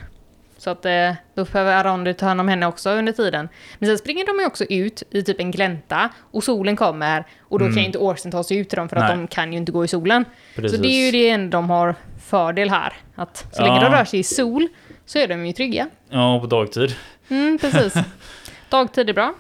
Så 0.61 0.71
att 0.71 0.85
eh, 0.85 1.13
då 1.35 1.45
behöver 1.45 1.73
Aronder 1.75 2.13
ta 2.13 2.27
hand 2.27 2.41
om 2.41 2.49
henne 2.49 2.67
också 2.67 2.91
under 2.91 3.13
tiden. 3.13 3.49
Men 3.79 3.87
sen 3.89 3.99
springer 3.99 4.27
de 4.27 4.39
ju 4.41 4.47
också 4.47 4.65
ut 4.65 5.03
i 5.11 5.23
typ 5.23 5.41
en 5.41 5.51
glänta 5.51 6.09
och 6.31 6.45
solen 6.45 6.77
kommer 6.77 7.25
och 7.41 7.59
då 7.59 7.65
kan 7.65 7.75
ju 7.77 7.85
inte 7.85 7.99
orksen 7.99 8.31
ta 8.33 8.45
sig 8.45 8.57
ut 8.57 8.69
till 8.69 8.77
dem 8.77 8.89
för 8.89 8.97
att 8.97 9.03
Mm. 9.03 9.19
Nej. 9.19 9.27
de 9.29 9.35
kan 9.35 9.53
ju 9.53 9.59
inte 9.59 9.73
gå 9.73 9.85
i 9.85 9.89
solen. 9.89 10.25
Precis. 10.57 10.77
Så 10.77 10.83
det 10.83 10.89
är 10.89 11.07
ju 11.07 11.13
det 11.13 11.29
enda 11.31 11.57
de 11.59 11.71
har 11.71 11.95
fördel 12.25 12.71
här. 12.71 12.93
Att 13.15 13.47
så 13.53 13.63
länge 13.63 13.75
Ja. 13.77 13.91
de 13.91 13.97
rör 13.97 14.05
sig 14.05 14.21
i 14.21 14.23
sol 14.23 14.69
så 15.07 15.19
är 15.19 15.29
de 15.29 15.47
ju 15.47 15.53
trygga. 15.53 15.89
Ja, 16.09 16.41
på 16.41 16.47
dagtid. 16.47 16.95
Mm, 17.29 17.59
precis. 17.59 17.95
Dagtid 18.69 19.09
är 19.09 19.15
bra. 19.15 19.35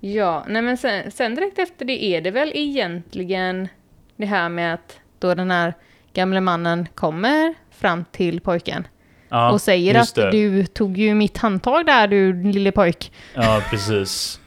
Ja, 0.00 0.44
nej 0.48 0.62
men 0.62 0.76
sen, 0.76 1.10
sen 1.10 1.34
direkt 1.34 1.58
efter 1.58 1.84
det 1.84 2.04
är 2.04 2.20
det 2.20 2.30
väl 2.30 2.52
egentligen 2.54 3.68
det 4.16 4.26
här 4.26 4.48
med 4.48 4.74
att 4.74 4.98
då 5.18 5.34
den 5.34 5.50
här 5.50 5.74
gamle 6.12 6.40
mannen 6.40 6.88
kommer 6.94 7.54
fram 7.70 8.04
till 8.12 8.40
pojken 8.40 8.86
Ja, 9.30 9.50
och 9.52 9.60
säger 9.60 9.94
att 10.00 10.14
det. 10.14 10.30
du 10.30 10.66
tog 10.66 10.98
ju 10.98 11.14
mitt 11.14 11.38
handtag 11.38 11.86
där 11.86 12.08
du 12.08 12.42
lille 12.42 12.72
pojk. 12.72 13.12
Ja, 13.34 13.62
precis. 13.70 14.40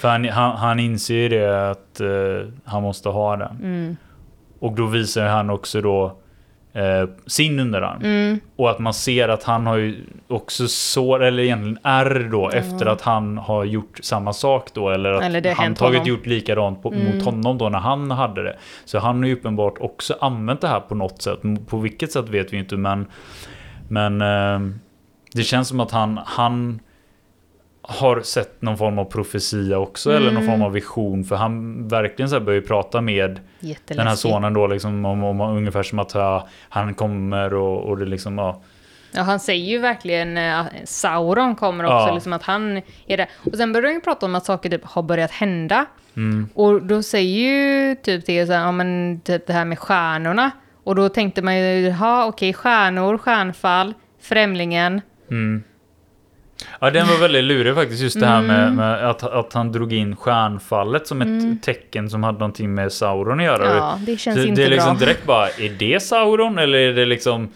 För 0.00 0.08
han, 0.08 0.24
han, 0.28 0.56
han 0.56 0.80
inser 0.80 1.14
ju 1.14 1.28
det 1.28 1.70
att 1.70 2.00
eh, 2.00 2.08
han 2.64 2.82
måste 2.82 3.08
ha 3.08 3.36
den. 3.36 3.56
Mm. 3.62 3.96
Och 4.58 4.72
då 4.72 4.86
visar 4.86 5.26
han 5.26 5.50
också 5.50 5.80
då 5.80 6.18
eh, 6.72 7.08
sin 7.26 7.60
underarm. 7.60 8.02
Mm, 8.02 8.40
Och 8.56 8.70
att 8.70 8.78
man 8.78 8.94
ser 8.94 9.28
att 9.28 9.42
han 9.42 9.66
har 9.66 9.76
ju 9.76 9.96
också 10.28 10.68
sår, 10.68 11.24
eller 11.24 11.42
egentligen 11.42 11.78
ärr 11.82 12.28
då, 12.32 12.50
efter 12.50 12.86
att 12.86 13.00
han 13.02 13.38
har 13.38 13.64
gjort 13.64 13.98
samma 14.02 14.32
sak 14.32 14.68
då. 14.74 14.90
Eller 14.90 15.12
att 15.12 15.22
Eller 15.22 15.54
handtaget 15.54 16.06
gjort 16.06 16.26
likadant 16.26 16.82
på, 16.82 16.92
Mm. 16.92 17.16
mot 17.16 17.24
honom 17.24 17.58
då 17.58 17.68
när 17.68 17.78
han 17.78 18.10
hade 18.10 18.42
det. 18.42 18.56
Så 18.84 18.98
han 18.98 19.18
har 19.18 19.26
ju 19.28 19.34
uppenbart 19.34 19.74
också 19.80 20.14
använt 20.20 20.60
det 20.60 20.68
här 20.68 20.80
på 20.80 20.94
något 20.94 21.22
sätt. 21.22 21.38
På 21.66 21.78
vilket 21.78 22.12
sätt 22.12 22.28
vet 22.28 22.52
vi 22.52 22.56
inte, 22.56 22.76
men... 22.76 23.06
Men 23.88 24.20
eh, 24.22 24.60
det 25.32 25.42
känns 25.42 25.68
som 25.68 25.80
att 25.80 25.90
han, 25.90 26.20
han 26.26 26.80
har 27.82 28.20
sett 28.20 28.62
någon 28.62 28.78
form 28.78 28.98
av 28.98 29.04
profetia 29.04 29.78
också, 29.78 30.10
eller 30.12 30.26
någon 30.32 30.42
Mm. 30.42 30.46
form 30.54 30.62
av 30.62 30.72
vision. 30.72 31.24
För 31.24 31.36
han 31.36 31.88
verkligen 31.88 32.28
så 32.28 32.40
börjar 32.40 32.60
prata 32.60 33.00
med 33.00 33.40
den 33.86 34.06
här 34.06 34.14
sonen 34.14 34.54
då, 34.54 34.66
liksom, 34.66 35.04
om, 35.04 35.24
om, 35.24 35.40
ungefär 35.40 35.82
som 35.82 35.98
att 35.98 36.14
ja, 36.14 36.48
han 36.68 36.94
kommer 36.94 37.54
och, 37.54 37.88
och 37.88 37.98
det 37.98 38.04
liksom, 38.04 38.38
ja. 38.38 38.60
Ja, 39.12 39.22
han 39.22 39.40
säger 39.40 39.64
ju 39.66 39.78
verkligen 39.78 40.36
eh, 40.38 40.60
att 40.60 40.66
Sauron 40.84 41.54
kommer 41.56 41.84
också, 41.84 41.94
Ja. 42.08 42.14
liksom 42.14 42.32
att 42.32 42.42
han 42.42 42.76
är 43.06 43.16
det. 43.16 43.26
Och 43.52 43.56
sen 43.56 43.72
börjar 43.72 43.86
han 43.86 43.94
ju 43.94 44.00
prata 44.00 44.26
om 44.26 44.34
att 44.34 44.44
saker 44.44 44.70
typ 44.70 44.84
har 44.84 45.02
börjat 45.02 45.30
hända. 45.30 45.86
Mm, 46.16 46.48
Och 46.54 46.82
då 46.82 47.02
säger 47.02 47.38
ju 47.40 47.94
typ 47.94 48.26
det 48.26 48.46
så 48.46 48.52
här, 48.52 48.60
ja 48.60 48.72
men 48.72 49.20
typ 49.24 49.46
det 49.46 49.52
här 49.52 49.64
med 49.64 49.78
stjärnorna. 49.78 50.50
Och 50.86 50.94
då 50.94 51.08
tänkte 51.08 51.42
man 51.42 51.56
ju, 51.58 51.62
ja 52.00 52.26
okej, 52.26 52.52
stjärnor, 52.52 53.18
stjärnfall, 53.18 53.94
Främlingen. 54.22 55.00
mm, 55.30 55.62
Ja, 56.80 56.90
den 56.90 57.06
var 57.06 57.18
väldigt 57.20 57.44
lurig 57.44 57.74
faktiskt. 57.74 58.02
Just 58.02 58.20
det 58.20 58.26
här 58.26 58.42
med, 58.42 58.62
Mm. 58.62 58.74
med 58.76 59.10
att, 59.10 59.22
att 59.22 59.52
han 59.52 59.72
drog 59.72 59.92
in 59.92 60.16
stjärnfallet 60.16 61.06
som 61.06 61.22
ett 61.22 61.62
tecken 61.62 62.10
som 62.10 62.22
hade 62.22 62.38
någonting 62.38 62.74
med 62.74 62.92
Sauron 62.92 63.40
att 63.40 63.44
göra. 63.46 63.76
Ja, 63.76 63.98
det 64.06 64.16
känns 64.16 64.36
det, 64.36 64.46
inte 64.48 64.60
det 64.60 64.66
är 64.66 64.70
liksom 64.70 64.96
bra. 64.96 65.06
direkt 65.06 65.26
bara, 65.26 65.48
är 65.48 65.76
det 65.78 66.02
Sauron 66.02 66.58
eller 66.58 66.78
är 66.78 66.92
det 66.92 67.04
liksom 67.04 67.48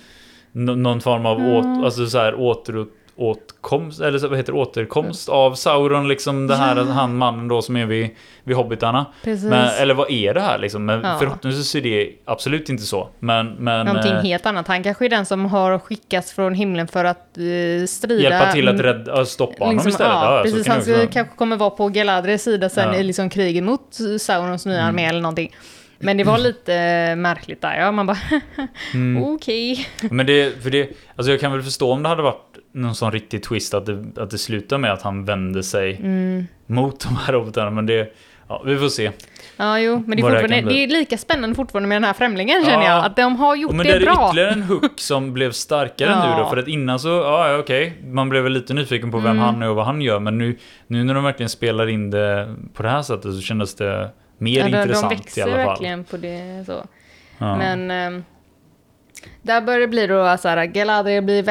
någon 0.52 1.00
form 1.00 1.26
av 1.26 1.38
Mm. 1.40 1.50
åt, 1.52 1.84
alltså 1.84 2.06
så 2.06 2.18
här, 2.18 2.34
åter, 2.40 2.86
åtkomst, 3.20 4.00
eller 4.00 4.28
vad 4.28 4.38
heter 4.38 4.52
det, 4.52 4.58
återkomst 4.58 5.28
av 5.28 5.54
Sauron, 5.54 6.08
liksom 6.08 6.46
det 6.46 6.56
här, 6.56 6.76
Ja. 6.76 6.82
han 6.84 7.16
mannen 7.16 7.48
då 7.48 7.62
som 7.62 7.76
är 7.76 7.86
vid, 7.86 8.10
vid 8.44 8.56
hobbitarna. 8.56 9.06
Men, 9.24 9.52
eller 9.52 9.94
vad 9.94 10.10
är 10.10 10.34
det 10.34 10.40
här 10.40 10.58
liksom? 10.58 10.84
Men 10.84 11.00
Ja. 11.04 11.16
förhoppningsvis 11.18 11.74
är 11.74 11.80
det 11.80 12.10
absolut 12.24 12.68
inte 12.68 12.82
så. 12.82 13.08
Men, 13.18 13.46
men 13.54 13.86
Någonting 13.86 14.12
eh, 14.12 14.22
helt 14.22 14.46
annat. 14.46 14.68
Han 14.68 14.82
kanske 14.82 15.04
är 15.04 15.08
den 15.08 15.26
som 15.26 15.44
har 15.46 15.78
skickats 15.78 16.32
från 16.32 16.54
himlen 16.54 16.88
för 16.88 17.04
att 17.04 17.38
eh, 17.38 17.86
strida. 17.86 18.22
hjälpa 18.22 18.52
till 18.52 18.68
att 18.68 18.74
mm, 18.74 18.86
rädda, 18.86 19.24
stoppa 19.24 19.64
honom 19.64 19.74
liksom, 19.74 19.88
istället. 19.88 20.12
Ja, 20.12 20.36
Ja, 20.36 20.42
precis. 20.42 20.66
Han 20.68 20.78
också 20.78 20.90
kanske 21.12 21.36
kommer 21.36 21.56
vara 21.56 21.70
på 21.70 21.88
Galadriels 21.88 22.42
sida 22.42 22.68
sen 22.68 22.94
i 22.94 23.02
liksom 23.02 23.30
kriget 23.30 23.64
mot 23.64 23.96
Saurons 24.20 24.66
nya 24.66 24.82
armé 24.82 25.04
eller 25.06 25.20
någonting. 25.20 25.56
Men 26.02 26.16
det 26.16 26.24
var 26.24 26.38
lite 26.38 26.74
eh, 26.74 27.16
märkligt 27.16 27.60
där, 27.62 27.76
ja. 27.80 27.92
Man 27.92 28.06
bara, 28.06 28.18
Mm. 28.94 29.22
okej. 29.24 29.86
Men 30.10 30.26
det, 30.26 30.62
för 30.62 30.70
det, 30.70 30.88
alltså 31.16 31.30
jag 31.30 31.40
kan 31.40 31.52
väl 31.52 31.62
förstå 31.62 31.92
om 31.92 32.02
det 32.02 32.08
hade 32.08 32.22
varit 32.22 32.58
någon 32.72 32.94
sån 32.94 33.12
riktig 33.12 33.42
twist 33.42 33.74
att 33.74 33.86
det, 33.86 34.04
att 34.16 34.30
det 34.30 34.38
slutar 34.38 34.78
med 34.78 34.92
att 34.92 35.02
han 35.02 35.24
vände 35.24 35.62
sig 35.62 35.96
Mm. 35.96 36.46
mot 36.66 37.00
de 37.00 37.16
här 37.16 37.32
robotarna. 37.32 37.70
Men 37.70 37.86
det, 37.86 38.12
ja, 38.48 38.62
vi 38.66 38.78
får 38.78 38.88
se. 38.88 39.10
Ja, 39.56 39.78
jo, 39.78 40.02
men 40.06 40.16
det 40.20 40.22
är, 40.26 40.48
det 40.48 40.60
det 40.60 40.74
är 40.84 40.88
lika 40.88 41.18
spännande 41.18 41.56
fortfarande 41.56 41.88
med 41.88 41.96
den 41.96 42.04
här 42.04 42.12
främlingen 42.12 42.64
känner 42.64 42.84
Ja. 42.84 42.96
jag. 42.96 43.04
Att 43.04 43.16
de 43.16 43.36
har 43.36 43.56
gjort 43.56 43.72
men 43.72 43.86
det, 43.86 43.92
det 43.92 43.98
är 43.98 44.00
bra. 44.00 44.26
ytterligare 44.28 44.50
en 44.50 44.62
hook 44.62 45.00
som 45.00 45.32
blev 45.32 45.52
starkare 45.52 46.10
Ja. 46.10 46.36
nu 46.36 46.42
då. 46.42 46.48
För 46.50 46.56
att 46.56 46.68
innan 46.68 46.98
så, 46.98 47.08
ja 47.08 47.58
okej, 47.58 47.92
man 48.04 48.28
blev 48.28 48.42
väl 48.42 48.52
lite 48.52 48.74
nyfiken 48.74 49.10
på 49.10 49.18
vem 49.18 49.26
Mm. 49.30 49.38
han 49.44 49.62
är 49.62 49.68
och 49.68 49.76
vad 49.76 49.86
han 49.86 50.02
gör. 50.02 50.20
Men 50.20 50.38
nu, 50.38 50.56
nu 50.86 51.04
när 51.04 51.14
de 51.14 51.24
verkligen 51.24 51.50
spelar 51.50 51.86
in 51.88 52.10
det 52.10 52.54
på 52.74 52.82
det 52.82 52.88
här 52.88 53.02
sättet 53.02 53.34
så 53.34 53.40
kändes 53.40 53.74
det 53.74 54.10
mer 54.38 54.58
Ja, 54.58 54.64
de, 54.64 54.70
de 54.72 54.78
intressant 54.82 55.12
i 55.12 55.16
växer 55.16 55.42
alla 55.42 55.52
fall. 55.56 55.66
verkligen 55.66 56.04
på 56.04 56.16
det 56.16 56.64
så. 56.66 56.84
Men 57.38 57.90
ehm, 57.90 58.24
där 59.42 59.60
börjar 59.60 59.80
det 59.80 59.88
bli 59.88 60.06
då 60.06 60.36
så 60.38 60.48
här, 60.48 60.64
Galadriel 60.66 61.24
blir 61.24 61.42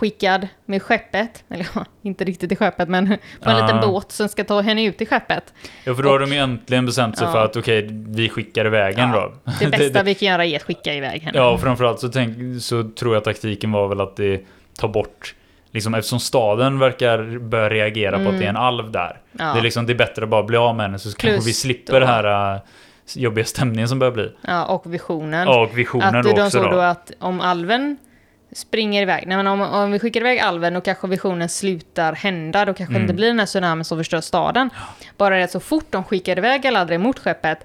ivägskickad 0.00 0.48
med 0.66 0.82
skeppet. 0.82 1.44
Eller 1.50 1.66
ja, 1.74 1.84
inte 2.02 2.24
riktigt 2.24 2.52
i 2.52 2.56
skeppet, 2.56 2.88
men 2.88 3.06
på 3.42 3.50
en 3.50 3.56
Ja. 3.56 3.62
liten 3.66 3.80
båt 3.80 4.12
som 4.12 4.28
ska 4.28 4.44
ta 4.44 4.60
henne 4.60 4.84
ut 4.84 5.00
i 5.00 5.06
skeppet. 5.06 5.54
ja, 5.84 5.94
för 5.94 6.02
då 6.02 6.08
har 6.08 6.14
och- 6.14 6.28
de 6.28 6.34
ju 6.34 6.40
äntligen 6.40 6.86
bestämt 6.86 7.18
sig 7.18 7.26
Ja. 7.26 7.32
för 7.32 7.44
att 7.44 7.56
okej, 7.56 7.88
vi 7.90 8.28
skickar 8.28 8.66
iväg 8.66 8.98
en 8.98 9.10
Ja, 9.10 9.32
då. 9.44 9.52
Det 9.60 9.70
bästa 9.78 10.02
vi 10.02 10.14
kan 10.14 10.28
göra 10.28 10.44
är 10.44 10.56
att 10.56 10.62
skicka 10.62 10.94
iväg 10.94 11.22
henne. 11.22 11.38
Ja, 11.38 11.50
och 11.50 11.60
framförallt 11.60 12.00
så, 12.00 12.08
tänk, 12.08 12.62
så 12.62 12.82
tror 12.82 13.14
jag 13.14 13.24
taktiken 13.24 13.72
var 13.72 13.88
väl 13.88 14.00
att 14.00 14.16
det 14.16 14.44
tar 14.78 14.88
bort 14.88 15.34
Liksom 15.70 15.94
eftersom 15.94 16.20
staden 16.20 16.78
verkar 16.78 17.38
börja 17.38 17.68
reagera 17.70 18.24
på 18.24 18.28
att 18.30 18.38
det 18.38 18.44
är 18.44 18.48
en 18.48 18.56
alv 18.56 18.90
där. 18.90 19.20
Mm. 19.40 19.52
Det, 19.54 19.60
är 19.60 19.62
liksom, 19.62 19.86
det 19.86 19.92
är 19.92 19.94
bättre 19.94 20.22
att 20.22 20.28
bara 20.28 20.42
bli 20.42 20.56
av 20.56 20.76
med 20.76 20.86
henne 20.86 20.98
så 20.98 21.04
Plus 21.08 21.14
kanske 21.14 21.46
vi 21.48 21.52
slipper 21.52 22.00
det 22.00 22.06
här 22.06 22.54
äh, 22.54 22.60
jobbiga 23.14 23.44
stämningen 23.44 23.88
som 23.88 23.98
börjar 23.98 24.12
bli. 24.12 24.32
Ja, 24.46 24.64
och 24.64 24.94
visionen. 24.94 25.48
Ja, 25.48 25.60
och 25.62 25.78
visionen 25.78 26.14
att 26.16 26.22
då 26.24 26.32
de 26.32 26.40
också 26.42 26.50
såg 26.50 26.64
då. 26.64 26.70
då 26.70 26.80
att 26.80 27.12
om 27.18 27.40
alven 27.40 27.96
springer 28.54 29.02
iväg, 29.02 29.24
nej 29.26 29.36
men 29.36 29.46
om, 29.46 29.60
om 29.60 29.92
vi 29.92 29.98
skickar 29.98 30.20
iväg 30.20 30.38
alven 30.38 30.76
och 30.76 30.84
kanske 30.84 31.06
visionen 31.08 31.48
slutar 31.48 32.12
hända, 32.12 32.64
då 32.64 32.74
kanske 32.74 32.92
det 32.92 32.96
Mm. 32.96 33.02
inte 33.02 33.14
blir 33.14 33.26
den 33.28 33.38
här 33.38 33.46
tsunamin 33.46 33.84
som 33.84 33.98
förstör 33.98 34.20
staden. 34.20 34.70
Bara 35.16 35.36
det 35.36 35.48
så 35.50 35.60
fort 35.60 35.86
de 35.90 36.04
skickar 36.04 36.38
iväg 36.38 36.62
Galadriel 36.62 37.00
mot 37.00 37.18
skeppet, 37.18 37.58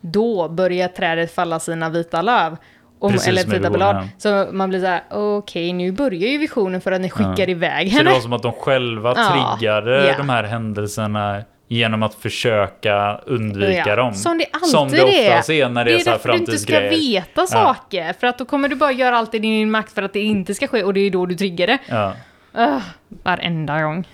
då 0.00 0.48
börjar 0.48 0.88
trädet 0.88 1.34
falla 1.34 1.60
sina 1.60 1.88
vita 1.88 2.22
löv. 2.22 2.56
Om, 2.98 3.12
Precis, 3.12 3.28
eller 3.28 3.44
vita 3.44 3.70
blad. 3.70 4.08
Så 4.18 4.46
man 4.52 4.68
blir 4.68 4.80
så 4.80 4.86
här: 4.86 5.02
okej 5.10 5.72
nu 5.72 5.92
börjar 5.92 6.28
ju 6.28 6.38
visionen 6.38 6.80
för 6.80 6.92
att 6.92 7.00
ni 7.00 7.10
skickar 7.10 7.34
Ja. 7.38 7.46
iväg 7.48 7.88
Så 7.88 7.92
det 7.92 7.98
henne. 7.98 8.10
var 8.10 8.20
som 8.20 8.32
att 8.32 8.42
de 8.42 8.52
själva 8.52 9.14
triggade 9.14 10.06
ja. 10.06 10.14
de 10.16 10.28
här 10.28 10.44
händelserna 10.44 11.42
genom 11.68 12.02
att 12.02 12.14
försöka 12.14 13.20
undvika 13.26 13.84
Ja, 13.86 13.96
dem. 13.96 14.14
Som 14.14 14.38
det 14.38 14.46
alltid 14.52 14.68
Som 14.70 14.88
det 14.88 15.02
oftast 15.02 15.50
är 15.50 15.68
när 15.68 15.84
det 15.84 15.90
är, 15.90 15.94
Det 15.94 16.00
är 16.00 16.04
så 16.04 16.10
här 16.10 16.16
därför 16.16 16.28
du 16.32 16.38
inte 16.38 16.58
ska 16.58 16.72
framtidsgrejer. 16.72 17.20
veta 17.20 17.46
saker. 17.46 18.12
För 18.20 18.26
att 18.26 18.38
då 18.38 18.44
kommer 18.44 18.68
du 18.68 18.76
bara 18.76 18.92
göra 18.92 19.16
allt 19.18 19.34
i 19.34 19.38
din 19.38 19.70
makt 19.70 19.92
för 19.92 20.02
att 20.02 20.12
det 20.12 20.20
inte 20.22 20.54
ska 20.54 20.66
ske 20.66 20.82
och 20.82 20.94
det 20.94 21.00
är 21.00 21.10
då 21.10 21.26
du 21.26 21.34
triggar 21.34 21.66
det. 21.66 21.78
Ja. 21.88 22.12
Uh, 22.58 22.78
varenda 23.22 23.82
gång. 23.82 24.08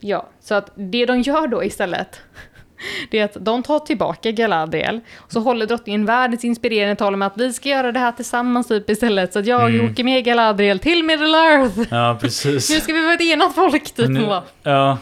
Ja, 0.00 0.28
så 0.40 0.54
att 0.54 0.70
det 0.74 1.06
de 1.06 1.20
gör 1.20 1.46
då 1.46 1.64
istället, 1.64 2.20
det 3.10 3.18
är 3.18 3.24
att 3.24 3.36
de 3.40 3.62
tar 3.62 3.78
tillbaka 3.78 4.30
Galadriel, 4.30 5.00
och 5.16 5.32
så 5.32 5.40
håller 5.40 5.66
drottningen 5.66 6.06
världens 6.06 6.44
inspirerande 6.44 6.96
tal 6.96 7.14
om 7.14 7.22
att 7.22 7.32
vi 7.36 7.52
ska 7.52 7.68
göra 7.68 7.92
det 7.92 7.98
här 7.98 8.12
tillsammans 8.12 8.68
typ 8.68 8.90
istället, 8.90 9.32
så 9.32 9.38
att 9.38 9.46
jag 9.46 9.74
Mm. 9.74 9.90
åker 9.92 10.04
med 10.04 10.24
Galadriel 10.24 10.78
till 10.78 11.04
Middle 11.04 11.38
Earth. 11.38 11.78
ja, 11.90 12.18
precis. 12.20 12.70
Nu 12.74 12.80
ska 12.80 12.92
vi 12.92 13.02
vara 13.04 13.14
ett 13.14 13.20
enat 13.20 13.54
folk, 13.54 13.90
typ. 13.94 14.08
Nu- 14.08 14.40
Ja. 14.62 14.98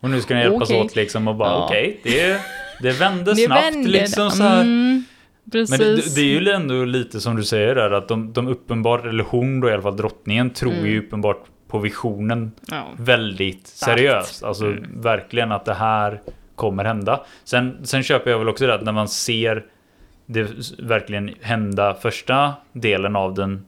Och 0.00 0.10
nu 0.10 0.20
ska 0.20 0.34
ni 0.34 0.40
hjälpas 0.40 0.70
Okej. 0.70 0.80
åt 0.80 0.96
liksom 0.96 1.28
och 1.28 1.34
bara 1.36 1.48
Ja. 1.48 1.64
okej, 1.64 2.00
det, 2.02 2.40
det 2.80 2.90
vände 3.00 3.24
det 3.34 3.36
snabbt 3.36 3.64
vände 3.64 3.88
liksom 3.88 4.24
det. 4.24 4.30
så 4.30 4.42
här. 4.42 4.60
Mm, 4.62 5.04
precis. 5.52 5.70
Men 5.78 5.88
det, 5.96 6.14
det 6.14 6.20
är 6.20 6.40
ju 6.40 6.50
ändå 6.50 6.84
lite 6.84 7.20
som 7.20 7.36
du 7.36 7.44
säger 7.44 7.74
där 7.74 7.90
att 7.90 8.08
de, 8.08 8.32
de 8.32 8.48
uppenbart, 8.48 9.04
eller 9.06 9.24
hon 9.24 9.60
då 9.60 9.68
i 9.68 9.72
alla 9.72 9.82
fall, 9.82 9.96
drottningen, 9.96 10.50
tror 10.50 10.72
Mm. 10.72 10.86
ju 10.86 10.98
uppenbart 11.06 11.44
på 11.68 11.78
visionen 11.78 12.52
ja. 12.70 12.86
väldigt 12.96 13.66
Starkt. 13.66 13.98
seriöst. 13.98 14.44
Alltså 14.44 14.66
Mm. 14.66 15.00
verkligen 15.00 15.52
att 15.52 15.64
det 15.64 15.74
här 15.74 16.20
kommer 16.54 16.84
hända. 16.84 17.20
Sen, 17.44 17.78
sen 17.82 18.02
köper 18.02 18.30
jag 18.30 18.38
väl 18.38 18.48
också 18.48 18.66
det 18.66 18.74
att 18.74 18.82
när 18.84 18.92
man 18.92 19.08
ser 19.08 19.64
det 20.26 20.48
verkligen 20.78 21.30
hända 21.40 21.94
första 21.94 22.52
delen 22.72 23.16
av 23.16 23.34
den 23.34 23.64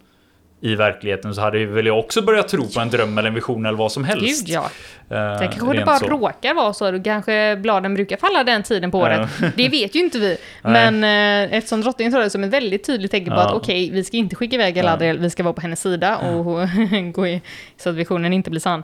i 0.64 0.74
verkligheten 0.74 1.34
så 1.34 1.40
hade 1.40 1.66
väl 1.66 1.86
jag 1.86 1.98
också 1.98 2.22
börjat 2.22 2.48
tro 2.48 2.68
på 2.68 2.80
en 2.80 2.90
dröm 2.90 3.18
eller 3.18 3.28
en 3.28 3.34
vision 3.34 3.66
eller 3.66 3.78
vad 3.78 3.92
som 3.92 4.04
helst. 4.04 4.46
Gud 4.46 4.54
ja. 4.54 4.70
Eh, 5.10 5.40
Det 5.40 5.50
kanske 5.52 5.78
det 5.78 5.84
bara 5.84 5.98
så. 5.98 6.06
råkar 6.06 6.54
vara 6.54 6.72
så. 6.72 7.02
Kanske 7.02 7.56
bladen 7.56 7.94
brukar 7.94 8.16
falla 8.16 8.44
den 8.44 8.62
tiden 8.62 8.90
på 8.90 8.98
året. 8.98 9.28
Det 9.56 9.68
vet 9.68 9.94
ju 9.94 10.00
inte 10.00 10.18
vi. 10.18 10.36
Men 10.62 11.04
eh, 11.04 11.56
eftersom 11.56 11.80
drottningen 11.80 12.12
tar 12.12 12.20
det 12.20 12.30
som 12.30 12.44
ett 12.44 12.50
väldigt 12.50 12.86
tydligt 12.86 13.10
tecken 13.10 13.34
på 13.34 13.40
att 13.40 13.52
okej, 13.52 13.90
vi 13.90 14.04
ska 14.04 14.16
inte 14.16 14.36
skicka 14.36 14.56
iväg 14.56 14.74
Galadriel, 14.74 15.18
vi 15.18 15.30
ska 15.30 15.42
vara 15.42 15.54
på 15.54 15.60
hennes 15.60 15.80
sida 15.80 16.18
och 16.18 16.68
gå 17.12 17.26
i, 17.26 17.42
så 17.76 17.90
att 17.90 17.94
visionen 17.96 18.32
inte 18.32 18.50
blir 18.50 18.60
sann. 18.60 18.82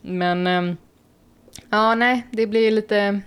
Men 0.00 0.46
ehm, 0.46 0.76
ja, 1.70 1.94
nej, 1.94 2.26
det 2.30 2.46
blir 2.46 2.70
lite 2.70 3.20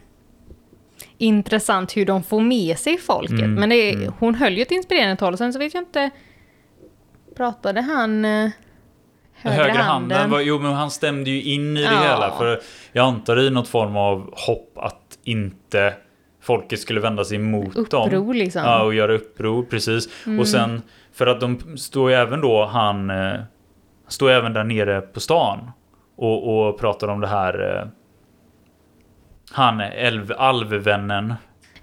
intressant 1.17 1.97
hur 1.97 2.05
de 2.05 2.23
får 2.23 2.41
med 2.41 2.79
sig 2.79 2.97
folket. 2.97 3.39
Mm, 3.39 3.53
Men 3.53 3.69
det, 3.69 3.93
mm. 3.93 4.13
hon 4.19 4.35
höll 4.35 4.53
ju 4.53 4.61
ett 4.61 4.71
inspirerande 4.71 5.15
tal 5.15 5.33
och 5.33 5.39
sen 5.39 5.53
så 5.53 5.59
vet 5.59 5.73
jag 5.73 5.81
inte, 5.81 6.09
pratade 7.35 7.81
han 7.81 8.25
eh, 8.25 8.49
högra 9.33 9.81
handen, 9.81 10.29
var, 10.31 10.39
jo 10.39 10.59
men 10.59 10.73
han 10.73 10.91
stämde 10.91 11.29
ju 11.29 11.41
in 11.43 11.77
i 11.77 11.81
det 11.81 11.85
Ja. 11.93 12.01
hela. 12.01 12.31
För 12.37 12.59
jag 12.91 13.05
antar 13.05 13.39
i 13.39 13.49
något 13.49 13.67
form 13.67 13.97
av 13.97 14.33
hopp 14.47 14.77
att 14.77 15.19
inte 15.23 15.93
folket 16.41 16.79
skulle 16.79 16.99
vända 16.99 17.23
sig 17.25 17.37
emot 17.37 17.91
dem. 17.91 18.07
Uppror 18.07 18.33
liksom. 18.33 18.61
Ja, 18.63 18.83
och 18.83 18.93
göra 18.93 19.13
uppror, 19.13 19.63
precis. 19.63 20.09
Mm. 20.25 20.39
Och 20.39 20.47
sen, 20.47 20.81
för 21.13 21.27
att 21.27 21.39
de 21.39 21.77
står 21.77 22.09
ju 22.09 22.15
även 22.15 22.41
då, 22.41 22.65
han 22.65 23.09
eh, 23.09 23.33
står 24.07 24.29
även 24.29 24.53
där 24.53 24.63
nere 24.63 25.01
på 25.01 25.19
stan 25.19 25.71
och, 26.15 26.67
och 26.67 26.79
pratar 26.79 27.07
om 27.07 27.21
det 27.21 27.27
här 27.27 27.77
eh, 27.77 27.87
han, 29.51 29.79
älv, 29.81 30.33
alvvännen, 30.37 31.33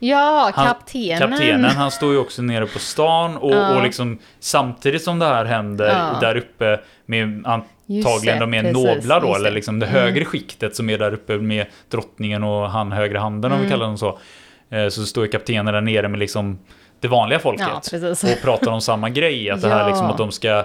Ja, 0.02 0.50
Han- 0.54 0.66
kaptenen. 0.66 1.18
kaptenen, 1.30 1.64
han 1.70 1.90
står 1.90 2.12
ju 2.12 2.18
också 2.18 2.42
nere 2.42 2.66
på 2.66 2.78
stan 2.78 3.36
och, 3.36 3.50
Ja. 3.54 3.76
och 3.76 3.82
liksom 3.82 4.18
samtidigt 4.40 5.02
som 5.02 5.18
det 5.18 5.26
här 5.26 5.44
händer 5.44 5.86
Ja. 5.86 6.18
där 6.20 6.36
uppe 6.36 6.80
med 7.06 7.42
antagligen 7.46 8.38
det, 8.38 8.40
de 8.40 8.50
mer 8.50 8.62
precis, 8.62 8.84
nobla 8.84 9.20
då, 9.20 9.34
eller 9.34 9.50
liksom 9.50 9.78
det 9.78 9.86
Mm. 9.86 10.00
högre 10.02 10.24
skiktet 10.24 10.76
som 10.76 10.90
är 10.90 10.98
där 10.98 11.12
uppe 11.14 11.38
med 11.38 11.66
drottningen 11.90 12.44
och 12.44 12.70
han 12.70 12.92
högra 12.92 13.20
handen 13.20 13.52
om 13.52 13.58
vi 13.58 13.64
Mm. 13.64 13.70
kallar 13.70 13.86
dem 13.86 13.98
så. 13.98 14.18
Eh, 14.70 14.88
Så 14.88 15.06
står 15.06 15.24
ju 15.24 15.30
kaptenen 15.30 15.74
där 15.74 15.80
nere 15.80 16.08
med 16.08 16.18
liksom 16.20 16.58
det 17.00 17.08
vanliga 17.08 17.38
folket 17.38 17.66
Ja, 17.92 17.98
och 18.32 18.42
pratar 18.42 18.70
om 18.70 18.80
samma 18.80 19.08
grej. 19.10 19.50
Att 19.50 19.62
det 19.62 19.68
här 19.68 19.86
liksom 19.88 20.06
att 20.06 20.18
de 20.18 20.30
ska 20.32 20.64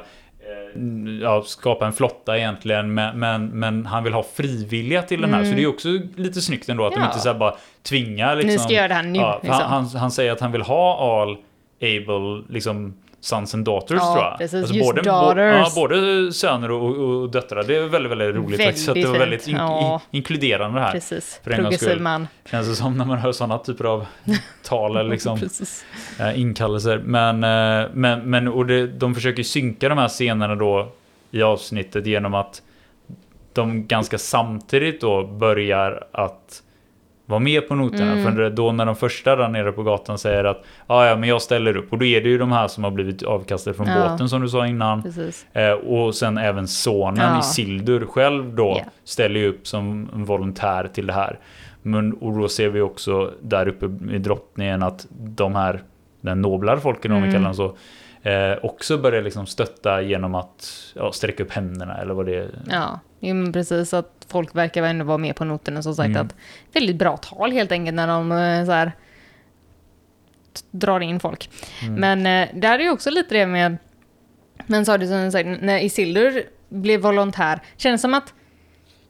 ja, 1.21 1.41
skapa 1.45 1.85
en 1.85 1.93
flotta 1.93 2.37
egentligen 2.37 2.93
men, 2.93 3.19
men, 3.19 3.47
men 3.47 3.85
han 3.85 4.03
vill 4.03 4.13
ha 4.13 4.23
frivilliga 4.23 5.01
till 5.01 5.21
den 5.21 5.33
här 5.33 5.43
så 5.43 5.51
det 5.53 5.63
är 5.63 5.67
också 5.67 5.87
lite 6.15 6.41
snyggt 6.41 6.69
ändå 6.69 6.85
att 6.85 6.91
de 6.91 6.95
Mm. 6.97 7.05
Ja. 7.07 7.13
inte 7.13 7.19
så 7.23 7.33
bara 7.33 7.55
tvingar 7.83 8.35
liksom, 8.35 8.51
Ni 8.51 8.59
ska 8.59 8.73
göra 8.73 8.87
det 8.87 8.93
här 8.93 9.03
nu. 9.03 9.19
Ja, 9.19 9.39
liksom. 9.43 9.61
han, 9.61 9.85
han, 9.85 9.99
han 9.99 10.11
säger 10.11 10.31
att 10.31 10.39
han 10.39 10.51
vill 10.51 10.61
ha 10.61 11.21
all 11.21 11.37
able 11.81 12.43
liksom 12.49 12.93
sons 13.25 13.53
and 13.53 13.65
daughters 13.65 13.97
Ja, 14.01 14.13
tror 14.13 14.25
jag. 14.25 14.37
precis. 14.37 14.71
Just 14.71 14.87
både, 14.87 15.01
daughters. 15.01 15.73
ja, 15.75 15.81
både 15.81 16.33
söner 16.33 16.71
och, 16.71 16.95
och, 17.21 17.29
döttrar. 17.29 17.63
Det 17.63 17.75
är 17.75 17.87
väldigt, 17.87 18.11
väldigt 18.11 18.35
roligt 18.35 18.59
Väldigt 18.59 18.65
faktiskt. 18.65 18.85
Så 18.85 18.93
det 18.93 19.05
var 19.05 19.19
väldigt 19.19 19.47
in, 19.47 19.55
Ja. 19.55 20.01
in, 20.11 20.17
inkluderande 20.17 20.79
det 20.79 20.85
här. 20.85 20.91
Precis, 20.91 21.39
För 21.43 21.51
progressiv 21.51 22.01
man. 22.01 22.27
Känns 22.51 22.67
det 22.67 22.75
som 22.75 22.97
när 22.97 23.05
man 23.05 23.17
hör 23.17 23.31
sådana 23.31 23.57
typer 23.57 23.83
av 23.85 24.05
tal 24.63 24.97
eller 24.97 25.09
liksom 25.09 25.39
eh, 26.19 26.39
inkallelser. 26.39 26.97
Men, 26.97 27.43
eh, 27.43 27.89
men, 27.93 28.29
men 28.29 28.47
och 28.47 28.65
det, 28.65 28.87
de 28.87 29.15
försöker 29.15 29.43
synka 29.43 29.89
de 29.89 29.97
här 29.97 30.07
scenerna 30.07 30.55
då 30.55 30.91
i 31.31 31.41
avsnittet 31.41 32.05
genom 32.05 32.33
att 32.33 32.61
de 33.53 33.87
ganska 33.87 34.17
samtidigt 34.17 35.01
då 35.01 35.23
börjar 35.27 36.07
att 36.11 36.61
vara 37.25 37.39
med 37.39 37.67
på 37.67 37.75
noterna. 37.75 38.11
Mm. 38.11 38.23
För 38.23 38.49
då 38.49 38.71
när 38.71 38.85
de 38.85 38.95
första 38.95 39.35
där 39.35 39.47
nere 39.47 39.71
på 39.71 39.83
gatan 39.83 40.17
säger 40.17 40.43
att 40.43 40.63
ja, 40.87 41.07
ja, 41.07 41.15
men 41.15 41.29
jag 41.29 41.41
ställer 41.41 41.77
upp. 41.77 41.91
Och 41.93 41.97
då 41.99 42.05
är 42.05 42.21
det 42.21 42.29
ju 42.29 42.37
de 42.37 42.51
här 42.51 42.67
som 42.67 42.83
har 42.83 42.91
blivit 42.91 43.23
avkastade 43.23 43.77
från 43.77 43.87
Ja. 43.87 44.09
båten 44.09 44.29
som 44.29 44.41
du 44.41 44.49
sa 44.49 44.67
innan. 44.67 45.03
Eh, 45.53 45.71
och 45.71 46.15
sen 46.15 46.37
även 46.37 46.67
sonen 46.67 47.33
Ja. 47.33 47.39
Isildur 47.39 48.05
själv 48.05 48.55
då 48.55 48.75
Ja. 48.79 48.91
ställer 49.03 49.39
ju 49.39 49.47
upp 49.47 49.67
som 49.67 50.09
volontär 50.13 50.87
till 50.93 51.07
det 51.07 51.13
här. 51.13 51.39
Men, 51.81 52.13
och 52.13 52.33
då 52.37 52.47
ser 52.47 52.69
vi 52.69 52.81
också 52.81 53.31
där 53.41 53.67
uppe 53.67 53.85
i 54.15 54.17
drottningen 54.17 54.83
att 54.83 55.07
de 55.11 55.55
här, 55.55 55.81
den 56.21 56.41
noblare 56.41 56.79
folken 56.79 57.11
om 57.11 57.17
vi 57.21 57.27
Mm. 57.29 57.33
kallar 57.33 57.45
dem 57.45 57.55
så, 57.55 57.75
eh, 58.29 58.57
också 58.63 58.97
börjar 58.97 59.21
liksom 59.21 59.45
stötta 59.45 60.01
genom 60.01 60.35
att 60.35 60.71
ja, 60.95 61.11
sträcka 61.11 61.43
upp 61.43 61.51
händerna 61.51 61.97
eller 61.97 62.13
vad 62.13 62.25
det 62.25 62.35
är. 62.35 62.49
Ja, 62.69 62.99
jo, 63.27 63.35
men 63.35 63.53
precis. 63.53 63.93
Att 63.93 64.25
folk 64.27 64.55
verkar 64.55 64.83
ändå 64.83 65.05
vara 65.05 65.17
med 65.17 65.35
på 65.35 65.45
noterna. 65.45 65.81
Som 65.81 65.95
sagt, 65.95 66.09
Mm. 66.09 66.25
att 66.25 66.35
väldigt 66.73 66.95
bra 66.95 67.17
tal 67.17 67.51
helt 67.51 67.71
enkelt 67.71 67.95
när 67.95 68.07
de 68.07 68.31
eh, 68.31 68.65
så 68.65 68.71
här, 68.71 68.91
drar 70.71 70.99
in 70.99 71.19
folk. 71.19 71.49
Mm. 71.81 71.93
Men 71.95 72.49
eh, 72.49 72.55
där 72.61 72.79
är 72.79 72.83
ju 72.83 72.89
också 72.89 73.09
lite 73.09 73.35
det 73.35 73.45
med, 73.45 73.77
men 74.65 74.85
sa 74.85 74.97
du 74.97 75.07
som 75.07 75.31
sagt, 75.31 75.49
när 75.61 75.79
Isildur 75.79 76.43
blev 76.69 77.01
volontär, 77.01 77.59
kändes 77.77 78.01
som 78.01 78.13
att 78.13 78.33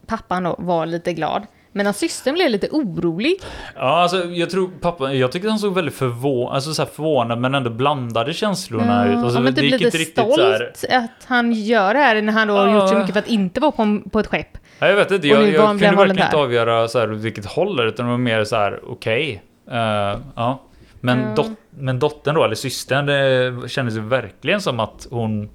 pappan 0.06 0.42
då 0.42 0.56
var 0.58 0.86
lite 0.86 1.12
glad. 1.12 1.46
Men 1.76 1.86
att 1.86 1.96
systern 1.96 2.34
blev 2.34 2.50
lite 2.50 2.68
orolig. 2.70 3.34
Ja, 3.74 3.80
alltså 4.02 4.24
jag 4.24 4.50
tror 4.50 4.70
pappa, 4.80 5.12
jag 5.12 5.32
tyckte 5.32 5.48
han 5.48 5.58
såg 5.58 5.74
väldigt 5.74 5.94
förvånad, 5.94 6.54
alltså 6.54 6.74
så 6.74 6.82
här 6.82 6.90
förvånad 6.90 7.38
men 7.38 7.54
ändå 7.54 7.70
blandade 7.70 8.32
känslorna 8.34 9.08
ut. 9.08 9.16
Alltså, 9.16 9.38
ja, 9.38 9.42
men 9.42 9.54
typ 9.54 9.64
lite 9.64 9.84
inte 9.84 9.98
riktigt 9.98 10.12
stolt 10.12 10.84
att 10.90 11.24
han 11.26 11.52
gör 11.52 11.94
det 11.94 12.00
här 12.00 12.22
när 12.22 12.32
han 12.32 12.48
då 12.48 12.54
har 12.56 12.66
Ja. 12.68 12.74
gjort 12.80 12.88
så 12.88 12.94
mycket 12.98 13.12
för 13.12 13.18
att 13.20 13.28
inte 13.28 13.60
vara 13.60 13.72
på, 13.72 14.00
på 14.12 14.20
ett 14.20 14.26
skepp. 14.26 14.58
Ja, 14.78 14.88
jag 14.88 14.96
vet 14.96 15.10
inte, 15.10 15.28
jag, 15.28 15.48
jag 15.52 15.62
han- 15.66 15.78
kunde 15.78 15.96
verkligen 15.96 16.10
inte 16.10 16.36
volontär. 16.36 16.38
avgöra 16.38 16.88
så 16.88 16.98
här, 16.98 17.06
vilket 17.06 17.46
håll 17.46 17.76
det 17.76 17.84
utan 17.84 18.06
det 18.06 18.10
var 18.12 18.18
mer 18.18 18.44
så 18.44 18.56
här, 18.56 18.80
okej. 18.86 19.42
Eh, 19.70 20.18
ja. 20.36 20.62
Men, 21.00 21.18
Ja. 21.20 21.34
dot, 21.36 21.50
men 21.70 21.98
dottern 21.98 22.34
då, 22.34 22.44
eller 22.44 22.54
systern, 22.54 23.06
det 23.06 23.68
kändes 23.68 23.94
ju 23.96 24.00
verkligen 24.00 24.60
som 24.60 24.80
att 24.80 25.06
hon 25.10 25.48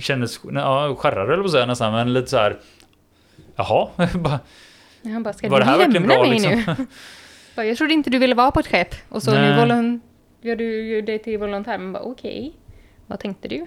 kändes, 0.00 0.40
ja, 0.54 0.94
skärrade 0.98 1.32
eller 1.32 1.42
vad 1.42 1.50
säga 1.50 1.66
nästan, 1.66 1.92
men 1.92 2.12
lite 2.12 2.26
så 2.30 2.36
här, 2.36 2.56
jaha, 3.56 3.88
bara, 4.14 4.38
Han 5.04 5.22
bara, 5.22 5.34
ska 5.34 5.48
var 5.48 5.60
du 5.60 5.64
det 5.64 5.70
här 5.70 5.78
lämna 5.78 6.00
bra 6.00 6.20
mig 6.22 6.30
liksom? 6.30 6.52
nu? 6.52 6.86
Bara, 7.56 7.66
jag 7.66 7.76
trodde 7.76 7.94
inte 7.94 8.10
du 8.10 8.18
ville 8.18 8.34
vara 8.34 8.50
på 8.50 8.60
ett 8.60 8.66
skepp. 8.66 8.94
Och 9.08 9.22
så 9.22 9.34
nu 9.34 9.56
volon, 9.60 10.00
gör 10.40 10.56
du 10.56 11.02
dig 11.02 11.18
till 11.18 11.38
volontär. 11.38 11.78
Men 11.78 11.92
bara 11.92 12.02
okej, 12.02 12.52
vad 13.06 13.20
tänkte 13.20 13.48
du? 13.48 13.66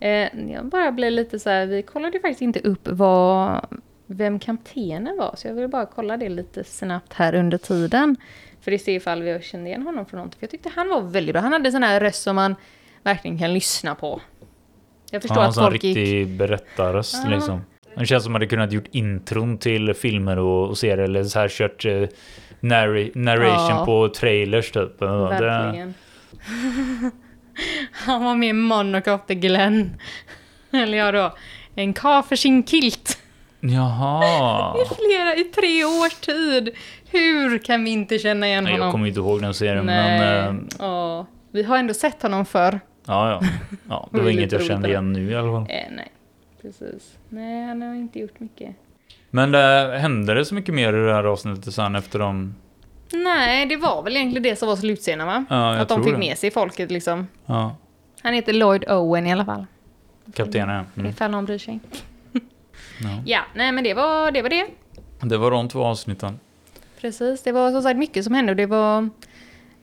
Eh, 0.00 0.28
jag 0.52 0.64
bara 0.66 0.92
blev 0.92 1.12
lite 1.12 1.38
så 1.38 1.50
här, 1.50 1.66
vi 1.66 1.82
kollade 1.82 2.20
faktiskt 2.20 2.42
inte 2.42 2.60
upp 2.60 2.88
vad, 2.88 3.66
vem 4.06 4.38
kaptenen 4.38 5.16
var. 5.18 5.34
Så 5.36 5.48
jag 5.48 5.54
vill 5.54 5.68
bara 5.68 5.86
kolla 5.86 6.16
det 6.16 6.28
lite 6.28 6.64
snabbt 6.64 7.12
här 7.12 7.34
under 7.34 7.58
tiden. 7.58 8.16
För 8.60 8.72
att 8.72 8.80
se 8.80 8.94
ifall 8.94 9.22
vi 9.22 9.42
kände 9.42 9.68
igen 9.70 9.82
honom 9.82 10.06
från 10.06 10.18
någonting. 10.18 10.38
För 10.38 10.44
jag 10.44 10.50
tyckte 10.50 10.70
han 10.74 10.88
var 10.88 11.00
väldigt 11.00 11.32
bra. 11.32 11.42
Han 11.42 11.52
hade 11.52 11.72
sån 11.72 11.82
här 11.82 12.00
röst 12.00 12.22
som 12.22 12.36
man 12.36 12.54
verkligen 13.02 13.38
kan 13.38 13.54
lyssna 13.54 13.94
på. 13.94 14.20
Jag 15.10 15.22
förstår 15.22 15.38
Ja, 15.38 15.44
en 15.44 15.48
att 15.48 15.54
folk 15.54 15.72
riktig 15.72 16.06
gick... 16.06 16.28
berättarröst 16.38 17.16
Ja. 17.24 17.30
liksom. 17.30 17.60
Det 17.96 18.06
känns 18.06 18.24
som 18.24 18.30
att 18.30 18.32
man 18.32 18.40
hade 18.40 18.46
kunnat 18.46 18.72
gjort 18.72 18.88
intron 18.90 19.58
till 19.58 19.94
filmer 19.94 20.38
och, 20.38 20.68
och 20.68 20.78
serier, 20.78 20.98
eller 20.98 21.24
så 21.24 21.38
här 21.38 21.48
kört 21.48 21.84
eh, 21.84 21.92
narri- 22.60 23.12
narration 23.14 23.76
Ja. 23.78 23.84
på 23.86 24.08
trailers 24.08 24.70
typ. 24.70 25.02
Verkligen. 25.02 25.94
Han 27.92 28.24
var 28.24 28.34
med 28.34 28.54
the 29.28 29.34
Glen. 29.34 29.96
Eller 30.72 30.98
ja 30.98 31.12
då, 31.12 31.34
en 31.74 31.92
karl 31.92 32.22
för 32.22 32.36
sin 32.36 32.64
kilt. 32.66 33.18
Jaha. 33.60 34.74
I 34.82 34.94
flera, 34.94 35.34
i 35.34 35.44
tre 35.44 35.84
års 35.84 36.14
tid. 36.14 36.70
Hur 37.10 37.58
kan 37.58 37.84
vi 37.84 37.90
inte 37.90 38.18
känna 38.18 38.46
igen 38.46 38.64
Nej, 38.64 38.72
honom? 38.72 38.86
jag 38.86 38.92
kommer 38.92 39.06
inte 39.06 39.20
ihåg 39.20 39.42
den 39.42 39.54
serien, 39.54 39.86
Nej. 39.86 40.20
men... 40.20 40.58
eh, 40.58 40.64
ja. 40.78 41.26
Vi 41.52 41.62
har 41.62 41.76
ändå 41.78 41.94
sett 41.94 42.22
honom 42.22 42.44
förr. 42.46 42.80
Ja, 43.06 43.30
ja. 43.30 43.48
ja 43.88 44.08
det 44.12 44.20
var 44.20 44.30
inget 44.30 44.52
jag 44.52 44.62
kände 44.64 44.88
igen 44.88 45.12
nu 45.12 45.30
i 45.30 45.34
alla 45.34 45.52
fall. 45.52 45.62
Eh, 45.70 45.84
nej, 45.96 46.08
precis. 46.62 47.18
Nej, 47.28 47.66
han 47.66 47.82
har 47.82 47.94
inte 47.94 48.18
gjort 48.18 48.40
mycket. 48.40 48.76
Men 49.30 49.52
det, 49.52 49.98
hände 50.00 50.34
det 50.34 50.44
så 50.44 50.54
mycket 50.54 50.74
mer 50.74 50.92
i 50.92 51.06
det 51.06 51.14
här 51.14 51.24
avsnittet 51.24 51.74
sen 51.74 51.94
efter 51.96 52.18
de... 52.18 52.54
Nej, 53.12 53.66
det 53.66 53.76
var 53.76 54.02
väl 54.02 54.16
egentligen 54.16 54.42
det 54.42 54.56
som 54.56 54.68
var 54.68 54.76
slutscenen 54.76 55.26
va? 55.26 55.44
Ja, 55.50 55.72
jag 55.72 55.80
Att 55.82 55.88
de 55.88 56.04
fick 56.04 56.12
det. 56.12 56.18
med 56.18 56.38
sig 56.38 56.50
folket 56.50 56.90
liksom. 56.90 57.26
Ja, 57.46 57.76
Han 58.22 58.34
heter 58.34 58.52
Lloyd 58.52 58.84
Owen 58.90 59.26
i 59.26 59.32
alla 59.32 59.44
fall. 59.44 59.66
kaptenen. 60.34 60.84
Mm. 60.96 61.10
Ifall 61.10 61.30
någon 61.30 61.44
bryr 61.44 61.58
sig. 61.58 61.80
Ja. 63.00 63.22
Ja, 63.26 63.40
nej 63.54 63.72
men 63.72 63.84
det 63.84 63.94
var 63.94 64.30
det. 64.30 64.42
Var 64.42 64.48
det. 64.48 64.66
Det 65.20 65.38
var 65.38 65.50
de 65.50 65.68
två 65.68 65.84
avsnitten. 65.84 66.38
Precis, 67.00 67.42
det 67.42 67.52
var 67.52 67.70
som 67.70 67.82
sagt 67.82 67.98
mycket 67.98 68.24
som 68.24 68.34
hände 68.34 68.52
och 68.52 68.56
det 68.56 68.66
var 68.66 69.08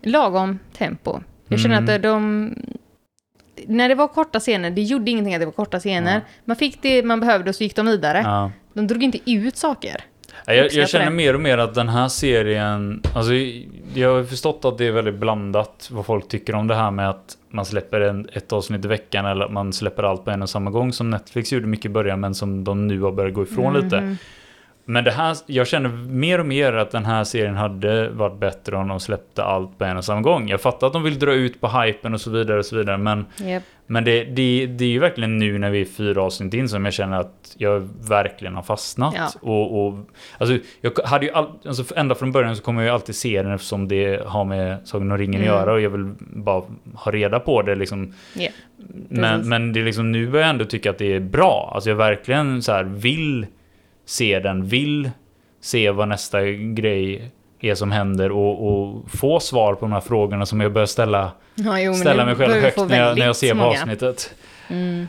lagom 0.01 0.59
tempo. 0.77 1.19
Jag 1.47 1.59
känner 1.59 1.77
Mm. 1.77 1.95
att 1.95 2.01
de... 2.03 2.55
När 3.67 3.89
det 3.89 3.95
var 3.95 4.07
korta 4.07 4.39
scener, 4.39 4.71
det 4.71 4.81
gjorde 4.81 5.11
ingenting 5.11 5.33
att 5.35 5.39
det 5.41 5.45
var 5.45 5.53
korta 5.53 5.79
scener. 5.79 6.13
Ja. 6.13 6.21
Man 6.45 6.55
fick 6.55 6.81
det 6.81 7.03
man 7.03 7.19
behövde 7.19 7.49
och 7.49 7.55
så 7.55 7.63
gick 7.63 7.75
de 7.75 7.85
vidare. 7.85 8.21
Ja. 8.23 8.51
De 8.73 8.87
drog 8.87 9.03
inte 9.03 9.31
ut 9.31 9.57
saker. 9.57 10.01
Ja, 10.45 10.53
Jag, 10.53 10.73
jag 10.73 10.89
känner 10.89 11.11
mer 11.11 11.33
och 11.33 11.41
mer 11.41 11.57
att 11.57 11.75
den 11.75 11.89
här 11.89 12.07
serien, 12.07 13.03
alltså 13.15 13.33
jag 13.93 14.15
har 14.15 14.23
förstått 14.23 14.65
att 14.65 14.77
det 14.77 14.87
är 14.87 14.91
väldigt 14.91 15.15
blandat 15.15 15.89
vad 15.91 16.05
folk 16.05 16.27
tycker 16.27 16.55
om 16.55 16.67
det 16.67 16.75
här 16.75 16.91
med 16.91 17.09
att 17.09 17.37
man 17.49 17.65
släpper 17.65 18.01
en, 18.01 18.27
ett 18.33 18.53
avsnitt 18.53 18.85
i 18.85 18.87
veckan 18.87 19.25
eller 19.25 19.45
att 19.45 19.51
man 19.51 19.73
släpper 19.73 20.03
allt 20.03 20.25
på 20.25 20.31
en 20.31 20.41
och 20.41 20.49
samma 20.49 20.71
gång 20.71 20.93
som 20.93 21.09
Netflix 21.09 21.51
gjorde 21.51 21.67
mycket 21.67 21.85
i 21.85 21.89
början 21.89 22.19
men 22.19 22.35
som 22.35 22.63
de 22.63 22.87
nu 22.87 23.01
har 23.01 23.11
börjat 23.11 23.33
gå 23.33 23.43
ifrån 23.43 23.73
lite. 23.73 24.15
Men 24.89 25.03
det 25.03 25.11
här, 25.11 25.37
jag 25.45 25.67
känner 25.67 25.89
mer 25.89 26.39
och 26.39 26.45
mer 26.45 26.73
att 26.73 26.91
den 26.91 27.05
här 27.05 27.23
serien 27.23 27.55
hade 27.55 28.09
varit 28.09 28.39
bättre 28.39 28.75
om 28.75 28.87
de 28.87 28.99
släppte 28.99 29.43
allt 29.43 29.77
på 29.77 29.85
en 29.85 29.97
och 29.97 30.05
samma 30.05 30.21
gång. 30.21 30.49
Jag 30.49 30.61
fattar 30.61 30.87
att 30.87 30.93
de 30.93 31.03
vill 31.03 31.19
dra 31.19 31.33
ut 31.33 31.61
på 31.61 31.67
hypen 31.67 32.13
och 32.13 32.21
så 32.21 32.29
vidare 32.31 32.59
och 32.59 32.65
så 32.65 32.75
vidare 32.75 32.97
men 32.97 33.25
Japp. 33.37 33.63
men 33.87 34.03
det, 34.03 34.23
det, 34.23 34.65
det 34.65 34.85
är 34.85 34.89
ju 34.89 34.99
verkligen 34.99 35.37
nu 35.37 35.57
när 35.57 35.69
vi 35.69 35.81
är 35.81 35.85
fyra 35.85 36.21
avsnitt 36.23 36.53
in 36.53 36.69
som 36.69 36.85
jag 36.85 36.93
känner 36.93 37.19
att 37.19 37.55
jag 37.57 37.89
verkligen 38.09 38.55
har 38.55 38.63
fastnat. 38.63 39.13
Ja. 39.17 39.29
Och, 39.41 39.87
och, 39.87 39.99
alltså, 40.37 40.57
jag 40.81 40.91
hade 41.05 41.25
ju 41.25 41.31
all, 41.31 41.47
alltså, 41.67 41.95
ända 41.95 42.15
från 42.15 42.31
början 42.31 42.55
så 42.55 42.63
kommer 42.63 42.81
jag 42.81 42.87
ju 42.87 42.93
alltid 42.93 43.15
se 43.15 43.41
den 43.43 43.51
eftersom 43.51 43.87
det 43.87 44.23
har 44.25 44.45
med 44.45 44.77
Sagan 44.83 45.11
om 45.11 45.17
ringen 45.17 45.41
Mm. 45.41 45.53
att 45.53 45.59
göra 45.61 45.73
och 45.73 45.81
jag 45.81 45.89
vill 45.89 46.11
bara 46.19 46.63
ha 46.93 47.11
reda 47.11 47.39
på 47.39 47.61
det. 47.61 47.75
Liksom. 47.75 48.13
Ja, 48.33 48.49
Men, 49.09 49.49
men 49.49 49.73
det 49.73 49.79
är 49.79 49.85
liksom, 49.85 50.11
nu 50.11 50.27
börjar 50.27 50.45
jag 50.45 50.49
ändå 50.49 50.65
tycka 50.65 50.89
att 50.89 50.97
det 50.97 51.13
är 51.15 51.19
bra. 51.19 51.71
Alltså 51.75 51.89
jag 51.89 51.97
verkligen 51.97 52.61
så 52.61 52.71
här 52.71 52.83
vill 52.83 53.45
se 54.09 54.39
den, 54.39 54.65
vill 54.65 55.11
se 55.61 55.91
vad 55.91 56.07
nästa 56.07 56.41
grej 56.51 57.31
är 57.59 57.75
som 57.75 57.91
händer 57.91 58.31
och, 58.31 58.67
och 58.67 59.11
få 59.11 59.39
svar 59.39 59.75
på 59.75 59.81
de 59.81 59.91
här 59.91 60.01
frågorna 60.01 60.45
som 60.45 60.61
jag 60.61 60.73
börjar 60.73 60.85
ställa, 60.85 61.31
Ja, 61.55 61.79
jo, 61.79 61.93
ställa 61.93 62.25
mig 62.25 62.35
själv 62.35 62.53
högt 62.61 62.77
när 62.77 62.99
jag, 62.99 63.17
när 63.17 63.25
jag 63.25 63.35
ser 63.35 63.49
på 63.51 63.57
många. 63.57 63.69
avsnittet. 63.69 64.35
Mm. 64.67 65.07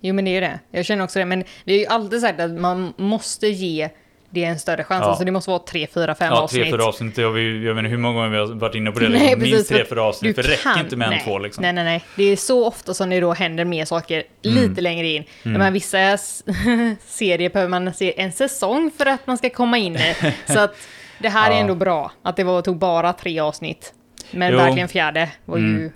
Jo 0.00 0.14
men 0.14 0.24
det 0.24 0.30
är 0.30 0.32
ju 0.34 0.40
det. 0.40 0.60
Jag 0.70 0.84
känner 0.84 1.04
också 1.04 1.18
det. 1.18 1.24
Men 1.24 1.44
vi 1.64 1.72
har 1.72 1.78
ju 1.80 1.86
alltid 1.86 2.20
sagt 2.20 2.40
att 2.40 2.50
man 2.50 2.92
måste 2.96 3.48
ge 3.48 3.88
det 4.30 4.44
en 4.44 4.58
större 4.58 4.84
chans. 4.84 5.02
Ja. 5.02 5.08
Alltså 5.08 5.24
det 5.24 5.32
måste 5.32 5.50
vara 5.50 5.58
tre, 5.58 5.86
fyra, 5.94 6.14
fem 6.14 6.28
Ja, 6.32 6.40
avsnitt. 6.40 6.62
tre, 6.62 6.70
fyra 6.72 6.84
avsnitt. 6.84 7.18
Jag, 7.18 7.30
vet- 7.32 7.62
jag 7.64 7.74
vet 7.74 7.78
inte 7.78 7.90
hur 7.90 7.96
många 7.98 8.14
gånger 8.14 8.28
vi 8.30 8.36
har 8.36 8.46
varit 8.46 8.74
inne 8.74 8.90
på 8.92 8.98
det. 9.00 9.08
Nej, 9.08 9.20
Liksom. 9.20 9.40
Minst 9.42 9.68
tre, 9.68 9.84
fyra 9.84 10.02
avsnitt. 10.02 10.36
För 10.36 10.42
det 10.42 10.48
räcker 10.48 10.80
inte 10.80 10.96
med 10.96 11.06
en 11.06 11.10
nej, 11.14 11.22
två 11.24 11.38
liksom. 11.38 11.62
Nej, 11.62 11.72
nej, 11.72 11.84
nej. 11.84 12.04
Det 12.16 12.24
är 12.24 12.36
så 12.36 12.66
ofta 12.66 12.94
som 12.94 13.10
det 13.10 13.20
då 13.20 13.32
händer 13.32 13.64
mer 13.64 13.84
saker 13.84 14.22
Mm. 14.44 14.68
lite 14.68 14.80
längre 14.80 15.06
in. 15.06 15.24
Men 15.42 15.72
vissa 15.72 15.98
serier 17.06 17.50
behöver 17.50 17.70
man 17.70 17.94
se 17.94 18.20
en 18.20 18.32
säsong 18.32 18.90
för 18.98 19.06
att 19.06 19.26
man 19.26 19.38
ska 19.38 19.50
komma 19.50 19.78
in 19.78 19.96
i. 19.96 20.14
Så 20.46 20.58
att 20.60 20.76
det 21.18 21.28
här 21.28 21.50
är 21.50 21.54
Ja. 21.54 21.60
ändå 21.60 21.74
bra. 21.74 22.12
Att 22.22 22.36
det 22.36 22.44
var, 22.44 22.62
tog 22.62 22.78
bara 22.78 23.12
tre 23.12 23.40
avsnitt. 23.40 23.92
Men 24.30 24.52
Jo. 24.52 24.58
verkligen 24.58 24.88
fjärde 24.88 25.28
var 25.44 25.58
ju... 25.58 25.64
Mm. 25.64 25.92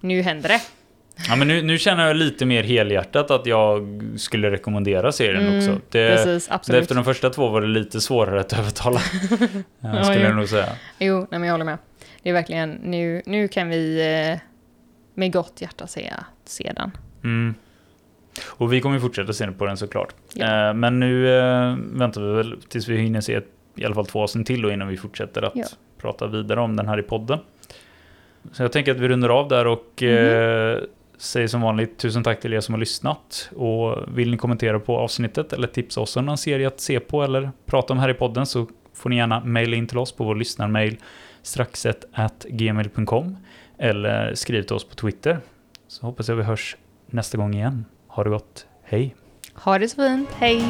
Nu 0.00 0.22
händer 0.22 0.48
det. 0.48 0.60
Ja, 1.28 1.36
men 1.36 1.48
nu, 1.48 1.62
nu 1.62 1.78
känner 1.78 2.06
jag 2.06 2.16
lite 2.16 2.46
mer 2.46 2.62
helhjärtat 2.62 3.30
att 3.30 3.46
jag 3.46 4.00
skulle 4.16 4.50
rekommendera 4.50 5.12
serien 5.12 5.42
Mm, 5.46 5.58
också. 5.58 5.70
Det, 5.90 6.16
precis, 6.16 6.50
absolut. 6.50 6.82
Efter 6.82 6.94
de 6.94 7.04
första 7.04 7.30
två 7.30 7.48
var 7.48 7.60
det 7.60 7.66
lite 7.66 8.00
svårare 8.00 8.40
att 8.40 8.52
övertala. 8.58 9.00
Ja, 9.40 9.46
ja, 9.96 10.04
skulle 10.04 10.20
jo. 10.20 10.26
jag 10.28 10.36
nog 10.36 10.48
säga. 10.48 10.68
Jo, 10.98 11.18
nej, 11.18 11.26
men 11.30 11.42
jag 11.42 11.52
håller 11.52 11.64
med. 11.64 11.78
Det 12.22 12.28
är 12.28 12.32
verkligen, 12.32 12.70
nu, 12.70 13.22
nu 13.26 13.48
kan 13.48 13.68
vi 13.68 14.00
eh, 14.32 14.38
med 15.14 15.32
gott 15.32 15.60
hjärta 15.60 15.86
säga 15.86 16.24
sedan. 16.44 16.90
Mm. 17.24 17.54
Och 18.46 18.72
vi 18.72 18.80
kommer 18.80 18.98
fortsätta 18.98 19.32
se 19.32 19.46
på 19.46 19.66
den 19.66 19.76
såklart. 19.76 20.14
Ja. 20.34 20.68
Eh, 20.68 20.74
men 20.74 21.00
nu 21.00 21.38
eh, 21.38 21.76
väntar 21.78 22.20
vi 22.20 22.32
väl 22.36 22.60
tills 22.68 22.88
vi 22.88 22.96
hinner 22.96 23.20
se 23.20 23.40
i 23.76 23.84
alla 23.84 23.94
fall 23.94 24.06
två 24.06 24.22
avsnitt 24.22 24.46
till 24.46 24.62
då 24.62 24.70
innan 24.70 24.88
vi 24.88 24.96
fortsätter 24.96 25.42
att 25.42 25.52
Ja. 25.54 25.64
prata 25.98 26.26
vidare 26.26 26.60
om 26.60 26.76
den 26.76 26.88
här 26.88 26.98
i 26.98 27.02
podden. 27.02 27.38
Så 28.52 28.62
jag 28.62 28.72
tänker 28.72 28.92
att 28.92 29.00
vi 29.00 29.08
rundar 29.08 29.28
av 29.28 29.48
där 29.48 29.66
och 29.66 30.02
Mhm. 30.02 30.10
eh, 30.10 30.78
säger 31.18 31.48
som 31.48 31.60
vanligt 31.60 31.98
tusen 31.98 32.22
tack 32.22 32.40
till 32.40 32.52
er 32.52 32.60
som 32.60 32.74
har 32.74 32.80
lyssnat. 32.80 33.50
Och 33.56 34.18
vill 34.18 34.30
ni 34.30 34.36
kommentera 34.36 34.80
på 34.80 34.98
avsnittet 34.98 35.52
eller 35.52 35.66
tipsa 35.68 36.00
oss 36.00 36.16
om 36.16 36.26
någon 36.26 36.38
serie 36.38 36.66
att 36.66 36.80
se 36.80 37.00
på 37.00 37.22
eller 37.22 37.50
prata 37.66 37.92
om 37.92 37.98
här 37.98 38.08
i 38.08 38.14
podden 38.14 38.46
så 38.46 38.66
får 38.94 39.10
ni 39.10 39.16
gärna 39.16 39.40
mejla 39.40 39.76
in 39.76 39.86
till 39.86 39.98
oss 39.98 40.12
på 40.12 40.24
vår 40.24 40.34
lyssnarmail 40.34 40.96
straxet 41.42 42.04
eller 43.78 44.34
skriv 44.34 44.62
till 44.62 44.76
oss 44.76 44.88
på 44.88 44.94
Twitter. 44.94 45.38
Så 45.88 46.06
hoppas 46.06 46.28
jag 46.28 46.36
vi 46.36 46.42
hörs 46.42 46.76
nästa 47.06 47.38
gång 47.38 47.54
igen. 47.54 47.84
Ha 48.08 48.24
det 48.24 48.30
gott. 48.30 48.66
Hej! 48.82 49.14
Ha 49.54 49.78
det 49.78 49.88
så 49.88 49.96
fint, 49.96 50.30
hej! 50.32 50.64